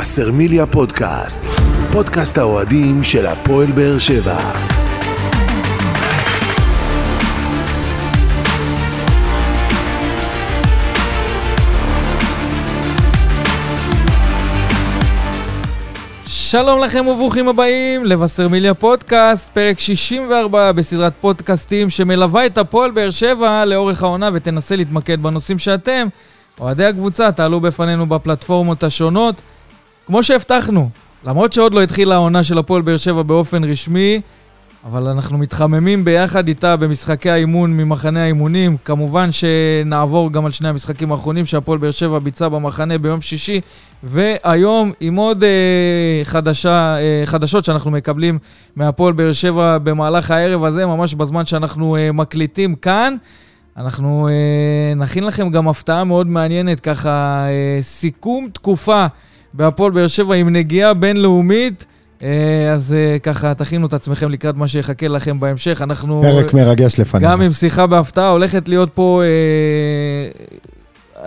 וסרמיליה 0.00 0.66
פודקאסט, 0.66 1.42
פודקאסט 1.92 2.38
האוהדים 2.38 3.04
של 3.04 3.26
הפועל 3.26 3.72
באר 3.72 3.98
שבע. 3.98 4.38
שלום 16.26 16.80
לכם 16.80 17.06
וברוכים 17.06 17.48
הבאים 17.48 18.04
לווסרמיליה 18.04 18.74
פודקאסט, 18.74 19.50
פרק 19.52 19.78
64 19.78 20.72
בסדרת 20.72 21.12
פודקאסטים 21.20 21.90
שמלווה 21.90 22.46
את 22.46 22.58
הפועל 22.58 22.90
באר 22.90 23.10
שבע 23.10 23.64
לאורך 23.64 24.02
העונה 24.02 24.30
ותנסה 24.32 24.76
להתמקד 24.76 25.22
בנושאים 25.22 25.58
שאתם, 25.58 26.08
אוהדי 26.60 26.84
הקבוצה, 26.84 27.32
תעלו 27.32 27.60
בפנינו 27.60 28.06
בפלטפורמות 28.06 28.84
השונות. 28.84 29.42
כמו 30.06 30.22
שהבטחנו, 30.22 30.88
למרות 31.24 31.52
שעוד 31.52 31.74
לא 31.74 31.82
התחילה 31.82 32.14
העונה 32.14 32.44
של 32.44 32.58
הפועל 32.58 32.82
באר 32.82 32.96
שבע 32.96 33.22
באופן 33.22 33.64
רשמי, 33.64 34.20
אבל 34.84 35.06
אנחנו 35.06 35.38
מתחממים 35.38 36.04
ביחד 36.04 36.48
איתה 36.48 36.76
במשחקי 36.76 37.30
האימון 37.30 37.76
ממחנה 37.76 38.22
האימונים. 38.22 38.76
כמובן 38.84 39.28
שנעבור 39.32 40.32
גם 40.32 40.46
על 40.46 40.52
שני 40.52 40.68
המשחקים 40.68 41.12
האחרונים 41.12 41.46
שהפועל 41.46 41.78
באר 41.78 41.90
שבע 41.90 42.18
ביצע 42.18 42.48
במחנה 42.48 42.98
ביום 42.98 43.20
שישי, 43.20 43.60
והיום 44.02 44.92
עם 45.00 45.16
עוד 45.16 45.44
אה, 45.44 46.20
חדשה, 46.24 46.96
אה, 46.98 47.22
חדשות 47.24 47.64
שאנחנו 47.64 47.90
מקבלים 47.90 48.38
מהפועל 48.76 49.12
באר 49.12 49.32
שבע 49.32 49.78
במהלך 49.78 50.30
הערב 50.30 50.64
הזה, 50.64 50.86
ממש 50.86 51.14
בזמן 51.14 51.46
שאנחנו 51.46 51.96
אה, 51.96 52.12
מקליטים 52.12 52.74
כאן. 52.74 53.16
אנחנו 53.76 54.28
אה, 54.28 54.94
נכין 54.96 55.24
לכם 55.24 55.50
גם 55.50 55.68
הפתעה 55.68 56.04
מאוד 56.04 56.26
מעניינת, 56.26 56.80
ככה 56.80 57.46
אה, 57.48 57.78
סיכום 57.80 58.48
תקופה 58.52 59.06
בהפועל 59.56 59.92
באר 59.92 60.06
שבע 60.06 60.34
עם 60.34 60.48
נגיעה 60.48 60.94
בינלאומית. 60.94 61.86
אה, 62.22 62.28
אז 62.72 62.94
אה, 62.98 63.18
ככה, 63.18 63.54
תכינו 63.54 63.86
את 63.86 63.92
עצמכם 63.92 64.30
לקראת 64.30 64.56
מה 64.56 64.68
שיחכה 64.68 65.08
לכם 65.08 65.40
בהמשך. 65.40 65.82
אנחנו... 65.82 66.20
פרק 66.22 66.54
מרגש 66.54 67.00
לפנינו. 67.00 67.26
גם 67.28 67.42
עם 67.42 67.52
שיחה 67.52 67.86
בהפתעה, 67.86 68.28
הולכת 68.28 68.68
להיות 68.68 68.88
פה, 68.94 69.22
אה, 69.24 70.28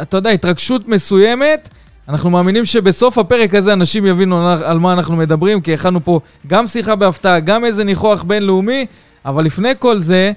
אתה 0.01 0.17
יודע, 0.17 0.29
התרגשות 0.29 0.87
מסוימת. 0.87 1.69
אנחנו 2.09 2.29
מאמינים 2.29 2.65
שבסוף 2.65 3.17
הפרק 3.17 3.55
הזה 3.55 3.73
אנשים 3.73 4.05
יבינו 4.05 4.49
על- 4.49 4.63
על 4.63 4.79
מה 4.79 4.93
אנחנו 4.93 5.15
מדברים, 5.15 5.61
כי 5.61 5.73
הכנו 5.73 6.03
פה 6.03 6.19
גם 6.47 6.67
שיחה 6.67 6.95
בהפתעה, 6.95 7.39
גם 7.39 7.65
איזה 7.65 7.83
ניחוח 7.83 8.23
בינלאומי, 8.23 8.85
אבל 9.25 9.45
לפני 9.45 9.69
כל 9.79 9.99
זה, 9.99 10.31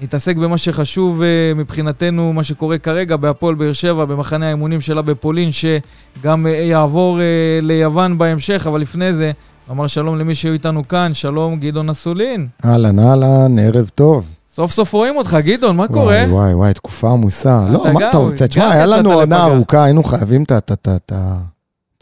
נתעסק 0.00 0.36
במה 0.36 0.58
שחשוב 0.58 1.22
אה, 1.22 1.52
מבחינתנו, 1.56 2.32
מה 2.32 2.44
שקורה 2.44 2.78
כרגע 2.78 3.16
בהפועל 3.16 3.54
באר 3.54 3.72
שבע, 3.72 4.04
במחנה 4.04 4.46
האימונים 4.46 4.80
שלה 4.80 5.02
בפולין, 5.02 5.50
שגם 5.52 6.46
אה, 6.46 6.52
יעבור 6.52 7.20
אה, 7.20 7.58
ליוון 7.62 8.18
בהמשך, 8.18 8.66
אבל 8.66 8.80
לפני 8.80 9.14
זה, 9.14 9.32
נאמר 9.68 9.86
שלום 9.86 10.18
למי 10.18 10.34
שהיו 10.34 10.52
איתנו 10.52 10.88
כאן, 10.88 11.14
שלום 11.14 11.60
גדעון 11.60 11.90
אסולין. 11.90 12.46
אהלן, 12.64 12.98
אהלן, 12.98 13.58
ערב 13.58 13.90
טוב. 13.94 14.24
סוף 14.48 14.72
סוף 14.72 14.92
רואים 14.92 15.16
אותך, 15.16 15.36
גדעון, 15.40 15.76
מה 15.76 15.88
קורה? 15.88 16.24
וואי, 16.28 16.30
וואי, 16.30 16.54
וואי, 16.54 16.74
תקופה 16.74 17.10
עמוסה. 17.10 17.66
לא, 17.70 17.84
מה 17.92 18.08
אתה 18.08 18.18
רוצה? 18.18 18.48
תשמע, 18.48 18.70
היה 18.70 18.86
לנו 18.86 19.12
עונה. 19.12 19.44
ארוכה, 19.44 19.84
היינו 19.84 20.04
חייבים 20.04 20.42
את 20.42 21.12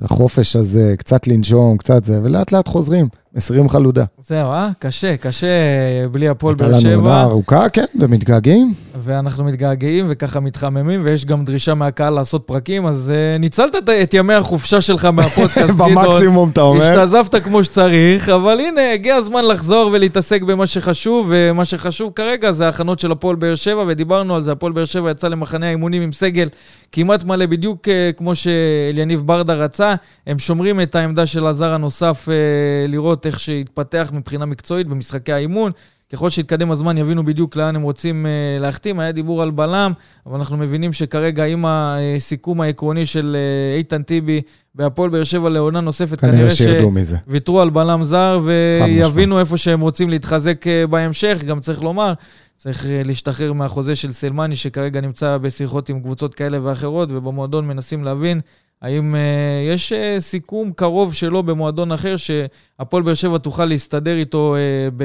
החופש 0.02 0.56
הזה, 0.56 0.94
קצת 0.98 1.26
לנשום, 1.26 1.76
קצת 1.76 2.04
זה, 2.04 2.20
ולאט 2.22 2.52
לאט 2.52 2.68
חוזרים, 2.68 3.08
מסירים 3.36 3.68
חלודה. 3.68 4.04
זהו, 4.18 4.50
אה? 4.52 4.68
קשה, 4.78 5.16
קשה 5.16 5.46
אה, 5.46 6.08
בלי 6.08 6.28
הפועל 6.28 6.54
הייתה 6.54 6.64
באר 6.64 6.78
לנו 6.80 6.88
עונה 6.90 7.02
שבע, 7.02 7.22
ארוכה, 7.22 7.68
כן, 7.68 7.84
ומתגעגעים. 8.00 8.74
ואנחנו 9.04 9.44
מתגעגעים 9.44 10.06
וככה 10.08 10.40
מתחממים, 10.40 11.00
ויש 11.04 11.24
גם 11.24 11.44
דרישה 11.44 11.74
מהקהל 11.74 12.12
לעשות 12.12 12.42
פרקים, 12.46 12.86
אז 12.86 13.12
uh, 13.36 13.38
ניצלת 13.38 13.76
את- 13.76 13.88
את 13.88 14.14
ימי 14.14 14.34
החופשה 14.34 14.80
שלך 14.80 15.04
מהפודקאסט, 15.04 15.70
גדעון. 15.74 15.94
במקסימום, 15.94 16.48
אתה 16.50 16.60
אומר. 16.60 16.82
השתעזבת 16.82 17.34
כמו 17.34 17.64
שצריך, 17.64 18.28
אבל 18.28 18.60
הנה, 18.60 18.92
הגיע 18.92 19.14
הזמן 19.14 19.44
לחזור 19.44 19.90
ולהתעסק 19.92 20.42
במה 20.42 20.66
שחשוב, 20.66 21.26
ומה 21.30 21.64
שחשוב 21.64 22.12
כרגע 22.14 22.52
זה 22.52 22.66
ההכנות 22.66 22.98
של 22.98 23.12
הפועל 23.12 23.36
באר 23.36 23.54
שבע, 23.54 23.84
ודיברנו 23.88 24.34
על 24.36 24.42
זה, 24.42 24.52
הפועל 24.52 24.72
באר 24.72 24.84
שבע 24.84 25.10
יצא 25.10 25.28
למחנה 25.28 25.66
האימונים 25.66 26.02
עם 26.02 26.12
סגל 26.12 26.48
כמעט 26.92 27.24
מלא, 27.24 27.46
בדיוק 27.46 27.88
אה, 27.88 28.10
כמו 28.16 28.32
שאליניב 28.34 29.20
ברדה 29.26 29.54
רצה. 29.54 29.94
הם 30.26 30.38
שומרים 30.38 30.80
את 30.80 30.94
העמדה 30.94 31.26
של 31.26 31.46
הזר 31.46 31.72
הנוסף, 31.74 32.28
אה, 32.28 32.34
לראות 32.88 33.23
איך 33.26 33.40
שהתפתח 33.40 34.10
מבחינה 34.14 34.46
מקצועית 34.46 34.86
במשחקי 34.86 35.32
האימון. 35.32 35.72
ככל 36.12 36.30
שיתקדם 36.30 36.70
הזמן 36.70 36.98
יבינו 36.98 37.24
בדיוק 37.24 37.56
לאן 37.56 37.76
הם 37.76 37.82
רוצים 37.82 38.26
uh, 38.26 38.62
להחתים. 38.62 39.00
היה 39.00 39.12
דיבור 39.12 39.42
על 39.42 39.50
בלם, 39.50 39.92
אבל 40.26 40.38
אנחנו 40.38 40.56
מבינים 40.56 40.92
שכרגע 40.92 41.44
עם 41.44 41.64
הסיכום 41.68 42.60
העקרוני 42.60 43.06
של 43.06 43.36
uh, 43.36 43.78
איתן 43.78 44.02
טיבי 44.02 44.40
בהפועל 44.74 45.10
באר 45.10 45.24
שבע 45.24 45.48
לעונה 45.48 45.80
נוספת, 45.80 46.20
כנראה. 46.20 46.50
שוויתרו 46.50 47.60
על 47.60 47.70
בלם 47.70 48.04
זר. 48.04 48.40
ויבינו 48.44 49.38
איפה 49.38 49.56
שהם 49.56 49.80
רוצים 49.80 50.10
להתחזק 50.10 50.64
uh, 50.66 50.86
בהמשך. 50.86 51.44
גם 51.46 51.60
צריך 51.60 51.82
לומר, 51.82 52.12
צריך 52.56 52.86
להשתחרר 53.04 53.52
מהחוזה 53.52 53.96
של 53.96 54.12
סלמני, 54.12 54.56
שכרגע 54.56 55.00
נמצא 55.00 55.38
בשיחות 55.38 55.88
עם 55.88 56.00
קבוצות 56.00 56.34
כאלה 56.34 56.58
ואחרות, 56.62 57.08
ובמועדון 57.12 57.66
מנסים 57.66 58.04
להבין 58.04 58.40
האם 58.84 59.14
uh, 59.14 59.18
יש 59.72 59.92
uh, 59.92 60.20
סיכום 60.20 60.72
קרוב 60.72 61.14
שלו 61.14 61.42
במועדון 61.42 61.92
אחר, 61.92 62.16
שהפועל 62.16 63.02
באר 63.02 63.14
שבע 63.14 63.38
תוכל 63.38 63.64
להסתדר 63.64 64.16
איתו 64.16 64.54
uh, 64.54 64.94
ב... 64.96 65.04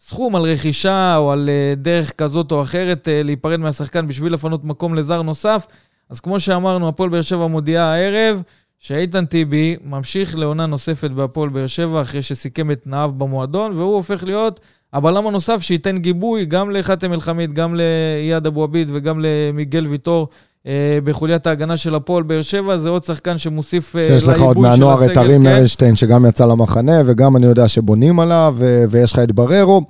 סכום 0.00 0.36
על 0.36 0.42
רכישה 0.42 1.16
או 1.16 1.32
על 1.32 1.48
אה, 1.48 1.74
דרך 1.76 2.12
כזאת 2.12 2.52
או 2.52 2.62
אחרת 2.62 3.08
אה, 3.08 3.22
להיפרד 3.22 3.60
מהשחקן 3.60 4.06
בשביל 4.06 4.32
לפנות 4.32 4.64
מקום 4.64 4.94
לזר 4.94 5.22
נוסף. 5.22 5.66
אז 6.10 6.20
כמו 6.20 6.40
שאמרנו, 6.40 6.88
הפועל 6.88 7.10
באר 7.10 7.22
שבע 7.22 7.46
מודיעה 7.46 7.94
הערב 7.94 8.42
שאיתן 8.78 9.26
טיבי 9.26 9.76
ממשיך 9.84 10.36
לעונה 10.36 10.66
נוספת 10.66 11.10
בהפועל 11.10 11.48
באר 11.48 11.66
שבע 11.66 12.02
אחרי 12.02 12.22
שסיכם 12.22 12.70
את 12.70 12.82
תנאיו 12.82 13.12
במועדון, 13.18 13.72
והוא 13.72 13.94
הופך 13.94 14.24
להיות 14.24 14.60
הבלם 14.92 15.26
הנוסף 15.26 15.62
שייתן 15.62 15.98
גיבוי 15.98 16.44
גם 16.44 16.70
לחאתם 16.70 17.12
אל-חמיד, 17.12 17.52
גם 17.52 17.74
לאייד 17.74 18.46
אבו 18.46 18.64
עביד 18.64 18.90
וגם 18.92 19.20
למיגל 19.22 19.86
ויטור. 19.86 20.28
אה, 20.66 20.98
בחוליית 21.04 21.46
ההגנה 21.46 21.76
של 21.76 21.94
הפועל 21.94 22.22
באר 22.22 22.42
שבע, 22.42 22.78
זה 22.78 22.88
עוד 22.88 23.04
שחקן 23.04 23.38
שמוסיף 23.38 23.96
אה, 23.96 24.08
שיש 24.08 24.22
לך 24.22 24.40
עוד 24.40 24.56
של 24.56 24.62
מהנוער 24.62 25.04
את 25.04 25.10
הסגל, 25.10 25.18
ארים 25.20 25.42
כן. 25.42 25.52
מרלשטיין, 25.52 25.96
שגם 25.96 26.26
יצא 26.26 26.46
למחנה, 26.46 27.02
וגם 27.06 27.36
אני 27.36 27.46
יודע 27.46 27.68
שבונים 27.68 28.20
עליו, 28.20 28.56
ויש 28.90 29.12
לך 29.12 29.18
את 29.18 29.32
בררו. 29.32 29.82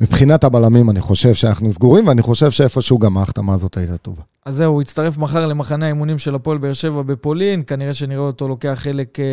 מבחינת 0.00 0.44
הבלמים, 0.44 0.90
אני 0.90 1.00
חושב 1.00 1.34
שאנחנו 1.34 1.72
סגורים, 1.72 2.08
ואני 2.08 2.22
חושב 2.22 2.50
שאיפשהו 2.50 2.98
גם 2.98 3.18
ההחתמה 3.18 3.54
הזאת 3.54 3.76
הייתה 3.76 3.96
טובה. 3.96 4.22
אז 4.46 4.54
זהו, 4.54 4.72
הוא 4.72 4.82
יצטרף 4.82 5.18
מחר 5.18 5.46
למחנה 5.46 5.84
האימונים 5.84 6.18
של 6.18 6.34
הפועל 6.34 6.58
באר 6.58 6.72
שבע 6.72 7.02
בפולין, 7.02 7.62
כנראה 7.66 7.94
שנראה 7.94 8.20
אותו 8.20 8.48
לוקח 8.48 8.74
חלק 8.74 9.20
אה, 9.20 9.24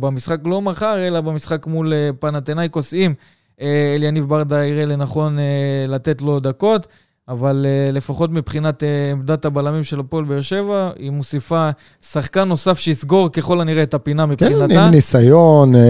במשחק, 0.00 0.38
לא 0.44 0.62
מחר, 0.62 1.06
אלא 1.06 1.20
במשחק 1.20 1.66
מול 1.66 1.92
אה, 1.92 2.10
פנתנאיקוס, 2.20 2.94
אם 2.94 3.12
אליניב 3.96 4.28
ברדה 4.28 4.64
יראה 4.64 4.84
לנכון 4.84 5.38
לתת 5.88 6.22
לו 6.22 6.40
דקות. 6.40 6.86
אבל 7.28 7.66
uh, 7.66 7.92
לפחות 7.92 8.30
מבחינת 8.30 8.82
uh, 8.82 8.86
עמדת 9.12 9.44
הבלמים 9.44 9.84
של 9.84 10.00
הפועל 10.00 10.24
באר 10.24 10.40
שבע, 10.40 10.90
היא 10.98 11.10
מוסיפה 11.10 11.70
שחקן 12.10 12.48
נוסף 12.48 12.78
שיסגור 12.78 13.28
ככל 13.28 13.60
הנראה 13.60 13.82
את 13.82 13.94
הפינה 13.94 14.22
כן, 14.26 14.30
מבחינתה. 14.30 14.84
עם 14.84 14.90
ניסיון, 14.90 15.74
אה, 15.74 15.80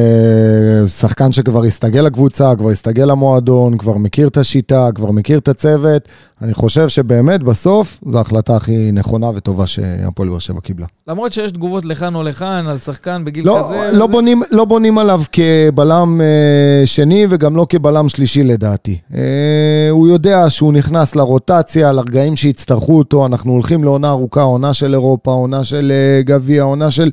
שחקן 0.89 1.33
שכבר 1.33 1.65
הסתגל 1.65 2.01
לקבוצה, 2.01 2.53
כבר 2.59 2.71
הסתגל 2.71 3.05
למועדון, 3.05 3.79
כבר 3.79 3.97
מכיר 3.97 4.29
את 4.29 4.37
השיטה, 4.37 4.89
כבר 4.95 5.11
מכיר 5.11 5.39
את 5.39 5.49
הצוות. 5.49 6.09
אני 6.43 6.55
חושב 6.55 6.89
שבאמת, 6.89 7.43
בסוף, 7.43 8.01
זו 8.09 8.19
ההחלטה 8.19 8.57
הכי 8.57 8.93
נכונה 8.93 9.27
וטובה 9.35 9.67
שהפועל 9.67 10.29
באר 10.29 10.39
שבע 10.39 10.61
קיבלה. 10.61 10.87
למרות 11.09 11.33
שיש 11.33 11.53
תגובות 11.53 11.85
לכאן 11.85 12.15
או 12.15 12.23
לכאן 12.23 12.67
על 12.69 12.79
שחקן 12.79 13.25
בגיל 13.25 13.47
לא, 13.47 13.61
כזה. 13.65 13.75
לא, 13.93 14.05
וזה- 14.05 14.13
בונים, 14.13 14.43
לא 14.51 14.65
בונים 14.65 14.99
עליו 14.99 15.23
כבלם 15.33 16.21
אה, 16.21 16.87
שני 16.87 17.27
וגם 17.31 17.57
לא 17.57 17.67
כבלם 17.69 18.09
שלישי 18.09 18.43
לדעתי. 18.43 18.99
אה, 19.15 19.21
הוא 19.91 20.09
יודע 20.09 20.51
שהוא 20.51 20.73
נכנס 20.73 21.17
לרוטציה, 21.31 21.93
לרגעים 21.93 22.37
שיצטרכו 22.37 22.99
אותו, 22.99 23.27
אנחנו 23.27 23.53
הולכים 23.53 23.85
לעונה 23.85 24.11
ארוכה, 24.11 24.43
עונה 24.43 24.75
של 24.75 24.95
אירופה, 24.95 25.31
עונה 25.31 25.65
של 25.65 25.93
אה, 25.95 26.23
גביע, 26.23 26.63
עונה 26.63 26.91
של... 26.91 27.11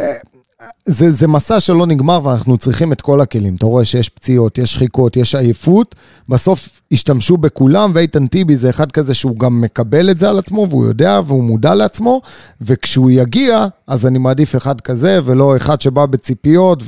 אה, 0.00 0.12
זה, 0.86 1.12
זה 1.12 1.28
מסע 1.28 1.60
שלא 1.60 1.86
נגמר 1.86 2.20
ואנחנו 2.22 2.58
צריכים 2.58 2.92
את 2.92 3.00
כל 3.00 3.20
הכלים. 3.20 3.54
אתה 3.54 3.66
רואה 3.66 3.84
שיש 3.84 4.08
פציעות, 4.08 4.58
יש 4.58 4.72
שחיקות, 4.72 5.16
יש 5.16 5.34
עייפות, 5.34 5.94
בסוף 6.28 6.68
השתמשו 6.92 7.36
בכולם, 7.36 7.90
ואיתן 7.94 8.26
טיבי 8.26 8.56
זה 8.56 8.70
אחד 8.70 8.92
כזה 8.92 9.14
שהוא 9.14 9.38
גם 9.38 9.60
מקבל 9.60 10.10
את 10.10 10.18
זה 10.18 10.28
על 10.28 10.38
עצמו, 10.38 10.66
והוא 10.70 10.86
יודע 10.86 11.20
והוא 11.26 11.44
מודע 11.44 11.74
לעצמו, 11.74 12.20
וכשהוא 12.60 13.10
יגיע, 13.10 13.66
אז 13.86 14.06
אני 14.06 14.18
מעדיף 14.18 14.56
אחד 14.56 14.80
כזה, 14.80 15.20
ולא 15.24 15.56
אחד 15.56 15.80
שבא 15.80 16.06
בציפיות, 16.06 16.82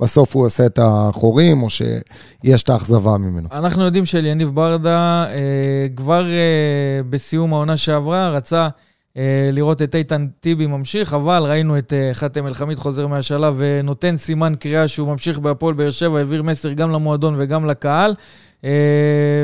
ובסוף 0.00 0.36
הוא 0.36 0.46
עושה 0.46 0.66
את 0.66 0.78
החורים, 0.82 1.62
או 1.62 1.70
שיש 1.70 2.62
את 2.62 2.68
האכזבה 2.68 3.18
ממנו. 3.18 3.48
אנחנו 3.52 3.84
יודעים 3.84 4.04
שאליניב 4.04 4.48
ברדה 4.48 5.26
אה, 5.28 5.86
כבר 5.96 6.26
אה, 6.30 7.00
בסיום 7.10 7.54
העונה 7.54 7.76
שעברה 7.76 8.30
רצה 8.30 8.68
אה, 9.16 9.50
לראות 9.52 9.82
את 9.82 9.94
איתן 9.94 10.26
טיבי 10.40 10.66
ממשיך, 10.66 11.14
אבל 11.14 11.42
ראינו 11.42 11.78
את 11.78 11.92
אה, 11.92 12.10
חאתם 12.12 12.46
אל-חמיד 12.46 12.78
חוזר 12.78 13.06
מהשלב 13.06 13.54
ונותן 13.58 14.16
סימן 14.16 14.52
קריאה 14.60 14.88
שהוא 14.88 15.08
ממשיך 15.08 15.38
בהפועל 15.38 15.74
באר 15.74 15.90
שבע, 15.90 16.18
העביר 16.18 16.42
מסר 16.42 16.72
גם 16.72 16.90
למועדון 16.90 17.34
וגם 17.38 17.66
לקהל. 17.66 18.14
אה, 18.64 18.70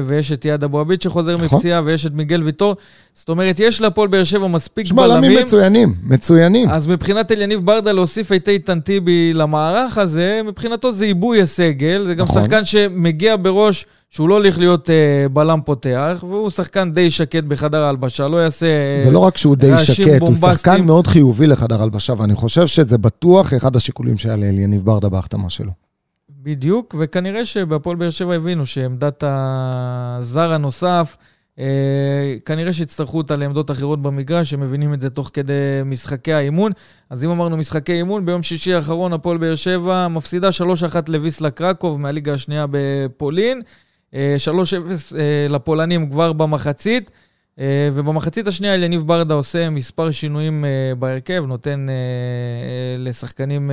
ויש 0.07 0.33
את 0.33 0.45
יעד 0.45 0.65
אבו 0.65 0.81
עביד 0.81 1.03
שחוזר 1.03 1.37
נכון. 1.37 1.59
מפציעה, 1.59 1.83
ויש 1.85 2.07
את 2.07 2.13
מיגל 2.13 2.43
ויטור. 2.43 2.77
זאת 3.15 3.29
אומרת, 3.29 3.61
יש 3.61 3.81
להפועל 3.81 4.09
באר 4.09 4.25
שבע 4.25 4.47
מספיק 4.47 4.85
יש 4.87 4.93
בלמים 4.93 5.39
מצוינים, 5.45 5.95
מצוינים. 6.03 6.69
אז 6.71 6.87
מבחינת 6.87 7.33
אליניב 7.33 7.61
ברדה 7.67 7.93
להוסיף 7.93 8.33
את 8.33 8.49
איתן 8.49 8.81
טיבי 8.81 9.33
למערך 9.33 9.99
הזה, 9.99 10.41
מבחינתו 10.45 10.93
זה 10.93 11.05
עיבוי 11.05 11.43
הסגל, 11.43 12.05
זה 12.07 12.15
גם 12.15 12.25
נכון. 12.25 12.43
שחקן 12.43 12.65
שמגיע 12.65 13.37
בראש 13.37 13.87
שהוא 14.11 14.29
לא 14.29 14.35
הולך 14.35 14.59
להיות 14.59 14.91
אה, 14.91 15.27
בלם 15.33 15.61
פותח, 15.65 16.25
והוא 16.29 16.51
שחקן 16.51 16.93
די 16.93 17.11
שקט 17.11 17.45
בחדר 17.45 17.83
ההלבשה, 17.83 18.29
לא 18.29 18.37
יעשה... 18.37 18.67
אה, 18.67 19.03
זה 19.05 19.11
לא 19.11 19.19
רק 19.19 19.37
שהוא 19.37 19.57
די 19.57 19.71
רעשים 19.71 19.95
שקט, 19.95 20.09
הוא 20.09 20.19
בומבסטיים. 20.19 20.57
שחקן 20.57 20.85
מאוד 20.85 21.07
חיובי 21.07 21.47
לחדר 21.47 21.83
הלבשה, 21.83 22.15
ואני 22.19 22.35
חושב 22.35 22.67
שזה 22.67 22.99
בטוח 22.99 23.55
אחד 23.55 23.77
השיקולים 23.77 24.19
שהיה 24.19 24.37
לאליניב 24.37 24.85
ברדה 24.85 25.09
בהחתמה 25.09 25.51
שלו. 25.51 25.71
בדיוק, 26.43 26.95
וכנראה 26.99 27.45
שבהפועל 27.45 27.97
באר 27.97 28.11
שבע 28.11 28.35
הבינו 28.35 28.67
שעמדת 28.67 29.25
הזר 29.27 30.53
הנוסף, 30.53 31.17
אה, 31.59 32.37
כנראה 32.47 32.73
שיצטרכו 32.73 33.19
אותה 33.19 33.37
לעמדות 33.37 33.71
אחרות 33.71 34.03
במגרש, 34.03 34.55
הם 34.55 34.61
מבינים 34.61 34.95
את 34.95 35.01
זה 35.01 35.11
תוך 35.11 35.31
כדי 35.33 35.53
משחקי 35.85 36.33
האימון. 36.33 36.73
אז 37.11 37.25
אם 37.25 37.31
אמרנו 37.31 37.57
משחקי 37.57 37.93
אימון, 37.93 38.27
ביום 38.27 38.43
שישי 38.43 38.75
האחרון 38.75 39.13
הפועל 39.13 39.37
באר 39.39 39.55
שבע 39.55 40.09
מפסידה 40.09 40.49
3-1 40.49 41.09
לוויסלה 41.09 41.51
קרקוב 41.51 42.01
מהליגה 42.01 42.35
השנייה 42.35 42.67
בפולין, 42.71 43.63
אה, 44.15 44.37
3-0 44.39 45.17
אה, 45.19 45.47
לפולנים 45.49 46.11
כבר 46.11 46.33
במחצית. 46.33 47.11
אה, 47.59 47.91
ובמחצית 47.95 48.47
השנייה 48.47 48.75
אליניב 48.75 49.03
ברדה 49.03 49.35
עושה 49.35 49.71
מספר 49.71 50.11
שינויים 50.11 50.65
אה, 50.65 50.95
בהרכב, 50.99 51.45
נותן 51.47 51.87
אה, 51.89 51.95
לשחקנים 52.99 53.71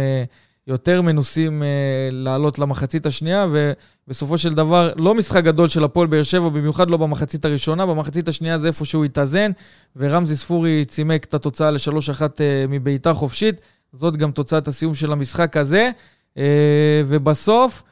יותר 0.70 1.02
מנוסים 1.02 1.64
אה, 1.64 1.68
לעלות 2.12 2.60
למחצית 2.60 3.06
השנייה, 3.06 3.48
ובסופו 3.52 4.38
של 4.38 4.54
דבר, 4.54 4.94
לא 4.98 5.16
משחק 5.16 5.44
גדול 5.44 5.70
של 5.70 5.84
הפועל 5.84 6.08
באר 6.08 6.24
שבע, 6.24 6.50
במיוחד 6.50 6.90
לא 6.90 6.98
במחצית 6.98 7.46
הראשונה, 7.46 7.86
במחצית 7.86 8.28
השנייה 8.28 8.58
זה 8.58 8.68
איפה 8.68 8.86
שהוא 8.86 9.06
התאזן, 9.06 9.52
ורמזי 9.96 10.36
ספורי 10.36 10.86
צימק 10.86 11.24
את 11.24 11.34
התוצאה 11.34 11.72
ל-3-1 11.72 12.22
אה, 12.22 12.66
מבעיטה 12.70 13.14
חופשית. 13.14 13.62
זאת 13.94 14.18
גם 14.18 14.32
תוצאת 14.32 14.68
הסיום 14.68 14.96
של 14.96 15.12
המשחק 15.12 15.58
הזה. 15.58 15.92
אה, 16.38 17.02
ובסוף, 17.08 17.84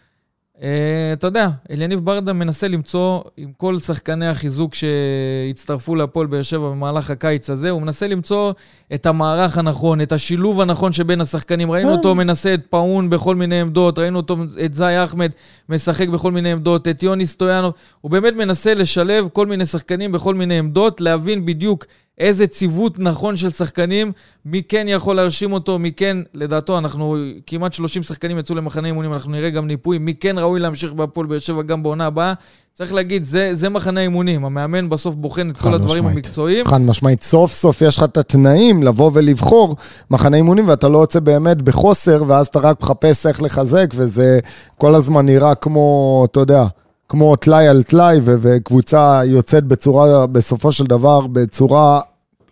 אתה 1.13 1.27
יודע, 1.27 1.49
אליניב 1.71 1.99
ברדה 1.99 2.33
מנסה 2.33 2.67
למצוא, 2.67 3.21
עם 3.37 3.51
כל 3.57 3.79
שחקני 3.79 4.27
החיזוק 4.27 4.75
שהצטרפו 4.75 5.95
להפועל 5.95 6.27
באר 6.27 6.41
שבע 6.41 6.69
במהלך 6.69 7.09
הקיץ 7.09 7.49
הזה, 7.49 7.69
הוא 7.69 7.81
מנסה 7.81 8.07
למצוא 8.07 8.51
את 8.93 9.05
המערך 9.05 9.57
הנכון, 9.57 10.01
את 10.01 10.11
השילוב 10.11 10.61
הנכון 10.61 10.91
שבין 10.91 11.21
השחקנים. 11.21 11.71
ראינו 11.71 11.91
אותו 11.91 12.15
מנסה 12.15 12.53
את 12.53 12.61
פאון 12.69 13.09
בכל 13.09 13.35
מיני 13.35 13.61
עמדות, 13.61 13.99
ראינו 13.99 14.17
אותו, 14.17 14.37
את 14.65 14.73
זי 14.73 15.03
אחמד 15.03 15.31
משחק 15.69 16.07
בכל 16.07 16.31
מיני 16.31 16.51
עמדות, 16.51 16.87
את 16.87 17.03
יוני 17.03 17.25
סטויאנוב. 17.25 17.73
הוא 18.01 18.11
באמת 18.11 18.33
מנסה 18.33 18.73
לשלב 18.73 19.27
כל 19.33 19.45
מיני 19.45 19.65
שחקנים 19.65 20.11
בכל 20.11 20.35
מיני 20.35 20.59
עמדות, 20.59 21.01
להבין 21.01 21.45
בדיוק 21.45 21.85
איזה 22.17 22.47
ציוות 22.47 22.99
נכון 22.99 23.35
של 23.35 23.49
שחקנים, 23.49 24.11
מי 24.45 24.61
כן 24.63 24.85
יכול 24.89 25.15
להרשים 25.15 25.53
אותו, 25.53 25.79
מי 25.79 25.91
כן, 25.91 26.17
לדעתו, 26.33 26.77
אנחנו, 26.77 27.15
כמעט 27.47 27.73
30 27.73 28.03
שחקנים 28.03 28.39
יצאו 28.39 28.55
למחנה 28.55 28.87
אימונים, 28.87 29.13
אנחנו 29.13 29.31
נראה 29.31 29.49
גם 29.49 29.67
ניפוי, 29.67 29.97
מי 29.97 30.13
כן 30.13 30.39
ראוי 30.39 30.59
להמשיך 30.59 30.93
בהפועל 30.93 31.27
באר 31.27 31.39
שבע 31.39 31.61
גם 31.61 31.83
בעונה 31.83 32.05
הבאה. 32.05 32.33
צריך 32.73 32.93
להגיד, 32.93 33.23
זה, 33.23 33.49
זה 33.53 33.69
מחנה 33.69 34.01
אימונים, 34.01 34.45
המאמן 34.45 34.89
בסוף 34.89 35.15
בוחן 35.15 35.49
את 35.49 35.57
כל 35.57 35.63
חד 35.63 35.73
הדברים 35.73 36.03
משמעית. 36.03 36.25
המקצועיים. 36.25 36.65
חד 36.65 36.81
משמעית, 36.81 37.23
סוף 37.23 37.53
סוף 37.53 37.81
יש 37.81 37.97
לך 37.97 38.03
את 38.03 38.17
התנאים 38.17 38.83
לבוא 38.83 39.11
ולבחור 39.13 39.75
מחנה 40.11 40.37
אימונים, 40.37 40.67
ואתה 40.67 40.87
לא 40.87 40.97
יוצא 40.97 41.19
באמת 41.19 41.61
בחוסר, 41.61 42.23
ואז 42.27 42.47
אתה 42.47 42.59
רק 42.59 42.81
מחפש 42.81 43.25
איך 43.25 43.41
לחזק, 43.41 43.87
וזה 43.95 44.39
כל 44.77 44.95
הזמן 44.95 45.25
נראה 45.25 45.55
כמו, 45.55 46.25
אתה 46.31 46.39
יודע, 46.39 46.65
כמו 47.09 47.35
טלאי 47.35 47.67
על 47.67 47.83
טלאי, 47.83 48.19
וקבוצה 48.23 49.21
יוצאת 49.25 49.63
בצורה, 49.63 50.27
בסופו 50.27 50.71
של 50.71 50.85
דבר, 50.85 51.27
בצורה 51.27 52.01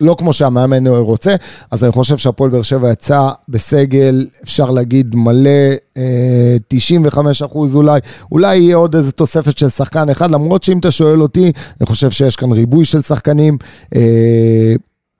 לא 0.01 0.15
כמו 0.19 0.33
שהמאמן 0.33 0.87
רוצה, 0.87 1.35
אז 1.71 1.83
אני 1.83 1.91
חושב 1.91 2.17
שהפועל 2.17 2.49
באר 2.49 2.61
שבע 2.61 2.91
יצא 2.91 3.29
בסגל, 3.49 4.27
אפשר 4.43 4.69
להגיד 4.71 5.15
מלא, 5.15 5.49
אה, 5.97 6.57
95 6.67 7.41
אחוז 7.41 7.75
אולי, 7.75 7.99
אולי 8.31 8.57
יהיה 8.57 8.75
עוד 8.75 8.95
איזה 8.95 9.11
תוספת 9.11 9.57
של 9.57 9.69
שחקן 9.69 10.09
אחד, 10.09 10.31
למרות 10.31 10.63
שאם 10.63 10.79
אתה 10.79 10.91
שואל 10.91 11.21
אותי, 11.21 11.51
אני 11.81 11.87
חושב 11.87 12.11
שיש 12.11 12.35
כאן 12.35 12.51
ריבוי 12.51 12.85
של 12.85 13.01
שחקנים. 13.01 13.57
אה, 13.95 14.73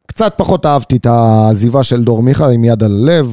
קצת 0.07 0.33
פחות 0.37 0.65
אהבתי 0.65 0.95
את 0.95 1.05
העזיבה 1.05 1.83
של 1.83 2.03
דור 2.03 2.23
מיכה 2.23 2.49
עם 2.49 2.63
יד 2.63 2.83
על 2.83 2.91
הלב, 2.91 3.31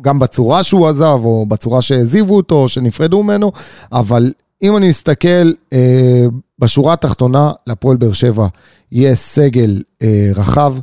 גם 0.00 0.18
בצורה 0.18 0.62
שהוא 0.62 0.88
עזב, 0.88 1.18
או 1.24 1.46
בצורה 1.48 1.82
שהעזיבו 1.82 2.36
אותו, 2.36 2.54
או 2.54 2.68
שנפרדו 2.68 3.22
ממנו, 3.22 3.52
אבל 3.92 4.32
אם 4.62 4.76
אני 4.76 4.88
מסתכל 4.88 5.52
אה, 5.72 6.26
בשורה 6.58 6.92
התחתונה, 6.92 7.52
להפועל 7.66 7.96
באר 7.96 8.12
שבע 8.12 8.46
יש 8.92 9.18
סגל 9.18 9.82
אה, 10.02 10.30
רחב, 10.34 10.74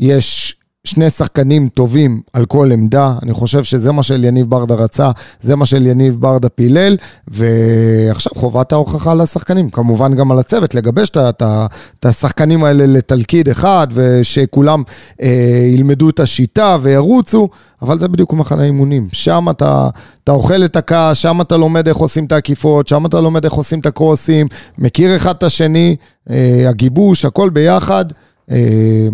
יש 0.00 0.56
שני 0.84 1.10
שחקנים 1.10 1.68
טובים 1.68 2.20
על 2.32 2.46
כל 2.46 2.72
עמדה, 2.72 3.14
אני 3.22 3.32
חושב 3.32 3.64
שזה 3.64 3.92
מה 3.92 4.02
שאליניב 4.02 4.50
ברדה 4.50 4.74
רצה, 4.74 5.10
זה 5.40 5.56
מה 5.56 5.66
שאליניב 5.66 6.16
ברדה 6.20 6.48
פילל, 6.48 6.96
ועכשיו 7.28 8.32
חובת 8.34 8.72
ההוכחה 8.72 9.14
לשחקנים, 9.14 9.70
כמובן 9.70 10.14
גם 10.14 10.32
על 10.32 10.38
הצוות, 10.38 10.74
לגבש 10.74 11.10
את 11.10 12.04
השחקנים 12.04 12.64
האלה 12.64 12.86
לתלכיד 12.86 13.48
אחד, 13.48 13.86
ושכולם 13.92 14.82
אה, 15.22 15.66
ילמדו 15.74 16.08
את 16.08 16.20
השיטה 16.20 16.76
וירוצו, 16.80 17.48
אבל 17.82 18.00
זה 18.00 18.08
בדיוק 18.08 18.32
מחנה 18.32 18.64
אימונים. 18.64 19.08
שם 19.12 19.46
אתה, 19.50 19.88
אתה 20.24 20.32
אוכל 20.32 20.64
את 20.64 20.76
הקש, 20.76 21.22
שם 21.22 21.40
אתה 21.40 21.56
לומד 21.56 21.88
איך 21.88 21.96
עושים 21.96 22.24
את 22.24 22.32
העקיפות, 22.32 22.88
שם 22.88 23.06
אתה 23.06 23.20
לומד 23.20 23.44
איך 23.44 23.52
עושים 23.52 23.80
את 23.80 23.86
הקרוסים, 23.86 24.46
מכיר 24.78 25.16
אחד 25.16 25.34
את 25.34 25.42
השני, 25.42 25.96
אה, 26.30 26.64
הגיבוש, 26.68 27.24
הכל 27.24 27.50
ביחד. 27.50 28.04
אה, 28.50 29.08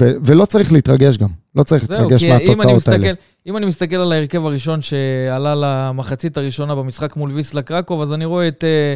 ו- 0.00 0.12
ולא 0.24 0.44
צריך 0.44 0.72
להתרגש 0.72 1.16
גם, 1.16 1.28
לא 1.54 1.62
צריך 1.62 1.84
זהו, 1.86 1.98
להתרגש 1.98 2.24
מהתוצאות 2.24 2.88
האלה. 2.88 3.12
אם 3.46 3.56
אני 3.56 3.66
מסתכל 3.66 3.96
על 3.96 4.12
ההרכב 4.12 4.46
הראשון 4.46 4.82
שעלה 4.82 5.54
למחצית 5.56 6.36
הראשונה 6.36 6.74
במשחק 6.74 7.16
מול 7.16 7.30
ויסלה 7.30 7.62
קרקוב, 7.62 8.02
אז 8.02 8.12
אני 8.12 8.24
רואה 8.24 8.48
את 8.48 8.64
אה, 8.64 8.94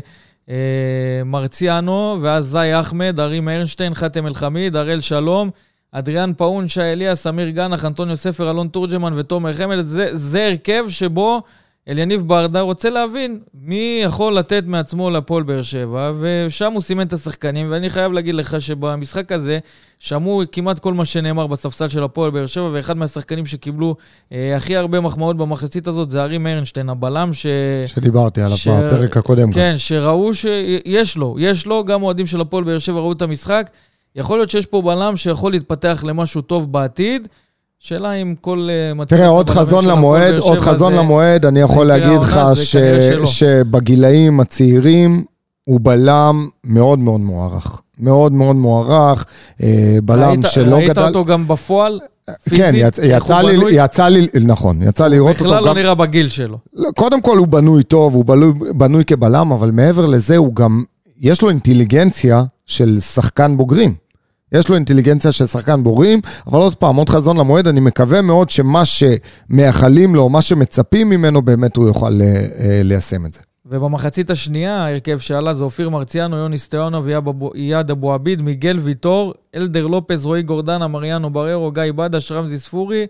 אה, 0.48 1.24
מרציאנו, 1.24 2.18
ואז 2.20 2.46
זי 2.46 2.80
אחמד, 2.80 3.20
ארי 3.20 3.40
ארנשטיין, 3.48 3.94
חאתם 3.94 4.26
אל-חמיד, 4.26 4.76
הראל 4.76 5.00
שלום, 5.00 5.50
אדריאן 5.92 6.32
פאון, 6.36 6.68
שי 6.68 6.80
אליאס, 6.80 7.26
אמיר 7.26 7.48
גנח, 7.48 7.84
אנטוניו 7.84 8.16
ספר, 8.16 8.50
אלון 8.50 8.68
תורג'מן 8.68 9.12
ותומר 9.16 9.52
חמד. 9.52 9.86
זה, 9.86 10.10
זה 10.12 10.46
הרכב 10.46 10.84
שבו 10.88 11.42
אליניב 11.88 12.22
ברדה 12.28 12.60
רוצה 12.60 12.90
להבין 12.90 13.38
מי 13.54 14.00
יכול 14.04 14.34
לתת 14.34 14.62
מעצמו 14.66 15.10
להפועל 15.10 15.42
באר 15.42 15.62
שבע, 15.62 16.12
ושם 16.20 16.72
הוא 16.72 16.82
סימן 16.82 17.06
את 17.06 17.12
השחקנים, 17.12 17.66
ואני 17.70 17.90
חייב 17.90 18.12
להגיד 18.12 18.34
לך 18.34 18.60
שבמשחק 18.60 19.32
הזה 19.32 19.58
שמעו 19.98 20.42
כמעט 20.52 20.78
כל 20.78 20.94
מה 20.94 21.04
שנאמר 21.04 21.46
בספסל 21.46 21.88
של 21.88 22.02
הפועל 22.02 22.30
באר 22.30 22.46
שבע, 22.46 22.70
ואחד 22.72 22.96
מהשחקנים 22.96 23.46
שקיבלו 23.46 23.96
אה, 24.32 24.56
הכי 24.56 24.76
הרבה 24.76 25.00
מחמאות 25.00 25.36
במחצית 25.36 25.86
הזאת 25.86 26.10
זה 26.10 26.22
ארי 26.22 26.36
ארנשטיין, 26.36 26.88
הבלם 26.88 27.32
ש... 27.32 27.46
שדיברתי 27.86 28.42
עליו 28.42 28.56
ש- 28.56 28.68
בפרק 28.68 29.16
הקודם. 29.16 29.46
גם. 29.46 29.52
כן, 29.52 29.74
שראו 29.76 30.34
שיש 30.34 31.16
לו, 31.16 31.36
יש 31.38 31.66
לו, 31.66 31.84
גם 31.84 32.02
אוהדים 32.02 32.26
של 32.26 32.40
הפועל 32.40 32.64
באר 32.64 32.78
שבע 32.78 32.98
ראו 32.98 33.12
את 33.12 33.22
המשחק. 33.22 33.70
יכול 34.16 34.38
להיות 34.38 34.50
שיש 34.50 34.66
פה 34.66 34.82
בלם 34.82 35.16
שיכול 35.16 35.52
להתפתח 35.52 36.04
למשהו 36.06 36.42
טוב 36.42 36.72
בעתיד. 36.72 37.28
שאלה 37.80 38.12
אם 38.12 38.34
כל 38.40 38.68
אה. 39.00 39.04
תראה, 39.04 39.26
עוד 39.26 39.50
חזון 39.50 39.84
למועד, 39.86 40.34
עוד 40.34 40.58
חזון 40.58 40.92
זה- 40.92 40.98
למועד, 40.98 41.46
אני 41.46 41.60
יכול 41.60 41.86
להגיד 41.86 42.20
לך 42.20 42.40
ש-. 42.54 42.76
שבגילאים 43.24 44.40
הצעירים 44.40 45.24
הוא 45.64 45.80
בלם 45.82 46.48
מאוד 46.64 46.98
מאוד 46.98 47.20
מוערך. 47.20 47.80
מאוד 48.00 48.32
מאוד 48.32 48.56
מוערך, 48.56 49.24
אה, 49.62 49.98
בלם 50.04 50.28
ראית- 50.30 50.46
שלא 50.50 50.76
ראית 50.76 50.88
גדל... 50.90 51.02
אותו 51.06 51.24
גם 51.24 51.48
בפועל? 51.48 52.00
כן? 52.56 52.72
יצ- 52.74 52.98
איך 53.00 53.24
יצא 53.24 53.40
לי, 53.40 53.56
בנוי? 53.56 53.72
יצא 53.84 54.08
לי, 54.08 54.26
נכון, 54.46 54.82
יצא 54.82 55.06
לראות 55.08 55.34
אותו 55.36 55.44
בכלל 55.44 55.62
לא 55.64 55.68
גם... 55.70 55.76
נראה 55.78 55.94
בגיל 55.94 56.28
שלו. 56.28 56.58
לא, 56.74 56.90
קודם 56.96 57.20
כל 57.20 57.38
הוא 57.38 57.46
בנוי 57.46 57.82
טוב, 57.82 58.14
הוא 58.14 58.24
בנוי, 58.24 58.52
בנוי 58.76 59.04
כבלם, 59.04 59.52
אבל 59.52 59.70
מעבר 59.70 60.06
לזה 60.06 60.36
הוא 60.36 60.54
גם, 60.54 60.84
יש 61.20 61.42
לו 61.42 61.48
אינטליגנציה 61.48 62.44
של 62.66 63.00
שחקן 63.00 63.56
בוגרים. 63.56 63.94
יש 64.52 64.68
לו 64.68 64.74
אינטליגנציה 64.74 65.32
של 65.32 65.46
שחקן 65.46 65.82
בוגרים, 65.82 66.20
אבל 66.46 66.58
עוד 66.58 66.74
פעם, 66.74 66.96
עוד 66.96 67.08
חזון 67.08 67.36
למועד, 67.36 67.68
אני 67.68 67.80
מקווה 67.80 68.22
מאוד 68.22 68.50
שמה 68.50 68.82
שמייחלים 68.84 70.14
לו, 70.14 70.28
מה 70.28 70.42
שמצפים 70.42 71.10
ממנו, 71.10 71.42
באמת 71.42 71.76
הוא 71.76 71.86
יוכל 71.86 72.20
אה, 72.20 72.26
אה, 72.58 72.80
ליישם 72.84 73.26
את 73.26 73.34
זה. 73.34 73.40
ובמחצית 73.66 74.30
השנייה, 74.30 74.76
ההרכב 74.76 75.18
שעלה 75.18 75.54
זה 75.54 75.64
אופיר 75.64 75.90
מרציאנו, 75.90 76.36
יוני 76.36 76.58
סטיאנו 76.58 77.04
ואייד 77.04 77.90
אבו 77.90 78.12
עביד, 78.12 78.42
מיגל 78.42 78.78
ויטור, 78.78 79.34
אלדר 79.54 79.86
לופז, 79.86 80.26
רועי 80.26 80.42
גורדנה, 80.42 80.88
מריאנו 80.88 81.30
בררו, 81.30 81.72
גיא 81.72 81.92
בדש, 81.96 82.32
רמזי 82.32 82.58
ספורי, 82.58 83.06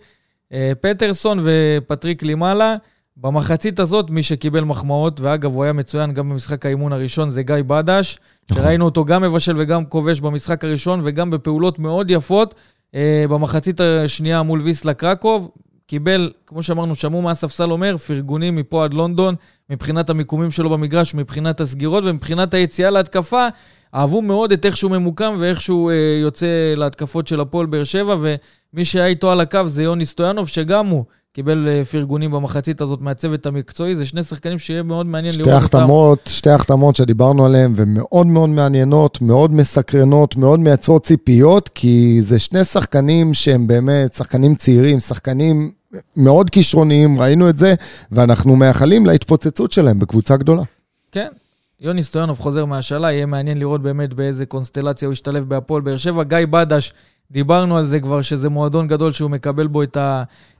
אה, 0.52 0.72
פטרסון 0.80 1.40
ופטריק 1.44 2.22
לימאלה. 2.22 2.76
במחצית 3.20 3.80
הזאת, 3.80 4.10
מי 4.10 4.22
שקיבל 4.22 4.64
מחמאות, 4.64 5.20
ואגב, 5.20 5.54
הוא 5.54 5.64
היה 5.64 5.72
מצוין 5.72 6.14
גם 6.14 6.28
במשחק 6.28 6.66
האימון 6.66 6.92
הראשון, 6.92 7.30
זה 7.30 7.42
גיא 7.42 7.56
בדש, 7.66 8.18
נכון. 8.50 8.62
שראינו 8.62 8.84
אותו 8.84 9.04
גם 9.04 9.22
מבשל 9.22 9.54
וגם 9.58 9.84
כובש 9.84 10.20
במשחק 10.20 10.64
הראשון, 10.64 11.00
וגם 11.04 11.30
בפעולות 11.30 11.78
מאוד 11.78 12.10
יפות 12.10 12.54
אה, 12.94 13.24
במחצית 13.28 13.80
השנייה 13.80 14.42
מול 14.42 14.60
ויסלה 14.60 14.94
קרקוב. 14.94 15.50
קיבל, 15.86 16.30
כמו 16.46 16.62
שאמרנו, 16.62 16.94
שמעו 16.94 17.22
מה 17.22 17.30
הספסל 17.30 17.70
אומר, 17.70 17.96
פרגונים 17.96 18.56
מפה 18.56 18.84
עד 18.84 18.94
לונדון, 18.94 19.34
מבחינת 19.70 20.10
המיקומים 20.10 20.50
שלו 20.50 20.70
במגרש, 20.70 21.14
מבחינת 21.14 21.60
הסגירות 21.60 22.04
ומבחינת 22.06 22.54
היציאה 22.54 22.90
להתקפה. 22.90 23.46
אהבו 23.94 24.22
מאוד 24.22 24.52
את 24.52 24.66
איך 24.66 24.76
שהוא 24.76 24.90
ממוקם 24.90 25.36
ואיך 25.40 25.60
שהוא 25.60 25.90
אה, 25.90 26.18
יוצא 26.22 26.74
להתקפות 26.76 27.26
של 27.26 27.40
הפועל 27.40 27.66
באר 27.66 27.84
שבע, 27.84 28.16
ומי 28.20 28.84
שהיה 28.84 29.06
איתו 29.06 29.32
על 29.32 29.40
הקו 29.40 29.68
זה 29.68 29.82
יוני 29.82 30.04
סטויאנוב, 30.04 30.48
שגם 30.48 30.86
הוא 30.86 31.04
קיבל 31.38 31.68
אה, 31.68 31.84
פרגונים 31.84 32.30
במחצית 32.30 32.80
הזאת 32.80 33.00
מהצוות 33.00 33.46
המקצועי. 33.46 33.96
זה 33.96 34.06
שני 34.06 34.22
שחקנים 34.24 34.58
שיהיה 34.58 34.82
מאוד 34.82 35.06
מעניין 35.06 35.32
שתי 35.32 35.42
לראות 35.42 35.62
החתמות, 35.62 36.18
אותם. 36.18 36.30
שתי 36.30 36.50
החתמות 36.50 36.96
שדיברנו 36.96 37.46
עליהן, 37.46 37.72
ומאוד 37.76 38.26
מאוד 38.26 38.48
מעניינות, 38.48 39.22
מאוד 39.22 39.54
מסקרנות, 39.54 40.36
מאוד 40.36 40.60
מייצרות 40.60 41.04
ציפיות, 41.06 41.70
כי 41.74 42.18
זה 42.22 42.38
שני 42.38 42.64
שחקנים 42.64 43.34
שהם 43.34 43.66
באמת 43.66 44.14
שחקנים 44.14 44.54
צעירים, 44.54 45.00
שחקנים 45.00 45.70
מאוד 46.16 46.50
כישרוניים, 46.50 47.20
ראינו 47.20 47.48
את 47.48 47.58
זה, 47.58 47.74
ואנחנו 48.12 48.56
מייחלים 48.56 49.06
להתפוצצות 49.06 49.72
שלהם 49.72 49.98
בקבוצה 49.98 50.36
גדולה. 50.36 50.62
כן, 51.12 51.28
יוני 51.80 52.02
סטויאנוב 52.02 52.38
חוזר 52.38 52.64
מהשאלה, 52.64 53.12
יהיה 53.12 53.26
מעניין 53.26 53.58
לראות 53.58 53.82
באמת 53.82 54.14
באיזה 54.14 54.46
קונסטלציה 54.46 55.06
הוא 55.08 55.12
ישתלב 55.12 55.48
בהפועל 55.48 55.82
באר 55.82 55.96
שבע. 55.96 56.22
גיא 56.22 56.38
בדש, 56.50 56.92
דיברנו 57.30 57.78
על 57.78 57.86
זה 57.86 58.00
כבר, 58.00 58.22
שזה 58.22 58.48
מועדון 58.48 58.86
גדול 58.86 59.12
שהוא 59.12 59.30
מקבל 59.30 59.66
בו 59.66 59.82
את 59.82 59.96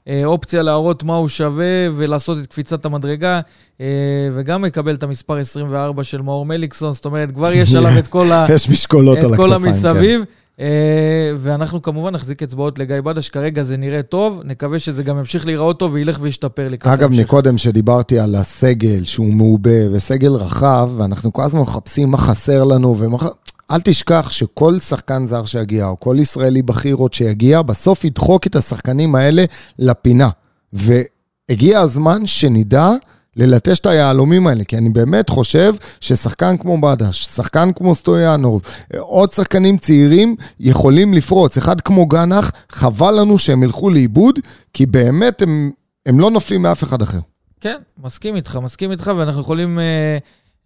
האופציה 0.07 0.63
להראות 0.63 1.03
מה 1.03 1.15
הוא 1.15 1.27
שווה 1.27 1.87
ולעשות 1.95 2.37
את 2.37 2.45
קפיצת 2.45 2.85
המדרגה, 2.85 3.39
אה, 3.81 3.85
וגם 4.33 4.61
מקבל 4.61 4.95
את 4.95 5.03
המספר 5.03 5.37
24 5.37 6.03
של 6.03 6.21
מאור 6.21 6.45
מליקסון, 6.45 6.93
זאת 6.93 7.05
אומרת, 7.05 7.31
כבר 7.31 7.51
יש 7.51 7.75
עליו 7.75 7.99
את 7.99 8.07
כל, 8.07 8.31
ה... 8.31 8.45
יש 8.55 8.69
משקולות 8.69 9.17
על 9.17 9.25
הכתפיים, 9.25 9.41
את 9.41 9.49
כל 9.49 9.53
המסביב. 9.53 10.21
אה, 10.59 11.31
ואנחנו 11.37 11.81
כמובן 11.81 12.13
נחזיק 12.13 12.43
אצבעות 12.43 12.79
לגיא 12.79 13.01
בדש, 13.01 13.29
כרגע 13.29 13.63
זה 13.63 13.77
נראה 13.77 14.01
טוב, 14.01 14.41
נקווה 14.45 14.79
שזה 14.79 15.03
גם 15.03 15.17
ימשיך 15.17 15.45
להיראות 15.45 15.79
טוב 15.79 15.93
וילך 15.93 16.17
וישתפר 16.21 16.67
לקראת 16.69 16.99
אגב, 16.99 17.09
המשך. 17.09 17.23
מקודם 17.23 17.57
שדיברתי 17.57 18.19
על 18.19 18.35
הסגל, 18.35 19.03
שהוא 19.03 19.33
מעובה, 19.33 19.91
וסגל 19.91 20.31
רחב, 20.31 20.89
ואנחנו 20.97 21.33
כל 21.33 21.41
הזמן 21.41 21.61
מחפשים 21.61 22.11
מה 22.11 22.17
חסר 22.17 22.63
לנו, 22.63 22.97
ומח... 22.97 23.23
אל 23.71 23.81
תשכח 23.81 24.29
שכל 24.29 24.79
שחקן 24.79 25.27
זר 25.27 25.45
שיגיע, 25.45 25.87
או 25.87 25.99
כל 25.99 26.17
ישראלי 26.19 26.61
בכיר 26.61 26.95
עוד 26.95 27.13
שיגיע, 27.13 27.61
בסוף 27.61 28.05
ידחוק 28.05 28.47
את 28.47 28.55
השחקנים 28.55 29.15
האלה 29.15 29.43
לפינה. 29.79 30.29
והגיע 30.73 31.79
הזמן 31.79 32.25
שנדע 32.25 32.89
ללטש 33.35 33.79
את 33.79 33.85
היהלומים 33.85 34.47
האלה, 34.47 34.63
כי 34.63 34.77
אני 34.77 34.89
באמת 34.89 35.29
חושב 35.29 35.75
ששחקן 35.99 36.57
כמו 36.57 36.81
בדש, 36.81 37.23
שחקן 37.25 37.69
כמו 37.75 37.95
סטויאנוב, 37.95 38.61
עוד 38.99 39.31
שחקנים 39.31 39.77
צעירים 39.77 40.35
יכולים 40.59 41.13
לפרוץ. 41.13 41.57
אחד 41.57 41.81
כמו 41.81 42.05
גנח, 42.05 42.51
חבל 42.69 43.19
לנו 43.19 43.39
שהם 43.39 43.63
ילכו 43.63 43.89
לאיבוד, 43.89 44.39
כי 44.73 44.85
באמת 44.85 45.41
הם, 45.41 45.71
הם 46.05 46.19
לא 46.19 46.31
נופלים 46.31 46.61
מאף 46.61 46.83
אחד 46.83 47.01
אחר. 47.01 47.19
כן, 47.61 47.77
מסכים 48.03 48.35
איתך, 48.35 48.59
מסכים 48.63 48.91
איתך, 48.91 49.11
ואנחנו 49.17 49.41
יכולים, 49.41 49.79
אה, 49.79 50.17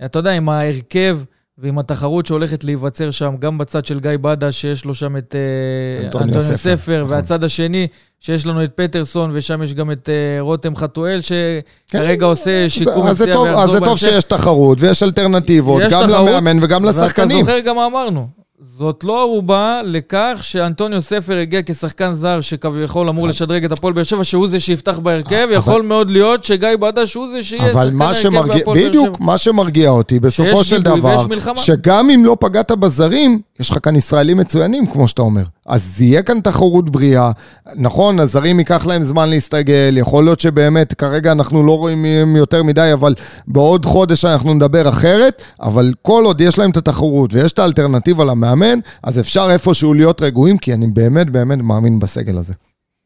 אתה 0.05 0.19
יודע, 0.19 0.31
עם 0.31 0.49
ההרכב... 0.49 1.19
ועם 1.57 1.79
התחרות 1.79 2.25
שהולכת 2.25 2.63
להיווצר 2.63 3.11
שם, 3.11 3.35
גם 3.39 3.57
בצד 3.57 3.85
של 3.85 3.99
גיא 3.99 4.11
בדה, 4.21 4.51
שיש 4.51 4.85
לו 4.85 4.93
שם 4.93 5.17
את 5.17 5.35
אה, 5.35 6.05
אנטוניו 6.05 6.41
ספר, 6.41 6.55
ספר 6.55 7.03
נכון. 7.03 7.15
והצד 7.15 7.43
השני, 7.43 7.87
שיש 8.19 8.45
לנו 8.45 8.63
את 8.63 8.71
פטרסון, 8.75 9.31
ושם 9.33 9.63
יש 9.63 9.73
גם 9.73 9.91
את 9.91 10.09
uh, 10.09 10.41
רותם 10.41 10.75
חתואל, 10.75 11.19
שכרגע 11.21 12.19
כן, 12.19 12.23
עושה 12.23 12.69
שיקום 12.69 13.07
אז 13.07 13.17
זה 13.17 13.33
טוב, 13.33 13.47
אז 13.47 13.71
זה 13.71 13.79
טוב 13.79 13.97
שיש 13.97 14.23
תחרות 14.23 14.77
ויש 14.81 15.03
אלטרנטיבות, 15.03 15.81
גם 15.89 15.89
תחרות, 15.89 16.29
למאמן 16.29 16.63
וגם 16.63 16.85
לשחקנים. 16.85 17.37
ואתה 17.37 17.51
זוכר 17.51 17.59
גם 17.59 17.75
מה 17.75 17.85
אמרנו. 17.85 18.42
זאת 18.65 19.03
לא 19.03 19.21
ערובה 19.21 19.81
לכך 19.85 20.39
שאנטוניו 20.41 21.01
ספר 21.01 21.37
הגיע 21.37 21.61
כשחקן 21.65 22.13
זר 22.13 22.41
שכביכול 22.41 23.09
אמור 23.09 23.27
לשדרג 23.27 23.65
את 23.65 23.71
הפועל 23.71 23.93
באר 23.93 24.03
שבע, 24.03 24.23
שהוא 24.23 24.47
זה 24.47 24.59
שיפתח 24.59 24.99
בהרכב, 24.99 25.47
יכול 25.51 25.81
מאוד 25.81 26.09
להיות 26.09 26.43
שגיא 26.43 26.75
בדש 26.79 27.13
הוא 27.13 27.27
זה 27.27 27.43
שיהיה 27.43 27.71
שחקן 27.73 28.01
ההרכב 28.01 28.29
בהפועל 28.29 28.63
באר 28.63 28.73
שבע. 28.73 28.89
בדיוק, 28.89 29.19
מה 29.19 29.37
שמרגיע 29.37 29.89
אותי 29.89 30.19
בסופו 30.19 30.63
של 30.63 30.81
דבר, 30.81 31.25
שגם 31.55 32.09
אם 32.09 32.25
לא 32.25 32.37
פגעת 32.39 32.71
בזרים, 32.71 33.41
יש 33.59 33.69
לך 33.69 33.77
כאן 33.83 33.95
ישראלים 33.95 34.37
מצוינים, 34.37 34.85
כמו 34.85 35.07
שאתה 35.07 35.21
אומר. 35.21 35.43
אז 35.65 36.01
יהיה 36.01 36.23
כאן 36.23 36.39
תחרות 36.41 36.89
בריאה. 36.89 37.31
נכון, 37.75 38.19
הזרים 38.19 38.59
ייקח 38.59 38.85
להם 38.85 39.03
זמן 39.03 39.29
להסתגל, 39.29 39.97
יכול 39.97 40.23
להיות 40.23 40.39
שבאמת, 40.39 40.93
כרגע 40.93 41.31
אנחנו 41.31 41.65
לא 41.65 41.77
רואים 41.77 42.35
יותר 42.35 42.63
מדי, 42.63 42.89
אבל 42.93 43.15
בעוד 43.47 43.85
חודש 43.85 44.25
אנחנו 44.25 44.53
נדבר 44.53 44.89
אחרת, 44.89 45.41
אבל 45.61 45.93
כל 46.01 46.23
עוד 46.25 46.41
יש 46.41 46.59
להם 46.59 46.71
את 46.71 46.77
התחרות 46.77 47.33
ויש 47.33 47.51
את 47.51 47.59
האלטרנטיבה 47.59 48.25
למאמן, 48.25 48.79
אז 49.03 49.19
אפשר 49.19 49.47
איפשהו 49.49 49.93
להיות 49.93 50.21
רגועים, 50.21 50.57
כי 50.57 50.73
אני 50.73 50.87
באמת 50.87 51.29
באמת 51.29 51.57
מאמין 51.57 51.99
בסגל 51.99 52.37
הזה. 52.37 52.53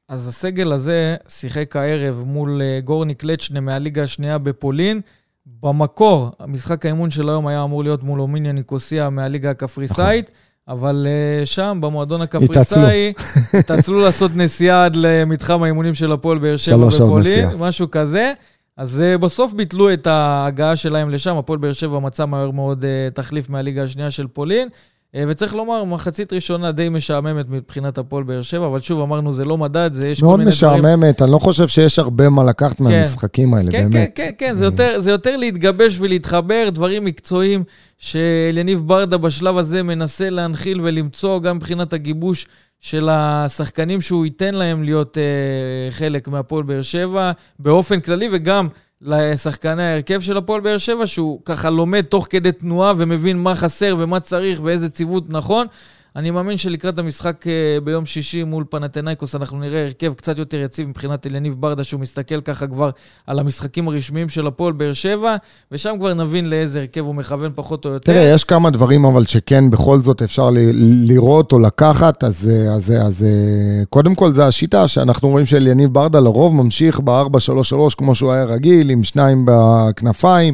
אז 0.10 0.28
הסגל 0.28 0.72
הזה 0.72 1.16
שיחק 1.28 1.76
הערב 1.76 2.24
מול 2.26 2.62
אה, 2.62 2.80
גורני 2.84 3.14
קלצ'נה 3.14 3.60
מהליגה 3.60 4.04
השנייה 4.04 4.38
בפולין. 4.38 5.02
במקור, 5.64 6.30
המשחק 6.40 6.86
האימון 6.86 7.12
של 7.12 7.30
היום 7.30 7.48
היה 7.48 7.64
אמור 7.64 7.84
להיות 7.84 8.04
מול 8.04 8.22
אומיניה 8.22 8.52
ניקוסיה 8.52 9.10
מהליגה 9.10 9.50
הקפריסאית. 9.50 10.26
נכון. 10.26 10.47
אבל 10.68 11.08
uh, 11.08 11.46
שם, 11.46 11.78
במועדון 11.82 12.22
הקפריסאי, 12.22 13.14
התעצלו 13.54 14.00
לעשות 14.00 14.32
נסיעה 14.36 14.86
עד 14.86 14.96
למתחם 14.96 15.64
האימונים 15.64 15.94
של 15.94 16.12
הפועל 16.12 16.38
באר 16.38 16.58
שבע 16.58 16.88
בפולין, 16.88 17.50
משהו 17.58 17.92
כזה. 17.92 18.34
אז 18.78 19.04
uh, 19.16 19.18
בסוף 19.18 19.54
ביטלו 19.54 19.94
את 19.94 20.08
ההגעה 20.08 20.76
שלהם 20.76 21.10
לשם, 21.10 21.38
הפועל 21.38 21.60
באר 21.60 21.74
שבע 21.74 22.00
מצא 22.00 22.26
מהר 22.26 22.52
מאוד 22.52 22.84
uh, 22.84 23.14
תחליף 23.14 23.50
מהליגה 23.50 23.84
השנייה 23.84 24.12
של 24.12 24.28
פולין. 24.28 24.70
אה, 25.16 25.24
וצריך 25.28 25.56
לומר, 25.56 25.84
מחצית 25.84 26.34
ראשונה 26.34 26.72
די 26.72 26.90
משעממת 26.90 27.46
מבחינת 27.50 27.98
הפועל 27.98 28.24
באר 28.24 28.42
שבע, 28.42 28.66
אבל 28.66 28.80
שוב, 28.80 29.02
אמרנו, 29.02 29.34
זה 29.34 29.46
לא 29.46 29.58
מדד, 29.58 29.90
זה 29.94 30.08
יש 30.08 30.20
כל 30.20 30.38
מיני 30.38 30.52
דברים... 30.52 30.82
מאוד 30.82 30.90
משעממת, 30.90 31.22
אני 31.22 31.32
לא 31.32 31.40
חושב 31.40 31.68
שיש 31.68 32.00
הרבה 32.00 32.30
מה 32.30 32.44
לקחת 32.44 32.78
כן. 32.78 32.84
מהמשחקים 32.84 33.54
האלה, 33.54 33.72
כן, 33.72 33.90
באמת. 33.90 34.12
כן, 34.16 34.26
כן, 34.26 34.32
כן, 34.38 34.56
זה 34.56 34.66
יותר, 34.66 35.00
זה 35.00 35.12
יותר 35.12 35.38
להתגבש 35.38 36.00
ולהתחבר, 36.00 36.70
דברים 36.70 37.06
מקצועיים 37.06 37.64
שאליניב 37.98 38.82
ברדה 38.86 39.18
בשלב 39.18 39.58
הזה 39.58 39.84
מנסה 39.84 40.30
להנחיל 40.30 40.82
ולמצוא, 40.82 41.40
גם 41.40 41.56
מבחינת 41.56 41.94
הגיבוש 41.94 42.48
של 42.80 43.10
השחקנים 43.12 44.02
שהוא 44.02 44.26
ייתן 44.26 44.54
להם 44.54 44.84
להיות 44.84 45.18
אה, 45.18 45.92
חלק 45.92 46.28
מהפועל 46.28 46.64
באר 46.64 46.82
שבע, 46.82 47.32
באופן 47.60 48.00
כללי, 48.00 48.30
וגם... 48.32 48.68
לשחקני 49.02 49.84
ההרכב 49.84 50.22
של 50.22 50.38
הפועל 50.38 50.62
באר 50.62 50.78
שבע, 50.78 51.08
שהוא 51.08 51.40
ככה 51.46 51.70
לומד 51.70 52.02
תוך 52.02 52.28
כדי 52.30 52.52
תנועה 52.52 52.94
ומבין 52.98 53.38
מה 53.38 53.56
חסר 53.56 53.96
ומה 54.00 54.20
צריך 54.20 54.60
ואיזה 54.64 54.90
ציוות 54.90 55.24
נכון. 55.30 55.68
אני 56.18 56.32
מאמין 56.32 56.58
שלקראת 56.58 57.00
המשחק 57.00 57.48
אה, 57.48 57.78
ביום 57.84 58.06
שישי 58.06 58.44
מול 58.44 58.64
פנתנאיקוס 58.70 59.36
אנחנו 59.36 59.60
נראה 59.60 59.84
הרכב 59.84 60.14
קצת 60.14 60.40
יותר 60.40 60.58
יציב 60.58 60.88
מבחינת 60.88 61.28
אליניב 61.28 61.56
ברדה, 61.60 61.84
שהוא 61.84 62.02
מסתכל 62.02 62.42
ככה 62.42 62.68
כבר 62.68 62.90
על 63.28 63.40
המשחקים 63.40 63.88
הרשמיים 63.88 64.30
של 64.30 64.48
הפועל 64.48 64.74
באר 64.74 64.94
שבע, 64.94 65.36
ושם 65.72 65.96
כבר 66.00 66.14
נבין 66.14 66.50
לאיזה 66.50 66.80
הרכב 66.80 67.02
הוא 67.02 67.16
מכוון 67.16 67.52
פחות 67.56 67.86
או 67.86 67.90
יותר. 67.90 68.14
תראה, 68.14 68.34
יש 68.34 68.44
כמה 68.44 68.70
דברים 68.70 69.06
אבל 69.06 69.26
שכן 69.26 69.70
בכל 69.70 70.02
זאת 70.02 70.22
אפשר 70.22 70.50
לראות 71.08 71.52
או 71.52 71.60
לקחת, 71.60 72.24
אז, 72.24 72.52
אה, 72.54 72.74
אז, 72.74 72.92
אה, 72.92 73.02
אז 73.02 73.26
קודם 73.90 74.16
כל 74.16 74.34
זה 74.34 74.48
השיטה 74.48 74.88
שאנחנו 74.88 75.30
רואים 75.30 75.46
שאליניב 75.46 75.94
ברדה 75.94 76.20
לרוב 76.20 76.56
ממשיך 76.56 77.00
ב-4-3-3 77.00 77.96
כמו 77.98 78.16
שהוא 78.16 78.32
היה 78.32 78.44
רגיל, 78.44 78.90
עם 78.90 79.04
שניים 79.04 79.46
בכנפיים, 79.48 80.54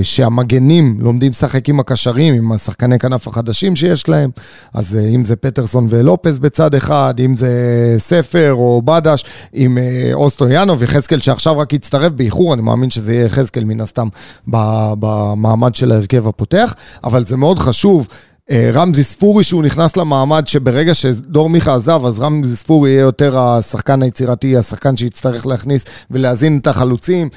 ושהמגנים 0.00 0.96
לומדים 1.00 1.30
לשחק 1.30 1.68
עם 1.68 1.80
הקשרים, 1.80 2.34
עם 2.34 2.52
השחקני 2.52 2.98
כנף. 2.98 3.11
הכנף 3.12 3.28
החדשים 3.28 3.76
שיש 3.76 4.08
להם, 4.08 4.30
אז 4.74 4.96
אה, 4.96 5.08
אם 5.08 5.24
זה 5.24 5.36
פטרסון 5.36 5.86
ולופס 5.90 6.38
בצד 6.38 6.74
אחד, 6.74 7.14
אם 7.24 7.36
זה 7.36 7.50
ספר 7.98 8.52
או 8.52 8.82
בדש, 8.84 9.24
עם 9.52 9.78
אה, 9.78 10.10
אוסטויאנוב, 10.14 10.82
יחזקאל 10.82 11.20
שעכשיו 11.20 11.58
רק 11.58 11.72
יצטרף 11.72 12.12
באיחור, 12.12 12.54
אני 12.54 12.62
מאמין 12.62 12.90
שזה 12.90 13.14
יהיה 13.14 13.26
יחזקאל 13.26 13.64
מן 13.64 13.80
הסתם 13.80 14.08
במעמד 14.46 15.74
של 15.74 15.92
ההרכב 15.92 16.28
הפותח, 16.28 16.74
אבל 17.04 17.26
זה 17.26 17.36
מאוד 17.36 17.58
חשוב. 17.58 18.08
אה, 18.50 18.70
רמזי 18.74 19.02
ספורי 19.02 19.44
שהוא 19.44 19.62
נכנס 19.62 19.96
למעמד 19.96 20.46
שברגע 20.46 20.94
שדור 20.94 21.50
מיכה 21.50 21.74
עזב, 21.74 22.02
אז 22.06 22.20
רמזי 22.20 22.56
ספורי 22.56 22.90
יהיה 22.90 23.00
יותר 23.00 23.38
השחקן 23.38 24.02
היצירתי, 24.02 24.56
השחקן 24.56 24.96
שיצטרך 24.96 25.46
להכניס 25.46 25.84
ולהזין 26.10 26.58
את 26.58 26.66
החלוצים 26.66 27.28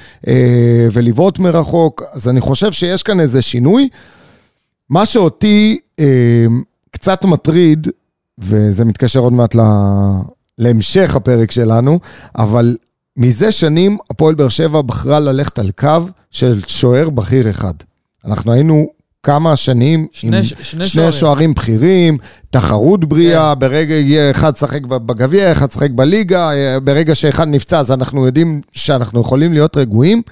ולבעוט 0.92 1.38
מרחוק. 1.38 2.02
אז 2.12 2.28
אני 2.28 2.40
חושב 2.40 2.72
שיש 2.72 3.02
כאן 3.02 3.20
איזה 3.20 3.42
שינוי. 3.42 3.88
מה 4.90 5.06
שאותי 5.06 5.78
אה, 6.00 6.46
קצת 6.90 7.24
מטריד, 7.24 7.88
וזה 8.38 8.84
מתקשר 8.84 9.20
עוד 9.20 9.32
מעט 9.32 9.54
לה, 9.54 10.10
להמשך 10.58 11.16
הפרק 11.16 11.50
שלנו, 11.50 12.00
אבל 12.36 12.76
מזה 13.16 13.52
שנים 13.52 13.98
הפועל 14.10 14.34
באר 14.34 14.48
שבע 14.48 14.82
בחרה 14.82 15.20
ללכת 15.20 15.58
על 15.58 15.70
קו 15.70 15.98
של 16.30 16.60
שוער 16.66 17.10
בכיר 17.10 17.50
אחד. 17.50 17.74
אנחנו 18.24 18.52
היינו 18.52 18.86
כמה 19.22 19.56
שנים 19.56 20.06
שני, 20.12 20.36
עם 20.36 20.42
ש, 20.42 20.54
שני, 20.62 20.86
שני 20.86 21.12
שוערים 21.12 21.54
בכירים, 21.54 22.18
תחרות 22.50 23.04
בריאה, 23.04 23.54
כן. 23.54 23.58
ברגע 23.60 23.94
יהיה 23.94 24.30
אחד 24.30 24.56
שחק 24.56 24.82
בגביע, 24.82 25.52
אחד 25.52 25.72
שחק 25.72 25.90
בליגה, 25.90 26.52
אה, 26.52 26.80
ברגע 26.80 27.14
שאחד 27.14 27.48
נפצע 27.48 27.78
אז 27.78 27.92
אנחנו 27.92 28.26
יודעים 28.26 28.60
שאנחנו 28.72 29.20
יכולים 29.20 29.52
להיות 29.52 29.76
רגועים. 29.76 30.22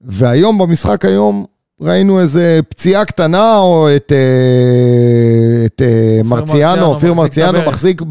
והיום, 0.00 0.58
במשחק 0.58 1.04
היום, 1.04 1.44
ראינו 1.80 2.20
איזה 2.20 2.60
פציעה 2.68 3.04
קטנה, 3.04 3.58
או 3.58 3.88
את, 3.96 4.12
אה, 4.12 5.66
את 5.66 5.82
אה, 5.82 6.20
מרציאנו, 6.24 6.86
אופיר 6.86 7.14
מרציאנו. 7.14 7.58
מחזיק 7.66 8.02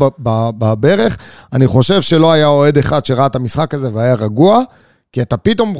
בברך. 0.57 1.17
אני 1.53 1.67
חושב 1.67 2.01
שלא 2.01 2.31
היה 2.31 2.47
אוהד 2.47 2.77
אחד 2.77 3.05
שראה 3.05 3.25
את 3.25 3.35
המשחק 3.35 3.73
הזה 3.73 3.93
והיה 3.93 4.15
רגוע, 4.15 4.61
כי 5.11 5.21
אתה 5.21 5.37
פתאום 5.37 5.75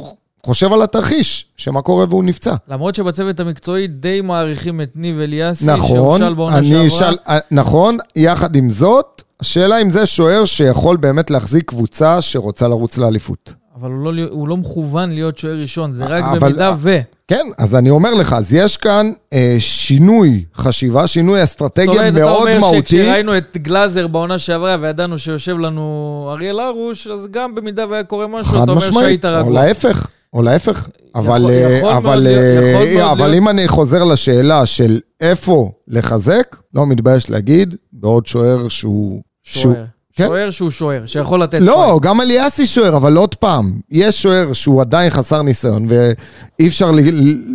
חושב 0.46 0.72
על 0.72 0.82
התרחיש, 0.82 1.46
שמה 1.56 1.82
קורה 1.82 2.04
והוא 2.08 2.24
נפצע. 2.24 2.54
למרות 2.68 2.94
שבצוות 2.94 3.40
המקצועי 3.40 3.86
די 3.86 4.20
מעריכים 4.20 4.80
את 4.80 4.90
ניב 4.94 5.20
אליאסי, 5.20 5.66
נכון, 5.66 6.20
שהושל 6.20 6.34
בעונה 6.34 6.64
שעברה. 6.64 6.90
שאל, 6.90 7.16
אה, 7.28 7.38
נכון, 7.50 7.98
יחד 8.16 8.56
עם 8.56 8.70
זאת, 8.70 9.22
השאלה 9.40 9.82
אם 9.82 9.90
זה 9.90 10.06
שוער 10.06 10.44
שיכול 10.44 10.96
באמת 10.96 11.30
להחזיק 11.30 11.68
קבוצה 11.68 12.22
שרוצה 12.22 12.68
לרוץ 12.68 12.98
לאליפות. 12.98 13.63
אבל 13.80 13.90
הוא 13.90 14.12
לא, 14.12 14.22
הוא 14.30 14.48
לא 14.48 14.56
מכוון 14.56 15.10
להיות 15.10 15.38
שוער 15.38 15.60
ראשון, 15.60 15.92
זה 15.92 16.04
רק 16.04 16.24
אבל- 16.24 16.38
במידה 16.38 16.74
ו... 16.80 16.98
כן, 17.28 17.46
אז 17.58 17.76
אני 17.76 17.90
אומר 17.90 18.14
לך, 18.14 18.32
אז 18.32 18.54
יש 18.54 18.76
כאן 18.76 19.10
אה, 19.32 19.56
שינוי 19.58 20.44
חשיבה, 20.56 21.06
שינוי 21.06 21.38
זאת 21.40 21.44
אסטרטגיה 21.48 21.86
אומרת, 21.92 22.12
אתה 22.12 22.20
מאוד 22.24 22.40
אומר 22.40 22.58
מהותי. 22.60 22.78
שכשראינו 23.02 23.36
את 23.36 23.56
גלאזר 23.56 24.06
בעונה 24.06 24.38
שעברה 24.38 24.76
וידענו 24.80 25.18
שיושב 25.18 25.58
לנו 25.58 26.28
אריאל 26.32 26.58
הרוש, 26.60 27.06
אז 27.06 27.26
גם 27.30 27.54
במידה 27.54 27.84
והיה 27.90 28.04
קורה 28.04 28.26
משהו, 28.26 28.52
חד 28.52 28.62
אתה 28.62 28.72
אומר 28.72 28.88
משמעית, 28.88 29.04
שהיית 29.22 29.24
או 29.24 29.30
רגוע. 29.46 29.52
להפך, 29.52 30.06
או 30.32 30.42
להפך. 30.42 30.88
אבל, 31.14 31.24
יכול- 31.40 31.50
אה, 31.50 31.54
יכול 31.78 31.90
מאוד 31.92 31.96
אבל, 31.96 32.26
אה, 32.26 32.72
מאוד 32.98 33.10
אבל 33.10 33.26
להיות. 33.26 33.42
אם 33.42 33.48
אני 33.48 33.68
חוזר 33.68 34.04
לשאלה 34.04 34.66
של 34.66 35.00
איפה 35.20 35.72
לחזק, 35.88 36.56
לא 36.74 36.86
מתבייש 36.86 37.30
להגיד, 37.30 37.74
בעוד 37.92 38.26
שוער. 38.26 38.68
שהוא- 38.68 39.22
שוער. 39.42 39.84
כן. 40.16 40.26
שוער 40.26 40.50
שהוא 40.50 40.70
שוער, 40.70 41.06
שיכול 41.06 41.42
לתת 41.42 41.58
לא, 41.60 41.98
גם 42.02 42.20
אליאסי 42.20 42.66
שוער, 42.66 42.96
אבל 42.96 43.16
עוד 43.16 43.34
פעם, 43.34 43.72
יש 43.90 44.22
שוער 44.22 44.52
שהוא 44.52 44.80
עדיין 44.80 45.10
חסר 45.10 45.42
ניסיון, 45.42 45.86
ואי 45.88 46.68
אפשר 46.68 46.90
ל- 46.90 47.00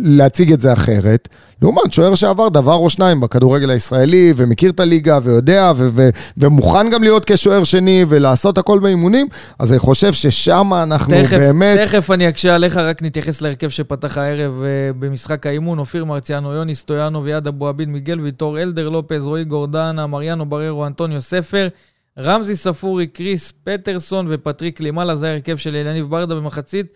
להציג 0.04 0.52
את 0.52 0.60
זה 0.60 0.72
אחרת. 0.72 1.28
לעומת 1.62 1.92
שוער 1.92 2.14
שעבר 2.14 2.48
דבר 2.48 2.74
או 2.74 2.90
שניים 2.90 3.20
בכדורגל 3.20 3.70
הישראלי, 3.70 4.32
ומכיר 4.36 4.70
את 4.70 4.80
הליגה, 4.80 5.18
ויודע, 5.22 5.72
ו- 5.76 5.88
ו- 5.92 6.08
ומוכן 6.36 6.90
גם 6.90 7.02
להיות 7.02 7.24
כשוער 7.24 7.64
שני, 7.64 8.04
ולעשות 8.08 8.58
הכל 8.58 8.78
באימונים, 8.78 9.26
אז 9.58 9.72
אני 9.72 9.78
חושב 9.78 10.12
ששם 10.12 10.70
אנחנו 10.82 11.22
תכף, 11.22 11.36
באמת... 11.38 11.78
תכף 11.78 12.10
אני 12.10 12.28
אקשה 12.28 12.54
עליך, 12.54 12.76
רק 12.76 13.02
נתייחס 13.02 13.42
להרכב 13.42 13.68
שפתח 13.68 14.18
הערב 14.18 14.62
אה, 14.62 14.68
במשחק 14.98 15.46
האימון. 15.46 15.78
אופיר 15.78 16.04
מרציאנו, 16.04 16.52
יוני 16.52 16.74
סטויאנו 16.74 17.24
ויד 17.24 17.46
אבו 17.46 17.68
עביד, 17.68 17.88
מיגל 17.88 18.20
ויטור, 18.20 18.58
אלדר 18.58 18.88
לופז, 18.88 19.26
רועי 19.26 19.44
גורדנה, 19.44 20.06
מריאנו 20.06 20.46
בררו, 20.46 20.86
אנטוניו 20.86 21.20
ספר, 21.22 21.68
רמזי 22.22 22.56
ספורי, 22.56 23.06
קריס 23.06 23.52
פטרסון 23.64 24.26
ופטריק 24.30 24.80
לימאלה. 24.80 25.16
זה 25.16 25.30
ההרכב 25.30 25.56
של 25.56 25.76
אליניב 25.76 26.10
ברדה 26.10 26.34
במחצית 26.34 26.86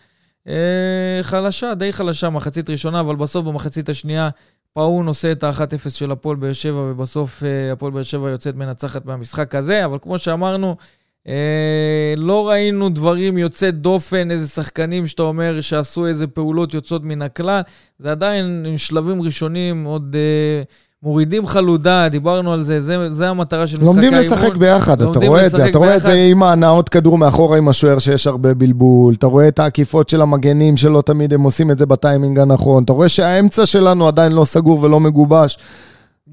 אה, 0.49 1.19
חלשה, 1.23 1.75
די 1.75 1.93
חלשה, 1.93 2.31
מחצית 2.31 2.71
ראשונה, 2.71 3.01
אבל 3.01 3.17
בסוף 3.17 3.47
במחצית 3.47 3.89
השנייה 3.89 4.31
פאון 4.73 5.07
עושה 5.07 5.33
את 5.33 5.45
ה-1-0 5.45 5.91
של 5.91 6.13
הפועל 6.13 6.37
באר 6.37 6.53
שבע, 6.53 6.81
ובסוף 6.91 7.43
אה, 7.45 7.73
הפועל 7.73 7.93
באר 7.93 8.03
שבע 8.03 8.31
יוצאת 8.31 8.55
מנצחת 8.55 9.07
מהמשחק 9.07 9.55
הזה, 9.55 9.85
אבל 9.85 9.99
כמו 10.03 10.19
שאמרנו, 10.19 10.77
אה, 11.29 12.15
לא 12.17 12.49
ראינו 12.49 12.89
דברים 12.89 13.39
יוצאי 13.39 13.71
דופן, 13.71 14.31
איזה 14.31 14.47
שחקנים 14.47 15.07
שאתה 15.07 15.23
אומר 15.23 15.61
שעשו 15.61 16.07
איזה 16.07 16.27
פעולות 16.27 16.75
יוצאות 16.75 17.03
מן 17.05 17.23
הכלל. 17.23 17.61
זה 17.99 18.11
עדיין 18.11 18.65
עם 18.69 18.79
שלבים 18.79 19.23
ראשונים, 19.23 19.85
עוד 19.85 20.17
אה, 20.17 20.63
מורידים 21.05 21.47
חלודה, 21.47 22.09
דיברנו 22.09 22.53
על 22.53 22.63
זה, 22.63 22.81
זה, 22.81 23.13
זה 23.15 23.29
המטרה 23.29 23.67
של 23.67 23.77
משחק 23.77 23.87
לומדים 23.87 24.15
האימון. 24.15 24.33
לשחק 24.33 24.57
ביחד, 24.57 24.93
אתה 24.93 25.05
לומדים 25.05 25.29
רואה 25.29 25.47
את 25.47 25.51
זה, 25.51 25.69
אתה 25.69 25.79
רואה 25.79 25.97
את. 25.97 26.03
זה 26.03 26.13
עם 26.13 26.43
ההנאות 26.43 26.89
כדור 26.89 27.19
מאחורה 27.19 27.59
עם 27.59 27.69
השוער 27.69 27.99
שיש 27.99 28.27
הרבה 28.27 28.55
בלבול, 28.55 29.15
אתה 29.15 29.27
רואה 29.27 29.49
את 29.49 29.59
העקיפות 29.59 30.09
של 30.09 30.23
המגנים 30.23 30.77
שלא 30.77 31.03
תמיד 31.07 31.33
הם 31.33 31.43
עושים 31.43 31.71
את 31.71 31.79
זה 31.79 31.87
בטיימינג 31.87 32.39
הנכון, 32.39 32.85
אתה 32.85 32.93
רואה 32.93 33.09
שהאמצע 33.09 33.67
שלנו 33.67 34.09
עדיין 34.09 34.33
לא 34.33 34.45
סגור 34.45 34.83
ולא 34.83 35.01
מגובש. 35.01 35.59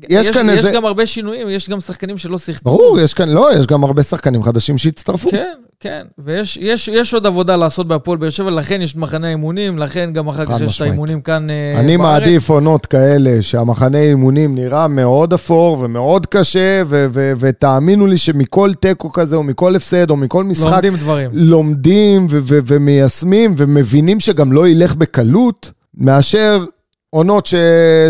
יש 0.09 0.29
כאן 0.29 0.49
יש 0.49 0.57
איזה- 0.57 0.71
גם 0.71 0.85
הרבה 0.85 1.05
שינויים, 1.05 1.49
יש 1.49 1.69
גם 1.69 1.79
שחקנים 1.79 2.17
שלא 2.17 2.37
שיחקו. 2.37 2.69
ברור, 2.69 2.99
יש 2.99 3.13
כאן, 3.13 3.29
לא, 3.29 3.49
יש 3.59 3.67
גם 3.67 3.83
הרבה 3.83 4.03
שחקנים 4.03 4.43
חדשים 4.43 4.77
שהצטרפו. 4.77 5.29
כן, 5.31 5.53
כן, 5.79 6.01
ויש 6.17 6.57
יש, 6.61 6.87
יש 6.87 7.13
עוד 7.13 7.25
עבודה 7.25 7.55
לעשות 7.55 7.87
בהפועל 7.87 8.17
באר 8.17 8.29
שבע, 8.29 8.49
לכן 8.51 8.81
יש 8.81 8.95
מחנה 8.95 9.27
האימונים, 9.27 9.77
לכן 9.77 10.13
גם 10.13 10.27
אחר 10.27 10.45
כך 10.45 10.61
יש 10.61 10.77
את. 10.81 10.87
האימונים 10.87 11.21
כאן 11.21 11.47
אה, 11.49 11.79
אני 11.79 11.97
בארץ. 11.97 12.09
מעדיף 12.21 12.49
עונות 12.49 12.85
כאלה, 12.85 13.41
שהמחנה 13.41 13.97
אימונים 13.97 14.55
נראה 14.55 14.87
מאוד 14.87 15.33
אפור 15.33 15.77
ומאוד 15.81 16.25
קשה, 16.25 16.81
ו- 16.85 17.05
ו- 17.11 17.33
ותאמינו 17.39 18.07
לי 18.07 18.17
שמכל 18.17 18.71
תיקו 18.79 19.11
כזה, 19.11 19.35
או 19.35 19.43
מכל 19.43 19.75
הפסד, 19.75 20.09
או 20.09 20.15
מכל 20.15 20.43
משחק, 20.43 20.71
לומדים 20.71 20.95
דברים. 20.95 21.29
לומדים 21.33 22.27
ו- 22.29 22.39
ו- 22.43 22.59
ומיישמים 22.65 23.53
ומבינים 23.57 24.19
שגם 24.19 24.51
לא 24.51 24.67
ילך 24.67 24.95
בקלות, 24.95 25.71
מאשר 25.97 26.63
עונות 27.13 27.45
ש- 27.45 27.55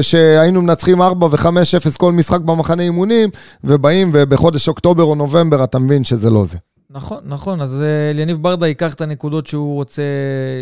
שהיינו 0.01 0.61
מנצחים 0.61 1.01
4 1.01 1.27
ו-5-0 1.31 1.97
כל 1.97 2.11
משחק 2.11 2.39
במחנה 2.41 2.83
אימונים, 2.83 3.29
ובאים 3.63 4.11
ובחודש 4.13 4.67
אוקטובר 4.67 5.03
או 5.03 5.15
נובמבר 5.15 5.63
אתה 5.63 5.79
מבין 5.79 6.03
שזה 6.03 6.29
לא 6.29 6.45
זה. 6.45 6.57
נכון, 6.89 7.17
נכון. 7.25 7.61
אז 7.61 7.81
אה, 7.81 8.09
אליניב 8.09 8.37
ברדה 8.37 8.67
ייקח 8.67 8.93
את 8.93 9.01
הנקודות 9.01 9.47
שהוא 9.47 9.75
רוצה 9.75 10.01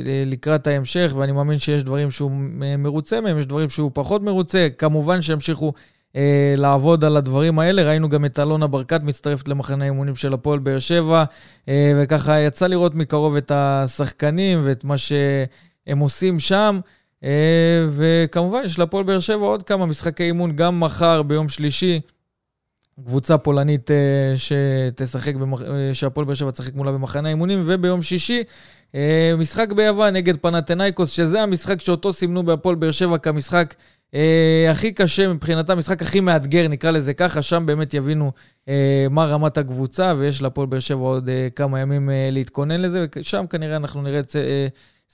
אה, 0.06 0.22
לקראת 0.26 0.68
ההמשך, 0.68 1.14
ואני 1.18 1.32
מאמין 1.32 1.58
שיש 1.58 1.84
דברים 1.84 2.12
שהוא 2.12 2.32
אה, 2.64 2.78
מרוצה 2.78 3.22
מהם, 3.22 3.40
יש 3.40 3.46
דברים 3.46 3.70
שהוא 3.70 3.92
פחות 3.94 4.22
מרוצה. 4.24 4.68
כמובן 4.78 5.22
שימשיכו 5.22 5.74
אה, 6.16 6.22
לעבוד 6.58 7.04
על 7.06 7.18
הדברים 7.18 7.60
האלה. 7.60 7.84
ראינו 7.84 8.10
גם 8.10 8.26
את 8.26 8.40
אלונה 8.40 8.68
ברקת 8.68 9.04
מצטרפת 9.04 9.48
למחנה 9.48 9.84
האימונים 9.84 10.16
של 10.16 10.34
הפועל 10.34 10.60
באר 10.60 10.80
שבע, 10.80 11.24
אה, 11.70 11.94
וככה 12.04 12.40
יצא 12.40 12.68
לראות 12.68 12.96
מקרוב 12.96 13.36
את 13.36 13.52
השחקנים 13.56 14.62
ואת 14.64 14.84
מה 14.84 14.98
שהם 14.98 16.00
עושים 16.00 16.40
שם. 16.40 16.80
אה, 17.24 17.88
וכמובן, 17.90 18.62
יש 18.66 18.80
להפועל 18.80 19.04
באר 19.04 19.20
שבע 19.20 19.46
עוד 19.46 19.64
כמה 19.64 19.86
משחקי 19.86 20.24
אימון, 20.24 20.56
גם 20.56 20.80
מחר, 20.80 21.22
ביום 21.22 21.50
שלישי. 21.50 22.00
קבוצה 23.06 23.38
פולנית 23.38 23.92
אה, 23.92 24.34
שתשחק, 24.36 25.36
במח... 25.36 25.62
אה, 25.62 25.94
שהפועל 25.94 26.26
באר 26.26 26.36
שבע 26.36 26.52
תשחק 26.52 26.76
מולה 26.76 26.92
במחנה 26.92 27.28
האימונים, 27.28 27.64
וביום 27.66 28.02
שישי 28.02 28.44
משחק 29.38 29.72
ביוון 29.72 30.14
נגד 30.14 30.38
פנתנאיקוס, 30.38 31.10
שזה 31.10 31.42
המשחק 31.42 31.82
שאותו 31.82 32.14
סימנו 32.14 32.44
בהפועל 32.44 32.76
באר 32.76 32.92
שבע 32.92 33.18
כמשחק 33.18 33.76
הכי 34.70 34.92
קשה 34.92 35.28
מבחינתם, 35.34 35.74
המשחק 35.74 36.02
הכי 36.02 36.20
מאתגר, 36.20 36.68
נקרא 36.68 36.92
לזה 36.92 37.14
ככה, 37.14 37.42
שם 37.42 37.64
באמת 37.66 37.94
יבינו 37.94 38.32
מה 39.10 39.26
רמת 39.26 39.58
הקבוצה, 39.58 40.14
ויש 40.18 40.42
להפועל 40.42 40.68
באר 40.68 40.80
שבע 40.80 41.00
עוד 41.00 41.30
כמה 41.56 41.80
ימים 41.80 42.10
להתכונן 42.32 42.82
לזה, 42.82 43.06
ושם 43.16 43.46
כנראה 43.50 43.76
אנחנו 43.76 44.02
נראה 44.02 44.22
אה, 44.36 44.68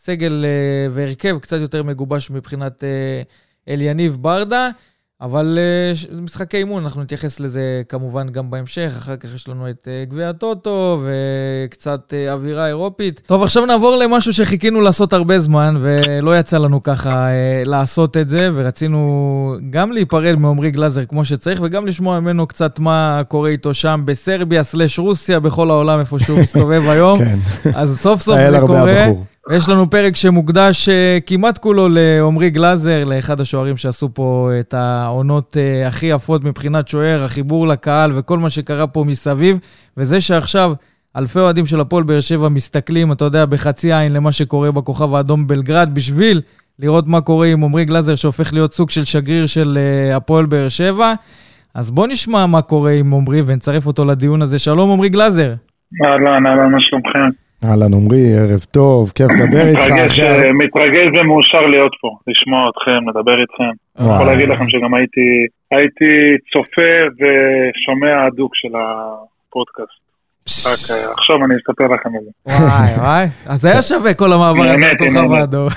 סגל 0.05 0.45
אה, 0.45 0.87
והרכב 0.91 1.37
קצת 1.39 1.57
יותר 1.59 1.83
מגובש 1.83 2.31
מבחינת 2.31 2.83
אה, 2.83 3.21
אליניב 3.73 4.17
ברדה. 4.21 4.69
אבל 5.21 5.59
ש- 5.93 6.07
משחקי 6.21 6.57
אימון, 6.57 6.83
אנחנו 6.83 7.03
נתייחס 7.03 7.39
לזה 7.39 7.81
כמובן 7.89 8.29
גם 8.29 8.49
בהמשך. 8.51 8.93
אחר 8.97 9.15
כך 9.15 9.35
יש 9.35 9.47
לנו 9.47 9.69
את 9.69 9.87
אה, 9.91 10.03
גביע 10.05 10.29
הטוטו 10.29 11.01
וקצת 11.05 12.13
אה, 12.13 12.33
אווירה 12.33 12.67
אירופית. 12.67 13.21
טוב, 13.25 13.43
עכשיו 13.43 13.65
נעבור 13.65 13.95
למשהו 13.95 14.33
שחיכינו 14.33 14.81
לעשות 14.81 15.13
הרבה 15.13 15.39
זמן, 15.39 15.75
ולא 15.79 16.39
יצא 16.39 16.57
לנו 16.57 16.83
ככה 16.83 17.27
אה, 17.27 17.63
לעשות 17.65 18.17
את 18.17 18.29
זה, 18.29 18.49
ורצינו 18.55 19.55
גם 19.69 19.91
להיפרד 19.91 20.35
מעומרי 20.35 20.71
גלאזר 20.71 21.05
כמו 21.05 21.25
שצריך, 21.25 21.59
וגם 21.63 21.87
לשמוע 21.87 22.19
ממנו 22.19 22.47
קצת 22.47 22.79
מה 22.79 23.21
קורה 23.27 23.49
איתו 23.49 23.73
שם 23.73 24.01
בסרביה 24.05 24.63
סלש 24.63 24.99
רוסיה, 24.99 25.39
בכל 25.39 25.69
העולם, 25.69 25.99
איפה 25.99 26.19
שהוא 26.19 26.39
מסתובב 26.39 26.81
היום. 26.89 27.19
כן, 27.25 27.39
אז 27.75 27.99
סוף 27.99 28.21
סוף 28.21 28.35
זה 28.35 28.47
הרבה 28.47 28.67
קורה. 28.67 29.03
הבחור. 29.03 29.25
ויש 29.49 29.69
לנו 29.69 29.89
פרק 29.89 30.15
שמוקדש 30.15 30.89
אה, 30.89 31.17
כמעט 31.25 31.57
כולו 31.57 31.87
לעומרי 31.91 32.49
גלאזר, 32.49 33.03
לאחד 33.03 33.41
השוערים 33.41 33.77
שעשו 33.77 34.13
פה 34.13 34.49
את 34.59 34.73
העונות 34.73 35.57
אה, 35.57 35.87
הכי 35.87 36.05
יפות 36.05 36.43
מבחינת 36.43 36.87
שוער, 36.87 37.23
החיבור 37.23 37.67
לקהל 37.67 38.11
וכל 38.15 38.39
מה 38.39 38.49
שקרה 38.49 38.87
פה 38.87 39.03
מסביב. 39.03 39.57
וזה 39.97 40.21
שעכשיו 40.21 40.73
אלפי 41.17 41.39
אוהדים 41.39 41.65
של 41.65 41.79
הפועל 41.79 42.03
באר 42.03 42.21
שבע 42.21 42.49
מסתכלים, 42.49 43.11
אתה 43.11 43.25
יודע, 43.25 43.45
בחצי 43.45 43.93
עין 43.93 44.13
למה 44.13 44.31
שקורה 44.31 44.71
בכוכב 44.71 45.15
האדום 45.15 45.47
בלגרד, 45.47 45.89
בשביל 45.93 46.41
לראות 46.79 47.07
מה 47.07 47.21
קורה 47.21 47.47
עם 47.47 47.61
עומרי 47.61 47.85
גלאזר, 47.85 48.15
שהופך 48.15 48.53
להיות 48.53 48.73
סוג 48.73 48.89
של 48.89 49.03
שגריר 49.03 49.47
של 49.47 49.77
אה, 49.77 50.15
הפועל 50.15 50.45
באר 50.45 50.69
שבע. 50.69 51.13
אז 51.73 51.91
בוא 51.91 52.07
נשמע 52.07 52.45
מה 52.45 52.61
קורה 52.61 52.91
עם 52.91 53.11
עומרי 53.11 53.41
ונצרף 53.45 53.87
אותו 53.87 54.05
לדיון 54.05 54.41
הזה. 54.41 54.59
שלום, 54.59 54.89
עומרי 54.89 55.09
גלאזר. 55.09 55.53
אהלן, 56.05 56.45
אהלן, 56.47 56.71
מה 56.71 56.77
שלומכם? 56.79 57.44
אהלן 57.69 57.93
עמרי, 57.93 58.25
ערב 58.39 58.63
טוב, 58.71 59.11
כיף 59.15 59.27
לדבר 59.39 59.67
איתך. 59.67 59.81
מתרגש, 59.81 60.19
אה, 60.19 60.53
מתרגש 60.53 61.07
ומאושר 61.19 61.61
להיות 61.61 61.91
פה, 62.01 62.09
לשמוע 62.27 62.69
אתכם, 62.69 63.09
לדבר 63.09 63.41
איתכם. 63.41 63.73
אני 63.99 64.15
יכול. 64.15 64.25
להגיד 64.25 64.49
לכם 64.49 64.69
שגם 64.69 64.93
הייתי 64.93 65.27
הייתי 65.71 66.11
צופה 66.53 66.95
ושומע 67.17 68.25
הדוק 68.25 68.51
של 68.55 68.73
הפודקאסט. 68.79 70.05
רק 70.67 70.97
אה, 70.97 71.11
עכשיו 71.11 71.35
אני 71.45 71.55
אספר 71.55 71.87
לכם 71.93 72.09
על 72.17 72.23
זה. 72.25 72.63
וואי, 72.65 72.93
וואי. 72.97 73.27
אז 73.45 73.65
היה 73.65 73.81
שווה 73.81 74.13
כל 74.13 74.33
המעבר 74.33 74.63
הזה 74.63 74.87
לכוכב 74.87 75.11
נהניתי. 75.11 75.35
האדום. 75.35 75.69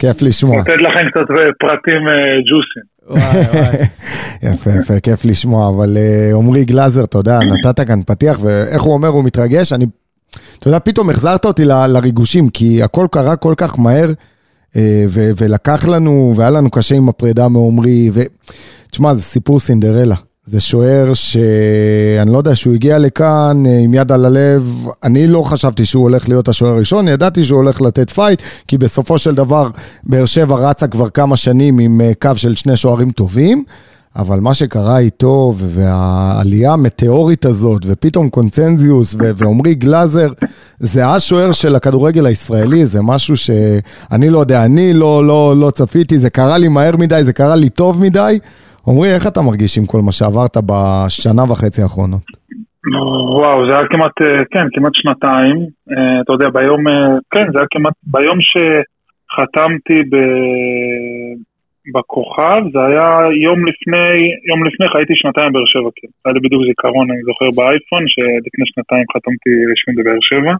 כיף 0.00 0.22
לשמוע. 0.22 0.58
לתת 0.58 0.80
לכם 0.80 1.10
קצת 1.10 1.30
אה, 1.30 1.50
פרטים 1.60 2.02
ג'וסיים. 2.48 2.96
וואי, 3.10 3.62
וואי. 3.62 3.82
יפה, 4.52 4.70
יפה, 4.70 5.00
כיף 5.02 5.24
לשמוע, 5.24 5.68
אבל 5.68 5.96
עמרי 6.34 6.64
גלאזר, 6.64 7.04
אתה 7.04 7.18
יודע, 7.18 7.38
נתת 7.38 7.86
כאן 7.86 8.02
פתיח, 8.02 8.38
ואיך 8.44 8.82
הוא 8.82 8.94
אומר, 8.94 9.08
הוא 9.08 9.24
מתרגש, 9.24 9.72
אני, 9.72 9.86
אתה 10.58 10.68
יודע, 10.68 10.78
פתאום 10.78 11.10
החזרת 11.10 11.44
אותי 11.44 11.64
לריגושים, 11.64 12.48
כי 12.48 12.82
הכל 12.82 13.06
קרה 13.10 13.36
כל 13.36 13.54
כך 13.56 13.78
מהר, 13.78 14.12
אה, 14.76 15.04
ו- 15.08 15.30
ולקח 15.36 15.86
לנו, 15.86 16.32
והיה 16.36 16.50
לנו 16.50 16.70
קשה 16.70 16.94
עם 16.94 17.08
הפרידה 17.08 17.48
מעמרי, 17.48 18.10
ותשמע, 18.12 19.14
זה 19.14 19.22
סיפור 19.22 19.60
סינדרלה. 19.60 20.16
זה 20.46 20.60
שוער 20.60 21.14
שאני 21.14 22.32
לא 22.32 22.38
יודע, 22.38 22.56
שהוא 22.56 22.74
הגיע 22.74 22.98
לכאן 22.98 23.66
אה, 23.66 23.78
עם 23.78 23.94
יד 23.94 24.12
על 24.12 24.24
הלב, 24.24 24.86
אני 25.04 25.28
לא 25.28 25.42
חשבתי 25.42 25.84
שהוא 25.84 26.02
הולך 26.02 26.28
להיות 26.28 26.48
השוער 26.48 26.74
הראשון, 26.74 27.08
ידעתי 27.08 27.44
שהוא 27.44 27.56
הולך 27.56 27.80
לתת 27.80 28.10
פייט, 28.10 28.42
כי 28.68 28.78
בסופו 28.78 29.18
של 29.18 29.34
דבר 29.34 29.70
באר 30.04 30.26
שבע 30.26 30.56
רצה 30.56 30.86
כבר 30.86 31.08
כמה 31.08 31.36
שנים 31.36 31.78
עם 31.78 32.00
אה, 32.00 32.12
קו 32.22 32.30
של 32.36 32.56
שני 32.56 32.76
שוערים 32.76 33.10
טובים. 33.10 33.64
אבל 34.18 34.38
מה 34.40 34.54
שקרה 34.54 34.98
איתו, 34.98 35.52
והעלייה 35.56 36.72
המטאורית 36.72 37.44
הזאת, 37.44 37.82
ופתאום 37.86 38.28
קונצנזיוס, 38.28 39.16
ועמרי 39.36 39.74
גלאזר, 39.74 40.28
זה 40.78 41.06
השוער 41.06 41.52
של 41.52 41.74
הכדורגל 41.74 42.26
הישראלי, 42.26 42.86
זה 42.86 43.00
משהו 43.02 43.36
שאני 43.36 44.30
לא 44.30 44.38
יודע, 44.38 44.64
אני 44.64 44.92
לא, 44.94 45.26
לא, 45.26 45.54
לא 45.60 45.70
צפיתי, 45.70 46.18
זה 46.18 46.30
קרה 46.30 46.58
לי 46.58 46.68
מהר 46.68 46.96
מדי, 46.96 47.24
זה 47.24 47.32
קרה 47.32 47.56
לי 47.56 47.68
טוב 47.68 48.02
מדי. 48.02 48.38
עמרי, 48.88 49.14
איך 49.14 49.26
אתה 49.26 49.40
מרגיש 49.42 49.78
עם 49.78 49.86
כל 49.86 49.98
מה 50.06 50.12
שעברת 50.12 50.56
בשנה 50.66 51.42
וחצי 51.42 51.82
האחרונות? 51.82 52.24
וואו, 53.38 53.68
זה 53.68 53.76
היה 53.76 53.86
כמעט, 53.86 54.16
אה, 54.22 54.42
כן, 54.50 54.66
כמעט 54.72 54.94
שנתיים. 54.94 55.56
אה, 55.90 56.20
אתה 56.20 56.32
יודע, 56.32 56.48
ביום, 56.48 56.88
אה, 56.88 57.18
כן, 57.30 57.46
זה 57.52 57.58
היה 57.58 57.66
כמעט, 57.70 57.94
ביום 58.02 58.38
שחתמתי 58.40 59.98
ב... 60.10 60.16
בכוכב, 61.94 62.60
זה 62.72 62.80
היה 62.88 63.08
יום 63.46 63.58
לפני, 63.68 64.10
יום 64.50 64.60
לפני 64.66 64.86
הייתי 64.98 65.14
שנתיים 65.16 65.48
בבאר 65.52 65.66
שבע, 65.72 65.90
כן. 65.96 66.10
היה 66.24 66.32
לי 66.34 66.40
בדיוק 66.44 66.62
זיכרון, 66.68 67.06
אני 67.12 67.22
זוכר 67.28 67.48
באייפון, 67.56 68.02
שלפני 68.12 68.64
שנתיים 68.70 69.04
חתמתי 69.14 69.52
רשמי 69.70 69.92
בבאר 69.98 70.20
שבע. 70.30 70.54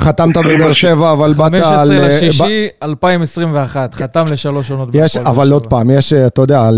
חתמת 0.00 0.36
בבאר 0.36 0.72
שבע, 0.72 1.12
אבל 1.12 1.32
באת 1.32 1.54
על... 1.54 1.62
15 1.62 2.06
לשישי 2.06 2.68
2021, 2.82 3.94
חתם 3.94 4.24
לשלוש 4.32 4.70
עונות. 4.70 4.88
יש, 4.94 5.16
אבל 5.16 5.52
עוד 5.52 5.66
פעם, 5.66 5.90
יש, 5.90 6.12
אתה 6.12 6.42
יודע, 6.42 6.70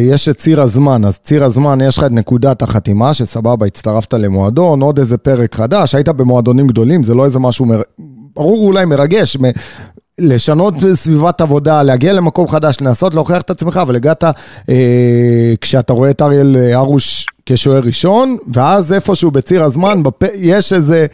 יש 0.00 0.28
את 0.28 0.36
ציר 0.36 0.60
הזמן, 0.60 1.04
אז 1.04 1.18
ציר 1.18 1.44
הזמן, 1.44 1.78
יש 1.88 1.98
לך 1.98 2.04
את 2.04 2.10
נקודת 2.10 2.62
החתימה, 2.62 3.14
שסבבה, 3.14 3.66
הצטרפת 3.66 4.14
למועדון, 4.14 4.82
עוד 4.82 4.98
איזה 4.98 5.18
פרק 5.18 5.54
חדש, 5.54 5.94
היית 5.94 6.08
במועדונים 6.08 6.66
גדולים, 6.66 7.02
זה 7.02 7.14
לא 7.14 7.24
איזה 7.24 7.38
משהו... 7.38 7.66
ברור 8.36 8.66
אולי 8.66 8.84
מרגש, 8.84 9.36
לשנות 10.18 10.74
סביבת 10.94 11.40
עבודה, 11.40 11.82
להגיע 11.82 12.12
למקום 12.12 12.48
חדש, 12.48 12.76
לנסות 12.80 13.14
להוכיח 13.14 13.40
את 13.40 13.50
עצמך, 13.50 13.80
אבל 13.82 13.96
הגעת 13.96 14.24
אה, 14.24 15.54
כשאתה 15.60 15.92
רואה 15.92 16.10
את 16.10 16.22
אריאל 16.22 16.56
ארוש 16.74 17.26
כשוער 17.46 17.80
ראשון, 17.84 18.36
ואז 18.54 18.92
איפשהו 18.92 19.30
בציר 19.30 19.64
הזמן, 19.64 20.02
בפ... 20.02 20.22
יש 20.34 20.72
איזה... 20.72 21.06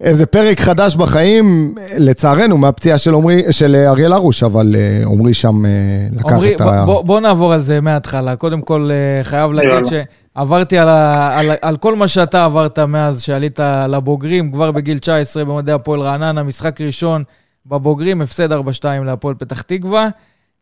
איזה 0.00 0.26
פרק 0.26 0.60
חדש 0.60 0.96
בחיים, 0.96 1.74
לצערנו, 1.98 2.58
מהפציעה 2.58 2.98
של, 2.98 3.12
עומרי, 3.12 3.42
של 3.50 3.84
אריאל 3.88 4.12
הרוש, 4.12 4.42
אבל 4.42 4.76
אה, 4.78 5.02
עמרי 5.06 5.34
שם 5.34 5.66
אה, 5.66 5.70
לקח 6.12 6.32
עומרי, 6.32 6.54
את 6.54 6.60
ה... 6.60 6.84
בוא, 6.86 7.02
בוא 7.02 7.20
נעבור 7.20 7.52
על 7.52 7.60
זה 7.60 7.80
מההתחלה. 7.80 8.36
קודם 8.36 8.62
כל, 8.62 8.90
אה, 8.92 9.24
חייב 9.24 9.52
להגיד 9.52 9.86
שעברתי 9.86 10.78
על, 10.78 10.88
ה, 10.88 11.38
על, 11.38 11.50
על 11.62 11.76
כל 11.76 11.96
מה 11.96 12.08
שאתה 12.08 12.44
עברת 12.44 12.78
מאז 12.78 13.22
שעלית 13.22 13.60
לבוגרים, 13.88 14.52
כבר 14.52 14.70
בגיל 14.70 14.98
19 14.98 15.44
במדעי 15.44 15.74
הפועל 15.74 16.00
רעננה, 16.00 16.42
משחק 16.42 16.80
ראשון. 16.80 17.24
בבוגרים, 17.68 18.22
הפסד 18.22 18.52
4-2 18.52 18.56
להפועל 19.04 19.34
פתח 19.34 19.62
תקווה. 19.62 20.08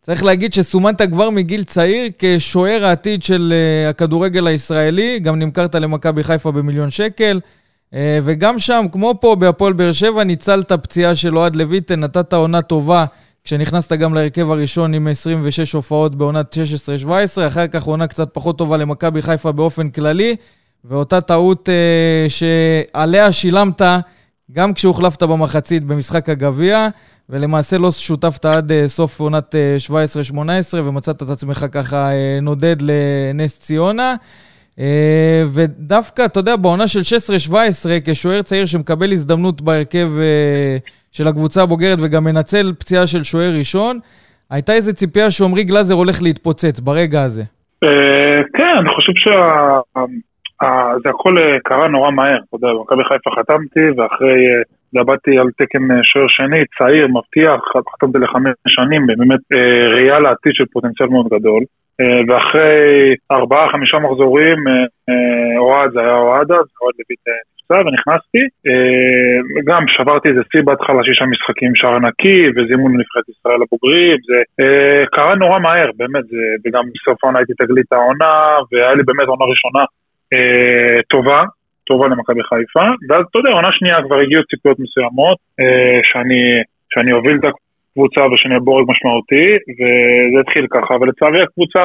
צריך 0.03 0.25
להגיד 0.25 0.53
שסומנת 0.53 1.03
כבר 1.03 1.31
מגיל 1.31 1.65
צעיר 1.65 2.11
כשוער 2.19 2.85
העתיד 2.85 3.23
של 3.23 3.53
uh, 3.53 3.91
הכדורגל 3.91 4.47
הישראלי, 4.47 5.19
גם 5.19 5.39
נמכרת 5.39 5.75
למכבי 5.75 6.25
חיפה 6.25 6.53
במיליון 6.53 6.91
שקל. 6.91 7.41
Uh, 7.91 7.97
וגם 8.25 8.59
שם, 8.59 8.87
כמו 8.93 9.15
פה 9.21 9.35
בהפועל 9.35 9.73
באר 9.73 9.93
שבע, 9.93 10.25
ניצלת 10.25 10.73
פציעה 10.73 11.15
של 11.15 11.39
אוהד 11.39 11.57
לויטן, 11.57 12.01
נתת 12.01 12.33
עונה 12.33 12.63
טובה 12.63 13.05
כשנכנסת 13.45 13.93
גם 13.93 14.15
להרכב 14.15 14.51
הראשון 14.51 14.95
עם 14.95 15.09
26 15.09 15.73
הופעות 15.73 16.15
בעונת 16.15 16.57
16-17, 17.09 17.11
אחר 17.47 17.67
כך 17.67 17.83
עונה 17.83 18.07
קצת 18.07 18.29
פחות 18.33 18.59
טובה 18.59 18.77
למכבי 18.77 19.23
חיפה 19.23 19.53
באופן 19.53 19.91
כללי, 19.91 20.37
ואותה 20.85 21.21
טעות 21.21 21.69
uh, 21.69 22.31
שעליה 22.31 23.33
שילמת 23.33 23.83
גם 24.53 24.75
כשהוחלפת 24.75 25.23
במחצית 25.23 25.85
במשחק 25.85 26.29
הגביע, 26.29 26.89
ולמעשה 27.29 27.79
לא 27.79 27.91
שותפת 27.93 28.45
עד 28.45 28.71
uh, 28.71 28.75
סוף 28.87 29.21
עונת 29.21 29.55
uh, 29.55 29.91
אה, 29.91 30.03
17-18, 30.33 30.35
ומצאת 30.85 31.23
את 31.23 31.31
עצמך 31.31 31.67
ככה 31.73 32.11
uh, 32.11 32.43
נודד 32.43 32.77
לנס 32.81 33.61
ציונה. 33.61 34.15
ודווקא, 35.53 36.25
אתה 36.25 36.41
יודע, 36.41 36.57
בעונה 36.57 36.89
של 36.89 37.01
16-17, 37.51 37.55
כשוער 38.05 38.43
צעיר 38.43 38.67
שמקבל 38.67 39.13
הזדמנות 39.13 39.63
בהרכב 39.63 40.09
של 41.13 41.29
הקבוצה 41.29 41.63
הבוגרת 41.63 41.99
וגם 42.03 42.25
מנצל 42.25 42.73
פציעה 42.79 43.07
של 43.07 43.25
שוער 43.25 43.55
ראשון, 43.59 43.99
הייתה 44.51 44.73
איזו 44.73 44.93
ציפייה 44.93 45.31
שעמרי 45.31 45.65
גלאזר 45.65 45.95
הולך 45.95 46.23
להתפוצץ 46.23 46.81
ברגע 46.81 47.23
הזה. 47.23 47.43
כן, 48.59 48.75
אני 48.81 48.89
חושב 48.95 49.13
שה... 49.17 50.01
זה 51.03 51.11
הכל 51.11 51.39
אה, 51.39 51.59
קרה 51.65 51.89
נורא 51.89 52.11
מהר, 52.11 52.39
אתה 52.49 52.57
יודע, 52.57 52.69
במכבי 52.69 53.05
חיפה 53.05 53.31
חתמתי, 53.39 53.87
ואחרי, 53.97 54.39
דבדתי 54.95 55.37
אה, 55.37 55.41
על 55.41 55.49
תקן 55.59 55.91
אה, 55.91 56.01
שוער 56.03 56.29
שני, 56.29 56.63
צעיר, 56.79 57.07
מבטיח, 57.09 57.61
חתמתי 57.93 58.19
לחמש 58.19 58.55
שנים, 58.69 59.07
באמת 59.07 59.45
ראייה 59.95 60.19
לעתיד 60.21 60.53
של 60.55 60.65
פוטנציאל 60.73 61.09
מאוד 61.09 61.27
גדול. 61.35 61.63
ואחרי 62.29 63.15
ארבעה, 63.33 63.73
חמישה 63.73 63.99
מחזורים, 63.99 64.59
אוהד, 65.59 65.91
זה 65.93 66.01
היה 66.01 66.17
אוהד 66.17 66.53
אז, 66.53 66.67
אוהד 66.83 66.95
לויט 66.99 67.23
נפצע 67.57 67.79
ונכנסתי. 67.87 68.45
גם 69.69 69.83
שברתי 69.89 70.29
איזה 70.29 70.41
שיא 70.53 70.63
בהתחלה, 70.65 71.01
שישה 71.05 71.27
משחקים 71.27 71.73
שער 71.75 71.95
ענקי, 71.95 72.41
וזימון 72.55 72.93
לנבחרת 72.95 73.29
ישראל 73.29 73.61
הבוגרים, 73.63 74.17
זה 74.29 74.39
קרה 75.13 75.35
נורא 75.35 75.59
מהר, 75.59 75.91
באמת, 75.97 76.25
וגם 76.65 76.85
בסוף 76.95 77.25
העונה 77.25 77.39
הייתי 77.39 77.53
תגלית 77.59 77.93
העונה, 77.93 78.35
והיה 78.73 78.95
לי 78.95 79.03
באמת 79.07 79.29
עונה 79.29 79.45
ראשונה 79.45 79.85
אה, 80.35 81.03
טובה, 81.11 81.41
טובה 81.89 82.07
למכבי 82.09 82.43
חיפה, 82.51 82.87
ואז 83.09 83.23
אתה 83.31 83.39
יודע, 83.39 83.53
עונה 83.53 83.73
שנייה 83.73 83.97
כבר 84.07 84.19
הגיעו 84.21 84.43
ציפיות 84.51 84.79
מסוימות, 84.81 85.39
אה, 85.61 86.01
שאני, 86.09 86.43
שאני 86.93 87.13
אוביל 87.13 87.37
את 87.41 87.45
הקבוצה 87.49 88.23
ושאני 88.27 88.59
בורג 88.61 88.85
משמעותי, 88.91 89.49
וזה 89.77 90.41
התחיל 90.41 90.67
ככה, 90.75 90.95
אבל 90.95 91.09
לצערי 91.09 91.43
הקבוצה, 91.43 91.83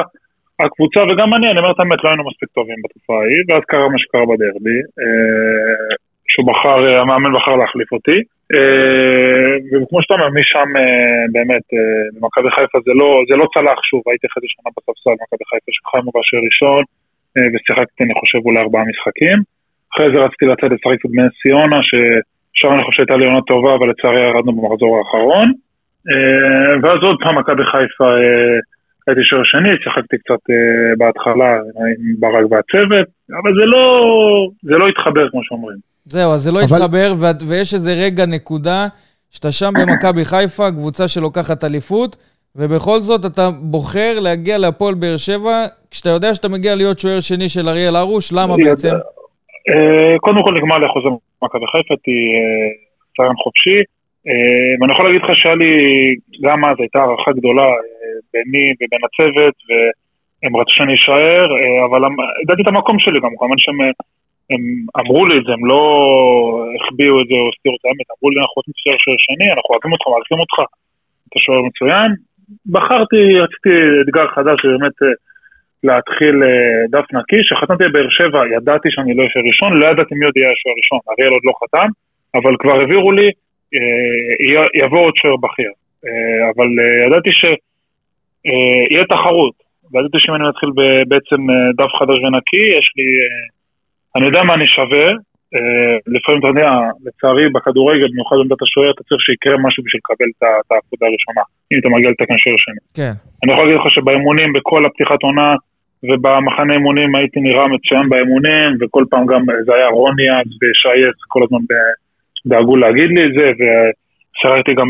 הקבוצה 0.64 1.00
וגם 1.08 1.34
אני, 1.34 1.46
אני 1.50 1.58
אומר 1.58 1.72
את 1.72 1.80
האמת, 1.80 2.04
לא 2.04 2.08
היינו 2.08 2.24
מספיק 2.30 2.48
טובים 2.58 2.78
בתקופה 2.84 3.14
ההיא, 3.18 3.42
ואז 3.48 3.62
קרה 3.70 3.88
מה 3.88 3.98
שקרה 4.02 4.24
בדרבי, 4.30 4.78
אה, 5.00 5.94
שהוא 6.30 6.46
בחר, 6.50 6.78
המאמן 7.00 7.32
בחר 7.36 7.56
להחליף 7.56 7.92
אותי, 7.92 8.18
אה, 8.54 9.52
וכמו 9.82 9.98
שאתה 10.02 10.14
אומר, 10.14 10.28
משם 10.38 10.68
אה, 10.80 11.24
באמת, 11.34 11.66
אה, 11.76 12.04
במכבי 12.14 12.50
חיפה 12.56 12.78
זה 12.86 12.92
לא, 13.00 13.08
זה 13.28 13.34
לא 13.40 13.46
צלח 13.54 13.78
שוב, 13.90 14.02
הייתי 14.10 14.26
חצי 14.32 14.48
שנה 14.52 14.68
בספסל 14.76 15.14
במכבי 15.18 15.44
חיפה, 15.50 15.70
שחיימו 15.76 16.10
בשיר 16.16 16.40
ראשון, 16.48 16.82
אה, 16.82 16.99
ושיחקתי 17.50 18.04
אני 18.04 18.14
חושב 18.20 18.38
אולי 18.44 18.60
ארבעה 18.64 18.84
משחקים. 18.90 19.38
אחרי 19.92 20.06
זה 20.12 20.18
רציתי 20.24 20.44
לצאת 20.46 20.70
לשחק 20.72 20.98
קצת 20.98 21.10
בנס 21.14 21.32
ציונה, 21.42 21.78
ששם 21.88 22.70
אני 22.74 22.82
חושב 22.84 22.96
שהייתה 22.96 23.16
לי 23.16 23.24
עונה 23.26 23.42
טובה, 23.50 23.74
אבל 23.76 23.86
לצערי 23.90 24.20
ירדנו 24.20 24.52
במחזור 24.56 24.90
האחרון. 24.98 25.48
אה, 26.10 26.72
ואז 26.82 26.98
עוד 27.02 27.16
פעם 27.22 27.38
מכבי 27.38 27.64
חיפה 27.72 28.08
אה, 28.22 28.58
הייתי 29.06 29.22
שוער 29.24 29.44
שני, 29.44 29.70
שיחקתי 29.82 30.16
קצת 30.22 30.42
בהתחלה 30.98 31.50
עם 32.00 32.14
ברק 32.22 32.46
והצוות, 32.50 33.08
אבל 33.42 33.52
זה 33.58 33.64
לא, 33.72 33.84
זה 34.62 34.74
לא 34.80 34.88
התחבר 34.88 35.30
כמו 35.30 35.40
שאומרים. 35.44 35.78
זהו, 36.04 36.32
אז 36.32 36.40
זה 36.40 36.52
לא 36.52 36.58
אבל... 36.58 36.76
התחבר, 36.76 37.12
ויש 37.48 37.74
איזה 37.74 37.92
רגע, 38.04 38.26
נקודה, 38.26 38.86
שאתה 39.30 39.52
שם 39.52 39.72
במכבי 39.80 40.24
חיפה, 40.24 40.70
קבוצה 40.70 41.08
שלוקחת 41.08 41.64
אליפות, 41.64 42.16
ובכל 42.56 42.98
זאת 42.98 43.32
אתה 43.32 43.50
בוחר 43.50 44.20
להגיע 44.20 44.58
להפועל 44.58 44.94
באר 44.94 45.16
שבע, 45.16 45.66
כשאתה 45.90 46.08
יודע 46.08 46.34
שאתה 46.34 46.48
מגיע 46.48 46.74
להיות 46.74 46.98
שוער 46.98 47.20
שני 47.20 47.48
של 47.48 47.68
אריאל 47.68 47.96
הרוש, 47.96 48.32
למה 48.32 48.56
בעצם? 48.56 48.94
אה, 49.70 50.18
קודם 50.18 50.42
כל 50.44 50.54
נגמר 50.54 50.78
לי 50.78 50.86
החוזה 50.86 51.08
במכבי 51.42 51.66
חיפה, 51.72 51.94
הייתי 51.94 52.16
אה, 53.20 53.42
חופשי, 53.44 53.78
אה, 54.28 54.72
ואני 54.80 54.92
יכול 54.92 55.04
להגיד 55.06 55.22
לך 55.22 55.30
שהיה 55.34 55.54
לי, 55.54 55.72
גם 56.44 56.64
אז 56.64 56.76
הייתה 56.78 56.98
הערכה 56.98 57.32
גדולה 57.32 57.68
ביני 58.32 58.66
ובין 58.76 59.02
הצוות, 59.06 59.56
והם 59.68 60.56
רצו 60.56 60.70
שאני 60.76 60.94
אשאר, 60.94 61.46
אבל 61.86 62.00
ידעתי 62.42 62.62
את 62.62 62.68
המקום 62.68 62.98
שלי 62.98 63.20
גם, 63.20 63.30
כמובן 63.38 63.58
שהם 63.58 63.78
הם 64.52 64.62
אמרו 65.00 65.26
לי 65.26 65.38
את 65.38 65.44
זה, 65.46 65.52
הם 65.52 65.64
לא 65.72 65.82
החביאו 66.76 67.22
את 67.22 67.26
זה 67.30 67.34
או 67.34 67.48
הסתירו 67.50 67.76
את 67.78 67.84
האמת, 67.84 68.06
אמרו 68.14 68.30
לי 68.30 68.38
אנחנו 68.40 68.56
רוצים 68.60 68.74
שוער 69.02 69.18
שני, 69.26 69.48
אנחנו 69.54 69.70
אוהבים 69.70 69.92
אותך, 69.92 70.06
מעריכים 70.12 70.38
אותך, 70.44 70.58
אתה 71.28 71.38
שוער 71.44 71.62
מצוין, 71.68 72.10
בחרתי, 72.66 73.20
רציתי 73.44 73.76
אתגר 74.02 74.26
חדש, 74.34 74.56
שבאמת 74.62 74.96
אה, 75.02 75.08
להתחיל 75.84 76.36
אה, 76.42 76.82
דף 76.90 77.06
נקי. 77.12 77.40
כשחתמתי 77.44 77.84
בבאר 77.88 78.08
שבע, 78.10 78.42
ידעתי 78.56 78.88
שאני 78.90 79.14
לא 79.14 79.22
אשאר 79.26 79.42
ראשון, 79.50 79.78
לא 79.80 79.86
ידעתי 79.86 80.14
מי 80.14 80.24
עוד 80.24 80.36
יהיה 80.36 80.50
השוער 80.52 80.74
ראשון, 80.80 80.98
אריאל 81.10 81.32
עוד 81.32 81.44
לא 81.48 81.52
חתם, 81.60 81.88
אבל 82.34 82.52
כבר 82.60 82.74
העבירו 82.80 83.12
לי, 83.12 83.28
אה, 83.74 84.66
יבוא 84.82 85.00
עוד 85.06 85.14
שוער 85.16 85.36
בכיר. 85.36 85.72
אבל 86.54 86.68
ידעתי 87.06 87.30
שיהיה 87.38 89.04
תחרות, 89.04 89.54
וידעתי 89.92 90.16
שאם 90.20 90.34
אני 90.34 90.44
מתחיל 90.48 90.70
בעצם 91.08 91.40
דף 91.78 91.92
חדש 91.98 92.18
ונקי, 92.24 92.64
יש 92.78 92.86
לי, 92.96 93.08
אני 94.16 94.26
יודע 94.26 94.42
מה 94.42 94.54
אני 94.54 94.66
שווה, 94.66 95.06
לפעמים 96.14 96.38
אתה 96.40 96.48
יודע, 96.52 96.70
לצערי 97.04 97.46
בכדורגל, 97.54 98.08
במיוחד 98.12 98.36
בעמדת 98.36 98.62
השוער, 98.62 98.90
אתה 98.94 99.02
צריך 99.08 99.20
שיקרה 99.26 99.56
משהו 99.66 99.80
בשביל 99.84 100.00
לקבל 100.02 100.30
את 100.38 100.70
העבודה 100.72 101.04
הראשונה, 101.10 101.42
אם 101.72 101.78
אתה 101.80 101.88
מגיע 101.94 102.10
לתקן 102.10 102.38
שוער 102.42 102.58
שני. 102.64 102.80
כן. 102.98 103.14
אני 103.42 103.52
יכול 103.52 103.64
להגיד 103.64 103.80
לך 103.80 103.90
שבאימונים, 103.94 104.48
בכל 104.52 104.82
הפתיחת 104.86 105.22
עונה, 105.22 105.50
ובמחנה 106.08 106.72
אימונים 106.74 107.14
הייתי 107.14 107.40
נראה 107.40 107.68
מצוין 107.74 108.08
באימונים, 108.08 108.68
וכל 108.80 109.04
פעם 109.10 109.26
גם 109.26 109.42
זה 109.66 109.72
היה 109.74 109.88
רוני 109.88 110.28
אז 110.36 110.48
ושייס, 110.60 111.16
כל 111.28 111.40
הזמן 111.44 111.62
דאגו 112.46 112.76
להגיד 112.76 113.10
לי 113.16 113.22
את 113.26 113.32
זה, 113.38 113.46
ושיחקתי 113.58 114.72
גם 114.74 114.88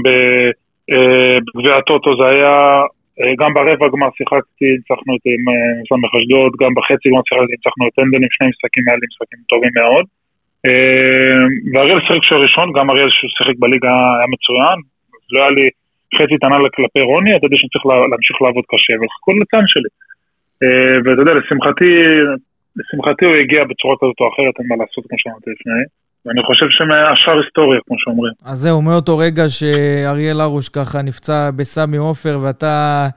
אה, 0.92 1.38
בגביע 1.44 1.76
הטוטו 1.76 2.10
זה 2.18 2.26
היה, 2.34 2.54
אה, 3.20 3.32
גם 3.40 3.54
ברבע 3.54 3.86
גמר 3.92 4.10
שיחקתי, 4.18 4.68
ניצחנו 4.78 5.10
את 5.16 5.24
עם 5.32 5.44
אה, 5.52 5.74
סמך 5.88 6.12
אשדוד, 6.18 6.52
גם 6.62 6.70
בחצי 6.76 7.06
גמר 7.10 7.24
שיחקתי, 7.28 7.52
ניצחנו 7.56 7.82
את 7.88 7.96
הנדלים, 7.98 8.30
שני 8.36 8.48
משחקים 8.52 8.84
היה 8.86 8.96
לי 9.00 9.06
משחקים 9.10 9.40
טובים 9.52 9.72
מאוד. 9.78 10.06
ואריאל 11.72 12.00
שיחק 12.00 12.22
שוער 12.28 12.42
ראשון, 12.42 12.66
גם 12.76 12.90
אריאל 12.90 13.10
שהוא 13.10 13.30
שיחק 13.36 13.56
בליגה 13.62 13.94
היה 14.16 14.28
מצוין, 14.34 14.78
לא 15.32 15.38
היה 15.42 15.50
לי 15.50 15.66
חצי 16.16 16.38
טענה 16.40 16.56
כלפי 16.76 17.02
רוני, 17.10 17.36
אתה 17.36 17.46
יודע 17.46 17.56
שאני 17.58 17.72
צריך 17.72 17.86
להמשיך 18.10 18.36
לעבוד 18.42 18.64
קשה, 18.72 18.92
ולחכות 18.98 19.36
לצאן 19.42 19.64
שלי. 19.72 19.90
ואתה 21.02 21.20
יודע, 21.22 21.34
לשמחתי, 21.40 21.90
לשמחתי 22.78 23.24
הוא 23.26 23.34
הגיע 23.42 23.62
בצורה 23.70 23.94
כזאת 24.00 24.18
או 24.20 24.26
אחרת, 24.32 24.54
אין 24.58 24.66
מה 24.70 24.76
לעשות 24.80 25.04
כמו 25.08 25.18
שאמרתי 25.20 25.50
לפני. 25.54 25.82
ואני 26.26 26.42
חושב 26.48 26.66
שהשאר 26.70 27.38
היסטוריה, 27.42 27.80
כמו 27.86 27.96
שאומרים. 27.98 28.32
אז 28.44 28.58
זהו, 28.58 28.82
מאותו 28.82 29.18
רגע 29.18 29.44
שאריאל 29.48 30.40
הרוש 30.40 30.68
ככה 30.68 31.02
נפצע 31.02 31.50
בסמי 31.56 31.96
עופר, 31.96 32.38
ואתה 32.42 32.66
אה, 32.66 33.08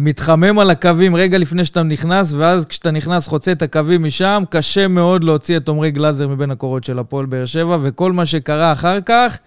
מתחמם 0.00 0.58
על 0.58 0.70
הקווים 0.70 1.16
רגע 1.16 1.38
לפני 1.38 1.64
שאתה 1.64 1.82
נכנס, 1.82 2.32
ואז 2.32 2.64
כשאתה 2.64 2.90
נכנס 2.90 3.26
חוצה 3.26 3.52
את 3.52 3.62
הקווים 3.62 4.04
משם, 4.04 4.42
קשה 4.50 4.88
מאוד 4.88 5.24
להוציא 5.24 5.56
את 5.56 5.68
עמרי 5.68 5.90
גלאזר 5.90 6.28
מבין 6.28 6.50
הקורות 6.50 6.84
של 6.84 6.98
הפועל 6.98 7.26
באר 7.26 7.44
שבע, 7.44 7.78
וכל 7.82 8.12
מה 8.12 8.26
שקרה 8.26 8.72
אחר 8.72 9.00
כך, 9.00 9.38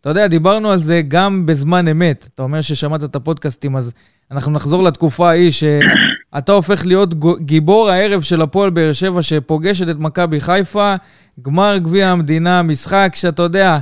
אתה 0.00 0.08
יודע, 0.08 0.26
דיברנו 0.26 0.70
על 0.70 0.78
זה 0.78 1.02
גם 1.08 1.46
בזמן 1.46 1.88
אמת. 1.88 2.28
אתה 2.34 2.42
אומר 2.42 2.60
ששמעת 2.60 3.04
את 3.04 3.16
הפודקאסטים, 3.16 3.76
אז 3.76 3.92
אנחנו 4.30 4.52
נחזור 4.52 4.82
לתקופה 4.82 5.28
ההיא 5.28 5.50
שאתה 5.50 6.52
הופך 6.52 6.86
להיות 6.86 7.14
גיבור 7.40 7.90
הערב 7.90 8.22
של 8.22 8.42
הפועל 8.42 8.70
באר 8.70 8.92
שבע, 8.92 9.22
שפוגשת 9.22 9.90
את 9.90 9.98
מכבי 9.98 10.40
חיפה. 10.40 10.94
גמר 11.42 11.76
גביע 11.78 12.08
המדינה, 12.08 12.62
משחק 12.62 13.12
שאתה 13.14 13.42
יודע, 13.42 13.78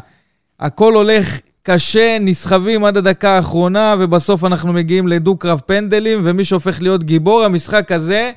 הכל 0.60 0.94
הולך 0.94 1.38
קשה, 1.68 2.16
נסחבים 2.20 2.84
עד 2.84 2.96
הדקה 2.96 3.30
האחרונה, 3.30 3.94
ובסוף 3.98 4.44
אנחנו 4.44 4.72
מגיעים 4.72 5.08
לדו-קרב 5.08 5.60
פנדלים, 5.66 6.20
ומי 6.24 6.44
שהופך 6.44 6.82
להיות 6.82 7.04
גיבור 7.04 7.44
המשחק 7.44 7.92
הזה 7.92 8.30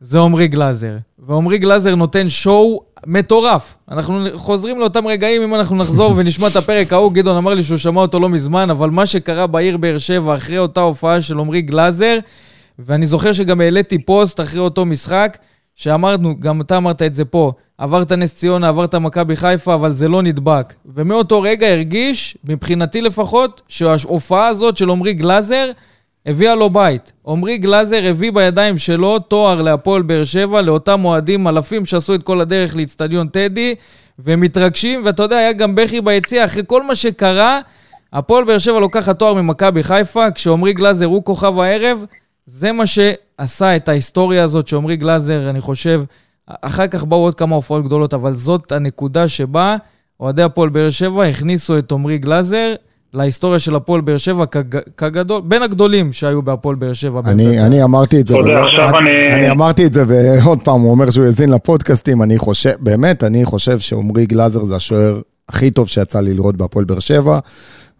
זה 0.00 0.20
עמרי 0.20 0.48
גלאזר. 0.48 0.96
ועמרי 1.18 1.58
גלאזר 1.58 1.94
נותן 1.94 2.28
שואו 2.28 2.82
מטורף. 3.06 3.76
אנחנו 3.90 4.24
חוזרים 4.34 4.78
לאותם 4.78 5.06
רגעים, 5.06 5.42
אם 5.42 5.54
אנחנו 5.54 5.76
נחזור 5.76 6.14
ונשמע 6.16 6.46
את 6.46 6.56
הפרק 6.56 6.92
ההוא, 6.92 7.12
גדעון 7.12 7.36
אמר 7.36 7.54
לי 7.54 7.64
שהוא 7.64 7.78
שמע 7.78 8.00
אותו 8.00 8.20
לא 8.20 8.28
מזמן, 8.28 8.70
אבל 8.70 8.90
מה 8.90 9.06
שקרה 9.06 9.46
בעיר 9.46 9.76
באר 9.76 9.98
שבע 9.98 10.34
אחרי 10.34 10.58
אותה 10.58 10.80
הופעה 10.80 11.22
של 11.22 11.38
עמרי 11.38 11.62
גלאזר, 11.62 12.18
ואני 12.78 13.06
זוכר 13.06 13.32
שגם 13.32 13.60
העליתי 13.60 13.98
פוסט 13.98 14.40
אחרי 14.40 14.60
אותו 14.60 14.84
משחק, 14.84 15.38
שאמרנו, 15.74 16.40
גם 16.40 16.60
אתה 16.60 16.76
אמרת 16.76 17.02
את 17.02 17.14
זה 17.14 17.24
פה, 17.24 17.52
עברת 17.78 18.12
נס 18.12 18.34
ציונה, 18.34 18.68
עברת 18.68 18.94
מכבי 18.94 19.36
חיפה, 19.36 19.74
אבל 19.74 19.92
זה 19.92 20.08
לא 20.08 20.22
נדבק. 20.22 20.74
ומאותו 20.86 21.40
רגע 21.40 21.68
הרגיש, 21.68 22.38
מבחינתי 22.44 23.00
לפחות, 23.00 23.62
שההופעה 23.68 24.46
הזאת 24.46 24.76
של 24.76 24.90
עמרי 24.90 25.12
גלאזר 25.12 25.70
הביאה 26.26 26.54
לו 26.54 26.70
בית. 26.70 27.12
עמרי 27.26 27.58
גלאזר 27.58 28.00
הביא 28.04 28.32
בידיים 28.32 28.78
שלו 28.78 29.18
תואר 29.18 29.62
להפועל 29.62 30.02
באר 30.02 30.24
שבע, 30.24 30.62
לאותם 30.62 31.04
אוהדים 31.04 31.48
אלפים 31.48 31.84
שעשו 31.84 32.14
את 32.14 32.22
כל 32.22 32.40
הדרך 32.40 32.76
לאיצטדיון 32.76 33.28
טדי, 33.28 33.74
ומתרגשים, 34.18 35.02
ואתה 35.04 35.22
יודע, 35.22 35.36
היה 35.36 35.52
גם 35.52 35.74
בכי 35.74 36.00
ביציע, 36.00 36.44
אחרי 36.44 36.62
כל 36.66 36.82
מה 36.82 36.94
שקרה, 36.94 37.60
הפועל 38.12 38.44
באר 38.44 38.58
שבע 38.58 38.80
לוקחת 38.80 39.18
תואר 39.18 39.34
ממכבי 39.34 39.82
חיפה, 39.82 40.30
כשעמרי 40.30 40.72
גלאזר 40.72 41.06
הוא 41.06 41.24
כוכב 41.24 41.58
הערב, 41.58 42.04
זה 42.46 42.72
מה 42.72 42.84
שעשה 42.86 43.76
את 43.76 43.88
ההיסטוריה 43.88 44.44
הזאת 44.44 44.68
שעמרי 44.68 44.96
גלאזר, 44.96 45.50
אני 45.50 45.60
חושב, 45.60 46.02
אחר 46.48 46.86
כך 46.86 47.04
באו 47.04 47.18
עוד 47.18 47.34
כמה 47.34 47.56
הופעות 47.56 47.84
גדולות, 47.84 48.14
אבל 48.14 48.34
זאת 48.34 48.72
הנקודה 48.72 49.28
שבה 49.28 49.76
אוהדי 50.20 50.42
הפועל 50.42 50.68
באר 50.68 50.90
שבע 50.90 51.24
הכניסו 51.24 51.78
את 51.78 51.92
עמרי 51.92 52.18
גלאזר 52.18 52.74
להיסטוריה 53.14 53.58
של 53.58 53.74
הפועל 53.74 54.00
באר 54.00 54.16
שבע 54.16 54.46
כג, 54.46 54.78
כגדול, 54.96 55.42
בין 55.44 55.62
הגדולים 55.62 56.12
שהיו 56.12 56.42
בהפועל 56.42 56.76
באר 56.76 56.92
שבע. 56.92 57.20
אני, 57.24 57.60
אני 57.60 57.82
אמרתי 57.82 58.20
את 58.20 58.26
זה, 58.26 58.34
תודה, 58.34 58.62
עכשיו 58.62 58.98
אני... 58.98 59.34
אני 59.34 59.50
אמרתי 59.50 59.86
את 59.86 59.92
זה, 59.92 60.04
ועוד 60.08 60.58
פעם, 60.64 60.80
הוא 60.80 60.90
אומר 60.90 61.10
שהוא 61.10 61.24
האזין 61.24 61.50
לפודקאסטים, 61.50 62.22
אני 62.22 62.38
חושב, 62.38 62.72
באמת, 62.80 63.24
אני 63.24 63.44
חושב 63.44 63.78
שעמרי 63.78 64.26
גלאזר 64.26 64.64
זה 64.64 64.76
השוער 64.76 65.20
הכי 65.48 65.70
טוב 65.70 65.88
שיצא 65.88 66.20
לי 66.20 66.34
לראות 66.34 66.56
בהפועל 66.56 66.84
באר 66.84 66.98
שבע, 66.98 67.38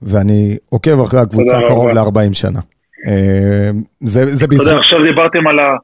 ואני 0.03 0.57
עוקב 0.69 1.01
אחרי 1.01 1.21
הקבוצה 1.21 1.59
קרוב 1.69 1.89
ל-40 1.89 2.35
שנה. 2.35 2.61
אה, 3.07 3.71
זה, 4.01 4.27
זה 4.27 4.47
בזכות... 4.47 4.67
אתה 4.67 4.71
יודע, 4.71 4.79
עכשיו 4.79 5.03
דיברתם 5.03 5.47
על, 5.47 5.59
ה... 5.59 5.77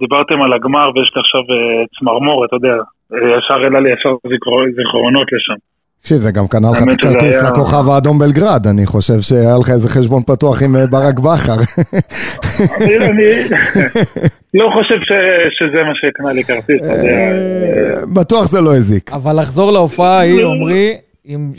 דיברתם 0.00 0.42
על 0.42 0.52
הגמר 0.52 0.90
ויש 0.94 1.10
לי 1.14 1.20
עכשיו 1.20 1.40
אה, 1.40 1.84
צמרמורת, 1.98 2.48
אתה 2.48 2.56
יודע, 2.56 2.76
אה, 3.12 3.38
ישר 3.38 3.54
העלה 3.54 3.80
לי 3.80 3.90
ישר 3.92 4.10
זיכרונות 4.76 5.26
לשם. 5.32 5.54
תקשיב, 6.00 6.18
זה 6.18 6.32
גם 6.32 6.48
קנה 6.48 6.70
לך 6.70 6.82
את 6.82 6.92
הכרטיס 6.92 7.34
היה... 7.34 7.50
לכוכב 7.50 7.88
האדום 7.88 8.18
בלגרד, 8.18 8.66
אני 8.66 8.86
חושב 8.86 9.20
שהיה 9.20 9.56
לך 9.60 9.70
איזה 9.70 9.88
חשבון 9.88 10.22
פתוח 10.22 10.62
עם 10.62 10.76
ברק 10.90 11.18
בכר. 11.18 11.60
אני 13.10 14.62
לא 14.62 14.68
חושב 14.74 14.98
שזה 15.58 15.82
מה 15.82 15.92
שהקנה 15.94 16.32
לי 16.32 16.44
כרטיס, 16.44 16.82
בטוח 18.14 18.46
זה 18.46 18.60
לא 18.60 18.70
הזיק. 18.70 19.12
אבל 19.12 19.40
לחזור 19.40 19.72
להופעה 19.72 20.18
ההיא, 20.18 20.44
עמרי, 20.46 20.96
עם 21.24 21.52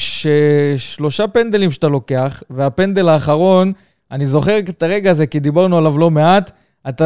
שלושה 0.78 1.28
פנדלים 1.28 1.72
שאתה 1.72 1.88
לוקח, 1.88 2.44
והפנדל 2.50 3.10
האחרון, 3.10 3.72
אני 4.12 4.26
זוכר 4.26 4.60
את 4.70 4.84
הרגע 4.84 5.12
הזה, 5.12 5.28
כי 5.28 5.40
דיברנו 5.40 5.78
עליו 5.78 6.00
לא 6.00 6.10
מעט. 6.10 6.52
אתה, 6.90 7.06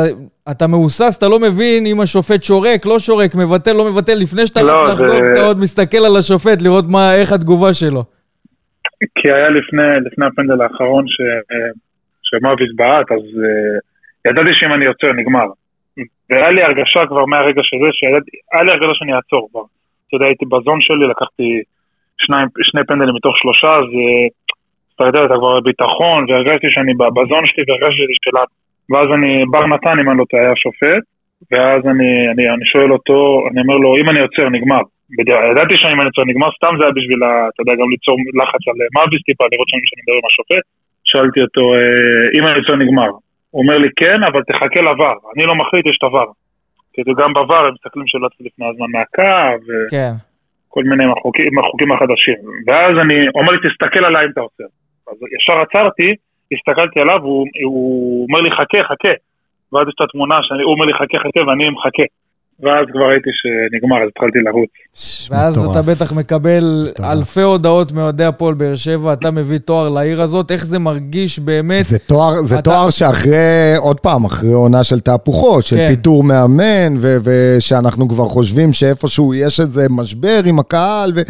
אתה 0.51 0.67
מהוסס, 0.67 1.17
אתה 1.17 1.27
לא 1.29 1.39
מבין 1.39 1.85
אם 1.85 2.01
השופט 2.01 2.43
שורק, 2.43 2.85
לא 2.85 2.99
שורק, 2.99 3.31
מבטל, 3.35 3.73
לא 3.73 3.85
מבטל, 3.91 4.17
לפני 4.21 4.47
שאתה 4.47 4.61
לא, 4.61 4.71
רץ 4.71 4.89
לחגוג, 4.91 5.25
זה... 5.25 5.31
אתה 5.31 5.41
עוד 5.47 5.57
מסתכל 5.59 6.03
על 6.07 6.15
השופט 6.19 6.61
לראות 6.61 6.85
מה, 6.89 7.15
איך 7.15 7.31
התגובה 7.31 7.73
שלו. 7.73 8.03
כי 9.15 9.31
היה 9.31 9.49
לפני, 9.49 9.89
לפני 10.05 10.25
הפנדל 10.25 10.61
האחרון 10.61 11.05
ש, 11.07 11.17
שמאביס 12.23 12.71
בעט, 12.75 13.11
אז 13.11 13.25
uh, 13.45 14.29
ידעתי 14.29 14.51
שאם 14.53 14.73
אני 14.73 14.85
יוצא 14.85 15.07
נגמר. 15.19 15.47
והיה 16.29 16.51
לי 16.51 16.63
הרגשה 16.63 17.01
כבר 17.07 17.25
מהרגע 17.25 17.61
שזה, 17.63 17.89
שהיה 17.91 18.63
לי 18.63 18.71
הרגשה 18.71 18.93
שאני 18.93 19.13
אעצור 19.13 19.47
כבר. 19.51 19.65
אתה 20.07 20.15
יודע, 20.15 20.25
הייתי 20.25 20.45
בזון 20.45 20.79
שלי, 20.81 21.07
לקחתי 21.11 21.61
שניים, 22.17 22.47
שני 22.61 22.81
פנדלים 22.87 23.15
מתוך 23.15 23.37
שלושה, 23.37 23.67
אז 23.67 23.89
אתה 25.01 25.09
יודע, 25.09 25.25
אתה 25.25 25.37
כבר 25.39 25.59
בביטחון, 25.59 26.19
והרגשתי 26.27 26.67
שאני 26.73 26.93
בזון 26.93 27.43
שלי, 27.49 27.63
והרגשתי 27.67 28.01
שזה 28.01 28.17
שלנו. 28.25 28.51
ואז 28.91 29.07
אני, 29.15 29.31
בר 29.51 29.65
נתן, 29.73 29.95
אם 29.99 30.09
אני 30.09 30.17
לא 30.21 30.25
טועה, 30.29 30.43
היה 30.43 30.55
שופט, 30.63 31.03
ואז 31.51 31.81
אני, 31.91 32.09
אני, 32.31 32.43
אני 32.55 32.65
שואל 32.71 32.91
אותו, 32.95 33.17
אני 33.47 33.59
אומר 33.63 33.77
לו, 33.83 33.89
אם 33.99 34.09
אני 34.09 34.19
עוצר, 34.25 34.49
נגמר. 34.55 34.83
ידעתי 35.51 35.75
שאם 35.81 35.99
אני 36.01 36.09
עוצר, 36.11 36.23
נגמר, 36.31 36.49
סתם 36.57 36.73
זה 36.77 36.83
היה 36.85 36.93
בשביל, 36.97 37.21
אתה 37.49 37.59
יודע, 37.61 37.73
גם 37.79 37.87
ליצור 37.93 38.15
לחץ 38.39 38.63
על 38.69 38.77
מאביס 38.95 39.21
טיפה, 39.27 39.45
לראות 39.51 39.67
שאני 39.69 39.81
מדבר 40.01 40.17
עם 40.19 40.27
השופט. 40.29 40.63
שאלתי 41.09 41.39
אותו, 41.45 41.63
אה, 41.75 42.25
אם 42.35 42.43
אני 42.47 42.55
עוצר, 42.59 42.75
נגמר. 42.83 43.11
הוא 43.51 43.61
אומר 43.61 43.77
לי, 43.83 43.89
כן, 44.01 44.19
אבל 44.29 44.41
תחכה 44.49 44.81
לבר. 44.87 45.15
אני 45.33 45.43
לא 45.49 45.55
מחליט, 45.61 45.85
יש 45.91 45.97
את 45.99 46.03
הבר. 46.03 46.29
כי 46.93 47.01
גם 47.21 47.33
בבר 47.33 47.63
הם 47.67 47.73
מסתכלים 47.73 48.07
שלא 48.07 48.27
יצאו 48.27 48.45
לפני 48.45 48.65
הזמן 48.71 48.89
מהקו, 48.95 49.47
וכל 49.65 50.81
כן. 50.83 50.89
מיני 50.89 51.05
מהחוקים, 51.05 51.49
מהחוקים 51.55 51.91
החדשים. 51.91 52.39
ואז 52.67 52.93
אני, 53.03 53.17
הוא 53.33 53.41
אומר 53.41 53.51
לי, 53.55 53.59
תסתכל 53.69 54.05
עליי 54.05 54.25
אם 54.25 54.31
אתה 54.31 54.41
עוצר. 54.41 54.69
אז 55.09 55.17
ישר 55.35 55.57
עצרתי, 55.65 56.09
הסתכלתי 56.53 56.99
עליו, 56.99 57.19
הוא, 57.23 57.45
הוא 57.65 58.25
אומר 58.27 58.39
לי 58.41 58.51
חכה, 58.51 58.83
חכה. 58.83 59.13
ואז 59.73 59.87
יש 59.87 59.93
את 59.95 60.05
התמונה 60.09 60.35
שהוא 60.41 60.73
אומר 60.73 60.85
לי 60.85 60.93
חכה, 60.93 61.17
חכה, 61.19 61.41
ואני 61.47 61.69
מחכה. 61.69 62.03
ואז 62.63 62.85
כבר 62.93 63.05
ראיתי 63.09 63.29
שנגמר, 63.33 63.97
אז 64.03 64.09
התחלתי 64.15 64.39
לרוץ. 64.39 64.69
ואז 65.31 65.65
אתה 65.65 65.81
בטח 65.81 66.13
מקבל 66.13 66.91
אלפי 67.03 67.41
הודעות 67.41 67.91
מאוהדי 67.91 68.23
הפועל 68.23 68.53
באר 68.53 68.75
שבע, 68.75 69.13
אתה 69.13 69.31
מביא 69.31 69.57
תואר 69.57 69.89
לעיר 69.89 70.21
הזאת, 70.21 70.51
איך 70.51 70.65
זה 70.65 70.79
מרגיש 70.79 71.39
באמת? 71.39 71.85
זה 71.85 71.99
תואר, 71.99 72.41
זה 72.41 72.55
אתה... 72.55 72.61
תואר 72.61 72.89
שאחרי, 72.89 73.75
עוד 73.77 73.99
פעם, 73.99 74.25
אחרי 74.25 74.53
עונה 74.53 74.83
של 74.83 74.99
תהפוכות, 74.99 75.63
של 75.63 75.75
כן. 75.75 75.89
פיטור 75.89 76.23
מאמן, 76.23 76.97
ו- 76.97 77.17
ושאנחנו 77.23 78.07
כבר 78.09 78.23
חושבים 78.23 78.73
שאיפשהו 78.73 79.33
יש 79.33 79.59
איזה 79.59 79.87
משבר 79.89 80.41
עם 80.45 80.59
הקהל, 80.59 81.11
ו- 81.15 81.21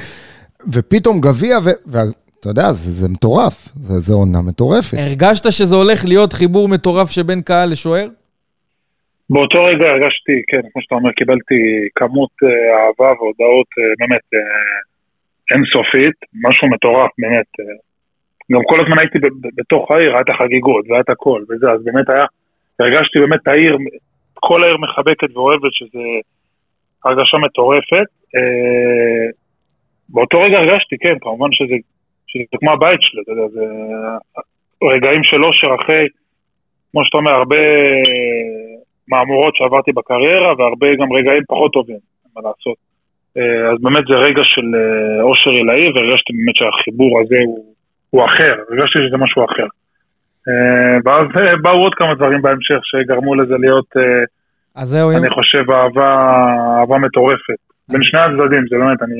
ופתאום 0.74 1.22
גביע, 1.22 1.58
ו- 1.64 2.00
אתה 2.42 2.50
יודע, 2.50 2.72
זה, 2.72 2.92
זה 2.92 3.08
מטורף, 3.10 3.56
זה, 3.76 3.94
זה 4.08 4.14
עונה 4.14 4.42
מטורפת. 4.48 4.98
הרגשת 4.98 5.52
שזה 5.52 5.76
הולך 5.76 6.00
להיות 6.08 6.34
חיבור 6.34 6.68
מטורף 6.68 7.10
שבין 7.10 7.42
קהל 7.42 7.70
לשוער? 7.72 8.08
באותו 9.30 9.60
רגע 9.66 9.86
הרגשתי, 9.90 10.38
כן, 10.48 10.62
כמו 10.72 10.82
שאתה 10.82 10.96
אומר, 10.96 11.12
קיבלתי 11.12 11.62
כמות 11.96 12.34
אה, 12.44 12.50
אהבה 12.78 13.12
והודעות 13.20 13.70
אה, 13.78 13.84
באמת 14.00 14.26
אה, 14.34 14.40
אינסופית, 15.54 16.18
משהו 16.46 16.70
מטורף, 16.70 17.12
באמת. 17.18 17.52
גם 18.52 18.62
כל 18.70 18.80
הזמן 18.82 18.98
הייתי 19.00 19.18
בתוך 19.58 19.92
העיר, 19.92 20.12
היה 20.12 20.22
את 20.22 20.30
החגיגות 20.30 20.86
והיה 20.90 21.02
את 21.02 21.10
הכל 21.10 21.42
וזה, 21.50 21.72
אז 21.72 21.80
באמת 21.84 22.10
היה, 22.10 22.26
הרגשתי 22.80 23.20
באמת 23.20 23.48
העיר, 23.48 23.78
כל 24.34 24.64
העיר 24.64 24.78
מחבקת 24.78 25.32
ואוהבת, 25.36 25.74
שזה 25.74 26.06
הרגשה 27.06 27.38
מטורפת. 27.38 28.10
באותו 30.10 30.40
רגע 30.40 30.58
הרגשתי, 30.58 30.96
כן, 30.98 31.16
כמובן 31.22 31.52
שזה 31.52 31.76
שזה 32.32 32.58
כמו 32.60 32.72
הבית 32.72 33.02
שלי, 33.02 33.22
אתה 33.22 33.32
יודע, 33.32 33.48
זה 33.48 33.66
רגעים 34.84 35.24
של 35.24 35.44
אושר 35.44 35.68
אחרי, 35.82 36.08
כמו 36.92 37.06
שאתה 37.06 37.18
אומר, 37.18 37.32
הרבה 37.32 37.58
מהמורות 39.08 39.56
שעברתי 39.56 39.92
בקריירה, 39.92 40.54
והרבה 40.58 40.88
גם 40.96 41.14
רגעים 41.14 41.44
פחות 41.48 41.74
טובים, 41.74 41.98
מה 42.36 42.42
לעשות. 42.42 42.78
אז 43.72 43.82
באמת 43.82 44.04
זה 44.10 44.14
רגע 44.14 44.44
של 44.44 44.68
אושר 45.22 45.50
עילאי, 45.50 45.92
והרגשתי 45.92 46.34
באמת 46.34 46.56
שהחיבור 46.56 47.20
הזה 47.22 47.36
הוא, 47.46 47.66
הוא 48.10 48.26
אחר, 48.26 48.56
הרגשתי 48.70 49.00
שזה 49.08 49.18
משהו 49.18 49.46
אחר. 49.46 49.68
ואז 51.06 51.28
באו 51.62 51.78
עוד 51.78 51.96
כמה 51.96 52.16
דברים 52.16 52.42
בהמשך 52.42 52.80
שגרמו 52.84 53.36
לזה 53.36 53.56
להיות, 53.60 53.90
אז 54.76 54.88
זהו, 54.88 55.12
אני 55.12 55.30
חושב, 55.30 55.72
אהבה, 55.72 56.16
אהבה 56.80 56.98
מטורפת. 56.98 57.60
בין 57.90 58.04
שני 58.04 58.20
הצדדים, 58.20 58.64
זה 58.70 58.78
באמת, 58.78 59.02
אני... 59.02 59.16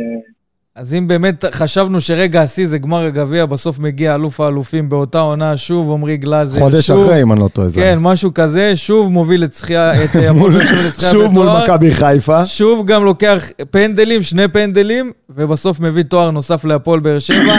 אז 0.82 0.94
אם 0.94 1.08
באמת 1.08 1.46
חשבנו 1.52 2.02
שרגע 2.02 2.42
השיא 2.42 2.68
זה 2.68 2.78
גמר 2.78 3.06
הגביע, 3.06 3.46
בסוף 3.46 3.80
מגיע 3.80 4.16
אלוף 4.16 4.40
האלופים 4.40 4.90
באותה 4.90 5.20
עונה, 5.20 5.58
שוב 5.58 5.92
עמרי 5.92 6.18
גלאזר. 6.18 6.60
חודש 6.60 6.88
שוב, 6.88 7.04
אחרי, 7.04 7.22
אם 7.22 7.32
אני 7.32 7.40
לא 7.40 7.48
טועה. 7.48 7.68
כן, 7.76 8.00
משהו 8.00 8.34
כזה, 8.34 8.76
שוב 8.76 9.12
מוביל 9.12 9.44
זכייה, 9.54 10.04
את 10.04 10.10
הפועל 10.16 10.54
באר 10.54 10.66
שבע 10.66 10.82
לזכייה 10.88 11.12
שוב 11.12 11.32
מול 11.32 11.48
מכבי 11.64 11.92
חיפה. 11.92 12.46
שוב 12.46 12.86
גם 12.86 13.06
לוקח 13.06 13.50
פנדלים, 13.72 14.22
שני 14.22 14.48
פנדלים, 14.48 15.12
ובסוף 15.30 15.80
מביא 15.80 16.04
תואר 16.04 16.32
נוסף 16.32 16.66
להפועל 16.66 17.00
באר 17.00 17.20
שבע. 17.20 17.56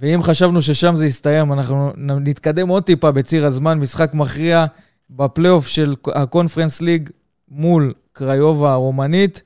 ואם 0.00 0.22
חשבנו 0.22 0.62
ששם 0.62 0.96
זה 0.96 1.06
יסתיים, 1.06 1.52
אנחנו 1.52 1.92
נתקדם 1.96 2.68
עוד 2.68 2.82
טיפה 2.82 3.10
בציר 3.10 3.46
הזמן, 3.46 3.78
משחק 3.78 4.10
מכריע 4.14 4.64
בפלייאוף 5.10 5.66
של 5.66 5.94
הקונפרנס 6.14 6.80
ליג 6.80 7.08
מול 7.50 7.92
קריובה 8.12 8.72
הרומנית. 8.72 9.42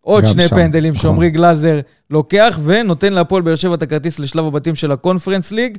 עוד 0.00 0.26
שני 0.26 0.48
שם, 0.48 0.56
פנדלים 0.56 0.94
נכון. 0.94 1.02
שעמרי 1.02 1.30
גלאזר 1.30 1.80
לוקח, 2.10 2.58
ונותן 2.64 3.12
להפועל 3.12 3.42
באר 3.42 3.56
שבע 3.56 3.74
את 3.74 3.82
הכרטיס 3.82 4.18
לשלב 4.18 4.44
הבתים 4.44 4.74
של 4.74 4.92
הקונפרנס 4.92 5.52
ליג. 5.52 5.78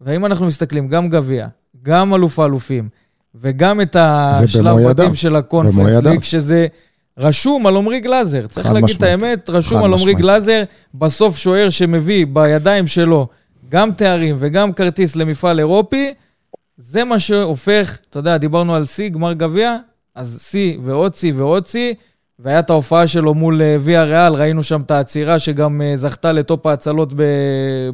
והאם 0.00 0.26
אנחנו 0.26 0.46
מסתכלים, 0.46 0.88
גם 0.88 1.08
גביע, 1.08 1.46
גם 1.82 2.14
אלוף 2.14 2.38
האלופים, 2.38 2.88
וגם 3.34 3.80
את 3.80 3.96
השלב 3.98 4.88
בתים 4.88 5.14
של 5.14 5.36
הקונפרנס 5.36 6.04
ליג, 6.04 6.22
שזה 6.22 6.66
רשום 7.18 7.66
על 7.66 7.76
עמרי 7.76 8.00
גלאזר. 8.00 8.46
צריך 8.46 8.66
להגיד 8.66 8.84
משמעית. 8.84 9.14
את 9.14 9.22
האמת, 9.22 9.50
רשום 9.50 9.84
על 9.84 9.92
עמרי 9.92 10.14
גלאזר, 10.14 10.62
בסוף 10.94 11.36
שוער 11.36 11.70
שמביא 11.70 12.26
בידיים 12.32 12.86
שלו 12.86 13.26
גם 13.68 13.92
תארים 13.92 14.36
וגם 14.38 14.72
כרטיס 14.72 15.16
למפעל 15.16 15.58
אירופי, 15.58 16.14
זה 16.76 17.04
מה 17.04 17.18
שהופך, 17.18 17.98
אתה 18.10 18.18
יודע, 18.18 18.36
דיברנו 18.36 18.74
על 18.74 18.86
שיא, 18.86 19.08
גמר 19.08 19.32
גביע, 19.32 19.76
אז 20.14 20.46
שיא 20.50 20.78
ועוד 20.84 21.14
שיא 21.14 21.32
ועוד 21.36 21.66
שיא. 21.66 21.94
והיה 22.40 22.58
את 22.58 22.70
ההופעה 22.70 23.06
שלו 23.06 23.34
מול 23.34 23.62
אה, 23.62 23.76
ויה 23.80 24.04
ריאל, 24.04 24.32
ראינו 24.32 24.62
שם 24.62 24.80
את 24.86 24.90
העצירה 24.90 25.38
שגם 25.38 25.82
אה, 25.82 25.92
זכתה 25.96 26.32
לטופ 26.32 26.66
ההצלות 26.66 27.12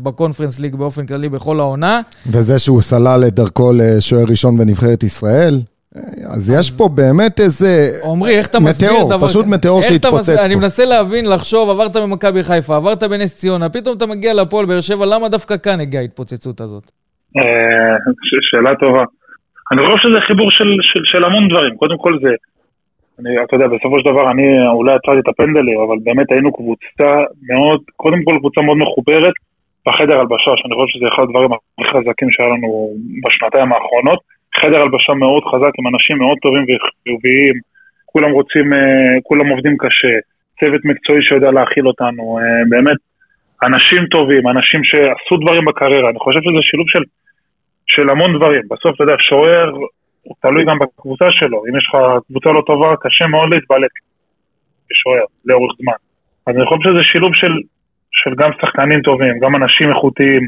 בקונפרנס 0.02 0.60
ליג 0.60 0.74
באופן 0.74 1.06
כללי 1.06 1.28
בכל 1.28 1.60
העונה. 1.60 2.00
וזה 2.26 2.58
שהוא 2.58 2.80
סלל 2.80 3.24
את 3.28 3.34
דרכו 3.34 3.72
לשוער 3.72 4.24
ראשון 4.28 4.58
בנבחרת 4.58 5.02
ישראל. 5.02 5.54
אז 6.34 6.54
יש 6.58 6.70
פה 6.70 6.88
באמת 6.88 7.40
איזה... 7.40 7.90
עמרי, 8.10 8.38
איך 8.38 8.46
אתה 8.50 8.60
מסביר 8.60 8.90
דבר? 8.90 9.06
מטאור, 9.06 9.28
פשוט 9.28 9.46
מטאור 9.46 9.82
שהתפוצץ 9.82 10.36
פה. 10.36 10.44
אני 10.44 10.54
מנסה 10.54 10.84
להבין, 10.84 11.26
לחשוב, 11.26 11.70
עברת 11.70 11.96
ממכבי 11.96 12.44
חיפה, 12.44 12.76
עברת 12.76 13.02
בנס 13.02 13.36
ציונה, 13.36 13.68
פתאום 13.68 13.96
אתה 13.96 14.06
מגיע 14.06 14.34
לפועל 14.34 14.66
באר 14.66 14.80
שבע, 14.80 15.06
למה 15.06 15.28
דווקא 15.28 15.56
כאן 15.56 15.80
הגיעה 15.80 16.02
ההתפוצצות 16.02 16.60
הזאת? 16.60 16.90
אה, 17.36 17.96
שאלה 18.50 18.70
טובה. 18.80 19.04
אני 19.72 19.80
חושב 19.86 19.96
שזה 20.02 20.20
חיבור 20.26 20.50
של 21.04 21.24
המון 21.24 21.48
דברים. 21.48 21.76
קודם 21.76 21.98
כל 21.98 22.18
זה... 22.22 22.28
אני, 23.18 23.30
אתה 23.44 23.56
יודע, 23.56 23.66
בסופו 23.66 23.96
של 24.00 24.06
דבר 24.10 24.30
אני 24.30 24.46
אולי 24.68 24.92
עצרתי 24.94 25.20
את 25.20 25.28
הפנדלים, 25.28 25.78
אבל 25.80 25.96
באמת 26.04 26.32
היינו 26.32 26.52
קבוצה 26.52 27.10
מאוד, 27.50 27.80
קודם 27.96 28.20
כל 28.24 28.34
קבוצה 28.38 28.60
מאוד 28.62 28.78
מחוברת 28.84 29.36
בחדר 29.86 30.16
הלבשה, 30.20 30.52
שאני 30.56 30.74
חושב 30.74 30.90
שזה 30.94 31.06
אחד 31.12 31.22
הדברים 31.22 31.50
הכי 31.52 31.84
חזקים 31.92 32.28
שהיה 32.30 32.48
לנו 32.48 32.68
בשנתיים 33.24 33.72
האחרונות. 33.72 34.20
חדר 34.60 34.80
הלבשה 34.82 35.12
מאוד 35.14 35.42
חזק 35.50 35.72
עם 35.78 35.86
אנשים 35.92 36.16
מאוד 36.18 36.38
טובים 36.42 36.64
וחיוביים, 36.64 37.56
כולם 38.06 38.30
רוצים, 38.30 38.72
אה, 38.72 39.14
כולם 39.22 39.46
עובדים 39.48 39.76
קשה, 39.78 40.14
צוות 40.60 40.82
מקצועי 40.84 41.22
שיודע 41.22 41.50
להכיל 41.50 41.86
אותנו, 41.86 42.38
אה, 42.38 42.62
באמת, 42.68 43.00
אנשים 43.66 44.06
טובים, 44.06 44.48
אנשים 44.48 44.80
שעשו 44.84 45.34
דברים 45.42 45.64
בקריירה, 45.64 46.10
אני 46.10 46.18
חושב 46.18 46.40
שזה 46.40 46.62
שילוב 46.62 46.86
של, 46.88 47.04
של 47.86 48.06
המון 48.10 48.36
דברים. 48.36 48.62
בסוף, 48.70 48.94
אתה 48.94 49.04
יודע, 49.04 49.16
שוער 49.18 49.70
הוא 50.24 50.36
תלוי 50.42 50.64
גם 50.64 50.78
בקבוצה 50.78 51.24
שלו. 51.30 51.58
אם 51.66 51.76
יש 51.78 51.84
לך 51.88 51.94
קבוצה 52.28 52.50
לא 52.50 52.62
טובה, 52.66 52.94
קשה 53.00 53.26
מאוד 53.26 53.48
להתבלט 53.54 53.94
כשוער 54.90 55.26
לאורך 55.44 55.72
זמן. 55.80 55.98
אז 56.46 56.56
אני 56.56 56.66
חושב 56.66 56.80
שזה 56.84 57.04
שילוב 57.04 57.32
של, 57.34 57.54
של 58.12 58.32
גם 58.40 58.50
שחקנים 58.60 59.00
טובים, 59.02 59.38
גם 59.42 59.52
אנשים 59.56 59.88
איכותיים, 59.90 60.42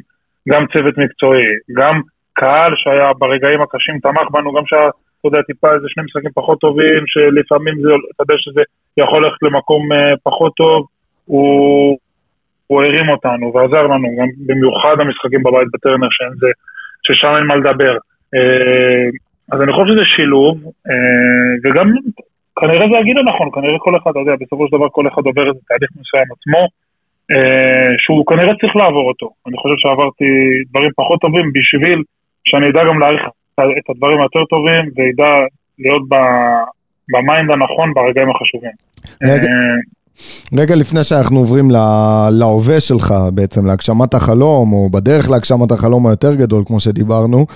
גם 0.48 0.62
צוות 0.72 0.94
מקצועי, 0.98 1.46
גם 1.78 2.00
קהל 2.32 2.72
שהיה 2.76 3.12
ברגעים 3.18 3.60
הקשים 3.62 3.98
תמך 3.98 4.26
בנו, 4.30 4.52
גם 4.52 4.62
שהיה, 4.66 4.88
אתה 5.18 5.28
יודע, 5.28 5.42
טיפה 5.42 5.68
איזה 5.74 5.86
שני 5.88 6.04
משחקים 6.04 6.30
פחות 6.34 6.58
טובים, 6.60 7.00
שלפעמים 7.06 7.74
זה, 7.82 7.88
אתה 8.14 8.22
יודע 8.22 8.34
שזה 8.38 8.62
יכול 8.96 9.24
ללכת 9.24 9.42
למקום 9.42 9.92
uh, 9.92 10.16
פחות 10.22 10.52
טוב, 10.56 10.86
הוא, 11.24 11.98
הוא 12.66 12.82
הרים 12.82 13.08
אותנו 13.08 13.54
ועזר 13.54 13.82
לנו, 13.82 14.08
גם 14.18 14.28
במיוחד 14.46 14.96
המשחקים 15.00 15.42
בבית 15.42 15.68
בטרנר, 15.72 16.08
ששם 17.06 17.32
אין 17.36 17.46
מה 17.46 17.56
לדבר. 17.56 17.96
אז 19.52 19.58
אני 19.62 19.72
חושב 19.72 19.86
שזה 19.92 20.04
שילוב, 20.16 20.54
אה, 20.88 21.52
וגם 21.64 21.86
כנראה 22.60 22.86
זה 22.92 22.98
הגיל 22.98 23.18
הנכון, 23.18 23.48
כנראה 23.54 23.78
כל 23.78 23.94
אחד, 23.96 24.10
אתה 24.10 24.18
יודע, 24.18 24.34
בסופו 24.40 24.62
של 24.66 24.76
דבר 24.76 24.88
כל 24.96 25.08
אחד 25.08 25.22
עובר 25.28 25.44
איזה 25.48 25.60
תהליך 25.68 25.90
מסוים 26.00 26.28
עצמו, 26.34 26.62
אה, 27.32 27.90
שהוא 28.02 28.26
כנראה 28.30 28.52
צריך 28.60 28.76
לעבור 28.76 29.08
אותו. 29.08 29.28
אני 29.46 29.56
חושב 29.56 29.76
שעברתי 29.78 30.30
דברים 30.70 30.90
פחות 30.96 31.20
טובים 31.20 31.46
בשביל 31.56 31.98
שאני 32.48 32.66
אדע 32.70 32.82
גם 32.88 32.98
להעריך 33.00 33.22
את 33.78 33.90
הדברים 33.90 34.18
היותר 34.20 34.44
טובים, 34.44 34.84
ואדע 34.96 35.32
להיות 35.78 36.02
במיינד 37.12 37.50
הנכון 37.50 37.94
ברגעים 37.94 38.30
החשובים. 38.30 38.76
רגע, 39.22 39.48
אה, 39.52 39.78
רגע 40.60 40.74
לפני 40.74 41.04
שאנחנו 41.04 41.38
עוברים 41.38 41.70
להווה 42.40 42.80
שלך, 42.80 43.14
בעצם 43.34 43.66
להגשמת 43.66 44.14
החלום, 44.14 44.72
או 44.72 44.90
בדרך 44.90 45.30
להגשמת 45.30 45.70
החלום 45.72 46.06
היותר 46.06 46.34
גדול, 46.34 46.62
כמו 46.66 46.80
שדיברנו, 46.80 47.46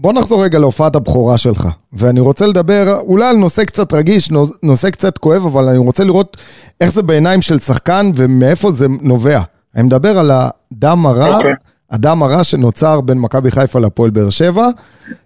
בוא 0.00 0.12
נחזור 0.12 0.44
רגע 0.44 0.58
להופעת 0.58 0.96
הבכורה 0.96 1.38
שלך, 1.38 1.68
ואני 1.92 2.20
רוצה 2.20 2.46
לדבר 2.46 2.98
אולי 3.00 3.26
על 3.26 3.36
נושא 3.36 3.64
קצת 3.64 3.92
רגיש, 3.92 4.30
נושא 4.62 4.90
קצת 4.90 5.18
כואב, 5.18 5.46
אבל 5.46 5.68
אני 5.68 5.78
רוצה 5.78 6.04
לראות 6.04 6.36
איך 6.80 6.92
זה 6.92 7.02
בעיניים 7.02 7.42
של 7.42 7.58
שחקן 7.58 8.10
ומאיפה 8.14 8.72
זה 8.72 8.86
נובע. 9.00 9.40
אני 9.76 9.82
מדבר 9.82 10.18
על 10.18 10.30
הדם 10.34 11.06
הרע, 11.06 11.34
okay. 11.34 11.36
אוקיי. 11.36 11.50
הדם 11.90 12.22
הרע 12.22 12.44
שנוצר 12.44 13.00
בין 13.00 13.18
מכבי 13.18 13.50
חיפה 13.50 13.78
לפועל 13.78 14.10
באר 14.10 14.30
שבע, 14.30 14.68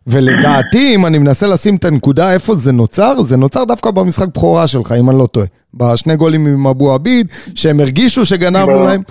ולדעתי, 0.07 0.95
אם 0.95 1.07
אני 1.07 1.19
מנסה 1.19 1.47
לשים 1.47 1.77
את 1.77 1.85
הנקודה 1.85 2.33
איפה 2.33 2.55
זה 2.55 2.73
נוצר, 2.73 3.23
זה 3.23 3.37
נוצר 3.37 3.65
דווקא 3.65 3.91
במשחק 3.91 4.29
בכורה 4.29 4.67
שלך, 4.67 4.93
אם 4.93 5.11
אני 5.11 5.19
לא 5.19 5.27
טועה. 5.27 5.47
בשני 5.75 6.17
גולים 6.17 6.47
עם 6.47 6.67
אבו 6.67 6.93
עביד, 6.93 7.27
שהם 7.55 7.81
הרגישו 7.81 8.25
שגנבנו 8.25 8.85
להם. 8.85 9.03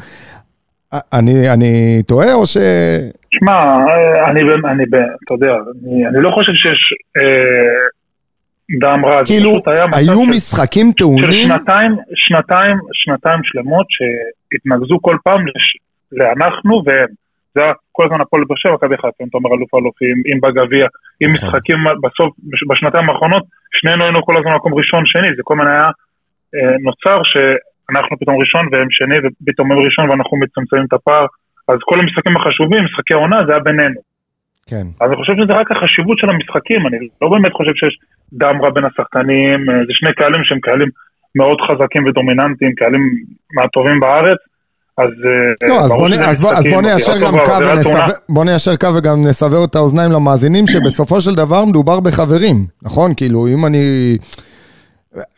אני, 0.93 1.49
אני 1.49 2.03
טועה 2.07 2.33
או 2.33 2.45
ש... 2.45 2.57
שמע, 3.33 3.55
אני, 4.27 4.41
אני, 4.71 4.83
אתה 5.25 5.33
יודע, 5.33 5.53
אני, 5.83 6.07
אני 6.07 6.23
לא 6.23 6.31
חושב 6.35 6.51
שיש 6.61 6.81
אה, 7.17 7.83
דם 8.81 9.05
רע. 9.05 9.25
כאילו, 9.25 9.51
היו 9.97 10.21
משחקים 10.35 10.91
טעונים? 10.97 11.23
של 11.23 11.31
שנתיים, 11.31 11.91
שנתיים, 12.15 12.77
שנתיים 12.93 13.39
שלמות 13.43 13.85
שהתנגזו 13.89 14.97
כל 15.01 15.17
פעם 15.23 15.47
לש, 15.47 15.65
לאנחנו 16.11 16.83
והם. 16.85 17.23
זה 17.55 17.63
היה 17.63 17.73
כל 17.91 18.05
הזמן 18.05 18.21
הפועל 18.21 18.43
באר 18.47 18.57
שבע, 18.57 18.73
מכבי 18.73 18.95
חיפה, 18.95 19.23
אם 19.23 19.27
אתה 19.29 19.37
אומר 19.37 19.49
אלוף 19.55 19.73
אלופים, 19.75 20.17
אם 20.29 20.37
בגביע, 20.43 20.85
אם 21.21 21.33
נכון. 21.33 21.49
משחקים 21.49 21.77
בסוף, 22.03 22.29
בשנתיים 22.69 23.09
האחרונות, 23.09 23.43
שנינו 23.77 24.03
היינו 24.03 24.25
כל 24.25 24.37
הזמן 24.37 24.53
מקום 24.55 24.73
ראשון, 24.73 25.03
שני, 25.05 25.27
זה 25.37 25.41
כל 25.43 25.53
הזמן 25.53 25.67
היה 25.71 25.87
אה, 26.55 26.75
נוצר 26.87 27.17
שאנחנו 27.31 28.13
פתאום 28.19 28.35
ראשון 28.41 28.63
והם 28.71 28.87
שני, 28.91 29.17
ופתאום 29.23 29.71
הם 29.71 29.79
ראשון 29.87 30.09
ואנחנו 30.09 30.37
מצמצמים 30.37 30.85
את 30.85 30.93
הפער. 30.93 31.25
אז 31.67 31.77
כל 31.85 31.99
המשחקים 31.99 32.37
החשובים, 32.37 32.83
משחקי 32.83 33.13
העונה, 33.13 33.37
זה 33.45 33.51
היה 33.53 33.63
בינינו. 33.63 33.99
כן. 34.69 34.85
אז 35.01 35.07
אני 35.09 35.15
חושב 35.15 35.33
שזה 35.39 35.53
רק 35.59 35.71
החשיבות 35.71 36.17
של 36.19 36.29
המשחקים, 36.29 36.87
אני 36.87 36.97
לא 37.21 37.27
באמת 37.29 37.53
חושב 37.53 37.71
שיש 37.75 37.95
דם 38.33 38.55
רע 38.63 38.69
בין 38.69 38.85
השחקנים, 38.85 39.69
אה, 39.69 39.75
זה 39.87 39.93
שני 39.99 40.13
קהלים 40.13 40.43
שהם 40.43 40.59
קהלים 40.59 40.89
מאוד 41.35 41.57
חזקים 41.67 42.05
ודומיננטיים, 42.05 42.71
קהלים 42.75 43.03
מהטובים 43.55 43.99
בארץ. 43.99 44.37
אז 44.97 45.11
אה, 45.27 45.69
לא, 45.69 45.75
אז 45.79 45.91
בוא, 45.91 46.07
אז, 46.29 46.41
בוא, 46.41 46.51
אז 46.51 46.65
בוא 46.73 46.81
ניישר 46.81 47.13
גם 47.23 47.33
קו 47.45 47.57
ונסבר, 47.67 48.03
בוא 48.29 48.45
ניישר 48.45 48.75
קו 48.75 48.87
וגם 48.97 49.15
נסבר 49.27 49.63
את 49.65 49.75
האוזניים 49.75 50.11
למאזינים 50.11 50.67
שבסופו 50.67 51.21
של 51.21 51.35
דבר 51.35 51.65
מדובר 51.65 51.99
בחברים, 51.99 52.55
נכון? 52.83 53.11
כאילו, 53.17 53.47
אם 53.47 53.65
אני... 53.65 53.83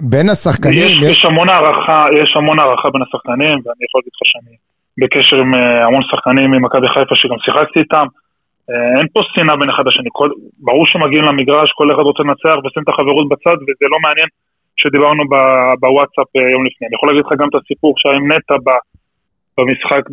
בין 0.01 0.29
השחקנים... 0.29 0.77
יש, 0.77 0.91
יש... 0.91 1.17
יש 1.17 1.25
המון 1.25 1.49
הערכה, 1.49 2.05
יש 2.23 2.33
המון 2.37 2.59
הערכה 2.59 2.89
בין 2.93 3.01
השחקנים, 3.01 3.55
ואני 3.63 3.81
יכול 3.87 3.99
להגיד 3.99 4.13
לך 4.15 4.21
שאני 4.23 4.55
בקשר 4.99 5.37
עם 5.43 5.51
אה, 5.55 5.85
המון 5.85 6.03
שחקנים 6.09 6.51
ממכבי 6.51 6.87
חיפה 6.87 7.15
שגם 7.15 7.39
שיחקתי 7.45 7.79
איתם. 7.79 8.07
אה, 8.69 8.99
אין 8.99 9.07
פה 9.13 9.19
שנאה 9.33 9.55
בין 9.59 9.69
אחד 9.69 9.83
לשני, 9.87 10.09
כל, 10.11 10.29
ברור 10.67 10.85
שמגיעים 10.85 11.25
למגרש, 11.29 11.69
כל 11.77 11.87
אחד 11.93 12.05
רוצה 12.09 12.23
לנצח 12.23 12.55
ושם 12.59 12.81
את 12.83 12.89
החברות 12.89 13.29
בצד 13.29 13.57
וזה 13.65 13.85
לא 13.93 13.97
מעניין 14.05 14.29
שדיברנו 14.81 15.23
בוואטסאפ 15.81 16.29
אה, 16.35 16.49
יום 16.53 16.65
לפני. 16.65 16.87
אני 16.87 16.95
יכול 16.95 17.09
להגיד 17.09 17.23
לך 17.25 17.31
גם 17.39 17.47
את 17.49 17.55
הסיפור 17.59 17.93
שהיה 17.97 18.15
עם 18.15 18.31
נטע 18.31 18.55
במשחק 19.57 20.03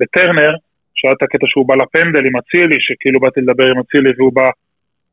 בטרנר, 0.00 0.52
שהיה 0.94 1.14
את 1.16 1.22
הקטע 1.22 1.46
שהוא 1.50 1.68
בא 1.68 1.74
לפנדל 1.82 2.24
עם 2.26 2.36
אצילי, 2.36 2.76
שכאילו 2.80 3.20
באתי 3.20 3.40
לדבר 3.40 3.66
עם 3.72 3.78
אצילי 3.82 4.10
והוא 4.16 4.32
בא 4.38 4.48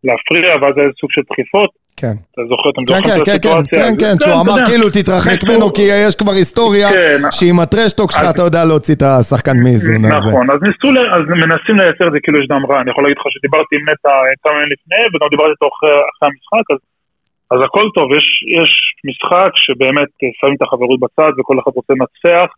להפריע, 0.03 0.49
ואז 0.61 0.73
היה 0.77 0.89
סוג 0.99 1.11
של 1.11 1.21
דחיפות. 1.29 1.80
כן. 1.99 2.15
אתה 2.31 2.41
זוכר, 2.49 2.69
אתם 2.73 2.81
כן, 2.85 2.87
זוכרים 2.87 3.03
כן, 3.03 3.21
את 3.21 3.25
כן, 3.25 3.31
כן, 3.31 3.57
הסיטואציה? 3.57 3.79
כן, 3.81 3.91
אז- 3.93 3.99
כן, 4.03 4.15
שהוא 4.21 4.33
אתה 4.33 4.41
אמר 4.45 4.57
כאילו 4.69 4.85
תתרחק 4.97 5.39
ממנו 5.47 5.65
כי 5.75 5.83
יש 6.05 6.13
כבר 6.21 6.31
היסטוריה 6.39 6.89
כן. 6.89 7.19
שעם 7.37 7.57
הטרשטוק 7.63 8.09
שלך 8.11 8.25
אתה 8.33 8.41
יודע 8.47 8.61
להוציא 8.69 8.95
את 8.97 9.03
השחקן 9.09 9.55
מאיזון 9.63 10.01
הזה. 10.05 10.15
נכון, 10.17 10.45
אז 10.53 10.59
ניסו, 10.67 10.87
ל- 10.95 11.09
אז 11.17 11.23
מנסים 11.43 11.75
לייצר 11.81 12.05
את 12.07 12.13
זה 12.15 12.19
כאילו 12.23 12.37
יש 12.41 12.47
דם 12.51 12.63
רע, 12.69 12.77
אני 12.81 12.89
יכול 12.91 13.03
להגיד 13.03 13.17
לך 13.19 13.25
שדיברתי 13.35 13.73
עם 13.77 13.83
נטע 13.89 14.09
אה, 14.09 14.33
כמה 14.43 14.55
ימים 14.57 14.69
לפני, 14.75 15.01
וגם 15.11 15.27
דיברתי 15.33 15.51
איתו 15.55 15.67
אחרי 15.75 15.93
המשחק, 16.27 16.65
אז, 16.73 16.79
אז 17.53 17.59
הכל 17.67 17.85
טוב, 17.97 18.07
יש, 18.17 18.27
יש 18.59 18.71
משחק 19.09 19.51
שבאמת 19.65 20.11
אה, 20.21 20.29
שמים 20.39 20.55
את 20.57 20.63
החברות 20.65 20.99
בצד 21.03 21.31
וכל 21.37 21.55
אחד 21.61 21.71
רוצה 21.79 21.91
לנצח, 21.97 22.49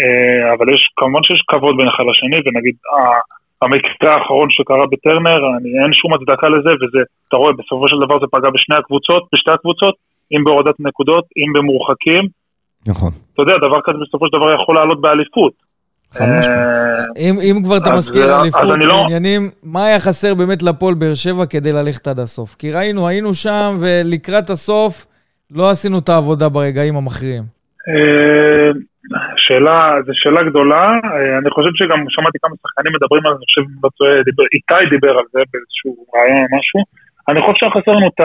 אה, 0.00 0.42
אבל 0.54 0.66
יש, 0.74 0.82
כמובן 0.98 1.22
שיש 1.26 1.40
כבוד 1.50 1.74
בין 1.78 1.88
אחד 1.92 2.04
לשני, 2.10 2.38
ונגיד, 2.44 2.76
המקרה 3.62 4.14
האחרון 4.14 4.48
שקרה 4.50 4.86
בטרנר, 4.92 5.40
אני, 5.56 5.70
אין 5.82 5.92
שום 5.92 6.14
הצדקה 6.14 6.48
לזה, 6.48 6.70
וזה, 6.80 7.00
אתה 7.28 7.36
רואה, 7.36 7.52
בסופו 7.52 7.88
של 7.88 7.96
דבר 8.04 8.20
זה 8.20 8.26
פגע 8.32 8.50
בשני 8.50 8.76
הקבוצות, 8.76 9.22
בשתי 9.32 9.50
הקבוצות, 9.50 9.94
אם 10.32 10.44
בהורדת 10.44 10.74
נקודות, 10.80 11.24
אם 11.36 11.52
במורחקים, 11.52 12.22
נכון. 12.88 13.12
אתה 13.34 13.42
יודע, 13.42 13.56
דבר 13.56 13.80
כזה 13.84 13.98
בסופו 14.02 14.26
של 14.26 14.38
דבר 14.38 14.54
יכול 14.54 14.74
לעלות 14.74 15.00
באליפות. 15.00 15.52
אה, 16.20 16.40
אם, 17.18 17.40
אם 17.40 17.62
כבר 17.64 17.76
אתה 17.76 17.94
מזכיר 17.94 18.32
אה, 18.32 18.40
אליפות 18.40 18.60
אז 18.62 18.70
אני 18.70 18.86
לא- 18.86 18.94
ועניינים, 18.94 19.50
מה 19.62 19.86
היה 19.86 20.00
חסר 20.00 20.34
באמת 20.34 20.62
לפועל 20.62 20.94
באר 20.94 21.14
שבע 21.14 21.46
כדי 21.46 21.72
ללכת 21.72 22.08
עד 22.08 22.20
הסוף? 22.20 22.54
כי 22.54 22.72
ראינו, 22.72 23.08
היינו 23.08 23.34
שם, 23.34 23.76
ולקראת 23.80 24.50
הסוף 24.50 25.06
לא 25.50 25.70
עשינו 25.70 25.98
את 25.98 26.08
העבודה 26.08 26.48
ברגעים 26.48 26.96
המכריעים. 26.96 27.42
שאלה, 29.36 29.76
זו 30.06 30.12
שאלה 30.14 30.42
גדולה, 30.50 30.84
אה, 31.04 31.38
אני 31.38 31.50
חושב 31.50 31.72
שגם 31.74 32.00
שמעתי 32.08 32.38
כמה 32.42 32.54
שחקנים 32.62 32.92
מדברים 32.96 33.26
על 33.26 33.32
זה, 33.32 33.38
אני 33.38 33.46
חושב, 33.50 33.64
לא 33.82 34.44
איתי 34.54 34.84
דיבר 34.90 35.14
על 35.18 35.26
זה 35.32 35.40
באיזשהו 35.50 35.92
רעיון 36.14 36.40
או 36.44 36.58
משהו, 36.58 36.80
אני 37.28 37.40
חושב 37.42 37.56
שהיה 37.58 37.72
חסר 37.76 37.92
לנו 37.92 38.08
את 38.08 38.20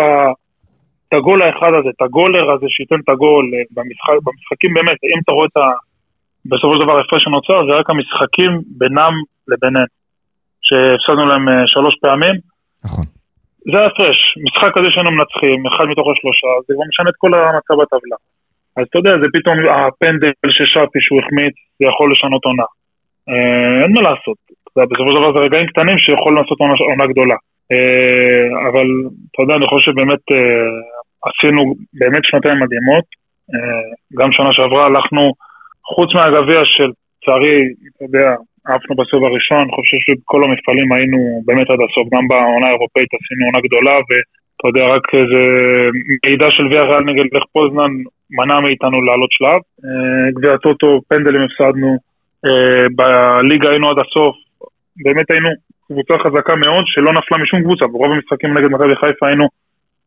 את 1.08 1.14
הגול 1.14 1.42
האחד 1.42 1.72
הזה, 1.80 1.90
את 1.96 2.02
הגולר 2.02 2.46
הזה 2.54 2.66
שייתן 2.70 3.00
את 3.04 3.10
הגול 3.10 3.46
אה, 3.54 3.64
במשחק, 3.76 4.18
במשחקים 4.26 4.72
באמת, 4.74 5.00
אם 5.14 5.20
אתה 5.24 5.32
רואה 5.32 5.48
את 5.52 5.58
ה... 5.58 5.66
בסופו 6.52 6.74
של 6.76 6.82
דבר 6.86 6.98
ההפרש 6.98 7.24
שנוצר, 7.24 7.60
זה 7.68 7.74
רק 7.80 7.90
המשחקים 7.90 8.52
בינם 8.80 9.14
לבינינו, 9.52 9.94
שהפסדנו 10.68 11.26
להם 11.30 11.50
אה, 11.50 11.64
שלוש 11.74 11.96
פעמים, 12.02 12.36
נכון. 12.86 13.06
זה 13.72 13.78
ההפרש, 13.82 14.18
משחק 14.46 14.72
כזה 14.76 14.88
שהיינו 14.92 15.12
מנצחים, 15.12 15.60
אחד 15.68 15.86
מתוך 15.92 16.08
השלושה, 16.12 16.52
זה 16.66 16.74
כבר 16.76 16.88
משנה 16.92 17.10
את 17.10 17.18
כל 17.24 17.32
המצב 17.34 17.76
בטבלה. 17.82 18.18
אז 18.78 18.84
אתה 18.90 18.98
יודע, 19.00 19.12
זה 19.22 19.28
פתאום 19.34 19.58
הפנדל 19.70 20.32
של 20.58 20.66
שפי 20.66 21.00
שהוא 21.02 21.20
החמיץ, 21.22 21.56
זה 21.80 21.84
יכול 21.90 22.12
לשנות 22.12 22.46
עונה. 22.46 22.68
אה, 23.30 23.84
אין 23.84 23.92
מה 23.96 24.02
לעשות, 24.10 24.40
בסופו 24.90 25.10
של 25.10 25.18
דבר 25.20 25.32
זה 25.34 25.40
רגעים 25.46 25.68
קטנים 25.68 25.98
שיכולים 26.00 26.38
לעשות 26.38 26.60
עונה, 26.60 27.06
גדולה. 27.12 27.38
אה, 27.72 28.70
אבל 28.70 28.88
אתה 29.32 29.42
יודע, 29.44 29.56
אני 29.56 29.68
חושב 29.68 29.92
שבאמת 29.92 30.24
אה, 30.36 30.76
עשינו 31.28 31.62
באמת 32.00 32.24
שנתיים 32.24 32.58
מדהימות. 32.64 33.08
גם 34.20 34.32
שנה 34.32 34.52
שעברה 34.52 34.86
הלכנו, 34.86 35.34
חוץ 35.94 36.10
מהגביע 36.16 36.62
של, 36.66 36.90
לצערי, 37.26 37.58
אתה 37.96 38.04
יודע, 38.06 38.30
עפנו 38.74 38.96
בסבב 38.96 39.24
הראשון, 39.24 39.60
אני 39.62 39.72
חושב 39.78 39.98
שבכל 40.06 40.42
המפעלים 40.44 40.90
היינו 40.94 41.20
באמת 41.46 41.68
עד 41.70 41.82
הסוף, 41.86 42.06
גם 42.14 42.28
בעונה 42.28 42.68
האירופאית 42.68 43.10
עשינו 43.18 43.46
עונה 43.46 43.60
גדולה, 43.68 43.96
ואתה 44.56 44.80
יודע, 44.80 44.96
רק 44.96 45.04
איזה 45.14 45.42
מידע 46.30 46.52
של 46.52 46.68
ויה 46.68 46.84
ריאל 46.84 47.04
נגד 47.04 47.26
לך 47.34 47.44
פוזנן 47.54 47.92
מנע 48.32 48.60
מאיתנו 48.60 49.02
לעלות 49.02 49.32
שלב. 49.32 49.60
אה, 49.86 50.32
גביע 50.36 50.54
הטוטו, 50.54 51.02
פנדלים 51.08 51.42
הפסדנו, 51.42 51.98
אה, 52.46 52.86
בליגה 52.96 53.70
היינו 53.70 53.90
עד 53.90 53.98
הסוף, 54.00 54.36
באמת 55.04 55.32
היינו 55.32 55.50
קבוצה 55.88 56.14
חזקה 56.24 56.56
מאוד 56.56 56.84
שלא 56.86 57.14
נפלה 57.14 57.38
משום 57.44 57.64
קבוצה, 57.64 57.88
ברוב 57.88 58.12
המשחקים 58.12 58.58
נגד 58.58 58.70
מכבי 58.72 58.96
חיפה 58.96 59.28
היינו 59.28 59.46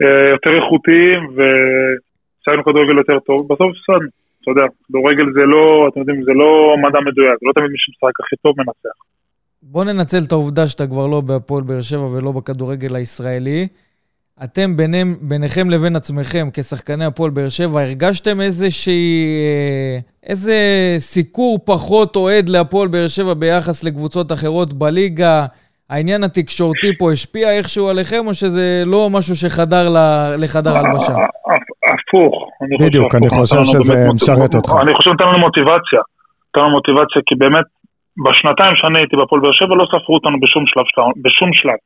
אה, 0.03 0.30
יותר 0.30 0.53
איכותיים 0.57 1.20
והצגנו 1.36 2.64
כדורגל 2.64 2.99
יותר 2.99 3.18
טוב, 3.18 3.38
בסוף 3.49 3.70
הפסדנו. 3.70 4.09
אתה 4.42 4.51
יודע, 4.51 4.66
כדורגל 4.86 5.26
זה 5.34 5.44
לא, 5.46 5.88
אתם 5.88 6.01
יודעים, 6.01 6.22
זה 6.22 6.32
לא 6.32 6.76
מדע 6.82 7.01
מדויק, 7.01 7.38
לא 7.42 7.53
תמיד 7.53 7.70
מי 7.70 7.78
שמשחק 7.78 8.20
הכי 8.20 8.36
טוב 8.42 8.55
מנצח. 8.59 8.96
בוא 9.62 9.84
ננצל 9.84 10.18
את 10.26 10.32
העובדה 10.32 10.68
שאתה 10.68 10.86
כבר 10.86 11.07
לא 11.07 11.20
בהפועל 11.20 11.62
באר 11.62 11.80
שבע 11.80 12.07
ולא 12.07 12.32
בכדורגל 12.32 12.96
הישראלי. 12.96 13.68
אתם 14.45 14.76
ביניהם, 14.76 15.14
ביניכם 15.20 15.70
לבין 15.70 15.97
עצמכם, 15.97 16.49
כשחקני 16.55 17.05
הפועל 17.05 17.30
באר 17.30 17.49
שבע, 17.49 17.80
הרגשתם 17.80 18.41
איזושהי... 18.41 19.26
אה, 19.47 19.99
איזה 20.30 20.55
סיקור 20.99 21.59
פחות 21.64 22.16
אוהד 22.16 22.49
להפועל 22.49 22.89
באר 22.89 23.09
שבע 23.09 23.34
ביחס 23.34 23.84
לקבוצות 23.84 24.32
אחרות 24.32 24.72
בליגה? 24.74 25.47
העניין 25.91 26.24
התקשורתי 26.24 26.99
פה 26.99 27.12
השפיע 27.12 27.53
איכשהו 27.57 27.89
עליכם, 27.89 28.26
או 28.26 28.34
שזה 28.34 28.82
לא 28.86 29.11
משהו 29.11 29.36
שחדר 29.36 29.89
לחדר 30.39 30.76
הלבשה? 30.76 31.12
הפוך. 31.93 32.34
בדיוק. 32.80 33.14
אני 33.14 33.28
חושב 33.28 33.64
שזה 33.64 34.09
משרת 34.14 34.55
אותך. 34.55 34.72
אני 34.82 34.95
חושב 34.95 35.11
שנתן 35.11 35.24
לנו 35.28 35.39
מוטיבציה. 35.39 36.01
נתן 36.51 36.61
לנו 36.61 36.70
מוטיבציה, 36.70 37.22
כי 37.26 37.34
באמת, 37.34 37.64
בשנתיים 38.26 38.76
שאני 38.76 38.99
הייתי 38.99 39.16
בהפועל 39.16 39.41
באר 39.43 39.53
שבע 39.53 39.74
לא 39.80 39.84
ספרו 39.93 40.14
אותנו 40.14 40.36
בשום 40.41 40.64
שלב, 40.66 40.84
של- 40.93 41.20
בשום 41.24 41.51
שלב. 41.53 41.78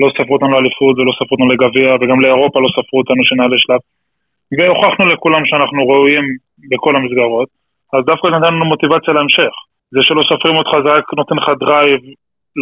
לא 0.00 0.08
ספרו 0.14 0.34
אותנו 0.34 0.50
לאליפות 0.50 0.94
ולא 0.98 1.12
ספרו 1.18 1.34
אותנו 1.34 1.48
לגביע, 1.52 1.88
וגם 2.00 2.20
לאירופה 2.20 2.60
לא 2.60 2.68
ספרו 2.76 2.98
אותנו 3.00 3.22
שנעלה 3.28 3.58
שלב. 3.64 3.80
והוכחנו 4.56 5.06
לכולם 5.06 5.42
שאנחנו 5.46 5.88
ראויים 5.88 6.24
בכל 6.70 6.96
המסגרות, 6.96 7.48
אז 7.94 8.00
דווקא 8.10 8.26
נתן 8.28 8.54
לנו 8.54 8.64
מוטיבציה 8.64 9.14
להמשך. 9.14 9.54
זה 9.94 10.00
שלא 10.02 10.22
סופרים 10.28 10.56
אותך 10.56 10.72
זה 10.84 10.90
רק 10.92 11.14
נותן 11.20 11.36
לך 11.40 11.46
drive 11.60 12.00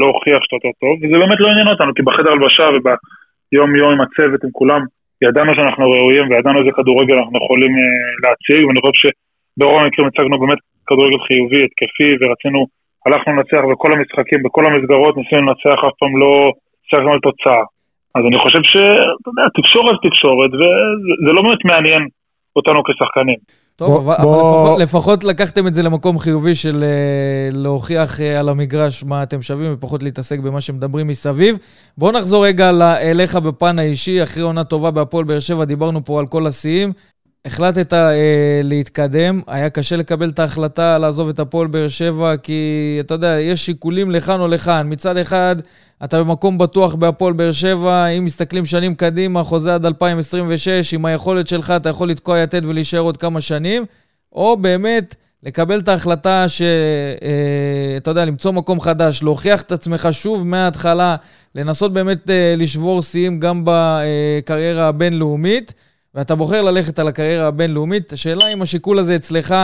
להוכיח 0.00 0.40
שאתה 0.42 0.56
יותר 0.56 0.72
טוב, 0.82 0.94
וזה 1.00 1.16
באמת 1.22 1.40
לא 1.40 1.48
עניין 1.50 1.68
אותנו, 1.68 1.90
כי 1.96 2.02
בחדר 2.02 2.32
הלבשה 2.32 2.66
וביום 2.74 3.70
יום 3.76 3.90
עם 3.92 4.00
הצוות, 4.04 4.40
עם 4.44 4.50
כולם, 4.58 4.82
ידענו 5.24 5.54
שאנחנו 5.54 5.84
ראויים 5.90 6.24
וידענו 6.30 6.58
איזה 6.60 6.72
כדורגל 6.76 7.16
אנחנו 7.18 7.36
יכולים 7.44 7.72
אה, 7.80 8.10
להציג, 8.24 8.60
ואני 8.66 8.80
חושב 8.80 8.96
שברוב 9.02 9.78
המקרים 9.80 10.06
הצגנו 10.08 10.40
באמת 10.40 10.60
כדורגל 10.88 11.18
חיובי, 11.26 11.60
התקפי, 11.64 12.10
ורצינו, 12.20 12.60
הלכנו 13.06 13.32
לנצח 13.32 13.62
בכל 13.72 13.90
המשחקים, 13.92 14.38
בכל 14.42 14.64
המסגרות, 14.66 15.16
ניסינו 15.16 15.42
לנצח, 15.42 15.78
אף 15.86 15.94
פעם 16.00 16.14
לא 16.22 16.52
הגנו 16.92 17.12
על 17.12 17.18
תוצאה. 17.22 17.62
אז 18.14 18.22
אני 18.28 18.38
חושב 18.38 18.58
שאתה 18.62 18.78
יודע, 19.30 19.42
תקשורת 19.58 19.96
תקשורת, 20.06 20.50
וזה 20.54 21.32
לא 21.32 21.42
באמת 21.42 21.58
מעניין 21.64 22.02
אותנו 22.56 22.82
כשחקנים. 22.84 23.36
טוב, 23.76 23.88
בוא- 23.88 23.98
אבל, 24.14 24.22
בוא- 24.22 24.36
לפחות, 24.36 24.78
לפחות 24.80 25.24
לקחתם 25.24 25.66
את 25.66 25.74
זה 25.74 25.82
למקום 25.82 26.18
חיובי 26.18 26.54
של 26.54 26.82
אה, 26.82 27.48
להוכיח 27.52 28.20
אה, 28.20 28.40
על 28.40 28.48
המגרש 28.48 29.04
מה 29.04 29.22
אתם 29.22 29.42
שווים 29.42 29.72
ופחות 29.74 30.02
להתעסק 30.02 30.38
במה 30.38 30.60
שמדברים 30.60 31.06
מסביב. 31.06 31.56
בואו 31.98 32.12
נחזור 32.12 32.46
רגע 32.46 32.70
אליך 33.00 33.36
בפן 33.36 33.78
האישי, 33.78 34.22
אחרי 34.22 34.42
עונה 34.42 34.64
טובה 34.64 34.90
בהפועל 34.90 35.24
באר 35.24 35.40
שבע, 35.40 35.64
דיברנו 35.64 36.04
פה 36.04 36.18
על 36.20 36.26
כל 36.26 36.46
השיאים. 36.46 36.92
החלטת 37.44 37.92
אה, 37.92 38.60
להתקדם, 38.64 39.40
היה 39.46 39.70
קשה 39.70 39.96
לקבל 39.96 40.28
את 40.28 40.38
ההחלטה 40.38 40.98
לעזוב 40.98 41.28
את 41.28 41.40
הפועל 41.40 41.66
באר 41.66 41.88
שבע, 41.88 42.36
כי 42.36 42.96
אתה 43.00 43.14
יודע, 43.14 43.40
יש 43.40 43.66
שיקולים 43.66 44.10
לכאן 44.10 44.40
או 44.40 44.48
לכאן. 44.48 44.86
מצד 44.92 45.16
אחד, 45.16 45.56
אתה 46.04 46.20
במקום 46.20 46.58
בטוח 46.58 46.94
בהפועל 46.94 47.32
באר 47.32 47.52
שבע, 47.52 48.06
אם 48.06 48.24
מסתכלים 48.24 48.66
שנים 48.66 48.94
קדימה, 48.94 49.42
חוזה 49.42 49.74
עד 49.74 49.86
2026, 49.86 50.94
עם 50.94 51.04
היכולת 51.04 51.46
שלך 51.46 51.70
אתה 51.70 51.88
יכול 51.88 52.10
לתקוע 52.10 52.38
יתד 52.38 52.64
ולהישאר 52.64 53.00
עוד 53.00 53.16
כמה 53.16 53.40
שנים, 53.40 53.84
או 54.32 54.56
באמת 54.56 55.14
לקבל 55.42 55.78
את 55.78 55.88
ההחלטה 55.88 56.48
ש... 56.48 56.62
אה, 56.62 57.96
אתה 57.96 58.10
יודע, 58.10 58.24
למצוא 58.24 58.52
מקום 58.52 58.80
חדש, 58.80 59.22
להוכיח 59.22 59.62
את 59.62 59.72
עצמך 59.72 60.08
שוב 60.12 60.46
מההתחלה, 60.46 61.16
לנסות 61.54 61.92
באמת 61.92 62.30
אה, 62.30 62.54
לשבור 62.56 63.02
שיאים 63.02 63.40
גם 63.40 63.62
בקריירה 63.64 64.88
הבינלאומית, 64.88 65.74
ואתה 66.14 66.34
בוחר 66.34 66.62
ללכת 66.62 66.98
על 66.98 67.08
הקריירה 67.08 67.46
הבינלאומית. 67.48 68.12
השאלה 68.12 68.52
אם 68.52 68.62
השיקול 68.62 68.98
הזה 68.98 69.16
אצלך 69.16 69.54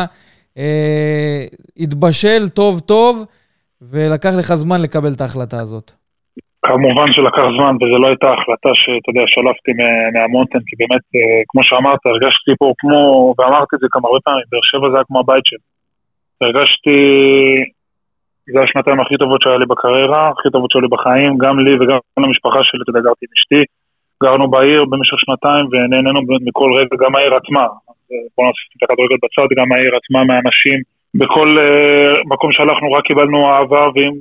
אה, 0.59 1.45
התבשל 1.77 2.49
טוב 2.49 2.81
טוב, 2.81 3.25
ולקח 3.83 4.33
לך 4.39 4.55
זמן 4.55 4.83
לקבל 4.83 5.13
את 5.17 5.21
ההחלטה 5.21 5.59
הזאת. 5.61 5.91
כמובן 6.67 7.09
שלקח 7.13 7.47
זמן, 7.57 7.75
וזו 7.77 7.97
לא 8.03 8.07
הייתה 8.11 8.29
החלטה 8.37 8.71
שאתה 8.81 9.09
יודע, 9.11 9.25
שלפתי 9.33 9.73
מה- 9.79 10.11
מהמונטן, 10.15 10.59
כי 10.67 10.75
באמת, 10.81 11.05
אה, 11.17 11.41
כמו 11.49 11.61
שאמרת, 11.67 12.01
הרגשתי 12.07 12.53
פה 12.61 12.67
כמו, 12.81 13.01
ואמרתי 13.37 13.73
את 13.77 13.81
זה 13.83 13.87
כמה 13.91 14.05
הרבה 14.09 14.21
פעמים, 14.25 14.47
באר 14.51 14.65
שבע 14.71 14.87
זה 14.91 14.97
היה 14.97 15.05
כמו 15.09 15.19
הבית 15.21 15.47
שלי. 15.51 15.65
הרגשתי, 16.43 16.97
זה 18.53 18.59
השנתיים 18.65 19.01
הכי 19.01 19.17
טובות 19.23 19.41
שהיה 19.43 19.59
לי 19.63 19.67
בקריירה, 19.73 20.23
הכי 20.33 20.49
טובות 20.55 20.71
שהיו 20.71 20.83
לי 20.87 20.91
בחיים, 20.95 21.33
גם 21.45 21.55
לי 21.65 21.73
וגם 21.81 21.99
למשפחה 22.27 22.61
שלי, 22.67 22.81
אתה 22.83 22.91
יודע, 22.91 23.03
גרתי 23.07 23.25
עם 23.27 23.33
אשתי, 23.37 23.61
גרנו 24.25 24.47
בעיר 24.51 24.85
במשך 24.91 25.19
שנתיים 25.25 25.65
ונהנינו 25.71 26.21
מכל 26.47 26.71
רגע, 26.79 26.95
גם 27.03 27.13
העיר 27.17 27.35
עצמה. 27.41 27.65
אז, 27.89 27.99
אה, 28.13 28.25
בוא 28.37 28.45
נשים 28.51 28.69
את 28.77 28.83
הכדורגל 28.83 29.19
בצד, 29.23 29.49
גם 29.59 29.69
העיר 29.73 29.93
עצמה, 29.97 30.21
מהאנשים. 30.29 30.79
בכל 31.21 31.49
אה, 31.59 32.13
מקום 32.33 32.53
שהלכנו 32.53 32.93
רק 32.93 33.05
קיבלנו 33.09 33.39
אהבה, 33.51 33.85
ואם 33.95 34.15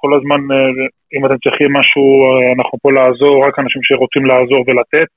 כל 0.00 0.10
הזמן, 0.16 0.40
אה, 0.54 0.86
אם 1.14 1.26
אתם 1.26 1.38
צריכים 1.44 1.70
משהו, 1.78 2.04
אה, 2.24 2.52
אנחנו 2.56 2.74
פה 2.82 2.92
לעזור, 2.92 3.34
רק 3.46 3.58
אנשים 3.58 3.82
שרוצים 3.82 4.24
לעזור 4.30 4.62
ולתת. 4.66 5.08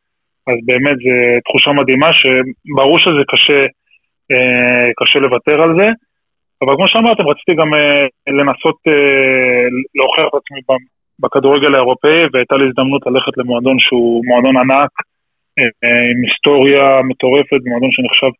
אז 0.50 0.58
באמת 0.68 0.98
זו 1.06 1.16
תחושה 1.46 1.72
מדהימה, 1.72 2.10
שברור 2.14 3.00
שזה 3.00 3.24
קשה, 3.32 3.62
אה, 4.32 4.88
קשה 5.00 5.20
לוותר 5.20 5.58
על 5.62 5.72
זה. 5.80 5.88
אבל 6.62 6.74
כמו 6.78 6.88
שאמרתם, 6.88 7.28
רציתי 7.28 7.54
גם 7.60 7.74
אה, 7.74 8.06
לנסות 8.40 8.78
אה, 8.88 9.66
להוכיח 9.96 10.26
את 10.30 10.36
עצמי 10.42 10.62
בכדורגל 11.20 11.76
האירופאי, 11.76 12.22
והייתה 12.34 12.56
לי 12.56 12.66
הזדמנות 12.68 13.02
ללכת 13.08 13.38
למועדון 13.38 13.78
שהוא 13.80 14.24
מועדון 14.26 14.58
ענק, 14.58 14.92
אה, 15.60 16.04
עם 16.12 16.20
היסטוריה 16.26 17.02
מטורפת, 17.10 17.62
מועדון 17.66 17.92
שנחשב, 17.92 18.32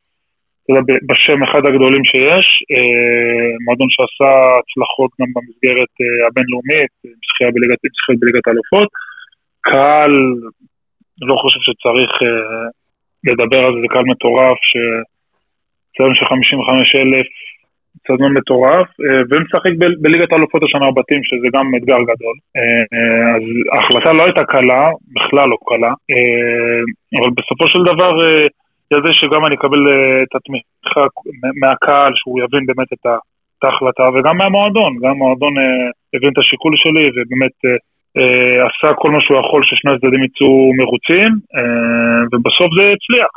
יודע, 0.70 0.82
בשם 1.08 1.44
אחד 1.44 1.62
הגדולים 1.66 2.06
שיש, 2.06 2.48
מועדון 3.66 3.90
שעשה 3.96 4.32
הצלחות 4.60 5.12
גם 5.20 5.30
במסגרת 5.36 5.94
הבינלאומית, 6.28 6.94
זכייה 7.28 7.52
בליגת, 7.56 7.82
בליגת 8.22 8.48
האלופות. 8.48 8.90
קהל, 9.62 10.14
לא 11.30 11.36
חושב 11.42 11.62
שצריך 11.68 12.12
לדבר 13.28 13.62
על 13.66 13.74
זה, 13.74 13.80
זה 13.82 13.88
קהל 13.94 14.06
מטורף, 14.14 14.58
שצריך 14.72 16.16
של 16.20 16.26
55 16.26 16.96
אלף 16.96 17.28
צדמון 18.08 18.34
מטורף, 18.38 18.88
אה, 19.06 19.22
ומשחק 19.30 19.74
בליגת 20.02 20.32
האלופות 20.32 20.64
השנה 20.64 20.92
בבתים, 20.92 21.22
שזה 21.24 21.48
גם 21.54 21.66
אתגר 21.78 22.02
גדול. 22.12 22.36
אה, 22.58 22.84
אה, 22.94 23.36
אז 23.36 23.44
ההחלטה 23.74 24.14
לא 24.14 24.24
הייתה 24.24 24.44
קלה, 24.44 24.90
בכלל 25.16 25.48
לא 25.50 25.58
קלה, 25.70 25.94
אבל 27.20 27.30
בסופו 27.38 27.68
של 27.68 27.80
דבר, 27.92 28.14
ידע 28.94 29.14
שגם 29.14 29.46
אני 29.46 29.56
אקבל 29.56 29.82
את 30.24 30.36
התמיכה 30.36 31.04
מהקהל, 31.62 32.12
שהוא 32.16 32.40
יבין 32.44 32.66
באמת 32.66 32.94
את 32.94 33.64
ההחלטה, 33.64 34.04
וגם 34.14 34.38
מהמועדון, 34.38 34.94
גם 35.02 35.10
המועדון 35.10 35.54
הבין 36.14 36.32
את 36.34 36.38
השיקול 36.38 36.74
שלי, 36.76 37.10
ובאמת 37.16 37.58
עשה 38.68 38.94
כל 38.94 39.12
מה 39.12 39.22
שהוא 39.22 39.40
יכול 39.40 39.62
ששני 39.64 39.92
הצדדים 39.92 40.24
יצאו 40.24 40.72
מרוצים, 40.78 41.32
ובסוף 42.32 42.70
זה 42.78 42.84
הצליח. 42.94 43.34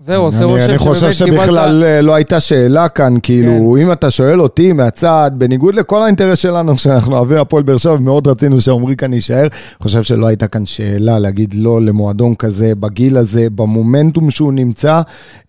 זהו, 0.00 0.24
עושה 0.24 0.44
רושם 0.44 0.58
שבאמת 0.58 0.78
קיבלת... 0.78 0.80
אני 0.80 0.94
חושב 0.94 1.12
שבכלל 1.12 1.84
אה, 1.84 2.02
לא 2.02 2.14
הייתה 2.14 2.40
שאלה 2.40 2.88
כאן, 2.88 3.14
כאילו, 3.22 3.74
כן. 3.76 3.82
אם 3.82 3.92
אתה 3.92 4.10
שואל 4.10 4.40
אותי 4.40 4.72
מהצד, 4.72 5.30
בניגוד 5.34 5.74
לכל 5.74 6.02
האינטרס 6.02 6.38
שלנו, 6.38 6.78
שאנחנו 6.78 7.16
אוהבי 7.16 7.36
הפועל 7.36 7.62
באר 7.62 7.76
שבע, 7.76 7.92
ומאוד 7.92 8.28
רצינו 8.28 8.60
שעמרי 8.60 8.96
כאן 8.96 9.12
יישאר, 9.12 9.40
אני 9.40 9.50
חושב 9.80 10.02
שלא 10.02 10.26
הייתה 10.26 10.48
כאן 10.48 10.66
שאלה 10.66 11.18
להגיד 11.18 11.54
לא 11.54 11.82
למועדון 11.82 12.34
כזה, 12.34 12.74
בגיל 12.74 13.16
הזה, 13.16 13.50
במומנטום 13.50 14.30
שהוא 14.30 14.52
נמצא. 14.52 15.00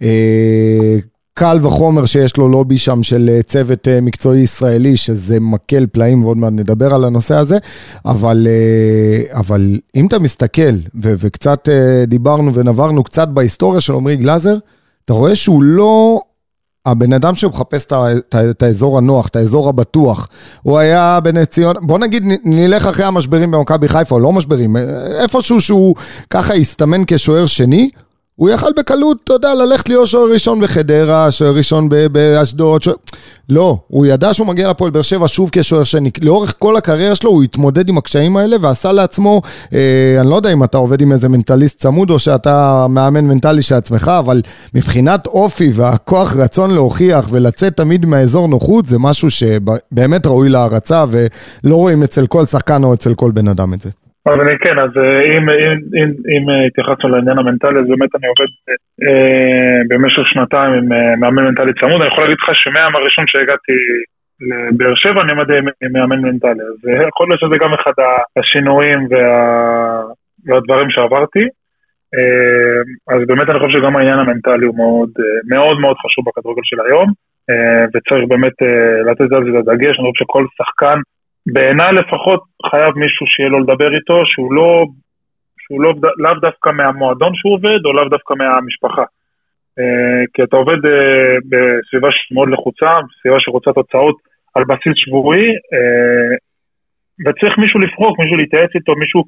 אה, 0.01 0.97
קל 1.39 1.59
וחומר 1.61 2.05
שיש 2.05 2.37
לו 2.37 2.49
לובי 2.49 2.77
שם 2.77 3.03
של 3.03 3.29
אה, 3.33 3.43
צוות 3.43 3.87
אה, 3.87 4.01
מקצועי 4.01 4.41
ישראלי, 4.41 4.97
שזה 4.97 5.39
מקל 5.39 5.85
פלאים, 5.91 6.23
ועוד 6.23 6.37
מעט 6.37 6.53
נדבר 6.53 6.93
על 6.93 7.03
הנושא 7.03 7.35
הזה, 7.35 7.57
אבל, 8.05 8.47
אה, 8.49 9.39
אבל 9.39 9.79
אם 9.95 10.07
אתה 10.07 10.19
מסתכל, 10.19 10.71
ו- 11.03 11.13
וקצת 11.17 11.69
דיברנו 12.07 12.53
ונברנו 12.53 13.03
קצת 13.03 13.27
בהיסטוריה 13.27 13.81
של 13.81 13.93
עמרי 13.93 14.15
גלאזר, 14.15 14.57
אתה 15.05 15.13
רואה 15.13 15.35
שהוא 15.35 15.63
לא 15.63 16.19
הבן 16.85 17.13
אדם 17.13 17.35
שמחפש 17.35 17.85
את 18.33 18.63
האזור 18.63 18.97
הנוח, 18.97 19.27
את 19.27 19.35
האזור 19.35 19.69
הבטוח. 19.69 20.27
הוא 20.61 20.77
היה 20.77 21.19
בנס 21.23 21.47
ציונה, 21.47 21.79
בוא 21.79 21.99
נגיד 21.99 22.23
נלך 22.43 22.85
אחרי 22.85 23.05
המשברים 23.05 23.51
במכבי 23.51 23.87
חיפה, 23.87 24.15
או 24.15 24.19
לא 24.19 24.31
משברים, 24.31 24.77
איפשהו 25.21 25.61
שהוא 25.61 25.95
ככה 26.29 26.53
הסתמן 26.53 27.01
כשוער 27.07 27.45
שני, 27.45 27.89
הוא 28.39 28.49
יכל 28.49 28.69
בקלות, 28.77 29.17
אתה 29.23 29.33
יודע, 29.33 29.53
ללכת 29.53 29.89
להיות 29.89 30.07
שוער 30.07 30.31
ראשון 30.31 30.61
בחדרה, 30.61 31.31
שוער 31.31 31.55
ראשון 31.55 31.89
באשדוד, 32.11 32.83
שוער... 32.83 32.95
לא, 33.49 33.77
הוא 33.87 34.05
ידע 34.05 34.33
שהוא 34.33 34.47
מגיע 34.47 34.69
לפועל 34.69 34.91
באר 34.91 35.01
שבע 35.01 35.27
שוב 35.27 35.49
כשוער 35.51 35.83
שני. 35.83 36.11
לאורך 36.21 36.53
כל 36.59 36.77
הקריירה 36.77 37.15
שלו 37.15 37.29
הוא 37.29 37.43
התמודד 37.43 37.89
עם 37.89 37.97
הקשיים 37.97 38.37
האלה 38.37 38.57
ועשה 38.61 38.91
לעצמו, 38.91 39.41
אה, 39.73 40.17
אני 40.21 40.29
לא 40.29 40.35
יודע 40.35 40.53
אם 40.53 40.63
אתה 40.63 40.77
עובד 40.77 41.01
עם 41.01 41.11
איזה 41.11 41.29
מנטליסט 41.29 41.79
צמוד 41.79 42.09
או 42.09 42.19
שאתה 42.19 42.87
מאמן 42.89 43.25
מנטלי 43.25 43.61
של 43.61 43.75
עצמך, 43.75 44.11
אבל 44.19 44.41
מבחינת 44.73 45.27
אופי 45.27 45.71
והכוח 45.73 46.35
רצון 46.35 46.71
להוכיח 46.71 47.27
ולצאת 47.31 47.77
תמיד 47.77 48.05
מהאזור 48.05 48.47
נוחות, 48.47 48.85
זה 48.85 48.99
משהו 48.99 49.29
שבאמת 49.29 50.25
ראוי 50.25 50.49
להערצה 50.49 51.05
ולא 51.09 51.75
רואים 51.75 52.03
אצל 52.03 52.27
כל 52.27 52.45
שחקן 52.45 52.83
או 52.83 52.93
אצל 52.93 53.13
כל 53.13 53.31
בן 53.31 53.47
אדם 53.47 53.73
את 53.73 53.81
זה. 53.81 53.89
אז 54.29 54.37
אני 54.43 54.57
כן, 54.63 54.79
אז 54.79 54.91
אה, 54.97 55.21
אם, 55.31 55.43
אם, 55.63 55.73
אם, 55.99 56.09
אם 56.33 56.43
אה, 56.49 56.65
התייחסנו 56.67 57.09
לעניין 57.09 57.37
המנטלי, 57.39 57.79
אז 57.79 57.87
באמת 57.91 58.11
אני 58.17 58.27
עובד 58.31 58.51
אה, 59.05 59.79
במשך 59.89 60.27
שנתיים 60.31 60.71
עם 60.73 60.87
אה, 60.93 61.15
מאמן 61.21 61.43
מנטלי 61.43 61.73
צמוד. 61.79 62.01
אני 62.01 62.09
יכול 62.11 62.23
להגיד 62.23 62.37
לך 62.41 62.49
שמהיום 62.61 62.95
הראשון 62.95 63.25
שהגעתי 63.27 63.77
לבאר 64.49 64.95
שבע 64.95 65.21
אני 65.21 65.31
עמד 65.31 65.49
עם, 65.51 65.65
מאמן 65.93 66.21
מנטלי. 66.27 66.63
אז 66.71 66.77
יכול 67.11 67.27
להיות 67.27 67.41
שזה 67.41 67.57
גם 67.63 67.73
אחד 67.73 67.95
השינויים 68.37 68.99
וה, 69.09 69.27
והדברים 70.45 70.89
שעברתי. 70.89 71.45
אה, 72.15 72.79
אז 73.13 73.19
באמת 73.27 73.49
אני 73.49 73.59
חושב 73.59 73.77
שגם 73.77 73.95
העניין 73.95 74.19
המנטלי 74.19 74.65
הוא 74.65 74.77
מאוד 74.77 75.11
מאוד, 75.53 75.77
מאוד 75.83 75.97
חשוב 76.03 76.23
בכדורגל 76.27 76.65
של 76.69 76.79
היום. 76.85 77.09
וצריך 77.91 78.23
באמת 78.31 78.57
לתת 79.07 79.31
על 79.35 79.43
זה 79.43 79.49
את 79.49 79.67
הדגש. 79.67 79.93
אני 79.99 80.11
חושב 80.11 80.23
שכל 80.23 80.45
שחקן 80.57 80.99
בעיניי 81.53 81.91
לפחות 81.93 82.43
חייב 82.69 82.97
מישהו 82.97 83.25
שיהיה 83.27 83.49
לו 83.49 83.59
לדבר 83.59 83.95
איתו, 83.95 84.17
שהוא 84.25 84.53
לא, 84.53 84.85
שהוא 85.61 85.81
לא, 85.83 85.93
לאו 86.17 86.33
דווקא 86.41 86.69
מהמועדון 86.69 87.35
שהוא 87.35 87.53
עובד, 87.53 87.85
או 87.85 87.93
לאו 87.93 88.09
דווקא 88.09 88.33
מהמשפחה. 88.33 89.03
Uh, 89.79 90.23
כי 90.33 90.43
אתה 90.43 90.57
עובד 90.57 90.85
uh, 90.85 90.91
בסביבה 91.49 92.09
שמאוד 92.11 92.49
לחוצה, 92.49 92.91
בסביבה 93.07 93.37
שרוצה 93.39 93.73
תוצאות 93.73 94.15
על 94.55 94.63
בסיס 94.69 94.93
שבועי, 94.95 95.47
uh, 95.73 96.33
וצריך 97.25 97.57
מישהו 97.57 97.79
לפרוק, 97.79 98.19
מישהו 98.19 98.37
להתייעץ 98.37 98.71
איתו, 98.75 98.95
מישהו, 98.95 99.23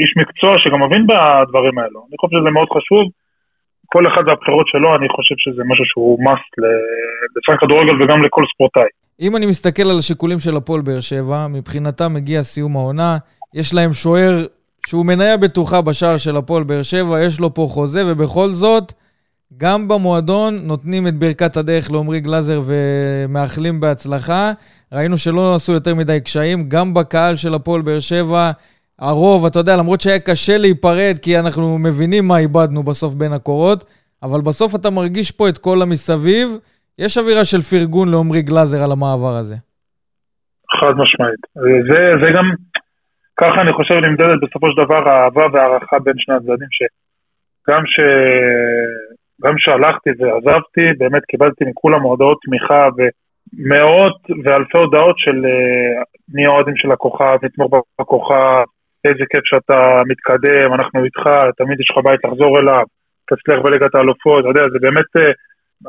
איש 0.00 0.12
מקצוע 0.20 0.52
שגם 0.58 0.82
מבין 0.82 1.02
בדברים 1.06 1.78
האלו. 1.78 2.00
אני 2.08 2.16
חושב 2.20 2.36
שזה 2.36 2.50
מאוד 2.50 2.68
חשוב. 2.76 3.04
כל 3.86 4.04
אחד 4.06 4.22
והבחירות 4.26 4.66
שלו, 4.68 4.96
אני 4.96 5.08
חושב 5.08 5.34
שזה 5.38 5.62
משהו 5.70 5.84
שהוא 5.90 6.18
must 6.26 6.52
לשחק 7.36 7.60
כדורגל 7.60 7.94
וגם 8.02 8.22
לכל 8.22 8.44
ספורטאי. 8.54 8.90
אם 9.20 9.36
אני 9.36 9.46
מסתכל 9.46 9.90
על 9.90 9.98
השיקולים 9.98 10.40
של 10.40 10.56
הפועל 10.56 10.80
באר 10.80 11.00
שבע, 11.00 11.46
מבחינתם 11.46 12.14
מגיע 12.14 12.42
סיום 12.42 12.76
העונה, 12.76 13.18
יש 13.54 13.74
להם 13.74 13.94
שוער 13.94 14.46
שהוא 14.86 15.06
מניה 15.06 15.36
בטוחה 15.36 15.80
בשער 15.80 16.18
של 16.18 16.36
הפועל 16.36 16.62
באר 16.62 16.82
שבע, 16.82 17.22
יש 17.22 17.40
לו 17.40 17.54
פה 17.54 17.68
חוזה, 17.70 18.02
ובכל 18.06 18.50
זאת, 18.50 18.92
גם 19.56 19.88
במועדון 19.88 20.58
נותנים 20.62 21.08
את 21.08 21.18
ברכת 21.18 21.56
הדרך 21.56 21.90
לעמרי 21.90 22.20
גלאזר 22.20 22.62
ומאחלים 22.66 23.80
בהצלחה. 23.80 24.52
ראינו 24.92 25.18
שלא 25.18 25.54
עשו 25.54 25.72
יותר 25.72 25.94
מדי 25.94 26.20
קשיים, 26.20 26.68
גם 26.68 26.94
בקהל 26.94 27.36
של 27.36 27.54
הפועל 27.54 27.82
באר 27.82 28.00
שבע, 28.00 28.50
הרוב, 28.98 29.46
אתה 29.46 29.58
יודע, 29.58 29.76
למרות 29.76 30.00
שהיה 30.00 30.18
קשה 30.18 30.58
להיפרד, 30.58 31.18
כי 31.22 31.38
אנחנו 31.38 31.78
מבינים 31.78 32.28
מה 32.28 32.38
איבדנו 32.38 32.82
בסוף 32.82 33.14
בין 33.14 33.32
הקורות, 33.32 33.84
אבל 34.22 34.40
בסוף 34.40 34.74
אתה 34.74 34.90
מרגיש 34.90 35.30
פה 35.30 35.48
את 35.48 35.58
כל 35.58 35.82
המסביב. 35.82 36.56
יש 36.98 37.18
אווירה 37.18 37.44
של 37.44 37.62
פרגון 37.62 38.08
לעומרי 38.10 38.42
גלאזר 38.42 38.84
על 38.84 38.92
המעבר 38.92 39.34
הזה. 39.40 39.56
חד 40.80 40.92
משמעית. 41.02 41.42
זה, 41.90 42.00
זה 42.22 42.30
גם, 42.36 42.46
ככה 43.40 43.60
אני 43.60 43.72
חושב 43.72 43.94
נמדדת 43.94 44.38
בסופו 44.42 44.66
של 44.70 44.84
דבר 44.84 45.08
האהבה 45.08 45.46
והערכה 45.52 45.98
בין 45.98 46.14
שני 46.16 46.34
הצדדים, 46.34 46.68
שגם 46.76 47.82
ש... 47.86 47.96
גם 49.44 49.54
שהלכתי 49.58 50.10
ועזבתי, 50.18 50.84
באמת 50.98 51.24
קיבלתי 51.24 51.64
מכולם 51.64 52.02
הודעות 52.02 52.38
תמיכה 52.44 52.88
ומאות 52.96 54.18
ואלפי 54.44 54.78
הודעות 54.78 55.18
של 55.18 55.44
אה, 55.46 56.02
נהיה 56.34 56.48
אוהדים 56.48 56.76
של 56.76 56.92
הכוכב, 56.92 57.36
נתמוך 57.42 57.70
בכוכב, 58.00 58.64
איזה 59.04 59.24
כיף 59.30 59.44
שאתה 59.44 60.02
מתקדם, 60.06 60.74
אנחנו 60.74 61.04
איתך, 61.04 61.24
תמיד 61.56 61.80
יש 61.80 61.90
לך 61.90 62.04
בית 62.04 62.20
לחזור 62.24 62.58
אליו, 62.58 62.84
תצליח 63.28 63.58
בליגת 63.64 63.94
האלופות, 63.94 64.40
אתה 64.40 64.48
יודע, 64.48 64.62
זה 64.72 64.78
באמת 64.80 65.10
אה, 65.16 65.32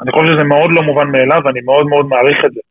אני 0.01 0.11
חושב 0.11 0.33
שזה 0.33 0.43
מאוד 0.43 0.69
לא 0.71 0.81
מובן 0.83 1.07
מאליו, 1.11 1.41
ואני 1.45 1.61
מאוד 1.65 1.85
מאוד 1.87 2.05
מעריך 2.05 2.37
את 2.45 2.51
זה. 2.51 2.61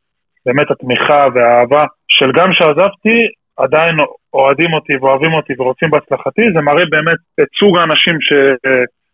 באמת 0.45 0.71
התמיכה 0.71 1.27
והאהבה 1.33 1.85
של 2.07 2.31
גם 2.37 2.49
שעזבתי, 2.53 3.17
עדיין 3.57 3.95
אוהדים 4.33 4.73
אותי 4.73 4.93
ואוהבים 5.01 5.33
אותי 5.33 5.53
ורוצים 5.59 5.89
בהצלחתי, 5.89 6.41
זה 6.53 6.61
מראה 6.61 6.83
באמת 6.91 7.19
את 7.41 7.47
סוג 7.59 7.77
האנשים 7.77 8.15
ש... 8.21 8.33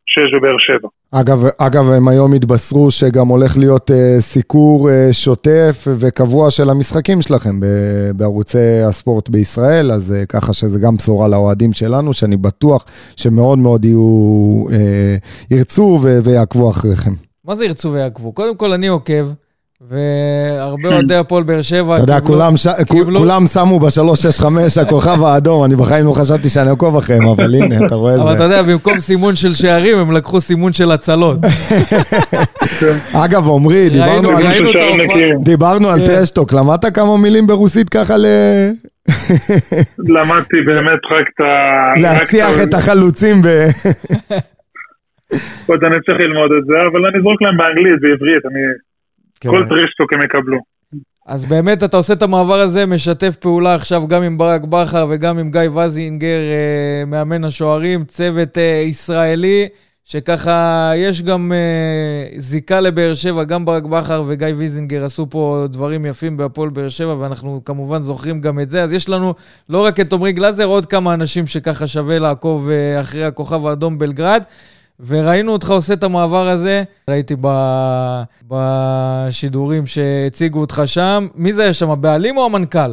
שיש 0.07 0.33
בבאר 0.33 0.55
שבע. 0.59 0.87
אגב, 1.11 1.39
אגב, 1.59 1.91
הם 1.97 2.07
היום 2.07 2.33
התבשרו 2.33 2.91
שגם 2.91 3.27
הולך 3.27 3.57
להיות 3.57 3.89
uh, 3.89 3.93
סיקור 4.19 4.89
uh, 4.89 5.13
שוטף 5.13 5.87
וקבוע 5.99 6.51
של 6.51 6.69
המשחקים 6.69 7.21
שלכם 7.21 7.59
ב- 7.59 8.11
בערוצי 8.15 8.81
הספורט 8.87 9.29
בישראל, 9.29 9.91
אז 9.91 10.13
uh, 10.13 10.25
ככה 10.25 10.53
שזה 10.53 10.79
גם 10.79 10.95
בשורה 10.95 11.27
לאוהדים 11.27 11.73
שלנו, 11.73 12.13
שאני 12.13 12.37
בטוח 12.37 12.85
שמאוד 13.15 13.59
מאוד 13.59 13.85
יהיו, 13.85 14.65
uh, 14.69 15.55
ירצו 15.55 15.99
ו- 16.03 16.23
ויעקבו 16.23 16.69
אחריכם. 16.69 17.24
מה 17.47 17.55
זה 17.55 17.65
ירצו 17.65 17.91
ויעקבו? 17.91 18.31
קודם 18.31 18.55
כל, 18.55 18.71
אני 18.71 18.87
עוקב, 18.87 19.27
והרבה 19.81 20.89
אוהדי 20.89 21.15
הפועל 21.15 21.43
באר 21.43 21.61
שבע 21.61 21.95
אתה 21.95 22.03
יודע, 22.03 22.19
כולם 23.17 23.47
שמו 23.47 23.79
ב-365 23.79 24.45
הכוכב 24.81 25.23
האדום, 25.23 25.63
אני 25.63 25.75
בחיים 25.75 26.05
לא 26.05 26.13
חשבתי 26.13 26.49
שאני 26.49 26.69
אעקוב 26.69 26.97
אחריהם, 26.97 27.27
אבל 27.27 27.55
הנה, 27.55 27.85
אתה 27.85 27.95
רואה 27.95 28.13
את 28.13 28.17
זה. 28.17 28.23
אבל 28.23 28.35
אתה 28.35 28.43
יודע, 28.43 28.63
במקום 28.63 28.99
סימון 28.99 29.35
של 29.35 29.53
שערים, 29.53 29.97
הם 29.97 30.11
לקחו 30.11 30.41
סימון 30.41 30.73
של 30.73 30.91
הצלות. 30.91 31.39
אגב, 33.13 33.49
עמרי, 33.49 33.89
דיברנו 35.43 35.89
על 35.89 35.99
כן. 35.99 36.05
טרשטוק, 36.05 36.53
למדת 36.53 36.95
כמה 36.95 37.17
מילים 37.17 37.47
ברוסית 37.47 37.89
ככה 37.89 38.17
ל... 38.17 38.25
למדתי 39.99 40.57
באמת 40.65 40.99
רק 41.11 41.25
את 41.35 41.45
ה... 41.45 42.01
להסיח 42.01 42.61
את 42.63 42.73
החלוצים 42.73 43.41
ב... 43.41 43.47
עוד 45.67 45.84
אני 45.84 45.95
צריך 46.05 46.19
ללמוד 46.19 46.51
את 46.57 46.65
זה, 46.65 46.73
אבל 46.91 47.05
אני 47.05 47.17
אזרוק 47.19 47.41
להם 47.41 47.57
באנגלית, 47.57 48.01
בעברית, 48.01 48.45
אני... 48.45 48.61
כן. 49.39 49.49
כל 49.49 49.65
טרישטוק 49.69 50.13
הם 50.13 50.21
יקבלו. 50.21 50.59
אז 51.28 51.45
באמת 51.45 51.84
אתה 51.84 51.97
עושה 51.97 52.13
את 52.13 52.21
המעבר 52.21 52.59
הזה, 52.59 52.86
משתף 52.86 53.36
פעולה 53.36 53.76
עכשיו 53.76 54.07
גם 54.07 54.23
עם 54.23 54.38
ברק 54.38 54.61
בכר 54.61 55.07
וגם 55.09 55.38
עם 55.38 55.51
גיא 55.51 55.69
ויזינגר, 55.69 56.39
אה, 56.51 57.03
מאמן 57.07 57.43
השוערים, 57.43 58.03
צוות 58.05 58.57
אה, 58.57 58.84
ישראלי, 58.86 59.67
שככה 60.03 60.91
יש 60.95 61.21
גם 61.21 61.51
אה, 61.51 62.38
זיקה 62.38 62.80
לבאר 62.80 63.13
שבע, 63.13 63.43
גם 63.43 63.65
ברק 63.65 63.84
בכר 63.84 64.23
וגיא 64.28 64.47
ויזינגר 64.57 65.05
עשו 65.05 65.30
פה 65.30 65.65
דברים 65.69 66.05
יפים 66.05 66.38
בהפועל 66.38 66.69
באר 66.69 66.89
שבע, 66.89 67.15
ואנחנו 67.19 67.61
כמובן 67.65 68.01
זוכרים 68.01 68.41
גם 68.41 68.59
את 68.59 68.69
זה. 68.69 68.84
אז 68.84 68.93
יש 68.93 69.09
לנו 69.09 69.34
לא 69.69 69.86
רק 69.86 69.99
את 69.99 70.13
עמרי 70.13 70.32
גלאזר, 70.32 70.65
עוד 70.65 70.86
כמה 70.86 71.13
אנשים 71.13 71.47
שככה 71.47 71.88
שווה 71.88 72.19
לעקוב 72.19 72.69
אחרי 73.01 73.26
הכוכב 73.26 73.65
האדום 73.65 73.97
בלגרד. 73.97 74.43
וראינו 74.99 75.51
אותך 75.51 75.69
עושה 75.69 75.93
את 75.93 76.03
המעבר 76.03 76.47
הזה, 76.47 76.83
ראיתי 77.09 77.33
ב... 77.41 77.47
בשידורים 78.51 79.85
שהציגו 79.85 80.59
אותך 80.59 80.81
שם. 80.85 81.27
מי 81.35 81.53
זה 81.53 81.63
היה 81.63 81.73
שם, 81.73 81.89
הבעלים 81.89 82.37
או 82.37 82.45
המנכ"ל? 82.45 82.91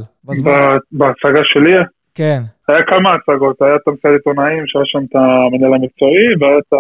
בהצגה 0.93 1.41
שלי 1.45 1.73
כן. 2.15 2.41
היה 2.69 2.83
כמה 2.83 3.13
הצגות, 3.15 3.63
היה 3.63 3.77
את 3.77 3.89
המסיעת 3.89 4.15
עיתונאים 4.15 4.65
שהיה 4.67 4.85
שם 4.87 5.05
את 5.11 5.15
המנהל 5.17 5.75
המקצועי, 5.75 6.29
והיה 6.41 6.59
את 6.59 6.73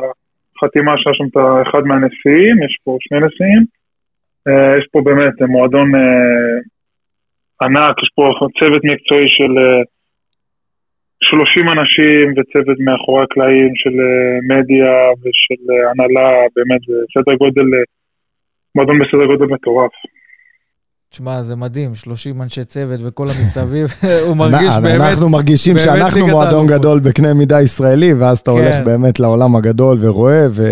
החתימה 0.56 0.92
שהיה 0.96 1.14
שם 1.14 1.24
את 1.30 1.36
אחד 1.68 1.82
מהנשיאים, 1.88 2.62
יש 2.66 2.78
פה 2.84 2.96
שני 3.00 3.18
נשיאים. 3.26 3.64
אה, 4.48 4.78
יש 4.78 4.86
פה 4.92 5.00
באמת 5.04 5.36
מועדון 5.48 5.94
אה, 5.94 6.58
ענק, 7.62 7.96
יש 8.02 8.10
פה 8.14 8.22
צוות 8.60 8.82
מקצועי 8.84 9.28
של 9.28 9.52
אה, 9.58 9.82
30 11.22 11.68
אנשים 11.68 12.24
וצוות 12.36 12.78
מאחורי 12.86 13.22
הקלעים 13.24 13.72
של 13.82 13.94
אה, 14.04 14.34
מדיה 14.50 14.94
ושל 15.20 15.62
אה, 15.70 15.90
הנהלה, 15.90 16.28
באמת, 16.56 16.80
זה 16.88 16.94
סדר 17.14 17.34
גודל, 17.42 17.66
אה, 17.74 17.82
מועדון 18.74 18.98
בסדר 18.98 19.26
גודל 19.26 19.54
מטורף. 19.54 19.90
תשמע, 21.10 21.42
זה 21.42 21.56
מדהים, 21.56 21.94
30 21.94 22.42
אנשי 22.42 22.64
צוות 22.64 23.00
וכל 23.04 23.26
המסביב, 23.36 23.86
הוא 24.26 24.36
מרגיש 24.36 24.74
באמת... 24.82 25.00
אנחנו 25.00 25.28
מרגישים 25.28 25.74
באמת 25.74 25.86
שאנחנו 25.86 26.26
מועדון 26.26 26.54
האלופות. 26.54 26.78
גדול 26.78 27.00
בקנה 27.00 27.34
מידה 27.34 27.60
ישראלי, 27.60 28.12
ואז 28.14 28.38
אתה 28.38 28.50
כן. 28.50 28.56
הולך 28.56 28.74
באמת 28.84 29.20
לעולם 29.20 29.56
הגדול 29.56 29.98
ורואה, 30.00 30.46
ו... 30.50 30.62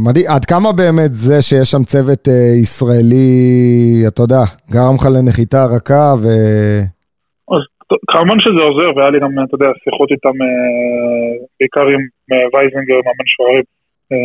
מדהים, 0.00 0.26
עד 0.28 0.44
כמה 0.44 0.72
באמת 0.72 1.14
זה 1.14 1.42
שיש 1.42 1.70
שם 1.70 1.84
צוות 1.84 2.28
ישראלי, 2.62 4.04
אתה 4.06 4.22
יודע, 4.22 4.42
גרם 4.70 4.94
לך 4.94 5.06
לנחיתה 5.06 5.64
רכה 5.64 6.14
ו... 6.22 6.28
כמובן 8.10 8.38
שזה 8.40 8.60
עוזר, 8.68 8.88
והיה 8.96 9.10
לי 9.10 9.20
גם, 9.20 9.30
אתה 9.44 9.54
יודע, 9.54 9.70
שיחות 9.84 10.08
איתם, 10.14 10.36
אה, 10.42 11.32
בעיקר 11.60 11.86
עם 11.94 12.02
אה, 12.32 12.36
וייזנגר, 12.52 12.98
מאמן 13.06 13.26
שוערים, 13.34 13.64
אה, 14.12 14.16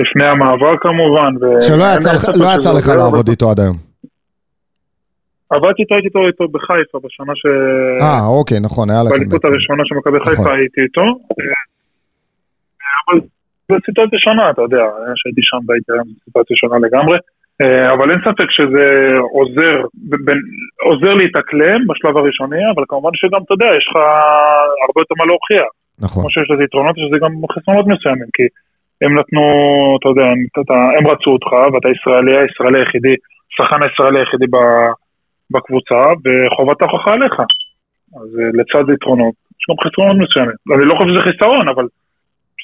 לפני 0.00 0.26
המעבר 0.32 0.72
כמובן. 0.84 1.30
שלא 1.66 1.84
יצא 1.96 2.10
לך- 2.16 2.28
לא 2.42 2.78
לך 2.78 2.88
לעבוד 2.98 3.28
איתו 3.28 3.50
עד 3.50 3.60
היום. 3.60 3.76
עבדתי 5.50 5.82
איתו, 5.82 5.94
הייתי 5.94 6.08
איתו, 6.08 6.20
איתו 6.26 6.44
בחיפה, 6.48 6.98
בשנה 7.04 7.32
ש... 7.40 7.42
אה, 8.02 8.26
אוקיי, 8.38 8.58
נכון, 8.60 8.90
היה 8.90 9.00
לכם 9.02 9.10
באליפות 9.10 9.32
בעצם. 9.32 9.48
הראשונה 9.48 9.82
של 9.86 9.94
מכבי 9.94 10.18
נכון. 10.18 10.34
חיפה 10.36 10.50
הייתי 10.54 10.80
איתו. 10.86 11.06
אבל 13.08 13.20
זו 13.68 13.74
סיטואציה 13.86 14.18
שונה, 14.26 14.50
אתה 14.50 14.62
יודע, 14.62 14.84
שהייתי 15.20 15.40
שם 15.48 15.60
והייתי 15.68 15.92
היום, 15.94 16.06
זו 16.08 16.20
סיטואציה 16.24 16.56
שונה 16.60 16.76
לגמרי. 16.86 17.18
אה, 17.62 17.92
אבל 17.94 18.10
אין 18.10 18.20
ספק 18.26 18.50
שזה 18.50 18.84
עוזר, 19.36 19.74
בין- 20.24 20.46
עוזר 20.88 21.14
להתאקלם 21.14 21.80
בשלב 21.88 22.16
הראשוני, 22.16 22.62
אבל 22.74 22.84
כמובן 22.88 23.10
שגם, 23.14 23.40
אתה 23.44 23.54
יודע, 23.54 23.66
יש 23.78 23.86
לך 23.90 23.96
הרבה 24.86 25.00
יותר 25.02 25.14
מה 25.18 25.24
להוכיח. 25.30 25.70
נכון. 26.04 26.22
כמו 26.22 26.30
שיש 26.30 26.50
לזה 26.50 26.64
יתרונות, 26.64 26.94
יש 26.98 27.04
לזה 27.08 27.18
גם 27.24 27.32
חסרונות 27.54 27.86
מסוימים, 27.86 28.30
כי 28.36 28.42
הם 29.02 29.18
נתנו, 29.18 29.42
אתה 30.00 30.08
יודע, 30.08 30.26
הם, 30.98 31.06
רצו 31.12 31.30
אותך, 31.30 31.52
ואתה 31.72 31.88
ישראלי, 31.94 32.32
הישראלי 32.38 32.78
היחידי, 32.78 33.14
השחקן 33.50 33.80
הישראלי 33.82 34.18
היחידי 34.20 34.46
בקבוצה, 35.52 36.00
וחובת 36.22 36.82
ההוכחה 36.82 37.12
עליך. 37.12 37.36
אז 38.20 38.28
אה, 38.40 38.48
לצד 38.58 38.84
יתרונות, 38.94 39.34
יש 39.58 39.64
גם 39.68 39.76
חסרונות 39.84 40.16
מסוימים. 40.24 40.56
אני 40.74 40.84
לא 40.88 40.94
חושב 40.96 41.10
שזה 41.12 41.22
חיסרון, 41.28 41.68
אבל 41.68 41.86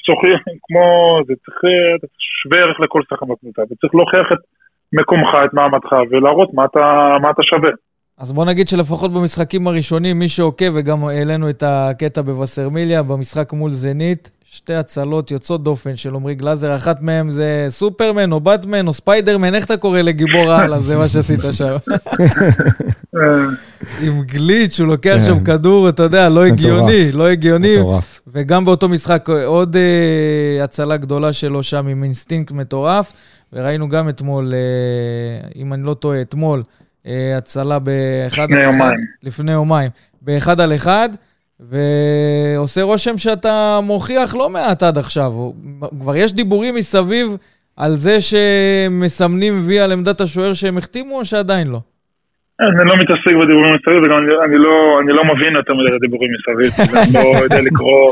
צורכי, 0.05 0.33
כמו, 0.65 0.83
זה 1.27 1.33
צריך, 1.43 1.59
שווה 2.39 2.57
ערך 2.63 2.79
לכל 2.79 3.01
שחקן 3.09 3.25
בקבוצה, 3.31 3.61
וצריך 3.61 3.95
להוכיח 3.95 4.27
את 4.33 4.41
מקומך, 4.93 5.29
את 5.45 5.53
מעמדך, 5.53 5.91
ולהראות 6.11 6.49
מה 6.53 6.65
אתה, 6.65 6.79
מה 7.21 7.29
אתה 7.29 7.41
שווה. 7.43 7.69
אז 8.17 8.31
בוא 8.31 8.45
נגיד 8.45 8.67
שלפחות 8.67 9.13
במשחקים 9.13 9.67
הראשונים, 9.67 10.19
מי 10.19 10.29
שעוקב, 10.29 10.71
וגם 10.73 11.05
העלינו 11.05 11.49
את 11.49 11.63
הקטע 11.67 12.21
בווסרמיליה, 12.21 13.03
במשחק 13.03 13.53
מול 13.53 13.71
זנית, 13.71 14.31
שתי 14.51 14.73
הצלות 14.73 15.31
יוצאות 15.31 15.63
דופן 15.63 15.95
של 15.95 16.15
עמרי 16.15 16.35
גלאזר, 16.35 16.75
אחת 16.75 17.01
מהן 17.01 17.31
זה 17.31 17.65
סופרמן 17.69 18.31
או 18.31 18.39
באטמן 18.39 18.87
או 18.87 18.93
ספיידרמן, 18.93 19.55
איך 19.55 19.65
אתה 19.65 19.77
קורא 19.77 20.01
לגיבור 20.01 20.51
העל 20.51 20.73
הזה, 20.73 20.97
מה 20.97 21.07
שעשית 21.07 21.39
שם? 21.51 21.75
אה, 23.15 23.21
עם 24.01 24.21
גליץ', 24.21 24.79
הוא 24.79 24.87
לוקח 24.87 25.15
כן. 25.15 25.23
שם 25.23 25.43
כדור, 25.43 25.89
אתה 25.89 26.03
יודע, 26.03 26.29
לא 26.29 26.45
הגיוני, 26.45 27.11
לא 27.11 27.27
הגיוני. 27.27 27.77
מטורף. 27.77 28.21
וגם 28.27 28.65
באותו 28.65 28.89
משחק 28.89 29.29
עוד 29.45 29.75
אה, 29.75 30.63
הצלה 30.63 30.97
גדולה 30.97 31.33
שלו 31.33 31.63
שם 31.63 31.87
עם 31.87 32.03
אינסטינקט 32.03 32.51
מטורף, 32.51 33.13
וראינו 33.53 33.89
גם 33.89 34.09
אתמול, 34.09 34.53
אה, 34.53 35.49
אם 35.55 35.73
אני 35.73 35.83
לא 35.85 35.93
טועה, 35.93 36.21
אתמול, 36.21 36.63
אה, 37.07 37.37
הצלה 37.37 37.79
באחד 37.79 38.43
לפני 38.51 38.63
על 38.65 38.71
יומיים. 38.73 38.99
לפני 39.23 39.51
יומיים, 39.51 39.89
באחד 40.21 40.61
על 40.61 40.75
אחד, 40.75 41.09
ועושה 41.59 42.81
רושם 42.81 43.17
שאתה 43.17 43.79
מוכיח 43.83 44.35
לא 44.35 44.49
מעט 44.49 44.83
עד 44.83 44.97
עכשיו. 44.97 45.31
כבר 45.99 46.15
יש 46.15 46.33
דיבורים 46.33 46.75
מסביב 46.75 47.35
על 47.77 47.91
זה 47.91 48.17
שמסמנים 48.21 49.61
וי 49.65 49.79
על 49.79 49.91
עמדת 49.91 50.21
השוער 50.21 50.53
שהם 50.53 50.77
החתימו, 50.77 51.15
או 51.19 51.25
שעדיין 51.25 51.67
לא? 51.67 51.79
אני 52.59 52.89
לא 52.89 52.95
מתעסק 52.97 53.25
בדיבורים 53.41 53.75
מסביב, 53.75 53.97
וגם 54.05 54.17
אני- 54.17 54.45
אני 54.45 54.57
לא, 54.57 54.99
אני 55.03 55.13
לא 55.13 55.23
מבין 55.25 55.55
יותר 55.55 55.73
מדי 55.73 55.89
את 55.89 56.01
הדיבורים 56.01 56.29
מסביב, 56.35 56.71
אני 57.03 57.13
לא 57.13 57.43
יודע 57.43 57.61
לקרוא 57.61 58.11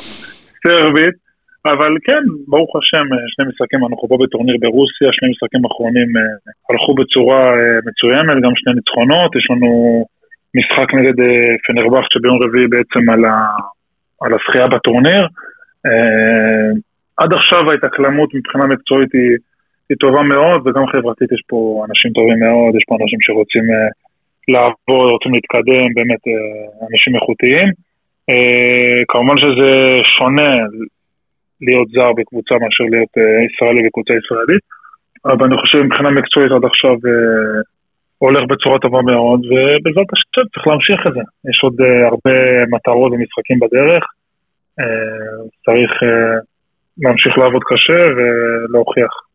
סרבית, 0.68 1.27
אבל 1.76 1.92
כן, 2.08 2.24
ברוך 2.48 2.72
השם, 2.76 3.06
אה, 3.14 3.24
שני 3.34 3.46
משחקים, 3.50 3.80
אנחנו 3.86 4.08
פה 4.10 4.18
בטורניר 4.24 4.58
ברוסיה, 4.64 5.10
שני 5.18 5.30
משחקים 5.30 5.62
אחרונים 5.70 6.10
אה, 6.18 6.22
הלכו 6.70 6.92
בצורה 7.00 7.44
אה, 7.58 7.78
מצוינת, 7.88 8.38
גם 8.44 8.54
שני 8.60 8.74
ניצחונות, 8.78 9.32
יש 9.36 9.46
לנו 9.52 9.70
משחק 10.58 10.90
נגד 10.98 11.18
פנרבכט 11.68 12.10
שביום 12.14 12.38
רביעי 12.44 12.68
בעצם 12.68 13.04
על, 13.14 13.26
ה, 13.26 13.36
על 14.22 14.32
הזכייה 14.36 14.68
בטורניר. 14.68 15.28
עד 17.18 17.34
עכשיו 17.34 17.72
ההתאקלמות 17.72 18.30
מבחינה 18.34 18.66
מקצועית 18.66 19.14
היא, 19.14 19.36
היא 19.90 19.98
טובה 20.00 20.22
מאוד, 20.24 20.60
וגם 20.68 20.88
חברתית 20.88 21.32
יש 21.32 21.44
פה 21.48 21.86
אנשים 21.90 22.12
טובים 22.12 22.40
מאוד, 22.40 22.76
יש 22.76 22.84
פה 22.88 22.96
אנשים 23.02 23.20
שרוצים... 23.22 23.64
לעבוד, 24.52 25.08
רוצים 25.14 25.34
להתקדם, 25.34 25.88
באמת 25.96 26.24
אנשים 26.92 27.16
איכותיים. 27.16 27.68
כמובן 29.08 29.38
שזה 29.38 29.72
שונה 30.18 30.50
להיות 31.62 31.88
זר 31.96 32.14
בקבוצה 32.18 32.56
מאשר 32.62 32.84
להיות 32.94 33.14
אה, 33.18 33.46
ישראלי 33.48 33.82
בקבוצה 33.86 34.14
ישראלית, 34.14 34.64
אבל 35.26 35.46
אני 35.48 35.58
חושב 35.62 35.78
מבחינה 35.78 36.10
מקצועית 36.12 36.52
עד 36.52 36.66
עכשיו 36.66 36.96
אה, 37.08 37.62
הולך 38.18 38.44
בצורה 38.50 38.80
טובה 38.80 39.02
מאוד, 39.02 39.40
ובעזרת 39.46 40.10
השם 40.14 40.48
צריך 40.54 40.68
להמשיך 40.68 41.00
את 41.08 41.14
זה. 41.14 41.24
יש 41.50 41.60
עוד 41.64 41.76
אה, 41.82 42.08
הרבה 42.08 42.38
מטרות 42.74 43.12
ומשחקים 43.12 43.60
בדרך, 43.60 44.04
אה, 44.80 45.38
צריך 45.66 45.92
אה, 46.04 46.38
להמשיך 46.98 47.38
לעבוד 47.38 47.64
קשה 47.70 48.02
ולהוכיח. 48.16 49.27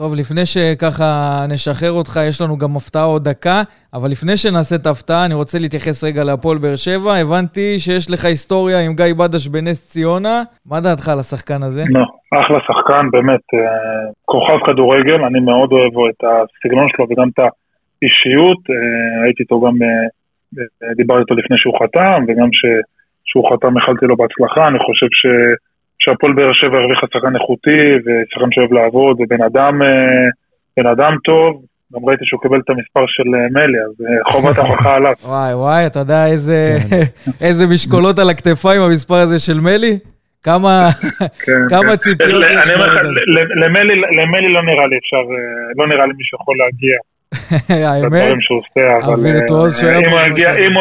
טוב, 0.00 0.14
לפני 0.14 0.46
שככה 0.52 1.10
נשחרר 1.52 1.92
אותך, 1.92 2.20
יש 2.28 2.40
לנו 2.42 2.54
גם 2.58 2.76
הפתעה 2.76 3.04
עוד 3.12 3.24
דקה, 3.28 3.62
אבל 3.94 4.08
לפני 4.14 4.36
שנעשה 4.36 4.76
את 4.76 4.86
ההפתעה, 4.86 5.24
אני 5.26 5.34
רוצה 5.34 5.58
להתייחס 5.58 6.04
רגע 6.04 6.24
להפועל 6.24 6.58
באר 6.58 6.76
שבע. 6.76 7.12
הבנתי 7.22 7.78
שיש 7.78 8.10
לך 8.12 8.24
היסטוריה 8.24 8.78
עם 8.86 8.92
גיא 9.00 9.14
בדש 9.20 9.48
בנס 9.48 9.78
ציונה. 9.90 10.36
מה 10.70 10.80
דעתך 10.80 11.08
על 11.08 11.18
השחקן 11.18 11.60
הזה? 11.62 11.82
לא, 11.96 12.04
אחלה 12.40 12.58
שחקן, 12.66 13.04
באמת, 13.14 13.44
אה, 13.54 14.04
כוכב 14.24 14.58
כדורגל, 14.66 15.20
אני 15.28 15.40
מאוד 15.40 15.70
אוהב 15.72 15.92
את 16.10 16.20
הסגנון 16.28 16.88
שלו 16.92 17.04
וגם 17.10 17.28
את 17.32 17.38
האישיות, 17.44 18.60
אה, 18.70 19.24
הייתי 19.24 19.42
איתו 19.42 19.60
גם, 19.64 19.76
אה, 19.82 20.06
אה, 20.58 20.94
דיברתי 21.00 21.20
איתו 21.20 21.34
לפני 21.34 21.56
שהוא 21.58 21.74
חתם, 21.80 22.18
וגם 22.28 22.48
כשהוא 23.24 23.44
חתם 23.50 23.72
איחלתי 23.78 24.06
לו 24.06 24.16
בהצלחה, 24.16 24.62
אני 24.70 24.78
חושב 24.86 25.10
ש... 25.20 25.22
שהפועל 25.98 26.32
באר 26.32 26.52
שבע 26.52 26.78
הרוויחה 26.78 27.06
שחקן 27.12 27.36
איכותי, 27.36 27.78
ושחקן 28.04 28.50
שאוהב 28.52 28.72
לעבוד, 28.72 29.16
ובן 29.20 29.42
אדם, 29.42 29.82
אה, 29.82 30.28
בן 30.76 30.86
אדם 30.86 31.16
טוב, 31.24 31.62
גם 31.94 32.04
ראיתי 32.08 32.24
שהוא 32.26 32.40
קיבל 32.42 32.58
את 32.64 32.70
המספר 32.70 33.04
של 33.06 33.22
אה, 33.34 33.46
מלי, 33.52 33.78
אז 33.86 34.06
אה, 34.06 34.32
חובת 34.32 34.58
ההוכחה 34.58 34.94
עליו. 34.94 35.12
וואי, 35.24 35.54
וואי, 35.54 35.86
אתה 35.86 35.98
יודע 35.98 36.26
איזה, 36.26 36.76
איזה 37.46 37.66
משקולות 37.74 38.18
על 38.18 38.30
הכתפיים 38.30 38.80
המספר 38.82 39.14
הזה 39.14 39.38
של 39.38 39.60
מלי? 39.60 39.98
כמה, 40.42 40.88
כן, 41.46 41.52
כמה 41.72 41.90
כן. 41.90 41.96
ציפיות 41.96 42.44
אני 42.44 42.52
יש 42.62 42.70
אומר 42.70 42.86
לך, 42.86 42.92
מהילד 42.94 43.04
הזה. 43.04 43.20
ל- 43.26 44.20
למלי 44.20 44.48
לא 44.54 44.62
נראה 44.62 44.86
לי 44.86 44.96
אפשר, 45.02 45.22
לא 45.78 45.86
נראה 45.86 46.06
לי 46.06 46.12
מישהו 46.18 46.38
יכול 46.42 46.54
להגיע. 46.62 46.96
האמת? 47.88 48.34
אה, 48.78 49.70
שהיה 49.72 49.98
אם 49.98 50.10
הוא. 50.12 50.20
יגיע- 50.20 50.54
אם 50.56 50.72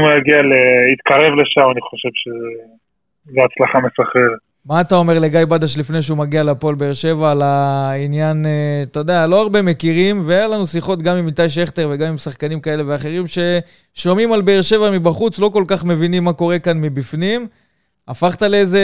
הוא 0.00 0.10
יגיע. 0.18 0.38
יתקרב 0.92 1.32
לשם, 1.40 1.66
אני 1.72 1.80
חושב 1.80 2.08
שזה 2.14 2.46
הצלחה 3.30 3.78
מסחררת. 3.78 4.38
מה 4.66 4.80
אתה 4.80 4.94
אומר 4.94 5.18
לגיא 5.18 5.44
בדש 5.44 5.78
לפני 5.78 6.02
שהוא 6.02 6.18
מגיע 6.18 6.42
להפועל 6.42 6.74
באר 6.74 6.92
שבע 6.92 7.30
על 7.30 7.42
העניין, 7.42 8.46
אה, 8.46 8.82
אתה 8.82 9.00
יודע, 9.00 9.26
לא 9.26 9.42
הרבה 9.42 9.62
מכירים, 9.62 10.22
והיה 10.26 10.48
לנו 10.48 10.66
שיחות 10.66 11.02
גם 11.02 11.16
עם 11.16 11.26
איתי 11.26 11.48
שכטר 11.48 11.88
וגם 11.92 12.08
עם 12.08 12.18
שחקנים 12.18 12.60
כאלה 12.60 12.82
ואחרים 12.86 13.24
ששומעים 13.26 14.32
על 14.32 14.42
באר 14.42 14.62
שבע 14.62 14.90
מבחוץ, 14.90 15.38
לא 15.38 15.50
כל 15.52 15.64
כך 15.66 15.84
מבינים 15.84 16.24
מה 16.24 16.32
קורה 16.32 16.58
כאן 16.58 16.80
מבפנים. 16.80 17.46
הפכת 18.08 18.42
לאיזה 18.42 18.82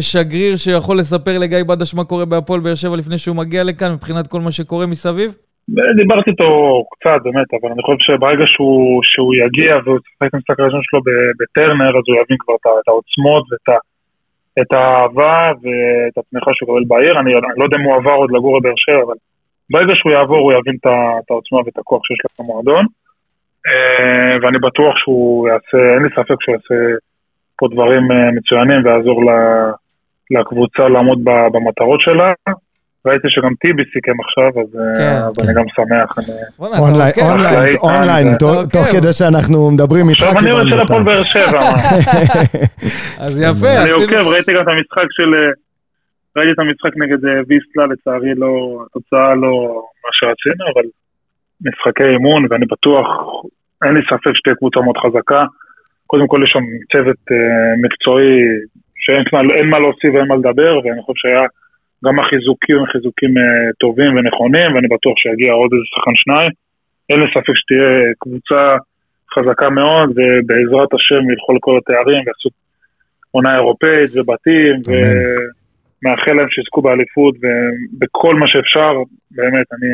שגריר 0.00 0.56
שיכול 0.56 0.98
לספר 0.98 1.38
לגיא 1.38 1.62
בדש 1.62 1.94
מה 1.94 2.04
קורה 2.04 2.24
בהפועל 2.24 2.60
באר 2.60 2.74
שבע 2.74 2.96
לפני 2.96 3.18
שהוא 3.18 3.36
מגיע 3.36 3.64
לכאן, 3.64 3.92
מבחינת 3.92 4.26
כל 4.26 4.40
מה 4.40 4.52
שקורה 4.52 4.86
מסביב? 4.86 5.34
דיברתי 5.96 6.30
איתו 6.30 6.84
קצת, 6.94 7.18
באמת, 7.24 7.48
אבל 7.56 7.72
אני 7.72 7.82
חושב 7.82 8.00
שברגע 8.00 8.46
שהוא, 8.46 9.00
שהוא 9.04 9.34
יגיע 9.34 9.70
והוא 9.84 9.98
ישחק 9.98 10.28
את 10.28 10.34
המשחק 10.34 10.60
הראשון 10.60 10.80
שלו 10.82 11.00
בטרנר, 11.38 11.92
אז 11.98 12.04
הוא 12.08 12.16
יבין 12.20 12.38
כבר 12.40 12.54
את 12.80 12.88
העוצמות 12.88 13.44
ואת 13.50 13.68
ה... 13.68 13.78
את 14.60 14.72
האהבה 14.72 15.52
ואת 15.62 16.18
התמיכה 16.18 16.50
שהוא 16.54 16.66
יקבל 16.66 16.84
בעיר. 16.88 17.20
אני, 17.20 17.30
אני 17.34 17.58
לא 17.58 17.64
יודע 17.64 17.76
אם 17.78 17.84
הוא 17.84 17.94
עבר 17.94 18.16
עוד 18.22 18.30
לגור 18.34 18.60
בבאר 18.60 18.76
שבע, 18.76 19.02
אבל 19.06 19.18
ברגע 19.72 19.94
שהוא 19.96 20.12
יעבור 20.12 20.38
הוא 20.38 20.52
יבין 20.52 20.76
את 20.80 21.30
העוצמה 21.30 21.58
ואת 21.64 21.78
הכוח 21.78 22.00
שיש 22.06 22.18
לו 22.24 22.44
במועדון. 22.44 22.84
אה, 23.68 24.34
ואני 24.42 24.58
בטוח 24.58 24.94
שהוא 24.96 25.48
יעשה, 25.48 25.80
אין 25.94 26.02
לי 26.02 26.08
ספק 26.16 26.38
שהוא 26.40 26.54
יעשה 26.56 26.78
פה 27.58 27.68
דברים 27.72 28.04
אה, 28.12 28.30
מצוינים 28.36 28.80
ויעזור 28.84 29.18
לקבוצה 30.30 30.88
לעמוד 30.88 31.18
במטרות 31.24 32.00
שלה. 32.00 32.32
ראיתי 33.06 33.26
שגם 33.30 33.54
טיבי 33.60 33.82
סיכם 33.92 34.16
עכשיו, 34.24 34.62
אז 34.62 34.70
אה, 34.80 35.28
כן, 35.34 35.44
אני 35.44 35.54
גם 35.54 35.64
שמח. 35.76 36.10
אונליין, 37.82 38.28
תוך 38.72 38.86
כדי 38.92 39.12
שאנחנו 39.12 39.70
מדברים 39.70 40.08
איתך. 40.08 40.22
עכשיו 40.22 40.38
אני 40.40 40.52
רוצה 40.52 40.84
לפועל 40.84 41.02
באר 41.02 41.22
שבע. 41.22 41.60
אז 43.24 43.32
יפה. 43.42 43.82
אני 43.82 43.90
עוקב, 43.90 44.24
ראיתי 44.32 44.52
גם 44.54 44.62
את 44.62 44.68
המשחק 44.68 45.08
של... 45.10 45.30
ראיתי 46.36 46.52
את 46.52 46.58
המשחק 46.58 46.92
נגד 46.96 47.24
אה, 47.26 47.40
ויסטלה, 47.48 47.86
לצערי 47.86 48.34
לא, 48.34 48.52
התוצאה 48.86 49.34
לא 49.34 49.52
מה 50.04 50.10
שרצינו, 50.12 50.64
אבל 50.74 50.86
משחקי 51.66 52.04
אימון, 52.04 52.46
ואני 52.50 52.66
בטוח, 52.66 53.06
אין 53.84 53.94
לי 53.94 54.00
ספק 54.10 54.34
שתהיה 54.34 54.56
קבוצה 54.56 54.80
מאוד 54.80 54.96
חזקה. 55.04 55.44
קודם 56.06 56.26
כל 56.26 56.40
יש 56.44 56.50
שם 56.52 56.64
צוות 56.92 57.22
אה, 57.32 57.72
מקצועי 57.82 58.34
שאין 59.02 59.24
מה 59.70 59.78
להוסיף 59.78 60.10
ואין 60.14 60.28
מה 60.28 60.36
לדבר, 60.36 60.72
ואני 60.78 61.02
חושב 61.02 61.20
שהיה... 61.22 61.46
גם 62.04 62.18
החיזוקים 62.20 62.76
הם 62.78 62.86
חיזוקים 62.86 63.32
uh, 63.36 63.40
טובים 63.80 64.16
ונכונים, 64.16 64.74
ואני 64.74 64.88
בטוח 64.88 65.14
שיגיע 65.18 65.52
עוד 65.52 65.70
איזה 65.72 65.84
שחקן 65.92 66.14
שניים. 66.14 66.50
אין 67.08 67.20
לי 67.20 67.26
ספק 67.34 67.56
שתהיה 67.60 67.90
קבוצה 68.18 68.62
חזקה 69.34 69.68
מאוד, 69.70 70.08
ובעזרת 70.16 70.90
השם 70.94 71.30
ילכו 71.30 71.54
לכל 71.56 71.78
התארים 71.78 72.22
ויעשו 72.24 72.48
עונה 73.30 73.54
אירופאית 73.54 74.10
ובתים, 74.14 74.74
ומאחל 74.86 76.34
להם 76.38 76.50
שיזכו 76.50 76.82
באליפות 76.82 77.34
ובכל 77.42 78.34
מה 78.34 78.46
שאפשר, 78.48 78.92
באמת, 79.30 79.66
אני, 79.74 79.90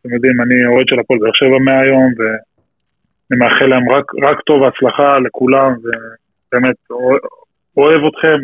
אתם 0.00 0.14
יודעים, 0.14 0.40
אני 0.44 0.66
אוהד 0.66 0.86
של 0.88 0.98
הפועל 1.00 1.20
באר 1.20 1.30
שבע 1.34 1.58
מהיום, 1.66 2.10
ואני 2.18 3.36
מאחל 3.42 3.66
להם 3.66 3.90
רק, 3.90 4.04
רק 4.26 4.40
טוב 4.40 4.62
והצלחה 4.62 5.18
לכולם, 5.18 5.70
ובאמת 5.82 6.76
אוהב 7.76 8.00
אתכם. 8.08 8.40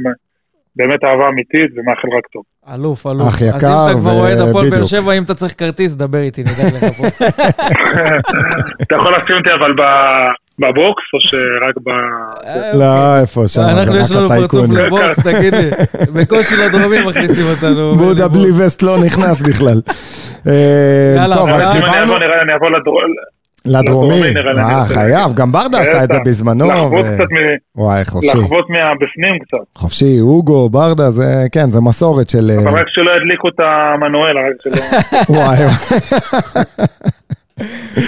באמת 0.76 1.04
אהבה 1.04 1.28
אמיתית 1.28 1.70
ומאחל 1.76 2.08
רק 2.18 2.26
טוב. 2.32 2.42
אלוף, 2.74 3.06
אלוף. 3.06 3.28
אח 3.28 3.40
יקר, 3.40 3.56
אז 3.56 3.62
אם 3.64 3.90
אתה 3.90 4.00
כבר 4.00 4.12
אוהד 4.12 4.38
הפועל 4.38 4.70
באר 4.70 4.84
שבע, 4.84 5.12
אם 5.12 5.22
אתה 5.22 5.34
צריך 5.34 5.54
כרטיס, 5.58 5.94
דבר 5.94 6.18
איתי, 6.18 6.42
נדאג 6.42 6.74
לך 6.74 6.92
פה. 6.94 7.06
אתה 8.82 8.94
יכול 8.94 9.12
לשים 9.16 9.36
אותי 9.36 9.50
אבל 9.60 9.72
בבוקס, 10.58 11.04
או 11.14 11.20
שרק 11.20 11.74
ב... 11.84 11.88
אה, 12.46 12.74
לא, 12.74 12.84
אוקיי. 12.84 13.20
איפה 13.20 13.48
שם, 13.48 13.60
אנחנו 13.60 13.96
יש 13.96 14.12
לנו 14.12 14.28
פרצוף 14.28 14.70
לבוקס, 14.70 15.26
תגיד 15.26 15.54
לי. 15.54 15.70
בקושי 16.14 16.56
לדרומים 16.56 17.04
מכניסים 17.04 17.44
אותנו. 17.54 17.94
בודה 18.04 18.28
בלי 18.28 18.52
וסט 18.52 18.82
לא 18.82 19.04
נכנס 19.04 19.42
בכלל. 19.42 19.80
אה, 20.46 21.14
יאללה, 21.16 21.36
טוב, 21.36 21.48
אז 21.48 21.74
דיברנו... 21.74 22.14
לדרומי, 23.66 24.22
אה, 24.58 24.84
חייב, 24.86 25.34
גם 25.34 25.52
ברדה 25.52 25.80
עשה 25.80 26.04
את 26.04 26.08
זה 26.12 26.18
בזמנו. 26.26 26.68
לחוות 26.68 27.06
קצת 27.14 27.32
מ... 27.32 27.36
וואי, 27.80 28.04
חופשי. 28.04 28.28
לחוות 28.28 28.70
מהבפנים 28.70 29.38
קצת. 29.42 29.78
חופשי, 29.78 30.20
אוגו, 30.20 30.68
ברדה, 30.68 31.10
זה, 31.10 31.46
כן, 31.52 31.70
זה 31.70 31.80
מסורת 31.80 32.30
של... 32.30 32.50
אבל 32.58 32.78
רק 32.80 32.86
שלא 32.88 33.10
ידליקו 33.16 33.48
את 33.48 33.60
המנואל, 33.60 34.34
רק 34.38 34.54
שלא... 34.62 34.98
וואי. 35.38 35.58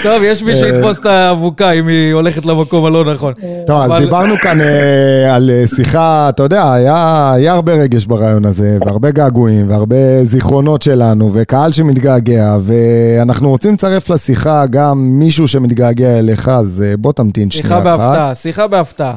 טוב, 0.02 0.22
יש 0.22 0.42
מי 0.42 0.56
שיתפוס 0.56 0.98
את 0.98 1.06
האבוקה 1.06 1.70
אם 1.70 1.88
היא 1.88 2.12
הולכת 2.12 2.46
למקום 2.46 2.84
הלא 2.84 3.04
נכון. 3.12 3.34
טוב, 3.66 3.80
אז 3.80 4.02
דיברנו 4.02 4.34
כאן 4.42 4.60
אה, 4.60 5.34
על 5.36 5.50
אה, 5.50 5.66
שיחה, 5.66 6.28
אתה 6.28 6.42
יודע, 6.42 6.72
היה 6.72 7.52
הרבה 7.52 7.72
רגש 7.72 8.06
ברעיון 8.06 8.44
הזה, 8.44 8.78
והרבה 8.86 9.10
געגועים, 9.10 9.70
והרבה 9.70 10.24
זיכרונות 10.24 10.82
שלנו, 10.82 11.30
וקהל 11.34 11.72
שמתגעגע, 11.72 12.56
ואנחנו 12.60 13.50
רוצים 13.50 13.74
לצרף 13.74 14.10
לשיחה 14.10 14.66
גם 14.70 14.98
מישהו 14.98 15.48
שמתגעגע 15.48 16.18
אליך, 16.18 16.48
אז 16.48 16.84
אה, 16.86 16.96
בוא 16.96 17.12
תמתין 17.12 17.50
שנייה 17.50 17.66
אחת. 17.66 17.82
שיחה 17.82 17.96
בהפתעה, 17.96 18.34
שיחה 18.34 18.66
בהפתעה. 18.66 19.16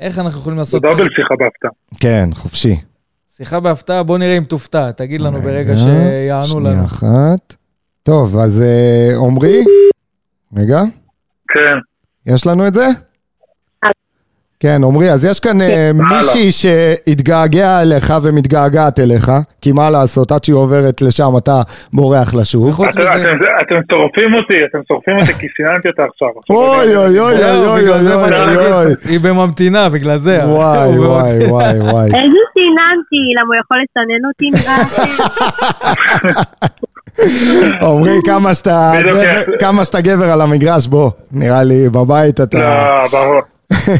איך 0.00 0.18
אנחנו 0.18 0.40
יכולים 0.40 0.58
לעשות... 0.58 0.82
זה 0.82 0.88
דאבל 0.88 1.08
שיחה 1.16 1.34
בהפתעה. 1.38 1.70
כן, 2.00 2.28
חופשי. 2.34 2.76
שיחה 3.36 3.60
בהפתעה, 3.60 4.02
בוא 4.02 4.18
נראה 4.18 4.36
אם 4.36 4.44
תופתע, 4.44 4.90
תגיד 4.90 5.20
לנו 5.20 5.42
ברגע 5.42 5.74
שיענו 5.76 6.60
לנו. 6.60 6.70
שנייה 6.70 6.84
אחת. 6.84 7.54
טוב, 8.06 8.36
אז 8.36 8.62
אה, 8.62 9.16
עמרי? 9.26 9.64
רגע. 10.56 10.80
כן. 11.48 11.76
יש 12.26 12.46
לנו 12.46 12.66
את 12.66 12.74
זה? 12.74 12.86
כן, 14.60 14.80
עמרי, 14.84 15.10
אז 15.12 15.24
יש 15.24 15.40
כאן 15.40 15.60
אה, 15.60 15.90
מישהי 15.94 16.52
שהתגעגע 16.52 17.82
אליך 17.82 18.12
ומתגעגעת 18.22 18.98
אליך, 19.00 19.32
כי 19.60 19.72
מה 19.72 19.90
לעשות, 19.90 20.32
עד 20.32 20.44
שהיא 20.44 20.56
עוברת 20.56 21.02
לשם 21.02 21.30
אתה 21.38 21.62
בורח 21.92 22.34
לשוב. 22.34 22.82
אתם 23.60 23.80
שורפים 23.92 24.34
אותי, 24.34 24.64
אתם 24.70 24.78
שורפים 24.88 25.16
אותי 25.20 25.32
כי 25.32 25.46
סיננתי 25.56 25.88
אותה 25.88 26.02
עכשיו. 26.04 26.28
אוי 26.50 26.96
אוי 26.96 27.20
אוי 27.20 27.44
אוי 27.44 27.66
אוי 27.66 27.90
אוי 27.90 28.72
אוי. 28.72 28.94
היא 29.04 29.20
בממתינה, 29.20 29.88
בגלל 29.88 30.18
זה. 30.18 30.46
וואי 30.46 30.98
וואי 31.08 31.46
וואי 31.48 31.78
וואי. 31.80 32.04
איזה 32.04 32.40
סיננתי? 32.54 33.22
למה 33.38 33.46
הוא 33.46 33.56
יכול 33.60 33.78
לסנן 33.82 34.24
אותי 34.28 34.50
נראה 34.50 34.76
לי? 36.24 36.84
עמרי, 37.82 38.18
כמה 39.60 39.84
שאתה 39.84 40.00
גבר 40.00 40.24
על 40.32 40.40
המגרש, 40.40 40.86
בוא, 40.86 41.10
נראה 41.32 41.64
לי 41.64 41.88
בבית 41.88 42.40
אתה... 42.40 42.58
לא, 42.58 43.08
ברור. 43.12 43.40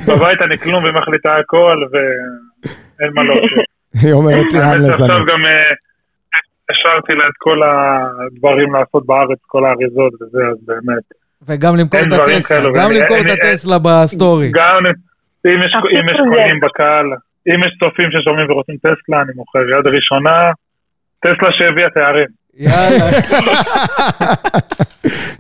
בבית 0.09 0.43
אני 0.43 0.59
כלום 0.59 0.85
ומחליטה 0.85 1.37
הכל 1.37 1.77
ואין 1.93 3.11
מה 3.15 3.23
להוסיף. 3.23 3.67
היא 4.03 4.13
אומרת 4.13 4.53
לאן 4.53 4.79
לזנק. 4.79 5.01
עכשיו 5.01 5.25
גם 5.27 5.45
אה, 5.47 5.75
השארתי 6.71 7.13
לה 7.13 7.25
את 7.29 7.37
כל 7.39 7.61
הדברים 7.63 8.75
לעשות 8.75 9.07
בארץ, 9.07 9.39
כל 9.47 9.65
האריזות 9.65 10.13
וזה, 10.15 10.39
אז 10.51 10.57
באמת. 10.67 11.05
וגם 11.49 11.77
למכור 11.77 12.01
את 12.01 12.13
הטסלה, 12.13 12.71
גם 12.75 12.91
למכור 12.93 13.17
את 13.21 13.31
הטסלה 13.31 13.79
בסטורי. 13.79 14.51
גם 14.55 14.83
אם 15.47 15.61
יש 16.11 16.17
קונים 16.35 16.61
בקהל, 16.63 17.07
אם 17.49 17.61
יש 17.61 17.73
צופים 17.81 18.09
ששומעים 18.13 18.51
ורוצים 18.51 18.77
טסלה, 18.77 19.23
אני 19.23 19.33
מוכר 19.37 19.59
יד 19.59 19.87
ראשונה, 19.87 20.51
טסלה 21.21 21.51
שהביאה 21.59 21.91
תארים. 21.91 22.44
יאללה. 22.59 23.11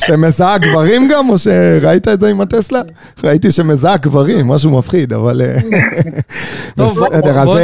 שמזהה 0.06 0.58
גברים 0.58 1.08
גם, 1.08 1.28
או 1.28 1.38
שראית 1.38 2.08
את 2.08 2.20
זה 2.20 2.28
עם 2.28 2.40
הטסלה? 2.40 2.80
ראיתי 3.24 3.50
שמזהה 3.50 3.96
גברים, 3.96 4.48
משהו 4.48 4.70
מפחיד, 4.70 5.12
אבל... 5.12 5.42
אה, 5.42 5.56
טוב, 6.76 6.98
בוא 7.44 7.60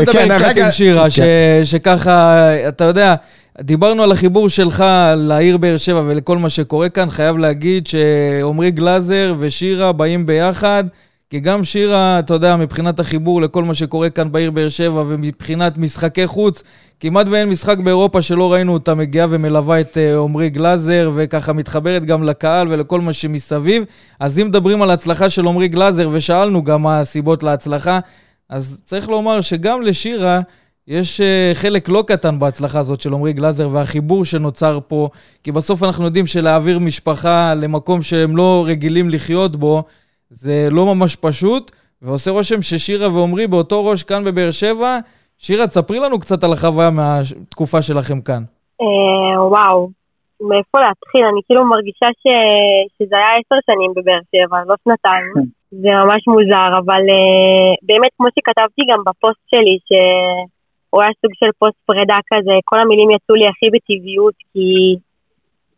נדבר 0.00 0.38
קצת 0.38 0.56
עם 0.56 0.70
שירה, 0.70 1.06
כן. 1.16 1.24
שככה, 1.64 2.48
אתה 2.68 2.84
יודע, 2.84 3.14
דיברנו 3.60 4.02
על 4.02 4.12
החיבור 4.12 4.48
שלך 4.48 4.84
לעיר 5.16 5.56
באר 5.56 5.76
שבע 5.76 6.02
ולכל 6.06 6.38
מה 6.38 6.50
שקורה 6.50 6.88
כאן, 6.88 7.10
חייב 7.10 7.38
להגיד 7.38 7.86
שעמרי 7.86 8.70
גלאזר 8.70 9.34
ושירה 9.38 9.92
באים 9.92 10.26
ביחד. 10.26 10.84
כי 11.30 11.40
גם 11.40 11.64
שירה, 11.64 12.18
אתה 12.18 12.34
יודע, 12.34 12.56
מבחינת 12.56 13.00
החיבור 13.00 13.42
לכל 13.42 13.64
מה 13.64 13.74
שקורה 13.74 14.10
כאן 14.10 14.32
בעיר 14.32 14.50
באר 14.50 14.68
שבע 14.68 15.04
ומבחינת 15.08 15.78
משחקי 15.78 16.26
חוץ, 16.26 16.62
כמעט 17.00 17.26
ואין 17.30 17.48
משחק 17.48 17.78
באירופה 17.78 18.22
שלא 18.22 18.52
ראינו 18.52 18.72
אותה 18.72 18.94
מגיעה 18.94 19.26
ומלווה 19.30 19.80
את 19.80 19.98
אה, 19.98 20.18
עמרי 20.18 20.50
גלאזר, 20.50 21.10
וככה 21.14 21.52
מתחברת 21.52 22.04
גם 22.04 22.22
לקהל 22.22 22.68
ולכל 22.70 23.00
מה 23.00 23.12
שמסביב. 23.12 23.84
אז 24.20 24.38
אם 24.38 24.46
מדברים 24.46 24.82
על 24.82 24.90
ההצלחה 24.90 25.30
של 25.30 25.48
עמרי 25.48 25.68
גלאזר, 25.68 26.08
ושאלנו 26.12 26.64
גם 26.64 26.82
מה 26.82 27.00
הסיבות 27.00 27.42
להצלחה, 27.42 28.00
אז 28.48 28.82
צריך 28.84 29.08
לומר 29.08 29.40
שגם 29.40 29.82
לשירה 29.82 30.40
יש 30.88 31.20
uh, 31.20 31.54
חלק 31.54 31.88
לא 31.88 32.04
קטן 32.06 32.38
בהצלחה 32.38 32.78
הזאת 32.78 33.00
של 33.00 33.14
עמרי 33.14 33.32
גלאזר 33.32 33.68
והחיבור 33.72 34.24
שנוצר 34.24 34.78
פה, 34.88 35.08
כי 35.44 35.52
בסוף 35.52 35.82
אנחנו 35.82 36.04
יודעים 36.04 36.26
שלהעביר 36.26 36.78
משפחה 36.78 37.54
למקום 37.54 38.02
שהם 38.02 38.36
לא 38.36 38.64
רגילים 38.66 39.10
לחיות 39.10 39.56
בו, 39.56 39.84
זה 40.30 40.68
לא 40.70 40.94
ממש 40.94 41.16
פשוט, 41.16 41.70
ועושה 42.02 42.30
רושם 42.30 42.62
ששירה 42.62 43.14
ועמרי 43.14 43.46
באותו 43.46 43.86
ראש 43.86 44.02
כאן 44.02 44.24
בבאר 44.24 44.50
שבע. 44.50 44.98
שירה, 45.38 45.66
תספרי 45.66 45.98
לנו 45.98 46.18
קצת 46.18 46.44
על 46.44 46.52
החוויה 46.52 46.90
מהתקופה 46.90 47.82
שלכם 47.82 48.20
כאן. 48.20 48.42
אה, 48.80 49.46
וואו, 49.46 49.88
מאיפה 50.48 50.78
להתחיל? 50.80 51.24
אני 51.32 51.40
כאילו 51.46 51.64
מרגישה 51.64 52.08
ש... 52.22 52.24
שזה 52.96 53.16
היה 53.16 53.32
עשר 53.40 53.58
שנים 53.66 53.90
בבאר 53.96 54.22
שבע, 54.30 54.58
לא 54.66 54.74
שנתיים. 54.84 55.32
זה 55.70 55.90
ממש 56.02 56.22
מוזר, 56.34 56.70
אבל 56.80 57.02
uh, 57.18 57.72
באמת, 57.82 58.12
כמו 58.16 58.26
שכתבתי 58.34 58.82
גם 58.90 59.00
בפוסט 59.06 59.44
שלי, 59.50 59.76
שהוא 59.86 61.02
היה 61.02 61.10
סוג 61.20 61.32
של 61.40 61.50
פוסט 61.58 61.78
פרידה 61.86 62.18
כזה, 62.32 62.54
כל 62.64 62.78
המילים 62.80 63.10
יצאו 63.10 63.34
לי 63.34 63.46
הכי 63.48 63.66
בטבעיות, 63.74 64.36
כי 64.52 64.68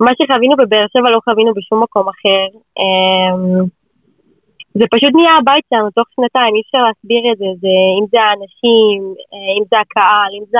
מה 0.04 0.12
שחווינו 0.18 0.54
בבאר 0.56 0.86
שבע 0.92 1.10
לא 1.10 1.20
חווינו 1.24 1.52
בשום 1.54 1.82
מקום 1.82 2.06
אחר. 2.14 2.46
זה 4.78 4.84
פשוט 4.94 5.12
נהיה 5.14 5.34
הבית 5.40 5.64
שלנו 5.70 5.90
תוך 5.90 6.08
שנתיים, 6.14 6.54
אי 6.54 6.62
אפשר 6.64 6.78
להסביר 6.86 7.22
את 7.32 7.38
זה, 7.38 7.48
זה 7.60 7.74
אם 7.98 8.04
זה 8.12 8.18
האנשים, 8.26 8.98
אה, 9.32 9.52
אם 9.58 9.64
זה 9.70 9.76
הקהל, 9.80 10.30
אם 10.38 10.44
זה 10.50 10.58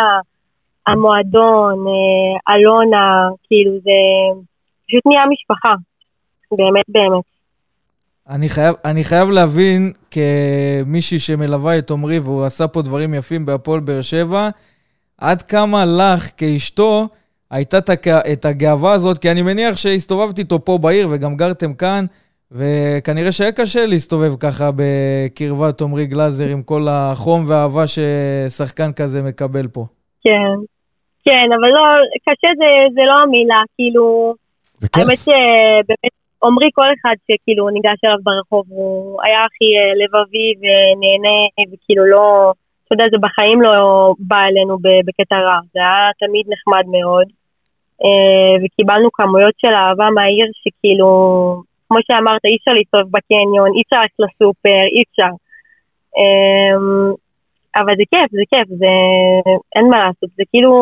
המועדון, 0.87 1.77
אה, 1.93 2.55
אלונה, 2.55 3.29
כאילו 3.47 3.73
זה 3.73 3.99
פשוט 4.87 5.07
נהיה 5.07 5.25
משפחה, 5.33 5.75
באמת 6.53 6.85
באמת. 6.89 7.25
אני 8.29 8.49
חייב, 8.49 8.75
אני 8.85 9.05
חייב 9.05 9.31
להבין, 9.31 9.93
כמישהי 10.11 11.19
שמלווה 11.19 11.79
את 11.79 11.91
עמרי, 11.91 12.19
והוא 12.19 12.45
עשה 12.45 12.69
פה 12.69 12.83
דברים 12.83 13.15
יפים 13.15 13.47
בהפועל 13.47 13.81
באר 13.81 14.03
שבע, 14.03 14.49
עד 15.19 15.43
כמה 15.43 15.85
לך 15.85 16.31
כאשתו 16.37 17.09
הייתה 17.51 17.79
את 18.33 18.45
הגאווה 18.45 18.93
הזאת, 18.93 19.19
כי 19.19 19.31
אני 19.31 19.43
מניח 19.43 19.77
שהסתובבתי 19.77 20.41
איתו 20.41 20.65
פה 20.65 20.79
בעיר 20.79 21.09
וגם 21.11 21.37
גרתם 21.37 21.75
כאן, 21.75 22.05
וכנראה 22.55 23.33
שהיה 23.33 23.53
קשה 23.53 23.87
להסתובב 23.87 24.37
ככה 24.41 24.71
בקרבת 24.77 25.81
עמרי 25.81 26.07
גלאזר 26.07 26.49
עם 26.53 26.63
כל 26.63 26.87
החום 26.91 27.45
והאהבה 27.49 27.85
ששחקן 27.87 28.93
כזה 28.93 29.23
מקבל 29.23 29.69
פה. 29.69 29.85
כן, 30.25 30.55
כן, 31.25 31.47
אבל 31.61 31.69
לא, 31.69 31.85
קשה 32.29 32.53
זה, 32.57 32.95
זה 32.95 33.01
לא 33.07 33.15
המילה, 33.23 33.63
כאילו... 33.77 34.35
זה 34.79 34.89
כיף. 34.89 35.03
האמת 35.03 35.19
שבאמת, 35.19 36.13
עמרי 36.45 36.71
כל 36.75 36.89
אחד 36.95 37.15
שכאילו 37.25 37.71
ניגש 37.71 37.99
אליו 38.05 38.19
ברחוב, 38.23 38.65
הוא 38.69 39.21
היה 39.25 39.45
הכי 39.45 39.69
אה, 39.79 39.93
לבבי 40.01 40.49
ונהנה, 40.61 41.39
וכאילו 41.73 42.05
לא... 42.05 42.53
אתה 42.85 42.95
יודע, 42.95 43.05
זה 43.11 43.19
בחיים 43.21 43.63
לא 43.63 44.15
בא 44.19 44.41
אלינו 44.49 44.79
בקטע 45.07 45.37
רע, 45.37 45.59
זה 45.75 45.81
היה 45.81 46.11
תמיד 46.19 46.47
נחמד 46.53 46.87
מאוד. 46.87 47.27
אה, 48.05 48.65
וקיבלנו 48.65 49.09
כמויות 49.13 49.55
של 49.59 49.75
אהבה 49.75 50.09
מהעיר 50.15 50.47
שכאילו 50.63 51.09
כמו 51.93 52.01
שאמרת, 52.07 52.45
אי 52.45 52.57
אפשר 52.59 52.73
להסתובב 52.79 53.09
בקניון, 53.17 53.71
אי 53.77 53.83
אפשר 53.85 54.01
ללכת 54.03 54.19
לסופר, 54.25 54.81
אי 54.95 55.03
אפשר. 55.07 55.33
אמ, 56.19 57.13
אבל 57.77 57.93
זה 57.99 58.05
כיף, 58.13 58.29
זה 58.39 58.45
כיף, 58.53 58.69
זה... 58.81 58.93
אין 59.77 59.87
מה 59.91 59.99
לעשות, 60.05 60.31
זה 60.37 60.45
כאילו, 60.51 60.73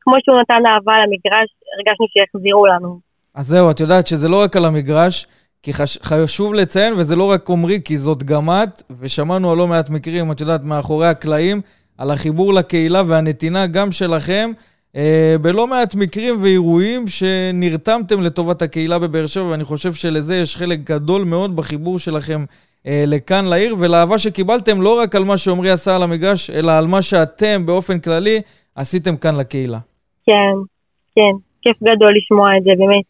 כמו 0.00 0.14
שהוא 0.22 0.40
נתן 0.40 0.62
אהבה 0.66 0.92
למגרש, 1.02 1.48
הרגשנו 1.74 2.06
שיחזירו 2.12 2.66
לנו. 2.66 2.98
אז 3.34 3.46
זהו, 3.46 3.70
את 3.70 3.80
יודעת 3.80 4.06
שזה 4.06 4.28
לא 4.28 4.42
רק 4.42 4.56
על 4.56 4.64
המגרש, 4.64 5.26
כי 5.62 5.72
חש... 5.72 5.98
חשוב 6.02 6.54
לציין, 6.54 6.92
וזה 6.92 7.16
לא 7.16 7.30
רק 7.30 7.50
עמרי, 7.50 7.78
כי 7.84 7.98
זאת 7.98 8.22
גם 8.22 8.50
את, 8.50 8.82
ושמענו 9.00 9.52
על 9.52 9.58
לא 9.58 9.66
מעט 9.66 9.90
מקרים, 9.90 10.32
את 10.32 10.40
יודעת, 10.40 10.60
מאחורי 10.64 11.08
הקלעים, 11.08 11.60
על 11.98 12.10
החיבור 12.10 12.54
לקהילה 12.54 13.02
והנתינה 13.06 13.66
גם 13.66 13.92
שלכם. 13.92 14.50
אה, 14.96 15.36
בלא 15.42 15.66
מעט 15.66 15.94
מקרים 15.94 16.42
ואירועים 16.42 17.04
שנרתמתם 17.06 18.22
לטובת 18.22 18.62
הקהילה 18.62 18.98
בבאר 18.98 19.26
שבע, 19.26 19.44
ואני 19.44 19.64
חושב 19.64 19.92
שלזה 19.92 20.36
יש 20.36 20.56
חלק 20.56 20.78
גדול 20.78 21.24
מאוד 21.24 21.56
בחיבור 21.56 21.98
שלכם 21.98 22.44
אה, 22.86 23.04
לכאן 23.06 23.44
לעיר, 23.44 23.76
ולאהבה 23.78 24.18
שקיבלתם 24.18 24.82
לא 24.82 24.98
רק 24.98 25.14
על 25.14 25.24
מה 25.24 25.36
שעמרי 25.36 25.70
עשה 25.70 25.96
על 25.96 26.02
המגרש, 26.02 26.50
אלא 26.50 26.72
על 26.72 26.86
מה 26.86 27.02
שאתם 27.02 27.66
באופן 27.66 28.00
כללי 28.00 28.40
עשיתם 28.76 29.16
כאן 29.16 29.36
לקהילה. 29.36 29.78
כן, 30.26 30.54
כן, 31.16 31.34
כיף 31.62 31.76
גדול 31.82 32.12
לשמוע 32.16 32.56
את 32.56 32.62
זה, 32.62 32.70
באמת, 32.78 33.04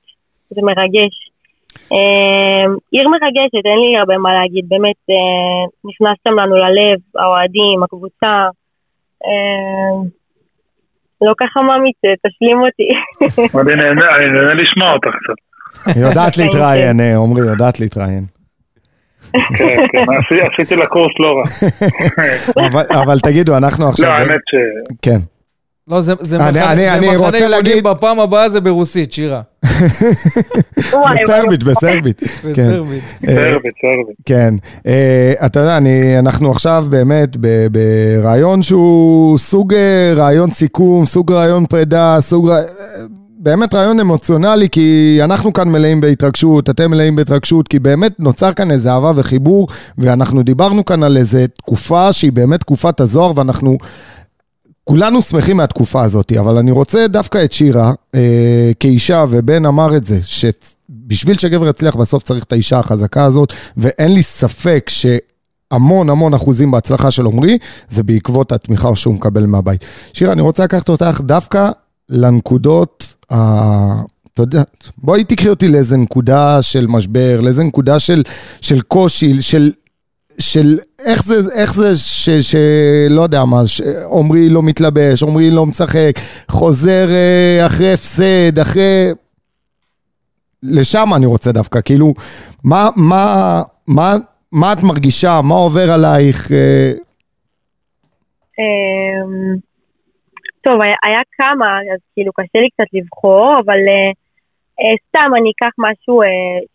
זה 0.51 0.61
מרגש. 0.63 1.15
אה, 1.93 2.67
עיר 2.93 3.09
מרגשת, 3.09 3.65
אין 3.67 3.79
לי 3.85 3.99
הרבה 3.99 4.19
מה 4.19 4.35
להגיד, 4.35 4.65
באמת, 4.69 5.01
נכנסתם 5.85 6.33
לנו 6.33 6.57
ללב, 6.57 6.99
האוהדים, 7.15 7.83
הקבוצה. 7.83 8.49
לא 11.21 11.33
ככה 11.41 11.61
ממית, 11.63 11.97
תשלים 12.27 12.59
אותי. 12.61 12.89
אני 14.17 14.27
נהנה 14.33 14.55
לשמוע 14.55 14.93
אותך 14.93 15.09
קצת. 15.09 15.39
היא 15.97 16.05
יודעת 16.05 16.37
להתראיין, 16.37 17.01
אה, 17.01 17.17
עמרי, 17.17 17.41
יודעת 17.41 17.81
להתראיין. 17.81 18.25
כן, 19.33 19.87
כן, 19.93 20.05
עשיתי 20.53 20.77
לה 20.77 20.87
קורס 20.87 21.13
לא 21.21 21.35
רע. 21.37 23.03
אבל 23.03 23.19
תגידו, 23.21 23.57
אנחנו 23.57 23.89
עכשיו... 23.89 24.11
לא, 24.11 24.15
האמת 24.15 24.41
ש... 24.47 24.55
כן. 25.03 25.34
לא, 25.89 26.01
זה, 26.01 26.13
זה 26.21 26.37
אני, 26.37 26.51
מחנה, 26.51 26.73
אני, 26.73 26.83
זה 26.83 26.95
אני 26.95 27.07
מחנה 27.07 27.19
רוצה 27.19 27.37
אימונים 27.37 27.51
להגיד... 27.51 27.85
בפעם 27.85 28.21
הבאה 28.21 28.51
זה 28.51 28.61
ברוסית, 28.61 29.13
שירה. 29.13 29.41
בסרבית, 30.77 31.63
בסרבית. 31.65 32.23
בסרבית. 32.45 33.03
סרבית, 33.21 33.73
סרבית. 33.81 34.17
כן. 34.27 34.55
אתה 35.47 35.61
יודע, 35.61 35.77
אני, 35.77 36.19
אנחנו 36.19 36.51
עכשיו 36.51 36.87
באמת 36.91 37.37
ברעיון 37.71 38.63
שהוא 38.63 39.39
סוג 39.39 39.75
אה, 39.75 40.13
רעיון 40.17 40.51
סיכום, 40.51 41.07
סוג 41.07 41.33
רעיון 41.33 41.67
פרידה, 41.67 42.17
סוג... 42.21 42.51
באמת 43.39 43.75
רעיון 43.75 44.01
אמוציונלי, 44.01 44.69
כי 44.69 45.19
אנחנו 45.25 45.53
כאן 45.53 45.69
מלאים 45.69 46.01
בהתרגשות, 46.01 46.71
אתם 46.71 46.91
מלאים 46.91 47.17
בהתרגשות, 47.17 47.69
כי 47.69 47.79
באמת 47.79 48.21
נוצר 48.21 48.53
כאן 48.53 48.71
איזה 48.71 48.93
אהבה 48.93 49.13
וחיבור, 49.17 49.69
ואנחנו 49.99 50.43
דיברנו 50.43 50.85
כאן 50.85 51.03
על 51.03 51.17
איזה 51.17 51.47
תקופה 51.47 52.13
שהיא 52.13 52.33
באמת 52.33 52.61
תקופת 52.61 53.01
הזוהר, 53.01 53.33
ואנחנו 53.37 53.79
כולנו 54.85 55.23
שמחים 55.23 55.57
מהתקופה 55.57 56.03
הזאת, 56.03 56.33
אבל 56.33 56.57
אני 56.57 56.71
רוצה 56.71 57.07
דווקא 57.09 57.45
את 57.45 57.53
שירה, 57.53 57.93
אה, 58.15 58.73
כאישה, 58.81 59.25
ובן 59.31 59.67
אמר 59.67 59.97
את 59.97 60.05
זה, 60.05 60.19
שבשביל 60.23 61.39
שגבר 61.39 61.69
יצליח 61.69 61.97
בסוף 61.97 62.23
צריך 62.23 62.45
את 62.45 62.53
האישה 62.53 62.79
החזקה 62.79 63.25
הזאת, 63.25 63.53
ואין 63.77 64.15
לי 64.15 64.23
ספק 64.23 64.87
ש... 64.89 65.07
המון 65.71 66.11
המון 66.11 66.35
אחוזים 66.35 66.71
בהצלחה 66.71 67.11
של 67.11 67.27
עמרי, 67.27 67.59
זה 67.89 68.03
בעקבות 68.03 68.53
התמיכה 68.53 68.97
שהוא 68.97 69.15
מקבל 69.15 69.47
מהבית. 69.47 69.85
שירה, 70.13 70.33
אני 70.33 70.43
רוצה 70.43 70.65
לקחת 70.65 70.89
אותך 70.89 71.21
דווקא 71.25 71.71
לנקודות, 72.09 73.15
ה... 73.33 74.03
אתה 74.35 74.43
יודע, 74.43 74.63
בואי 74.99 75.25
תקחי 75.25 75.49
אותי 75.49 75.69
לאיזה 75.69 75.97
נקודה 75.97 76.63
של 76.63 76.87
משבר, 76.87 77.41
לאיזה 77.41 77.65
נקודה 77.65 77.99
של, 77.99 78.23
של 78.61 78.81
קושי, 78.81 79.43
של 79.43 79.73
של 80.39 80.79
איך 81.07 81.25
זה, 81.25 81.35
איך 81.55 81.75
זה 81.75 81.97
ש... 81.97 82.31
ש 82.31 82.55
לא 83.11 83.21
יודע 83.21 83.45
מה, 83.45 83.61
עמרי 84.19 84.49
לא 84.49 84.63
מתלבש, 84.63 85.23
עמרי 85.23 85.51
לא 85.51 85.67
משחק, 85.67 86.13
חוזר 86.49 87.07
אה, 87.09 87.67
אחרי 87.67 87.93
הפסד, 87.93 88.59
אחרי... 88.59 89.11
לשם 90.63 91.09
אני 91.17 91.27
רוצה 91.27 91.53
דווקא, 91.53 91.81
כאילו, 91.85 92.15
מה, 92.65 92.89
מה, 92.97 93.63
מה, 93.87 94.15
מה 94.53 94.73
את 94.73 94.79
מרגישה, 94.83 95.41
מה 95.43 95.55
עובר 95.55 95.93
עלייך? 95.93 96.53
אה? 96.53 96.93
אמ, 98.59 99.57
טוב, 100.65 100.81
היה, 100.83 100.97
היה 101.05 101.23
כמה, 101.39 101.79
אז 101.95 102.01
כאילו 102.15 102.33
קשה 102.33 102.59
לי 102.61 102.69
קצת 102.71 102.91
לבחור, 102.93 103.55
אבל 103.65 103.81
uh, 103.95 104.13
uh, 104.81 104.97
סתם 105.09 105.31
אני 105.39 105.51
אקח 105.55 105.75
משהו 105.79 106.23
uh, 106.23 106.27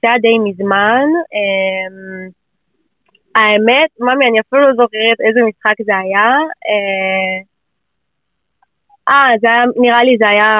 שהיה 0.01 0.17
די 0.21 0.37
מזמן. 0.49 1.05
Uh, 1.39 2.38
האמת, 3.35 3.89
ממי, 3.99 4.25
אני 4.29 4.39
אפילו 4.39 4.61
לא 4.61 4.73
זוכרת 4.73 5.17
איזה 5.27 5.39
משחק 5.49 5.75
זה 5.85 5.97
היה. 5.97 6.29
אה, 6.69 7.37
אה 9.09 9.37
זה 9.41 9.47
היה, 9.49 9.63
נראה 9.75 10.03
לי 10.03 10.17
זה 10.17 10.29
היה 10.29 10.51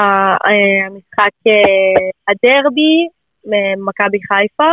אה, 0.48 0.86
המשחק 0.88 1.36
אה, 1.48 2.10
הדרבי, 2.28 3.08
מכבי 3.88 4.18
חיפה. 4.28 4.72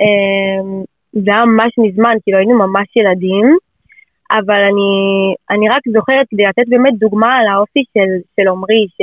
אה, 0.00 0.84
זה 1.12 1.30
היה 1.34 1.44
ממש 1.44 1.72
מזמן, 1.78 2.14
כאילו 2.22 2.38
היינו 2.38 2.58
ממש 2.58 2.88
ילדים, 2.96 3.56
אבל 4.30 4.60
אני, 4.70 4.92
אני 5.50 5.68
רק 5.68 5.82
זוכרת 5.92 6.26
כדי 6.30 6.42
לתת 6.42 6.68
באמת 6.68 6.98
דוגמה 6.98 7.36
על 7.36 7.46
האופי 7.48 7.84
של 8.36 8.48
עמרי, 8.48 8.86
ש... 8.96 9.00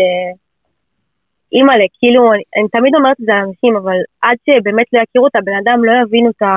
אימא'לה, 1.53 1.85
כאילו, 1.99 2.33
אני, 2.33 2.43
אני 2.57 2.67
תמיד 2.67 2.95
אומרת 2.95 3.17
את 3.21 3.25
זה 3.25 3.31
לאנשים, 3.33 3.75
אבל 3.75 3.97
עד 4.21 4.37
שבאמת 4.45 4.85
לא 4.93 4.99
יכירו 5.03 5.27
את 5.27 5.35
הבן 5.35 5.57
אדם, 5.63 5.83
לא 5.83 5.91
יבינו 6.01 6.29
את 6.29 6.41
ה... 6.41 6.47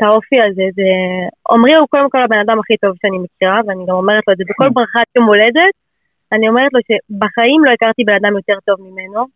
את 0.00 0.06
האופי 0.06 0.36
הזה, 0.46 0.66
זה... 0.74 0.88
עמרי 1.52 1.74
הוא 1.74 1.88
קודם 1.90 2.10
כל 2.10 2.22
הבן 2.22 2.38
אדם 2.38 2.58
הכי 2.58 2.76
טוב 2.76 2.92
שאני 3.02 3.18
מכירה, 3.24 3.60
ואני 3.66 3.84
גם 3.88 3.94
אומרת 3.94 4.22
לו 4.26 4.32
את 4.32 4.38
זה 4.38 4.44
בכל 4.50 4.68
mm. 4.68 4.72
ברכת 4.72 5.06
יום 5.16 5.26
הולדת, 5.26 5.74
אני 6.32 6.48
אומרת 6.48 6.72
לו 6.72 6.80
שבחיים 6.88 7.64
לא 7.64 7.70
הכרתי 7.70 8.04
בן 8.04 8.14
אדם 8.14 8.36
יותר 8.36 8.58
טוב 8.66 8.76
ממנו. 8.80 9.26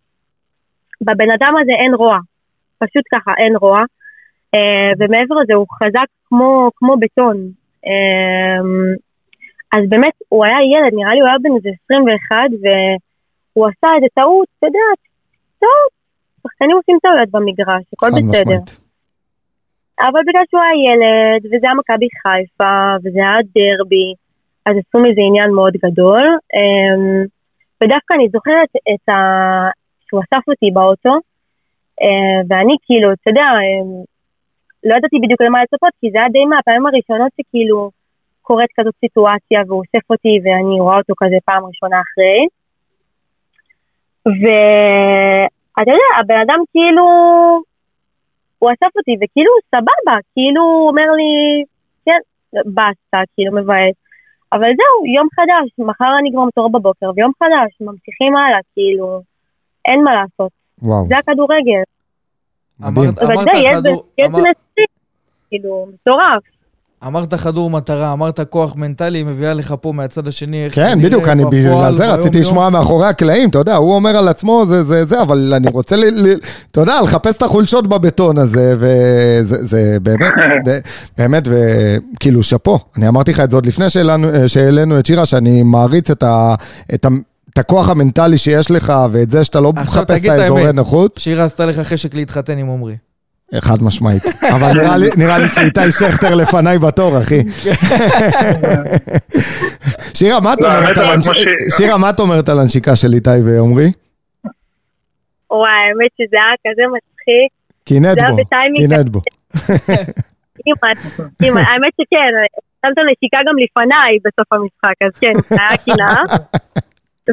בבן 1.01 1.31
אדם 1.37 1.55
הזה 1.61 1.73
אין 1.83 1.95
רוע, 1.95 2.19
פשוט 2.79 3.05
ככה, 3.15 3.33
אין 3.39 3.57
רוע. 3.57 3.83
Uh, 4.57 4.95
ומעבר 4.99 5.35
לזה 5.43 5.55
הוא 5.55 5.67
חזק 5.79 6.09
כמו, 6.29 6.71
כמו 6.77 6.97
בטון. 7.01 7.37
Uh, 7.87 8.67
אז 9.77 9.83
באמת, 9.89 10.13
הוא 10.29 10.45
היה 10.45 10.59
ילד, 10.75 10.93
נראה 10.95 11.15
לי 11.15 11.21
הוא 11.21 11.29
היה 11.29 11.39
בן 11.43 11.57
איזה 11.57 11.71
21, 11.85 12.37
והוא 12.63 13.67
עשה 13.67 13.89
איזה 13.97 14.07
טעות, 14.15 14.47
אתה 14.59 14.67
יודע, 14.67 14.89
טוב, 15.59 15.89
שחקנים 16.43 16.77
עושים 16.77 16.99
טעויות 17.03 17.31
במגרש, 17.31 17.85
הכל 17.93 18.07
בסדר. 18.07 18.41
משמעית. 18.41 18.84
אבל 20.01 20.21
בגלל 20.27 20.43
שהוא 20.51 20.63
היה 20.63 20.77
ילד, 20.87 21.47
וזה 21.47 21.67
היה 21.67 21.75
מכבי 21.75 22.09
חיפה, 22.23 22.97
וזה 23.03 23.21
היה 23.23 23.39
דרבי, 23.55 24.09
אז 24.67 24.75
עשו 24.77 24.99
מזה 24.99 25.21
עניין 25.29 25.51
מאוד 25.51 25.75
גדול. 25.85 26.25
אמ, 26.57 27.25
ודווקא 27.81 28.15
אני 28.15 28.29
זוכרת 28.29 28.71
את 28.95 29.09
ה... 29.09 29.15
שהוא 30.07 30.21
אסף 30.21 30.49
אותי 30.49 30.71
באוטו, 30.73 31.15
אה, 32.03 32.41
ואני 32.49 32.77
כאילו, 32.87 33.13
אתה 33.13 33.31
יודע, 33.31 33.49
אמ, 33.65 34.03
לא 34.85 34.95
ידעתי 34.97 35.17
בדיוק 35.23 35.43
למה 35.43 35.63
לצפות, 35.63 35.93
כי 36.01 36.11
זה 36.11 36.19
היה 36.19 36.29
די 36.29 36.45
מהפעמים 36.45 36.87
הראשונות 36.87 37.33
שכאילו 37.37 37.91
קורית 38.43 38.71
כזאת 38.77 38.95
סיטואציה 39.01 39.61
והוא 39.67 39.83
אוסף 39.83 40.11
אותי 40.11 40.35
ואני 40.45 40.81
רואה 40.81 40.97
אותו 40.99 41.15
כזה 41.23 41.37
פעם 41.45 41.63
ראשונה 41.65 41.97
אחרי. 42.07 42.41
ואתה 44.41 45.91
יודע, 45.91 46.09
הבן 46.21 46.41
אדם 46.45 46.61
כאילו, 46.73 47.07
הוא 48.65 48.71
אסף 48.73 48.93
אותי 48.97 49.15
וכאילו 49.21 49.53
סבבה, 49.75 50.17
כאילו 50.35 50.63
הוא 50.63 50.89
אומר 50.89 51.09
לי, 51.19 51.65
כן, 52.07 52.21
בסטה, 52.77 53.19
כאילו 53.35 53.53
מבאס. 53.53 53.97
אבל 54.53 54.71
זהו, 54.79 54.97
יום 55.17 55.29
חדש, 55.37 55.87
מחר 55.89 56.13
אני 56.21 56.31
כבר 56.33 56.45
מתעורר 56.45 56.69
בבוקר, 56.69 57.11
ויום 57.17 57.33
חדש, 57.43 57.71
ממשיכים 57.81 58.37
הלאה, 58.37 58.59
כאילו, 58.75 59.21
אין 59.89 60.05
מה 60.05 60.11
לעשות. 60.15 60.53
וואו, 60.83 61.07
זה 61.09 61.15
הכדורגל. 61.19 61.83
מדהים. 62.81 63.09
אמרת, 63.09 63.19
אבל 63.19 63.33
אמרת 63.33 63.45
זה, 63.53 63.59
יש 63.59 63.77
חדור, 63.77 64.07
יש 64.19 64.27
אמר, 64.27 64.39
נציג, 64.39 64.91
כאילו, 65.49 65.87
מטורף. 65.95 66.43
אמרת 67.07 67.35
חדור 67.35 67.71
מטרה, 67.71 68.13
אמרת 68.13 68.41
כוח 68.41 68.77
מנטלי, 68.77 69.19
היא 69.19 69.25
מביאה 69.27 69.55
לך 69.55 69.75
פה 69.81 69.93
מהצד 69.93 70.29
השני 70.29 70.65
איך 70.65 70.75
כן, 70.75 70.99
בדיוק, 71.03 71.29
אני 71.29 71.45
בפועל, 71.45 71.61
בגלל 71.95 71.97
זה 71.97 72.13
רציתי. 72.13 72.41
לשמוע 72.41 72.71
מאחורי 72.71 73.07
הקלעים, 73.07 73.49
אתה 73.49 73.59
יודע, 73.59 73.77
הוא 73.77 73.95
אומר 73.95 74.17
על 74.17 74.29
עצמו 74.29 74.65
זה 74.69 74.83
זה 74.83 75.05
זה, 75.05 75.23
אבל 75.23 75.53
אני 75.57 75.69
רוצה, 75.69 75.97
אתה 76.71 76.81
יודע, 76.81 77.03
לחפש 77.03 77.37
את 77.37 77.43
החולשות 77.43 77.87
בבטון 77.87 78.39
הזה, 78.39 78.75
וזה 78.79 79.57
זה 79.65 79.97
באמת, 80.03 80.33
באמת, 81.19 81.49
וכאילו, 81.51 82.43
שאפו. 82.43 82.79
אני 82.97 83.09
אמרתי 83.09 83.31
לך 83.31 83.41
את 83.41 83.51
זה 83.51 83.57
עוד 83.57 83.67
לפני 83.67 83.87
שהעלינו- 84.47 84.99
את 84.99 85.07
שירה, 85.07 85.27
שאני 85.27 85.63
מעריץ 85.63 86.11
את 86.11 86.23
ה... 86.23 86.55
את 86.95 87.05
ה... 87.05 87.09
את 87.53 87.59
הכוח 87.59 87.89
המנטלי 87.89 88.39
שיש 88.39 88.71
לך, 88.71 88.93
ואת 89.13 89.31
זה 89.31 89.45
שאתה 89.45 89.61
לא 89.61 89.73
מחפש 89.73 90.25
את 90.25 90.29
האזורי. 90.29 90.73
נוחות, 90.73 91.17
שירה 91.19 91.45
עשתה 91.45 91.67
לך 91.67 91.81
חשק 91.81 92.15
להתחתן 92.15 92.59
עם 92.59 92.71
עמרי. 92.71 92.97
חד 93.61 93.83
משמעית. 93.83 94.23
אבל 94.57 94.73
נראה 94.73 94.97
לי- 94.97 95.11
נראה 95.17 95.39
לי 95.39 95.49
שאיתי 95.49 95.93
שכטר 95.93 96.35
לפניי 96.35 96.79
בתור, 96.79 97.19
אחי. 97.23 97.41
שירה, 100.15 100.41
מה 100.41 100.53
את 100.53 100.59
לא, 100.61 100.67
אומרת 100.75 100.99
על 100.99 101.05
הנש- 101.07 101.77
שירה, 101.77 101.99
מה 101.99 102.11
את 102.11 102.21
אומרת 102.21 102.49
על 102.49 102.59
הנשיקה 102.59 102.97
של 102.97 103.13
איתי 103.13 103.31
ועומרי? 103.45 103.93
וואי, 105.51 105.71
האמת 105.73 106.11
שזה 106.19 106.37
היה 106.45 106.55
כזה 106.73 106.83
מצחיק. 106.97 107.53
קינאת 107.85 108.15
זה 108.15 108.21
היה 108.21 108.31
בו, 108.31 108.37
בטיימינג 108.37 108.79
קינאת 108.91 109.09
בו. 109.09 109.21
האמת 111.41 111.93
שכן, 112.01 112.33
שמת 112.87 112.99
נשיקה 113.13 113.39
גם 113.49 113.55
לפניי 113.65 114.19
בסוף 114.25 114.53
המשחק, 114.53 114.97
אז 115.07 115.13
כן, 115.21 115.33
היה 115.51 115.77
קינה. 115.77 116.15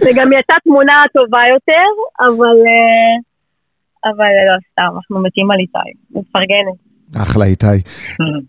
זה 0.04 0.10
גם 0.16 0.34
יצאה 0.34 0.56
תמונה 0.64 0.94
טובה 1.14 1.40
יותר, 1.54 1.88
אבל... 2.20 2.58
אבל 4.06 4.32
לא 4.50 4.58
סתם, 4.72 4.96
אנחנו 4.96 5.24
מתים 5.24 5.52
על 5.52 5.58
איתי, 5.60 5.92
מפרגנת. 6.12 6.92
אחלה 7.16 7.46
איתי. 7.46 7.78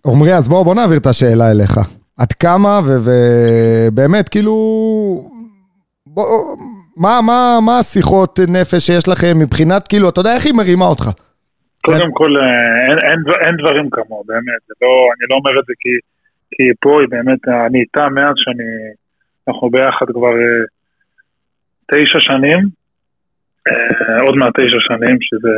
עומרי, 0.02 0.34
אז 0.34 0.48
בואו 0.48 0.64
בוא 0.64 0.74
נעביר 0.74 0.98
את 0.98 1.06
השאלה 1.06 1.50
אליך. 1.50 1.78
עד 2.18 2.32
כמה, 2.32 2.80
ובאמת, 2.86 4.28
כאילו... 4.28 4.54
בוא, 6.06 6.24
מה, 6.96 7.20
מה, 7.26 7.58
מה 7.66 7.78
השיחות 7.78 8.38
נפש 8.48 8.86
שיש 8.86 9.08
לכם 9.08 9.38
מבחינת, 9.42 9.88
כאילו, 9.88 10.08
אתה 10.08 10.20
יודע 10.20 10.34
איך 10.34 10.46
היא 10.46 10.54
מרימה 10.54 10.84
אותך? 10.84 11.04
קודם 11.86 12.12
כל, 12.12 12.36
אה, 12.36 12.44
אין, 12.88 12.98
אין, 13.10 13.20
אין 13.46 13.56
דברים 13.56 13.90
כמוהו, 13.90 14.24
באמת, 14.26 14.60
זה 14.68 14.74
לא, 14.82 14.88
אני 14.88 15.24
לא 15.30 15.34
אומר 15.34 15.60
את 15.60 15.64
זה 15.66 15.74
כי, 15.80 15.94
כי 16.50 16.64
פה 16.80 17.00
היא 17.00 17.08
באמת, 17.10 17.48
אני 17.66 17.80
איתה 17.80 18.08
מאז 18.08 18.34
שאני, 18.36 18.70
אנחנו 19.48 19.70
ביחד 19.70 20.06
כבר 20.12 20.34
אה, 20.42 20.64
תשע 21.90 22.20
שנים, 22.20 22.81
עוד 24.26 24.36
מעט 24.36 24.52
תשע 24.60 24.76
שנים, 24.80 25.16
שזה 25.20 25.48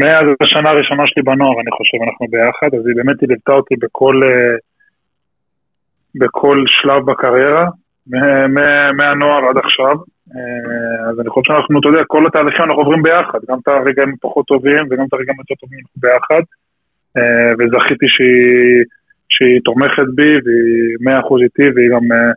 מאז 0.00 0.26
השנה 0.42 0.70
הראשונה 0.70 1.02
שלי 1.06 1.22
בנוער, 1.22 1.60
אני 1.60 1.70
חושב, 1.70 1.98
אנחנו 2.06 2.26
ביחד, 2.30 2.70
אז 2.78 2.86
היא 2.86 2.96
באמת 2.96 3.22
ליוותה 3.22 3.52
אותי 3.52 3.74
בכל, 3.82 4.20
אה, 4.24 4.54
בכל 6.20 6.64
שלב 6.66 7.10
בקריירה, 7.10 7.66
מה- 8.06 8.46
מה- 8.46 8.92
מהנוער 8.92 9.48
עד 9.48 9.56
עכשיו. 9.64 9.96
אה, 10.34 11.10
אז 11.10 11.20
אני 11.20 11.28
חושב 11.30 11.52
שאנחנו, 11.52 11.80
אתה 11.80 11.88
יודע, 11.88 12.02
כל 12.06 12.26
התהליכים 12.26 12.64
אנחנו 12.64 12.82
עוברים 12.82 13.02
ביחד, 13.02 13.38
גם 13.48 13.58
את 13.62 13.68
הרגעים 13.68 14.14
הפחות 14.18 14.46
טובים 14.46 14.82
וגם 14.90 15.04
את 15.08 15.12
הרגעים 15.12 15.36
היותר 15.38 15.54
טובים 15.60 15.78
ביחד. 15.96 16.42
אה, 17.16 17.52
וזכיתי 17.58 18.06
שהיא, 18.08 18.84
שהיא 19.28 19.60
תומכת 19.64 20.08
בי 20.14 20.30
והיא 20.44 20.96
מאה 21.00 21.20
אחוז 21.20 21.40
איתי 21.42 21.62
והיא 21.74 21.90
גם, 21.94 22.12
אה, 22.12 22.32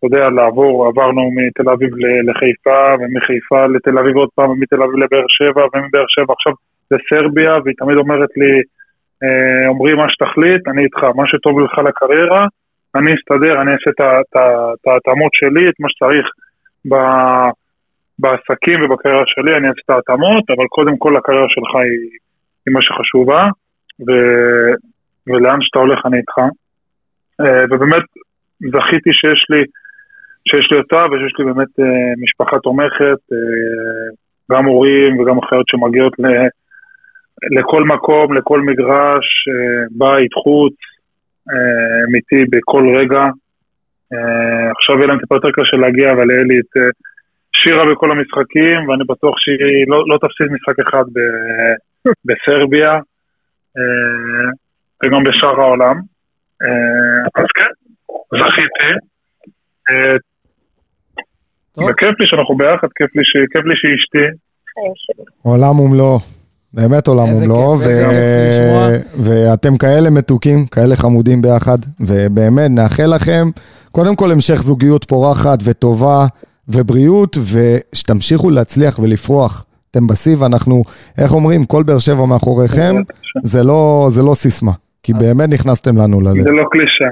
אתה 0.00 0.06
יודע, 0.06 0.28
לעבור, 0.28 0.86
עברנו 0.86 1.30
מתל 1.36 1.70
אביב 1.70 1.90
לחיפה 2.28 2.94
ומחיפה 3.00 3.66
לתל 3.66 3.98
אביב 3.98 4.16
עוד 4.16 4.28
פעם 4.34 4.50
ומתל 4.50 4.82
אביב 4.82 4.96
לבאר 4.96 5.24
שבע 5.28 5.62
ומבאר 5.74 6.04
שבע 6.08 6.32
עכשיו 6.38 6.52
לסרביה 6.90 7.52
והיא 7.64 7.76
תמיד 7.78 7.96
אומרת 7.96 8.28
לי, 8.36 8.52
אה, 9.22 9.68
אומרי 9.68 9.94
מה 9.94 10.06
שתחליט, 10.08 10.68
אני 10.68 10.84
איתך, 10.84 11.02
מה 11.16 11.26
שטוב 11.26 11.60
לך 11.60 11.78
לקריירה, 11.88 12.46
אני 12.94 13.10
אסתדר, 13.14 13.60
אני 13.62 13.72
אעשה 13.72 13.90
את 13.90 14.86
ההתאמות 14.86 15.32
שלי, 15.34 15.68
את 15.68 15.74
מה 15.80 15.88
שצריך 15.90 16.26
ב- 16.90 17.50
בעסקים 18.18 18.82
ובקריירה 18.82 19.22
שלי, 19.26 19.52
אני 19.56 19.68
אעשה 19.68 19.80
את 19.84 19.90
ההתאמות, 19.90 20.44
אבל 20.50 20.66
קודם 20.68 20.96
כל 20.98 21.16
הקריירה 21.16 21.46
שלך 21.48 21.74
היא, 21.74 22.18
היא 22.66 22.74
מה 22.74 22.82
שחשובה, 22.82 23.42
ו, 24.06 24.10
ולאן 25.26 25.58
שאתה 25.60 25.78
הולך 25.78 26.00
אני 26.06 26.16
איתך. 26.16 26.38
אה, 27.40 27.64
ובאמת 27.70 28.06
זכיתי 28.72 29.10
שיש 29.12 29.46
לי, 29.50 29.62
שיש 30.48 30.72
לי 30.72 30.78
אותה 30.78 31.04
ושיש 31.06 31.32
לי 31.38 31.44
באמת 31.44 31.72
אה, 31.80 32.12
משפחה 32.22 32.58
תומכת, 32.58 33.20
אה, 33.32 34.06
גם 34.52 34.64
הורים 34.64 35.20
וגם 35.20 35.38
אחיות 35.38 35.68
שמגיעות 35.68 36.12
ל, 36.18 36.26
לכל 37.58 37.84
מקום, 37.84 38.36
לכל 38.36 38.60
מגרש, 38.60 39.28
אה, 39.48 39.84
בית, 39.90 40.32
חוץ, 40.42 40.74
אה, 41.50 42.02
הם 42.06 42.14
איתי 42.14 42.44
בכל 42.50 42.84
רגע. 42.96 43.22
אה, 44.12 44.70
עכשיו 44.76 44.96
יהיה 44.96 45.06
להם 45.06 45.18
טיפה 45.18 45.34
יותר 45.34 45.50
קשה 45.52 45.76
להגיע, 45.76 46.12
אבל 46.12 46.30
יהיה 46.30 46.44
לי 46.44 46.58
את 46.60 46.76
אה, 46.76 46.90
שירה 47.56 47.84
בכל 47.90 48.10
המשחקים, 48.10 48.88
ואני 48.88 49.04
בטוח 49.08 49.34
שהיא 49.38 49.84
לא, 49.88 50.04
לא 50.08 50.18
תפסיד 50.18 50.46
משחק 50.52 50.78
אחד 50.88 51.04
ב, 51.14 51.18
בסרביה, 52.26 52.92
אה, 53.78 54.50
וגם 55.04 55.24
בשאר 55.24 55.60
העולם. 55.60 55.96
אה, 56.62 57.42
אז 57.42 57.46
כן, 57.56 57.72
זכיתי. 58.38 58.90
אה. 61.80 61.86
וכיף 61.86 62.20
לי 62.20 62.26
שאנחנו 62.26 62.56
ביחד, 62.56 62.88
כיף 62.96 63.10
לי, 63.16 63.22
ש... 63.24 63.32
כיף 63.52 63.64
לי 63.64 63.74
שהיא 63.76 63.94
אשתי. 63.94 64.26
חיים 64.74 64.92
שלי. 64.96 65.24
עולם 65.42 65.80
ומלואו. 65.80 66.18
באמת 66.74 67.06
עולם 67.06 67.34
ומלואו. 67.34 67.78
ואתם 69.24 69.76
כאלה 69.76 70.10
מתוקים, 70.10 70.66
כאלה 70.66 70.96
חמודים 70.96 71.42
ביחד, 71.42 71.78
ובאמת 72.00 72.70
נאחל 72.70 73.06
לכם, 73.14 73.48
קודם 73.92 74.16
כל 74.16 74.30
המשך 74.30 74.62
זוגיות 74.62 75.04
פורחת 75.04 75.58
וטובה 75.64 76.26
ובריאות, 76.68 77.36
ושתמשיכו 77.52 78.50
להצליח 78.50 78.98
ולפרוח. 78.98 79.66
אתם 79.90 80.06
בשיא 80.06 80.36
ואנחנו, 80.38 80.82
איך 81.18 81.32
אומרים, 81.32 81.64
כל 81.64 81.82
באר 81.82 81.98
שבע 81.98 82.24
מאחוריכם, 82.26 82.94
זה 83.42 83.62
לא, 83.62 84.06
זה 84.10 84.22
לא 84.22 84.34
סיסמה, 84.34 84.72
כי 85.02 85.12
באמת 85.12 85.48
נכנסתם 85.48 85.96
לנו 85.96 86.20
ללב. 86.20 86.42
זה 86.42 86.50
לא 86.50 86.64
קלישה. 86.70 87.10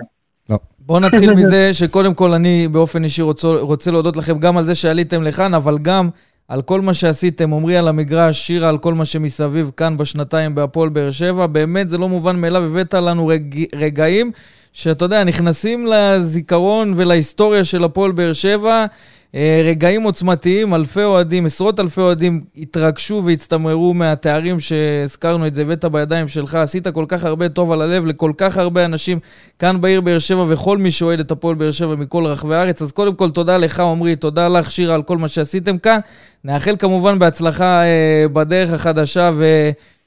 בואו 0.89 1.01
נתחיל 1.01 1.35
מזה 1.35 1.75
שקודם 1.75 2.15
כל 2.15 2.33
אני 2.33 2.69
באופן 2.69 3.05
אישי 3.05 3.23
רוצה, 3.23 3.49
רוצה 3.49 3.91
להודות 3.91 4.17
לכם 4.17 4.39
גם 4.39 4.57
על 4.57 4.65
זה 4.65 4.75
שעליתם 4.75 5.23
לכאן, 5.23 5.55
אבל 5.55 5.79
גם 5.79 6.09
על 6.49 6.63
כל 6.63 6.81
מה 6.81 6.95
שעשיתם, 6.95 7.55
עמרי 7.55 7.77
על 7.77 7.89
המגרש, 7.89 8.47
שירה 8.47 8.69
על 8.69 8.79
כל 8.79 8.95
מה 8.95 9.05
שמסביב 9.05 9.71
כאן 9.77 9.97
בשנתיים 9.97 10.55
בהפועל 10.55 10.89
באר 10.89 11.11
שבע. 11.11 11.47
באמת 11.47 11.89
זה 11.89 11.99
לא 11.99 12.09
מובן 12.09 12.37
מאליו, 12.37 12.65
הבאת 12.65 12.95
לנו 12.95 13.27
רג... 13.27 13.65
רגעים 13.75 14.31
שאתה 14.73 15.05
יודע, 15.05 15.25
נכנסים 15.25 15.87
לזיכרון 15.87 16.95
ולהיסטוריה 16.97 17.65
של 17.65 17.85
הפועל 17.85 18.13
באר 18.13 18.33
שבע. 18.33 18.87
אה, 19.35 19.63
רגעים 19.65 20.03
עוצמתיים, 20.03 20.75
אלפי 20.75 21.03
אוהדים, 21.03 21.47
עשרות 21.47 21.81
אלפי 21.81 22.01
אוהדים 22.01 22.45
התרגשו 22.57 23.23
והצטמררו 23.25 23.95
מהתארים 23.95 24.61
שהזכרנו 24.61 25.47
את 25.47 25.55
זה, 25.55 25.63
הבאת 25.63 25.85
בידיים 25.85 26.29
שלך, 26.29 26.55
עשית 26.55 26.89
כל 26.89 27.05
כך 27.09 27.25
הרבה 27.25 27.49
טוב 27.49 27.73
על 27.73 27.83
הלב 27.83 28.07
לכל 28.07 28.33
כך 28.39 28.59
הרבה 28.59 28.85
אנשים 28.85 29.19
כאן 29.59 29.81
בעיר 29.81 30.01
באר 30.01 30.19
שבע 30.19 30.45
וכל 30.49 30.79
מי 30.79 30.91
שאוהד 30.91 31.21
את 31.21 31.31
הפועל 31.31 31.55
באר 31.55 31.71
שבע 31.71 31.95
מכל 31.95 32.27
רחבי 32.27 32.55
הארץ. 32.55 32.83
אז 32.83 32.93
קודם 32.93 33.15
כל 33.15 33.31
תודה 33.31 33.59
לך 33.59 33.81
עמרי, 33.81 34.17
תודה 34.17 34.49
לך 34.49 34.73
שירה 34.73 34.95
על 34.95 35.03
כל 35.03 35.19
מה 35.19 35.29
שעשיתם 35.29 35.79
כאן. 35.79 35.99
נאחל 36.45 36.77
כמובן 36.79 37.19
בהצלחה 37.19 37.83
אה, 37.85 38.29
בדרך 38.33 38.73
החדשה 38.73 39.31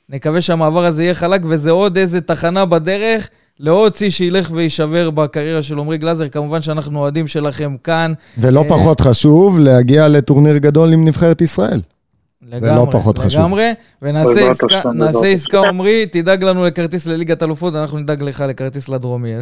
ונקווה 0.10 0.42
שהמעבר 0.42 0.86
הזה 0.86 1.04
יהיה 1.04 1.14
חלק 1.14 1.42
וזה 1.50 1.72
עוד 1.72 1.98
איזה 1.98 2.22
תחנה 2.22 2.66
בדרך. 2.66 3.30
לעוד 3.60 3.96
שיא 3.96 4.10
שילך 4.10 4.52
ויישבר 4.52 5.10
בקריירה 5.10 5.64
של 5.64 5.80
עמרי 5.80 5.98
גלאזר, 5.98 6.30
כמובן 6.30 6.62
שאנחנו 6.62 7.00
אוהדים 7.00 7.28
שלכם 7.28 7.76
כאן. 7.84 8.14
ולא 8.38 8.64
אה, 8.64 8.70
פחות 8.70 9.02
חשוב, 9.02 9.60
להגיע 9.60 10.08
לטורניר 10.08 10.58
גדול 10.58 10.94
עם 10.94 11.06
נבחרת 11.06 11.42
ישראל. 11.42 11.82
לגמרי, 12.50 12.76
לא 12.76 12.88
פחות 12.92 13.18
חשוב. 13.18 13.42
לגמרי, 13.42 13.72
ונעשה 14.02 14.50
עסקה, 14.50 14.82
נעשה 14.94 15.28
עסקה, 15.28 15.60
עמרי, 15.60 16.06
תדאג 16.06 16.44
לנו 16.44 16.66
לכרטיס 16.66 17.08
לליגת 17.08 17.44
אלופות, 17.44 17.76
אנחנו 17.76 18.00
נדאג 18.00 18.24
לך 18.24 18.44
לכרטיס 18.48 18.90
לדרומי. 18.90 19.34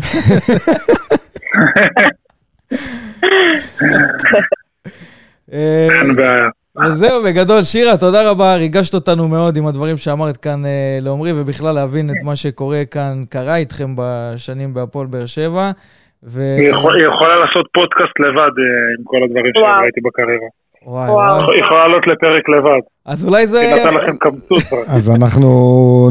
אה, 5.54 5.88
אין 6.02 6.16
בעיה. 6.16 6.50
וזהו, 6.86 7.24
בגדול, 7.24 7.64
שירה, 7.64 7.98
תודה 7.98 8.30
רבה, 8.32 8.56
ריגשת 8.56 8.94
אותנו 8.94 9.28
מאוד 9.28 9.58
עם 9.58 9.68
הדברים 9.68 9.98
שאמרת 9.98 10.38
כאן 10.38 10.66
אה, 10.66 11.00
לעומרי, 11.02 11.32
ובכלל 11.42 11.76
להבין 11.76 12.10
את 12.10 12.24
מה 12.24 12.36
שקורה 12.36 12.82
כאן, 12.92 13.24
קרה 13.30 13.56
איתכם 13.56 13.94
בשנים 13.98 14.74
בהפועל 14.74 15.08
באר 15.08 15.26
שבע. 15.26 15.72
ו... 16.24 16.56
היא 16.60 16.70
יכול- 16.70 16.96
היא 16.98 17.08
יכולה 17.08 17.36
לעשות 17.36 17.66
פודקאסט 17.74 18.20
לבד 18.20 18.38
אה, 18.38 18.74
עם 18.98 19.04
כל 19.04 19.18
הדברים. 19.26 19.52
שראיתי 19.56 20.02
בקריירה. 20.02 20.48
וואי, 20.86 21.10
וואו. 21.10 21.36
וואי. 21.46 21.56
היא 21.56 21.64
יכולה 21.66 21.88
לעלות 21.88 22.08
לפרק 22.08 22.50
לבד. 22.50 22.80
אז 23.06 23.28
אולי 23.28 23.48
זה... 23.48 23.60
היא 23.60 23.76
נתן 23.86 23.94
לכם 23.94 24.18
קמצוץ. 24.18 24.74
אז 24.88 25.10
אנחנו 25.10 25.50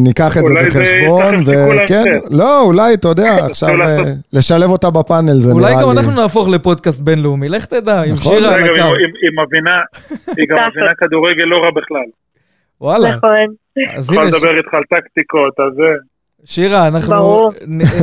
ניקח 0.01 0.37
את 0.39 0.43
זה 0.43 0.49
אולי 0.53 0.67
בחשבון, 0.67 1.35
וכן. 1.47 2.05
לא, 2.31 2.61
אולי, 2.63 2.95
אתה 2.95 3.09
יודע, 3.09 3.37
עכשיו 3.47 3.69
אה, 3.83 3.97
לשלב 4.33 4.71
אותה 4.71 4.91
בפאנל 4.91 5.41
זה 5.41 5.53
אולי 5.53 5.65
נראה 5.75 5.83
גם 5.83 5.91
לי... 5.91 5.97
אנחנו 5.99 6.13
נהפוך 6.13 6.49
לפודקאסט 6.49 7.01
בינלאומי, 7.01 7.49
לך 7.49 7.65
תדע, 7.65 8.03
עם 8.03 8.15
נכון. 8.15 8.37
שירה 8.39 8.55
על 8.55 8.63
היא- 8.63 8.71
הקו. 8.71 8.95
היא 8.95 9.07
היא 9.23 9.31
מבינה, 9.47 9.77
היא 10.37 10.47
גם. 10.49 10.57
מבינה 10.69 10.95
כדורגל 10.99 11.45
לא 11.45 11.57
רע 11.57 11.71
בכלל. 11.71 12.09
וואלה. 12.81 13.17
נכון. 13.17 13.31
אז 13.97 14.05
יכולה 14.11 14.25
לדבר 14.27 14.57
איתך 14.59 14.75
על 14.75 14.83
טקטיקות, 14.91 15.55
אז 15.61 15.75
זה. 15.77 15.83
שירה, 16.45 16.87
אנחנו 16.87 17.15
ברור. 17.15 17.53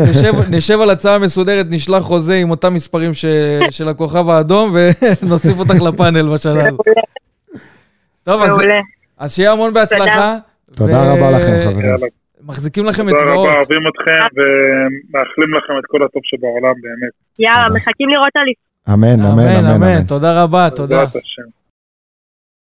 נשב, 0.10 0.34
נשב 0.56 0.80
על 0.82 0.90
הצעה 0.90 1.20
מסודרת, 1.20 1.66
נשלח 1.70 2.04
חוזה 2.04 2.36
עם 2.36 2.50
אותם 2.52 2.74
מספרים 2.74 3.14
ש, 3.14 3.26
של 3.70 3.88
הכוכב 3.90 4.30
האדום, 4.30 4.76
ונוסיף 5.22 5.60
אותך 5.60 5.82
לפאנל 5.82 6.34
בשלב. 6.34 6.56
מעולה, 6.56 7.02
טוב, 8.24 8.42
אז. 8.42 8.52
אז 9.18 9.36
שיהיה 9.36 9.52
המון 9.52 9.74
בהצלחה. 9.74 10.38
תודה 10.76 10.94
ו- 10.94 11.14
רבה 11.14 11.32
לכם, 11.32 11.64
חברים. 11.66 12.10
מחזיקים 12.44 12.86
לכם 12.86 13.04
תודה 13.10 13.22
אצבעות. 13.22 13.48
רבה, 13.48 13.56
אוהבים 13.58 13.82
אתכם 13.88 14.12
ומאחלים 14.36 15.54
לכם 15.58 15.74
את 15.80 15.86
כל 15.88 16.06
הטוב 16.06 16.22
שבעולם, 16.26 16.74
באמת. 16.82 17.12
יאללה, 17.40 17.68
תודה. 17.68 17.80
מחכים 17.80 18.10
לראות 18.10 18.30
אליפות. 18.38 18.66
אמן, 18.94 19.26
אמן, 19.26 19.66
אמן, 19.66 19.84
אמן. 19.84 20.04
תודה 20.04 20.44
רבה, 20.44 20.70
תודה. 20.76 21.04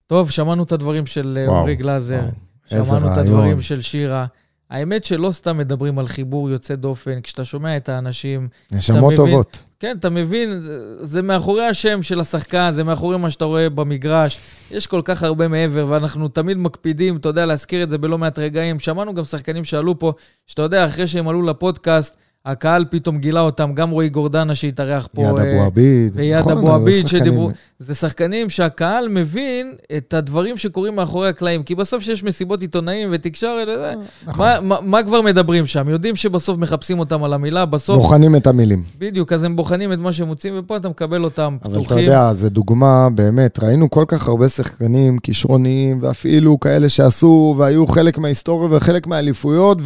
טוב, 0.06 0.30
שמענו 0.30 0.62
את 0.62 0.72
הדברים 0.72 1.06
של 1.06 1.38
אה, 1.40 1.48
וואו, 1.48 1.58
עמרי 1.60 1.74
גלאזר, 1.74 2.20
שמענו 2.66 3.12
את. 3.12 3.18
הדברים 3.18 3.60
של 3.60 3.82
שירה. 3.82 4.26
האמת 4.70 5.04
שלא 5.04 5.32
סתם 5.32 5.58
מדברים 5.58 5.98
על 5.98 6.06
חיבור 6.06 6.50
יוצא 6.50 6.74
דופן, 6.74 7.20
כשאתה 7.20 7.44
שומע 7.44 7.76
את 7.76 7.88
האנשים, 7.88 8.48
נשמות 8.72 9.04
מבין? 9.04 9.16
טובות. 9.16 9.64
כן, 9.80 9.96
אתה 10.00 10.10
מבין, 10.10 10.62
זה 11.00 11.22
מאחורי 11.22 11.66
השם 11.66 12.02
של 12.02 12.20
השחקן, 12.20 12.70
זה 12.74 12.84
מאחורי 12.84 13.18
מה 13.18 13.30
שאתה 13.30 13.44
רואה 13.44 13.70
במגרש. 13.70 14.38
יש 14.70 14.86
כל 14.86 15.00
כך 15.04 15.22
הרבה 15.22 15.48
מעבר, 15.48 15.86
ואנחנו 15.88 16.28
תמיד 16.28 16.56
מקפידים, 16.56 17.16
אתה 17.16 17.28
יודע, 17.28 17.46
להזכיר 17.46 17.82
את 17.82 17.90
זה 17.90 17.98
בלא 17.98 18.18
מעט 18.18 18.38
רגעים. 18.38 18.78
שמענו 18.78 19.14
גם 19.14 19.24
שחקנים 19.24 19.64
שעלו 19.64 19.98
פה, 19.98 20.12
שאתה 20.46 20.62
יודע, 20.62 20.86
אחרי 20.86 21.06
שהם 21.06 21.28
עלו 21.28 21.42
לפודקאסט, 21.42 22.16
הקהל 22.46 22.84
פתאום 22.90 23.18
גילה 23.18 23.40
אותם, 23.40 23.72
גם 23.74 23.90
רועי 23.90 24.08
גורדנה 24.08 24.54
שהתארח 24.54 25.08
פה. 25.14 25.22
יד 25.22 25.28
אה, 25.28 25.54
אבו 25.54 25.62
עביד. 25.64 26.12
ויד 26.14 26.38
נכון, 26.38 26.52
אבו 26.52 26.72
עביד 26.72 27.08
שדיברו, 27.08 27.50
זה 27.78 27.94
שחקנים 27.94 28.48
שהקהל 28.48 29.08
מבין 29.08 29.72
את 29.96 30.14
הדברים 30.14 30.56
שקורים 30.56 30.96
מאחורי 30.96 31.28
הקלעים, 31.28 31.62
כי 31.62 31.74
בסוף 31.74 32.02
שיש 32.02 32.24
מסיבות 32.24 32.62
עיתונאים 32.62 33.08
ותקשורת, 33.12 33.68
וזה, 33.68 33.92
נכון. 34.26 34.46
מה, 34.46 34.60
מה, 34.60 34.76
מה 34.82 35.02
כבר 35.02 35.22
מדברים 35.22 35.66
שם? 35.66 35.88
יודעים 35.88 36.16
שבסוף 36.16 36.58
מחפשים 36.58 36.98
אותם 36.98 37.24
על 37.24 37.32
המילה, 37.32 37.66
בסוף, 37.66 37.96
בוחנים 37.96 38.36
את 38.36 38.46
המילים. 38.46 38.82
בדיוק, 38.98 39.32
אז 39.32 39.44
הם 39.44 39.56
בוחנים 39.56 39.92
את 39.92 39.98
מה 39.98 40.12
שהם 40.12 40.26
מוצאים, 40.26 40.54
ופה 40.58 40.76
אתה 40.76 40.88
מקבל 40.88 41.24
אותם 41.24 41.56
אבל 41.64 41.76
אתה 41.76 41.84
פתוחים. 41.84 42.04
יודע, 42.04 42.32
זו 42.34 42.48
דוגמה, 42.48 43.08
באמת, 43.14 43.58
ראינו 43.62 43.90
כל 43.90 44.04
כך 44.08 44.28
הרבה 44.28 44.48
שחקנים 44.48 45.18
כישרוניים, 45.18 45.98
ואפילו 46.02 46.60
כאלה 46.60 46.88
שעשו 46.88 47.54
והיו 47.58 47.86
חלק 47.86 48.18
מההיסטוריה 48.18 48.76
וחלק 48.76 49.06
מהאליפויות, 49.06 49.78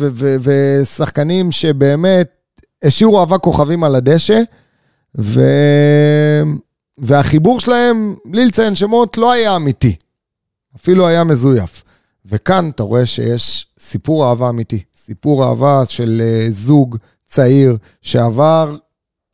ושחקנים 0.43 1.53
שבאמת 1.53 2.29
השאירו 2.85 3.23
אבק 3.23 3.41
כוכבים 3.41 3.85
על 3.85 3.95
הדשא, 3.95 4.41
ו... 5.19 5.41
והחיבור 6.99 7.61
שלהם, 7.61 8.15
בלי 8.25 8.47
לציין 8.47 8.75
שמות, 8.75 9.19
לא 9.19 9.33
היה 9.33 9.57
אמיתי. 9.57 9.97
אפילו 10.77 11.07
היה 11.07 11.25
מזויף. 11.25 11.85
וכאן 12.27 12.71
אתה 12.75 12.83
רואה 12.83 13.07
שיש 13.07 13.67
סיפור 13.79 14.29
אהבה 14.29 14.49
אמיתי. 14.49 14.83
סיפור 14.97 15.45
אהבה 15.45 15.83
של 15.89 16.23
אה, 16.25 16.47
זוג 16.51 16.97
צעיר 17.27 17.77
שעבר 18.03 18.77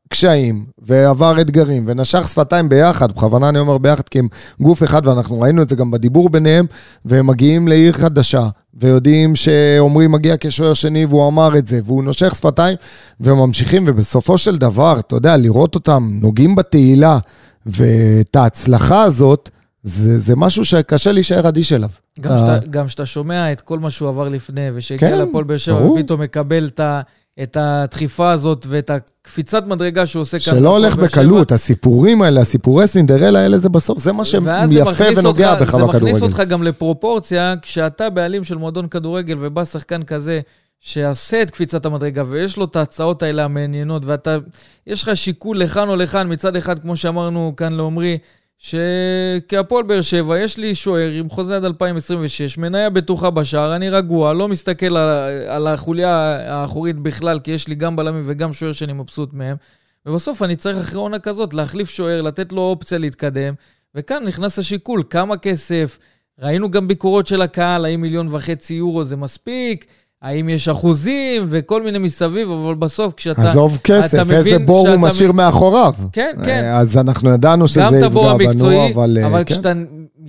קשיים, 0.09 0.65
ועבר 0.79 1.41
אתגרים, 1.41 1.85
ונשך 1.89 2.29
שפתיים 2.29 2.69
ביחד, 2.69 3.13
בכוונה 3.13 3.49
אני 3.49 3.59
אומר 3.59 3.79
ביחד, 3.79 4.09
כי 4.09 4.19
הם 4.19 4.29
גוף 4.61 4.83
אחד, 4.83 5.07
ואנחנו 5.07 5.41
ראינו 5.41 5.63
את 5.63 5.69
זה 5.69 5.77
גם 5.77 5.91
בדיבור 5.91 6.31
ביניהם, 6.31 6.67
והם 7.05 7.27
מגיעים 7.27 7.69
לעיר 7.69 7.93
חדשה, 7.93 8.49
ויודעים 8.75 9.37
שעומרי 9.37 10.07
מגיע 10.07 10.35
כשוער 10.41 10.75
שני, 10.75 11.05
והוא 11.07 11.29
אמר 11.29 11.59
את 11.59 11.67
זה, 11.67 11.81
והוא 11.85 12.05
נושך 12.05 12.35
שפתיים, 12.35 12.77
והם 13.21 13.37
ממשיכים, 13.37 13.85
ובסופו 13.87 14.39
של 14.39 14.57
דבר, 14.57 14.97
אתה 14.99 15.15
יודע, 15.17 15.37
לראות 15.37 15.75
אותם 15.75 16.09
נוגעים 16.21 16.55
בתהילה, 16.55 17.19
ואת 17.67 18.37
ההצלחה 18.37 19.03
הזאת, 19.03 19.51
זה, 19.83 20.19
זה 20.19 20.37
משהו 20.37 20.65
שקשה 20.65 21.13
להישאר 21.13 21.49
אדיש 21.49 21.73
אליו. 21.73 21.89
גם 22.21 22.37
אתה- 22.37 22.39
שאתה- 22.57 22.67
גם 22.67 22.89
שאתה 22.89 23.07
שומע 23.07 23.53
את 23.53 23.61
כל 23.61 23.79
מה 23.79 23.91
שהוא 23.91 24.09
עבר 24.09 24.29
לפני, 24.29 24.69
ושהגיע 24.75 25.11
כן, 25.11 25.19
לפועל 25.19 25.45
באר 25.45 25.57
שבע. 25.57 25.87
ופתאום 25.87 26.21
מקבל 26.21 26.67
את 26.67 26.81
ה... 26.81 27.01
את 27.43 27.57
הדחיפה 27.61 28.33
הזאת 28.33 28.67
ואת 28.69 28.91
הקפיצת 28.91 29.67
מדרגה 29.67 30.07
שהוא 30.07 30.23
עושה 30.23 30.39
כאן. 30.39 30.55
שלא 30.55 30.77
הולך 30.77 30.97
באר 30.97 31.09
שבע. 31.09 31.23
בקלות, 31.23 31.53
הסיפורים 31.53 32.23
האלה, 32.23 32.41
הסיפורי 32.41 32.87
סינדרלה 32.87 33.41
האלה, 33.41 33.59
זה 33.59 33.69
בסוף, 33.69 33.99
זה 33.99 34.13
מה 34.13 34.25
שיפה 34.25 34.41
ונוגע 35.17 35.53
אותך- 35.53 35.63
בך 35.63 35.77
זה 35.77 35.85
מכניס 35.85 36.03
בכדורגל. 36.03 36.25
אותך 36.27 36.41
גם 36.49 36.63
לפרופורציה, 36.63 37.55
כשאתה 37.63 38.11
בעלים 38.11 38.45
של 38.45 38.57
מועדון 38.57 38.89
כדורגל 38.89 39.37
ובא 39.41 39.65
שחקן 39.65 40.03
כזה, 40.03 40.41
שעושה 40.81 41.43
את 41.43 41.51
קפיצת 41.51 41.87
המדרגה 41.87 42.23
ויש 42.29 42.57
לו 42.57 42.65
את 42.65 42.77
ההצעות 42.77 43.23
האלה 43.23 43.45
המעניינות, 43.45 44.03
ואתה, 44.05 44.39
יש 44.87 45.03
לך 45.03 45.17
שיקול 45.17 45.59
לכאן 45.59 45.89
או 45.89 45.97
לכאן, 45.97 46.33
מצד 46.33 46.57
אחד, 46.57 46.79
כמו 46.79 46.97
שאמרנו 46.97 47.53
כאן 47.57 47.73
לעומרי, 47.73 48.19
שכהפועל 48.65 49.83
באר 49.83 50.03
שבע, 50.03 50.39
יש 50.39 50.57
לי 50.57 50.75
שוער 50.75 51.11
עם 51.11 51.29
חוזה 51.29 51.57
עד 51.57 51.65
2026, 51.65 52.59
מניה 52.59 52.91
בטוחה 52.91 53.31
בשער, 53.31 53.77
אני 53.77 53.91
רגוע, 53.91 54.33
לא 54.33 54.49
מסתכל 54.49 54.97
על, 54.97 55.09
על 55.49 55.67
החוליה 55.67 56.11
האחורית 56.47 56.97
בכלל, 56.97 57.41
כי 57.41 57.51
יש 57.51 57.69
לי 57.69 57.75
גם 57.75 57.97
בלמים 57.97 58.25
וגם 58.27 58.53
שוער 58.53 58.73
שאני 58.73 58.93
מבסוט 58.93 59.33
מהם. 59.33 59.57
ובסוף 60.07 60.43
אני 60.43 60.57
צריך 60.57 60.77
אחרי 60.77 60.99
עונה 60.99 61.19
כזאת 61.19 61.55
להחליף 61.55 61.91
שוער, 61.91 62.23
לתת 62.23 62.53
לו 62.53 62.61
אופציה 62.61 62.99
להתקדם, 62.99 63.55
וכאן 63.95 64.23
נכנס 64.25 64.59
השיקול, 64.59 65.03
כמה 65.11 65.37
כסף, 65.37 65.99
ראינו 66.39 66.71
גם 66.71 66.89
ביקורות 66.89 67.27
של 67.27 67.43
הקהל, 67.43 67.85
האם 67.85 68.01
מיליון 68.01 68.29
וחצי 68.31 68.75
יורו 68.75 69.05
זה 69.05 69.17
מספיק, 69.17 69.87
האם 70.25 70.49
יש 70.49 70.69
אחוזים 70.69 71.47
וכל 71.49 71.83
מיני 71.83 71.99
מסביב, 71.99 72.51
אבל 72.51 72.75
בסוף 72.75 73.15
כשאתה... 73.17 73.51
עזוב 73.51 73.79
כסף, 73.85 74.31
איזה 74.31 74.59
בור 74.59 74.89
הוא 74.89 74.97
משאיר 74.97 75.33
מאחוריו. 75.33 75.95
כן, 76.13 76.37
כן. 76.45 76.65
אה, 76.65 76.79
אז 76.79 76.99
אנחנו 76.99 77.31
ידענו 77.31 77.69
שזה 77.69 77.81
גם 77.81 77.95
את 77.99 78.03
הבור 78.03 78.31
יפגע 78.31 78.45
המקצועי, 78.45 78.77
בנו, 78.77 78.95
אבל... 78.95 79.19
אה, 79.21 79.27
אבל 79.27 79.39
כן. 79.39 79.45
כשאתה 79.45 79.73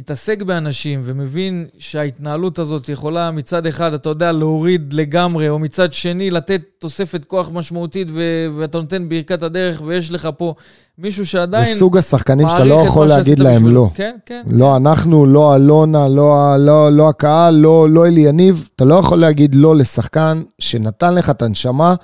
מתעסק 0.06 0.42
באנשים 0.42 1.02
ומבין 1.04 1.66
שההתנהלות 1.78 2.60
הזאת 2.60 2.90
יכולה 2.90 3.32
מצד 3.32 3.66
אחד, 3.66 3.94
אתה 3.94 4.10
יודע, 4.10 4.32
להוריד 4.32 4.94
לגמרי, 4.94 5.50
או 5.50 5.60
מצד 5.60 5.94
שני 5.94 6.32
לתת 6.32 6.62
תוספת 6.80 7.26
כוח 7.26 7.50
משמעותית, 7.54 8.08
ו- 8.14 8.48
ואתה 8.58 8.78
נותן 8.78 9.10
ברכת 9.10 9.44
הדרך, 9.44 9.82
ויש 9.86 10.12
לך 10.12 10.30
פה 10.38 10.54
מישהו 10.98 11.26
שעדיין 11.26 11.74
זה 11.74 11.80
סוג 11.80 11.98
השחקנים 11.98 12.50
שאתה 12.50 12.64
לא 12.64 12.76
יכול 12.76 13.08
להגיד 13.08 13.40
להם 13.40 13.56
בשבילו. 13.56 13.82
לא. 13.84 13.90
כן, 13.94 14.16
כן. 14.26 14.44
לא 14.48 14.78
אנחנו, 14.78 15.26
לא 15.26 15.56
אלונה, 15.56 16.08
לא, 16.08 16.56
לא, 16.58 16.92
לא 16.92 17.10
הקהל, 17.10 17.56
לא, 17.56 17.90
לא 17.90 18.08
אלי 18.08 18.22
יניב. 18.22 18.68
אתה 18.76 18.86
לא 18.86 18.96
יכול 18.96 19.18
להגיד 19.20 19.56
לא 19.56 19.76
לשחקן 19.76 20.42
שנתן 20.60 21.16
לך 21.16 21.30
את 21.30 21.42
הנשמה 21.42 21.96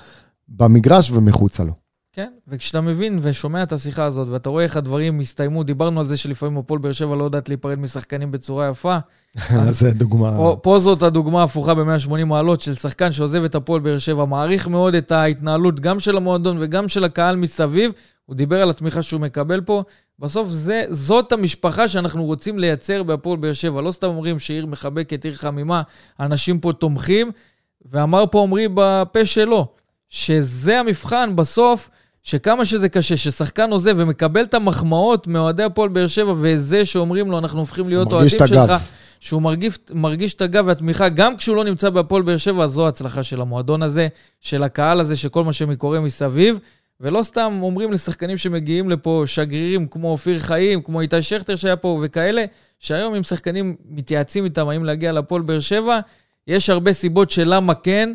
במגרש 0.48 1.10
ומחוצה 1.10 1.64
לו. 1.64 1.81
כן, 2.14 2.30
וכשאתה 2.48 2.80
מבין 2.80 3.18
ושומע 3.22 3.62
את 3.62 3.72
השיחה 3.72 4.04
הזאת, 4.04 4.28
ואתה 4.28 4.50
רואה 4.50 4.64
איך 4.64 4.76
הדברים 4.76 5.20
הסתיימו, 5.20 5.62
דיברנו 5.62 6.00
על 6.00 6.06
זה 6.06 6.16
שלפעמים 6.16 6.58
הפועל 6.58 6.80
באר 6.80 6.92
שבע 6.92 7.16
לא 7.16 7.24
יודעת 7.24 7.48
להיפרד 7.48 7.78
משחקנים 7.78 8.30
בצורה 8.30 8.68
יפה. 8.68 8.96
אז 9.60 9.78
זה 9.78 9.90
דוגמה... 9.90 10.36
פה, 10.36 10.56
פה 10.62 10.78
זאת 10.78 11.02
הדוגמה 11.02 11.40
ההפוכה 11.40 11.74
ב-180 11.74 12.24
מעלות 12.24 12.60
של 12.60 12.74
שחקן 12.74 13.12
שעוזב 13.12 13.44
את 13.44 13.54
הפועל 13.54 13.80
באר 13.80 13.98
שבע, 13.98 14.24
מעריך 14.24 14.68
מאוד 14.68 14.94
את 14.94 15.12
ההתנהלות 15.12 15.80
גם 15.80 15.98
של 15.98 16.16
המועדון 16.16 16.56
וגם 16.60 16.88
של 16.88 17.04
הקהל 17.04 17.36
מסביב. 17.36 17.92
הוא 18.26 18.36
דיבר 18.36 18.62
על 18.62 18.70
התמיכה 18.70 19.02
שהוא 19.02 19.20
מקבל 19.20 19.60
פה. 19.60 19.82
בסוף 20.18 20.48
זה, 20.48 20.84
זאת 20.90 21.32
המשפחה 21.32 21.88
שאנחנו 21.88 22.24
רוצים 22.24 22.58
לייצר 22.58 23.02
בהפועל 23.02 23.38
באר 23.38 23.52
שבע. 23.52 23.80
לא 23.80 23.92
סתם 23.92 24.06
אומרים 24.06 24.38
שעיר 24.38 24.66
מחבקת, 24.66 25.24
עיר 25.24 25.34
חמימה, 25.34 25.82
אנשים 26.20 26.58
פה 26.58 26.72
תומכים. 26.72 27.30
ואמר 27.84 28.24
פה 28.30 28.42
עמרי 28.42 28.68
בפה 28.74 29.26
שלו, 29.26 29.66
שזה 30.08 30.80
המבחן 30.80 31.36
בסוף, 31.36 31.90
שכמה 32.22 32.64
שזה 32.64 32.88
קשה, 32.88 33.16
ששחקן 33.16 33.70
עוזב 33.70 33.94
ומקבל 33.96 34.42
את 34.42 34.54
המחמאות 34.54 35.26
מאוהדי 35.26 35.62
הפועל 35.62 35.88
באר 35.88 36.06
שבע, 36.06 36.34
וזה 36.40 36.84
שאומרים 36.84 37.30
לו, 37.30 37.38
אנחנו 37.38 37.60
הופכים 37.60 37.88
להיות 37.88 38.12
אוהדים. 38.12 38.38
שלך, 38.46 38.72
שהוא 39.20 39.42
מרגיש, 39.42 39.78
מרגיש 39.94 40.34
את 40.34 40.42
הגב 40.42 40.64
והתמיכה, 40.66 41.08
גם 41.08 41.36
כשהוא 41.36 41.56
לא 41.56 41.64
נמצא 41.64 41.90
בהפועל 41.90 42.22
באר 42.22 42.36
שבע, 42.36 42.66
זו 42.66 42.86
ההצלחה 42.86 43.22
של 43.22 43.40
המועדון 43.40 43.82
הזה, 43.82 44.08
של 44.40 44.62
הקהל 44.62 45.00
הזה, 45.00 45.16
שכל 45.16 45.44
מה 45.44 45.52
שקורה 45.52 46.00
מסביב. 46.00 46.58
ולא 47.00 47.22
סתם 47.22 47.58
אומרים 47.62 47.92
לשחקנים 47.92 48.36
שמגיעים 48.36 48.90
לפה, 48.90 49.22
שגרירים 49.26 49.86
כמו 49.86 50.10
אופיר 50.10 50.38
חיים, 50.38 50.82
כמו 50.82 51.00
איתי 51.00 51.22
שכטר 51.22 51.56
שהיה 51.56 51.76
פה 51.76 52.00
וכאלה, 52.02 52.44
שהיום 52.78 53.14
אם 53.14 53.22
שחקנים 53.22 53.76
מתייעצים 53.88 54.44
איתם 54.44 54.68
האם 54.68 54.84
להגיע 54.84 55.12
להפועל 55.12 55.42
באר 55.42 55.60
שבע, 55.60 56.00
יש 56.46 56.70
הרבה 56.70 56.92
סיבות 56.92 57.30
של 57.30 57.54
למה 57.54 57.74
כן, 57.74 58.12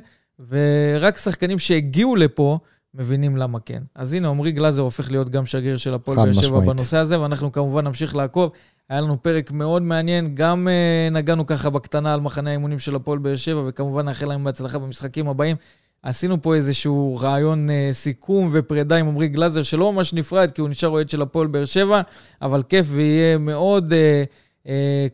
ורק 0.50 1.18
שחקנים 1.18 1.60
שהגיעו 1.60 2.16
לפה, 2.16 2.60
מבינים 2.94 3.38
למה 3.38 3.60
כן. 3.60 3.84
אז 3.96 4.14
הנה, 4.14 4.28
עמרי 4.28 4.52
גלאזר 4.52 4.82
הופך 4.82 5.12
להיות 5.12 5.30
גם 5.30 5.46
שגריר 5.46 5.78
של 5.78 5.94
הפועל 5.94 6.18
באר 6.18 6.34
שבע. 6.34 6.60
בנושא 6.60 6.98
הזה, 6.98 7.22
ואנחנו 7.22 7.52
כמובן 7.52 7.86
נמשיך 7.86 8.16
לעקוב. 8.16 8.52
היה 8.90 9.02
לנו 9.02 9.24
פרק 9.24 9.52
מאוד 9.52 9.82
מעניין, 9.82 10.36
גם 10.36 10.68
uh, 10.68 11.14
נגענו 11.14 11.46
ככה 11.46 11.70
בקטנה 11.70 12.14
על 12.14 12.20
מחנה 12.20 12.50
האימונים 12.50 12.80
של 12.80 12.96
הפועל 12.96 13.20
באר 13.20 13.36
שבע, 13.36 13.62
וכמובן 13.68 14.06
נאחל 14.06 14.26
להם 14.26 14.44
בהצלחה 14.44 14.80
במשחקים 14.80 15.28
הבאים. 15.28 15.56
עשינו 16.04 16.42
פה 16.42 16.56
איזשהו 16.56 17.18
רעיון 17.22 17.70
uh, 17.70 17.72
סיכום 17.94 18.50
ופרידה 18.54 18.96
עם 18.96 19.08
עמרי 19.08 19.28
גלאזר, 19.28 19.64
שלא 19.64 19.94
ממש 19.94 20.14
נפרד, 20.14 20.52
כי 20.52 20.62
הוא 20.62 20.70
נשאר 20.70 20.90
אוהד 20.90 21.10
של 21.10 21.22
הפועל 21.22 21.48
באר 21.48 21.66
שבע, 21.66 22.02
אבל 22.42 22.64
כיף 22.64 22.86
ויהיה 22.90 23.38
מאוד... 23.38 23.94
Uh, 23.94 24.47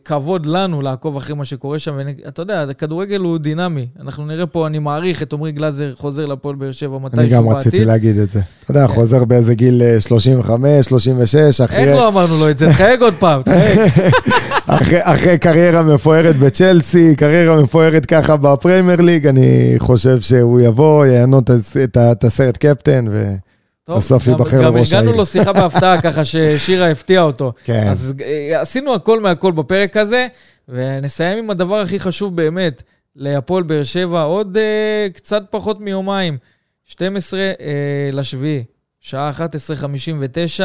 כבוד 0.04 0.46
לנו 0.46 0.82
לעקוב 0.82 1.16
אחרי 1.16 1.36
מה 1.36 1.44
שקורה 1.44 1.78
שם. 1.78 1.94
ואתה 1.96 2.42
יודע, 2.42 2.62
הכדורגל 2.62 3.20
הוא 3.20 3.38
דינמי. 3.38 3.86
אנחנו 4.00 4.26
נראה 4.26 4.46
פה, 4.46 4.66
אני 4.66 4.78
מעריך 4.78 5.22
את 5.22 5.32
עמרי 5.32 5.52
גלאזר 5.52 5.94
חוזר 5.96 6.26
לפועל 6.26 6.54
באר 6.54 6.72
שבע 6.72 6.98
מתישהו 6.98 7.20
אני 7.20 7.28
בעתיד. 7.28 7.46
גם 7.46 7.48
רציתי 7.48 7.84
להגיד 7.84 8.18
את 8.18 8.30
זה. 8.30 8.40
אתה 8.64 8.70
יודע, 8.70 8.86
כן. 8.86 8.94
חוזר 8.94 9.24
באיזה 9.24 9.54
גיל 9.54 9.82
אה, 9.82 10.00
35, 10.00 10.86
36, 10.86 11.60
אחרי... 11.60 11.78
איך 11.78 11.96
לא 11.96 12.08
אמרנו 12.08 12.38
לו 12.38 12.50
את 12.50 12.58
זה? 12.58 12.68
תחייג 12.68 13.02
עוד 13.02 13.14
פעם, 13.18 13.42
תחייג. 13.42 13.80
אחרי, 15.02 15.38
קריירה 15.38 15.82
מפוארת 15.82 16.36
בצ'לסי, 16.36 17.16
קריירה 17.16 17.62
מפוארת 17.62 18.06
ככה 18.06 18.36
בפריימר 18.36 18.96
ליג, 18.96 19.26
אני 19.26 19.74
חושב 19.78 20.20
שהוא 20.20 20.60
יבוא, 20.60 21.06
יענות 21.06 21.50
את, 21.84 22.24
הסרט 22.24 22.56
קפטן, 22.56 23.06
ו... 23.10 23.34
טוב, 23.84 23.96
בסוף 23.96 24.26
גם- 24.28 24.32
ייבחר 24.32 24.62
גם 24.64 24.76
לראש 24.76 24.92
הגענו 24.92 25.06
העיר. 25.08 25.18
לו 25.18 25.26
שיחה 25.26 25.52
בהפתעה, 25.52 26.02
ככה 26.02 26.24
ששירה 26.30 26.90
הפתיעה 26.90 27.22
אותו. 27.22 27.52
כן. 27.64 27.88
אז 27.88 28.14
אה, 28.24 28.60
עשינו 28.60 28.94
הכל 28.94 29.20
מהכל 29.20 29.52
בפרק 29.52 29.96
הזה, 29.96 30.26
ונסיים 30.68 31.38
עם 31.38 31.50
הדבר 31.50 31.76
הכי 31.80 32.00
חשוב 32.00 32.36
באמת, 32.36 32.82
להפועל 33.16 33.62
באר 33.62 33.82
שבע, 33.84 34.22
עוד 34.22 34.56
uh, 34.56 35.12
קצת 35.12 35.42
פחות 35.50 35.80
מיומיים, 35.80 36.38
12 36.84 37.40
uh, 37.52 37.62
לשביעי, 38.12 38.64
שעה 39.00 39.30
11:59, 39.30 40.62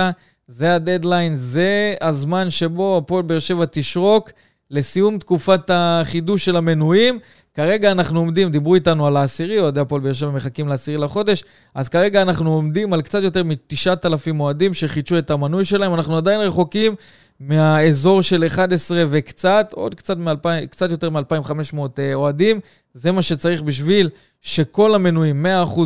זה 0.48 0.76
הדדליין, 0.76 1.36
זה 1.36 1.96
הזמן 2.02 2.50
שבו 2.50 2.98
הפועל 2.98 3.22
באר 3.24 3.40
שבע 3.40 3.66
תשרוק 3.72 4.30
לסיום 4.72 5.18
תקופת 5.18 5.62
החידוש 5.70 6.46
של 6.46 6.56
המנויים. 6.56 7.20
כרגע 7.54 7.92
אנחנו 7.92 8.20
עומדים, 8.20 8.52
דיברו 8.52 8.76
איתנו 8.76 9.08
על 9.08 9.18
העשירי, 9.18 9.60
אוהדי 9.60 9.80
הפועל 9.80 10.02
באר 10.02 10.14
שבע 10.14 10.32
מחכים 10.32 10.68
לעשירי 10.68 10.98
לחודש, 10.98 11.44
אז 11.76 11.90
כרגע 11.90 12.22
אנחנו 12.22 12.54
עומדים 12.54 12.94
על 12.94 13.02
קצת 13.02 13.24
יותר 13.24 13.44
מ-9,000 13.44 14.40
אוהדים 14.40 14.74
שחידשו 14.74 15.18
את 15.18 15.32
המנוי 15.32 15.66
שלהם, 15.66 15.94
אנחנו 15.94 16.18
עדיין 16.18 16.42
רחוקים 16.42 16.96
מהאזור 17.40 18.22
של 18.22 18.46
11 18.46 19.04
וקצת, 19.10 19.70
עוד 19.74 19.96
קצת, 19.96 20.18
מ- 20.18 20.66
קצת 20.70 20.92
יותר 20.92 21.10
מ-2,500 21.10 21.78
אוהדים. 22.14 22.60
זה 22.94 23.12
מה 23.12 23.22
שצריך 23.22 23.62
בשביל 23.62 24.10
שכל 24.42 24.96
המנויים, 24.96 25.46
100%, 25.46 25.80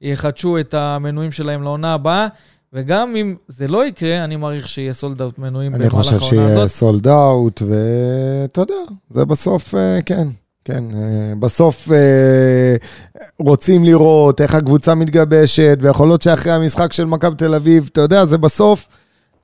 יחדשו 0.00 0.58
את 0.58 0.74
המנויים 0.74 1.32
שלהם 1.32 1.62
לעונה 1.62 1.94
הבאה. 1.94 2.26
וגם 2.72 3.16
אם 3.16 3.34
זה 3.48 3.68
לא 3.68 3.86
יקרה, 3.86 4.24
אני 4.24 4.36
מעריך 4.36 4.68
שיהיה 4.68 4.92
סולד 4.92 5.22
אאוט 5.22 5.38
מנויים 5.38 5.74
אני 5.74 5.78
במהלך 5.78 5.94
חושב 5.94 6.10
העונה 6.10 6.26
שיהיה 6.26 6.46
הזאת. 6.46 6.68
סולד 6.68 7.08
אאוט, 7.08 7.62
ואתה 7.62 8.60
יודע, 8.60 8.74
זה 9.10 9.24
בסוף, 9.24 9.74
אה, 9.74 9.98
כן, 10.06 10.28
כן. 10.64 10.84
אה, 10.94 11.34
בסוף 11.40 11.88
אה, 11.92 12.76
רוצים 13.38 13.84
לראות 13.84 14.40
איך 14.40 14.54
הקבוצה 14.54 14.94
מתגבשת, 14.94 15.78
ויכול 15.80 16.08
להיות 16.08 16.22
שאחרי 16.22 16.52
המשחק 16.52 16.92
של 16.92 17.04
מכבי 17.04 17.36
תל 17.36 17.54
אביב, 17.54 17.88
אתה 17.92 18.00
יודע, 18.00 18.24
זה 18.24 18.38
בסוף, 18.38 18.88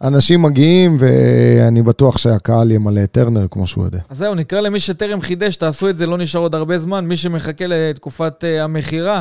אנשים 0.03 0.43
מגיעים, 0.43 0.97
ואני 0.99 1.83
בטוח 1.83 2.19
שהקהל 2.19 2.71
ימלא 2.71 3.05
את 3.05 3.13
טרנר 3.13 3.47
כמו 3.51 3.67
שהוא 3.67 3.85
יודע. 3.85 3.99
אז 4.11 4.19
זהו, 4.19 4.35
נקרא 4.35 4.61
למי 4.61 4.81
שטרם 4.81 5.21
חידש, 5.21 5.57
תעשו 5.57 5.89
את 5.91 5.99
זה, 5.99 6.07
לא 6.07 6.19
נשאר 6.19 6.41
עוד 6.41 6.55
הרבה 6.55 6.79
זמן. 6.79 7.07
מי 7.07 7.17
שמחכה 7.17 7.65
לתקופת 7.69 8.45
המכירה 8.61 9.21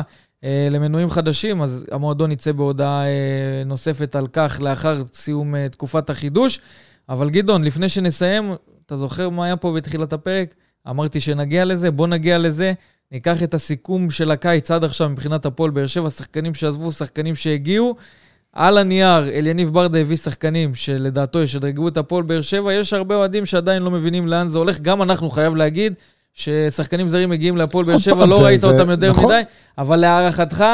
למנויים 0.70 1.10
חדשים, 1.10 1.62
אז 1.62 1.86
המועדון 1.90 2.32
יצא 2.32 2.52
בהודעה 2.52 3.04
uh, 3.04 3.68
נוספת 3.68 4.16
על 4.16 4.26
כך 4.32 4.58
לאחר 4.62 5.02
סיום 5.14 5.54
uh, 5.54 5.58
תקופת 5.72 6.10
החידוש. 6.10 6.60
אבל 7.08 7.30
גדעון, 7.30 7.64
לפני 7.64 7.88
שנסיים, 7.88 8.54
אתה 8.86 8.96
זוכר 8.96 9.28
מה 9.28 9.44
היה 9.44 9.56
פה 9.56 9.72
בתחילת 9.72 10.12
הפרק? 10.12 10.54
אמרתי 10.90 11.20
שנגיע 11.20 11.64
לזה, 11.64 11.90
בוא 11.90 12.06
נגיע 12.06 12.38
לזה. 12.38 12.72
ניקח 13.12 13.42
את 13.42 13.54
הסיכום 13.54 14.10
של 14.10 14.30
הקיץ 14.30 14.70
עד 14.70 14.84
עכשיו 14.84 15.08
מבחינת 15.08 15.46
הפועל 15.46 15.70
באר 15.70 15.86
שבע, 15.86 16.10
שחקנים 16.10 16.54
שעזבו, 16.54 16.92
שחקנים 16.92 17.34
שהגיעו. 17.34 17.96
על 18.52 18.78
הנייר, 18.78 19.28
אליניב 19.28 19.72
ברדה 19.72 19.98
הביא 19.98 20.16
שחקנים 20.16 20.74
שלדעתו 20.74 21.42
ישדרגו 21.42 21.88
את 21.88 21.96
הפועל 21.96 22.22
באר 22.22 22.42
שבע. 22.42 22.72
יש 22.72 22.92
הרבה 22.92 23.14
אוהדים 23.14 23.46
שעדיין 23.46 23.82
לא 23.82 23.90
מבינים 23.90 24.28
לאן 24.28 24.48
זה 24.48 24.58
הולך. 24.58 24.80
גם 24.80 25.02
אנחנו, 25.02 25.30
חייב 25.30 25.54
להגיד, 25.54 25.94
ששחקנים 26.34 27.08
זרים 27.08 27.30
מגיעים 27.30 27.56
להפועל 27.56 27.84
באר 27.84 27.98
שבע, 27.98 28.26
לא 28.26 28.38
זה- 28.38 28.44
ראית 28.44 28.60
זה- 28.60 28.66
אותם 28.66 28.90
יותר 28.90 29.10
נכון. 29.10 29.24
מדי, 29.24 29.40
אבל 29.78 29.96
להערכתך, 29.96 30.64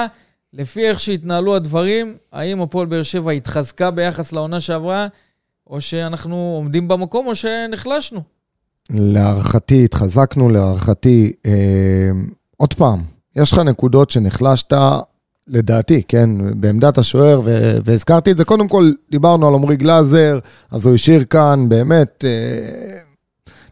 לפי 0.52 0.88
איך 0.88 1.00
שהתנהלו 1.00 1.56
הדברים, 1.56 2.16
האם 2.32 2.60
הפועל 2.62 2.86
באר 2.86 3.02
שבע 3.02 3.30
התחזקה 3.30 3.90
ביחס 3.90 4.32
לעונה 4.32 4.60
שעברה, 4.60 5.06
או 5.66 5.80
שאנחנו 5.80 6.36
עומדים 6.56 6.88
במקום, 6.88 7.26
או 7.26 7.34
שנחלשנו? 7.34 8.20
להערכתי, 8.90 9.84
התחזקנו, 9.84 10.48
להערכתי, 10.50 11.32
אה, 11.46 11.52
עוד 12.56 12.74
פעם, 12.74 13.02
יש 13.36 13.52
לך 13.52 13.58
נקודות 13.58 14.10
שנחלשת, 14.10 14.72
לדעתי, 15.48 16.02
כן, 16.08 16.30
בעמדת 16.60 16.98
השוער, 16.98 17.40
ו- 17.44 17.78
והזכרתי 17.84 18.30
את 18.30 18.36
זה, 18.36 18.44
קודם 18.44 18.68
כל, 18.68 18.90
דיברנו 19.10 19.48
על 19.48 19.54
עמרי 19.54 19.76
גלאזר, 19.76 20.38
אז 20.70 20.86
הוא 20.86 20.94
השאיר 20.94 21.24
כאן 21.24 21.68
באמת 21.68 22.24
אה, 22.24 22.98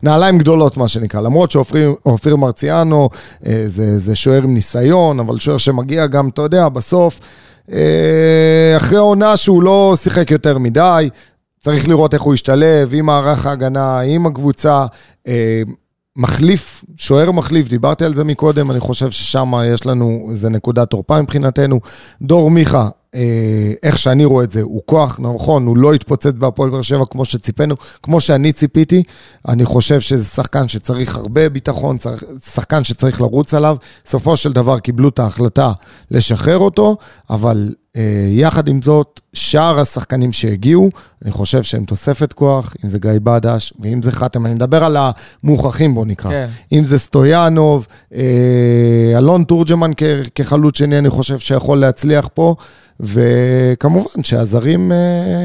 נעליים 0.02 0.38
גדולות, 0.38 0.76
מה 0.76 0.88
שנקרא, 0.88 1.20
למרות 1.20 1.50
שאופיר 1.50 1.94
אופיר 2.06 2.36
מרציאנו 2.36 3.10
אה, 3.46 3.62
זה, 3.66 3.98
זה 3.98 4.16
שוער 4.16 4.42
עם 4.42 4.54
ניסיון, 4.54 5.20
אבל 5.20 5.38
שוער 5.38 5.58
שמגיע 5.58 6.06
גם, 6.06 6.28
אתה 6.28 6.42
יודע, 6.42 6.68
בסוף, 6.68 7.20
אה, 7.72 8.74
אחרי 8.76 8.98
עונה 8.98 9.36
שהוא 9.36 9.62
לא 9.62 9.94
שיחק 9.96 10.30
יותר 10.30 10.58
מדי, 10.58 11.08
צריך 11.60 11.88
לראות 11.88 12.14
איך 12.14 12.22
הוא 12.22 12.34
ישתלב 12.34 12.90
עם 12.92 13.06
מערך 13.06 13.46
ההגנה, 13.46 14.00
עם 14.00 14.26
הקבוצה. 14.26 14.86
אה, 15.28 15.62
מחליף, 16.16 16.84
שוער 16.96 17.32
מחליף, 17.32 17.68
דיברתי 17.68 18.04
על 18.04 18.14
זה 18.14 18.24
מקודם, 18.24 18.70
אני 18.70 18.80
חושב 18.80 19.10
ששם 19.10 19.52
יש 19.74 19.86
לנו, 19.86 20.30
זה 20.32 20.50
נקודת 20.50 20.90
תורפה 20.90 21.22
מבחינתנו. 21.22 21.80
דור 22.22 22.50
מיכה, 22.50 22.88
איך 23.82 23.98
שאני 23.98 24.24
רואה 24.24 24.44
את 24.44 24.52
זה, 24.52 24.62
הוא 24.62 24.82
כוח, 24.86 25.20
נכון, 25.20 25.66
הוא 25.66 25.76
לא 25.76 25.94
התפוצץ 25.94 26.32
בהפועל 26.39 26.70
באר 26.70 26.82
שבע 26.82 27.05
כמו 27.10 27.24
שציפינו, 27.24 27.74
כמו 28.02 28.20
שאני 28.20 28.52
ציפיתי. 28.52 29.02
אני 29.48 29.64
חושב 29.64 30.01
שזה 30.01 30.24
שחקן 30.24 30.68
שצריך 30.68 31.16
הרבה 31.16 31.48
ביטחון, 31.48 31.98
צריך, 31.98 32.24
שחקן 32.55 32.85
שצריך 32.85 33.20
לרוץ 33.20 33.55
עליו. 33.55 33.76
בסופו 34.05 34.36
של 34.36 34.52
דבר 34.52 34.78
קיבלו 34.78 35.09
את 35.09 35.18
ההחלטה 35.18 35.72
לשחרר 36.10 36.59
אותו, 36.59 36.97
אבל 37.30 37.74
אה, 37.97 38.02
יחד 38.30 38.68
עם 38.68 38.82
זאת, 38.82 39.20
שאר 39.32 39.78
השחקנים 39.78 40.32
שהגיעו, 40.32 40.90
אני 41.24 41.30
חושב 41.32 41.62
שהם 41.62 41.85
תוספת 41.85 42.32
כוח, 42.32 42.74
אם 42.85 42.89
זה 42.89 42.98
גיא 42.98 43.10
בדש 43.22 43.72
ואם 43.80 44.02
זה 44.02 44.12
חתם, 44.12 44.47
אני 44.47 44.55
מדבר 44.55 44.85
על 44.85 44.97
המוכחים 45.44 45.94
בוא 45.94 46.06
נקרא. 46.06 46.30
כן. 46.30 46.48
אם 46.72 46.85
זה 46.85 46.98
סטויאנוב, 46.98 47.86
אה, 48.14 49.14
אלון 49.18 49.44
תורג'מן 49.44 49.90
כ- 49.97 50.28
כחלוץ 50.35 50.78
שני, 50.78 50.98
אני 50.98 51.10
חושב 51.10 51.39
שיכול 51.39 51.78
להצליח 51.78 52.28
פה, 52.35 52.55
וכמובן 53.00 54.22
שהזרים 54.22 54.92
אה, 54.92 54.96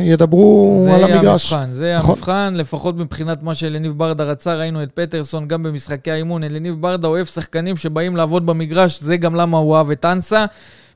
ידברו 0.05 0.85
על 0.93 0.99
זה 0.99 1.05
המגרש. 1.05 1.53
המבחן, 1.53 1.71
זה 1.71 1.95
נכון. 1.97 2.15
המבחן, 2.15 2.53
לפחות 2.57 2.97
מבחינת 2.97 3.43
מה 3.43 3.55
שאליניב 3.55 3.91
ברדה 3.97 4.23
רצה, 4.23 4.55
ראינו 4.55 4.83
את 4.83 4.89
פטרסון 4.93 5.47
גם 5.47 5.63
במשחקי 5.63 6.11
האימון. 6.11 6.43
אליניב 6.43 6.81
ברדה 6.81 7.07
אוהב 7.07 7.25
שחקנים 7.25 7.75
שבאים 7.75 8.15
לעבוד 8.15 8.45
במגרש, 8.45 9.01
זה 9.01 9.17
גם 9.17 9.35
למה 9.35 9.57
הוא 9.57 9.75
אהב 9.77 9.91
את 9.91 10.05
אנסה. 10.05 10.45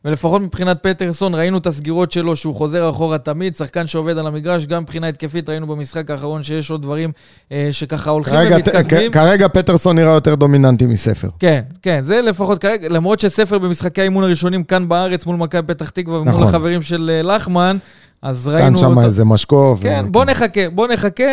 ולפחות 0.08 0.42
מבחינת 0.42 0.78
פטרסון, 0.84 1.36
ראינו 1.36 1.58
את 1.58 1.68
הסגירות 1.68 2.12
שלו, 2.12 2.36
שהוא 2.36 2.56
חוזר 2.56 2.90
אחורה 2.90 3.18
תמיד, 3.18 3.56
שחקן 3.56 3.88
שעובד 3.88 4.18
על 4.18 4.28
המגרש, 4.28 4.66
גם 4.66 4.82
מבחינה 4.82 5.08
התקפית 5.08 5.50
ראינו 5.50 5.68
במשחק 5.68 6.12
האחרון 6.12 6.44
שיש 6.44 6.72
עוד 6.72 6.82
דברים 6.82 7.12
אה, 7.52 7.68
שככה 7.72 8.10
הולכים 8.10 8.34
כרגע, 8.34 8.56
ומתקדמים. 8.56 9.12
כרגע 9.12 9.48
פטרסון 9.48 9.96
נראה 9.96 10.14
יותר 10.14 10.36
דומיננטי 10.36 10.86
מספר. 10.86 11.28
כן, 11.40 11.62
כן, 11.82 12.00
זה 12.04 12.22
לפחות 12.22 12.60
כרגע, 12.62 12.90
למרות 12.90 13.20
שספר 13.20 13.58
במשחקי 13.58 14.02
האימון 14.02 14.24
הראשונים 14.24 14.64
כאן 14.64 14.88
בארץ 14.88 15.26
מול 15.26 15.36
מכבי 15.36 15.74
פתח 15.74 15.90
תקווה 15.90 16.20
ומול 16.20 16.34
נכון. 16.34 16.48
החברים 16.48 16.82
של 16.82 17.10
אה, 17.14 17.36
לחמן, 17.36 17.78
אז 18.22 18.50
כאן 18.54 18.62
ראינו... 18.62 18.78
שם 18.78 18.88
אותו- 18.90 19.02
איזה 19.02 19.26
משקוף. 19.26 19.80
כן, 19.82 20.04
ו- 20.08 20.12
בוא 20.12 20.26
נחכה, 20.26 20.70
בוא 20.70 20.88
נחכה, 20.88 21.24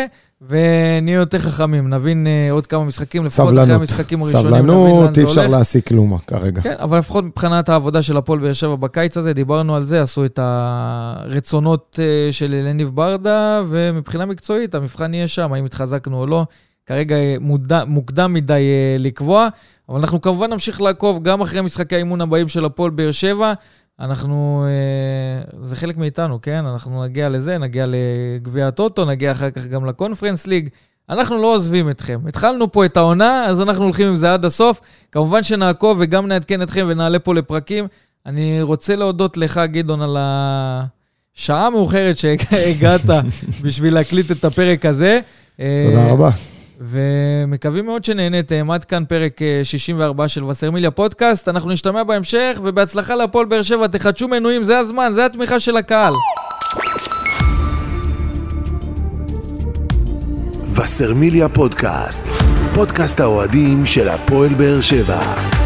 ונהיה 0.49 1.15
יותר 1.15 1.39
חכמים. 1.39 1.89
נבין 1.89 2.27
uh, 2.27 2.51
עוד 2.53 2.67
כמה 2.67 2.83
משחקים, 2.83 3.25
לפחות 3.25 3.45
אחרי 3.45 3.57
סבלנות, 3.57 3.81
המשחקים 3.81 4.21
הראשונים, 4.21 4.53
נבין 4.53 4.65
לאן 4.65 4.75
סבלנות, 4.75 5.17
אי 5.17 5.23
אפשר. 5.23 5.47
להסיק 5.47 5.87
כלום 5.87 6.17
כרגע. 6.27 6.61
כן, 6.61 6.73
אבל 6.79 6.99
לפחות 6.99 7.23
מבחינת 7.23 7.69
העבודה 7.69 8.01
של 8.01 8.17
הפועל 8.17 8.39
באר 8.39 8.53
שבע 8.53 8.75
בקיץ 8.75 9.17
הזה, 9.17 9.33
דיברנו 9.33 9.75
על 9.75 9.85
זה, 9.85 10.01
עשו 10.01 10.25
את 10.25 10.39
הרצונות 10.41 11.99
uh, 11.99 12.33
של 12.33 12.53
אלניב 12.53 12.89
ברדה, 12.89 13.63
ומבחינה 13.67 14.25
מקצועית, 14.25 14.75
המבחן 14.75 15.13
יהיה 15.13 15.27
שם, 15.27 15.53
האם 15.53 15.65
התחזקנו 15.65 16.19
או 16.19 16.27
לא. 16.27 16.45
כרגע 16.85 17.15
אה, 17.15 17.35
מודע, 17.39 17.83
מוקדם 17.87 18.33
מדי 18.33 18.63
לקבוע, 18.99 19.47
אבל 19.89 19.99
אנחנו 19.99 20.21
כמובן 20.21 20.53
נמשיך 20.53 20.81
לעקוב 20.81 21.23
גם 21.23 21.41
אחרי 21.41 21.61
משחקי 21.61 21.95
האימון 21.95 22.21
הבאים 22.21 22.47
של 22.47 22.65
הפועל 22.65 22.91
באר 22.91 23.11
שבע. 23.11 23.53
אנחנו, 23.99 24.65
אה, 24.67 25.61
זה 25.61 25.75
חלק 25.75 25.97
מאיתנו, 25.97 26.41
כן? 26.41 26.65
אנחנו 26.65 27.03
נגיע 27.03 27.29
לזה, 27.29 27.57
נגיע 27.57 27.85
לגביע 27.87 28.67
הטוטו, 28.67 29.05
נגיע 29.05 29.31
אחר 29.31 29.51
כך 29.51 29.67
גם 29.67 29.85
לקונפרנס 29.85 30.47
ליג. 30.47 30.69
אנחנו 31.09 31.37
לא 31.41 31.55
עוזבים 31.55 31.89
אתכם. 31.89 32.19
התחלנו 32.27 32.71
פה 32.71 32.85
את 32.85 32.97
העונה, 32.97 33.45
אז 33.45 33.61
אנחנו 33.61 33.83
הולכים 33.83 34.07
עם 34.07 34.15
זה 34.15 34.33
עד 34.33 34.45
הסוף. 34.45 34.81
כמובן 35.11 35.43
שנעקוב 35.43 35.97
וגם 36.01 36.27
נעדכן 36.27 36.61
אתכם 36.61 36.85
ונעלה 36.89 37.19
פה 37.19 37.33
לפרקים. 37.33 37.87
אני 38.25 38.61
רוצה 38.61 38.95
להודות 38.95 39.37
לך, 39.37 39.61
גדעון, 39.65 40.01
על 40.01 40.17
השעה 40.19 41.67
המאוחרת 41.67 42.17
שהגעת 42.17 43.01
בשביל 43.63 43.93
להקליט 43.93 44.31
את 44.31 44.45
הפרק 44.45 44.85
הזה. 44.85 45.19
תודה 45.57 46.11
רבה. 46.11 46.29
ומקווים 46.79 47.85
מאוד 47.85 48.05
שנהניתם. 48.05 48.71
עד 48.71 48.85
כאן 48.85 49.05
פרק 49.05 49.39
64 49.63 50.27
של 50.27 50.43
וסרמיליה 50.43 50.91
פודקאסט. 50.91 51.49
אנחנו 51.49 51.69
נשתמע 51.69 52.03
בהמשך, 52.03 52.59
ובהצלחה 52.63 53.15
להפועל 53.15 53.45
באר 53.45 53.61
שבע. 53.61 53.87
תחדשו 53.87 54.27
מנויים, 54.27 54.63
זה 54.63 54.77
הזמן, 54.77 55.11
זה 55.15 55.25
התמיכה 55.25 55.59
של 55.59 55.77
הקהל. 55.77 56.13
וסרמיליה 60.75 61.49
פודקאסט, 61.49 62.25
פודקאסט 62.73 63.19
האוהדים 63.19 63.85
של 63.85 64.09
הפועל 64.09 64.53
באר 64.53 64.81
שבע. 64.81 65.64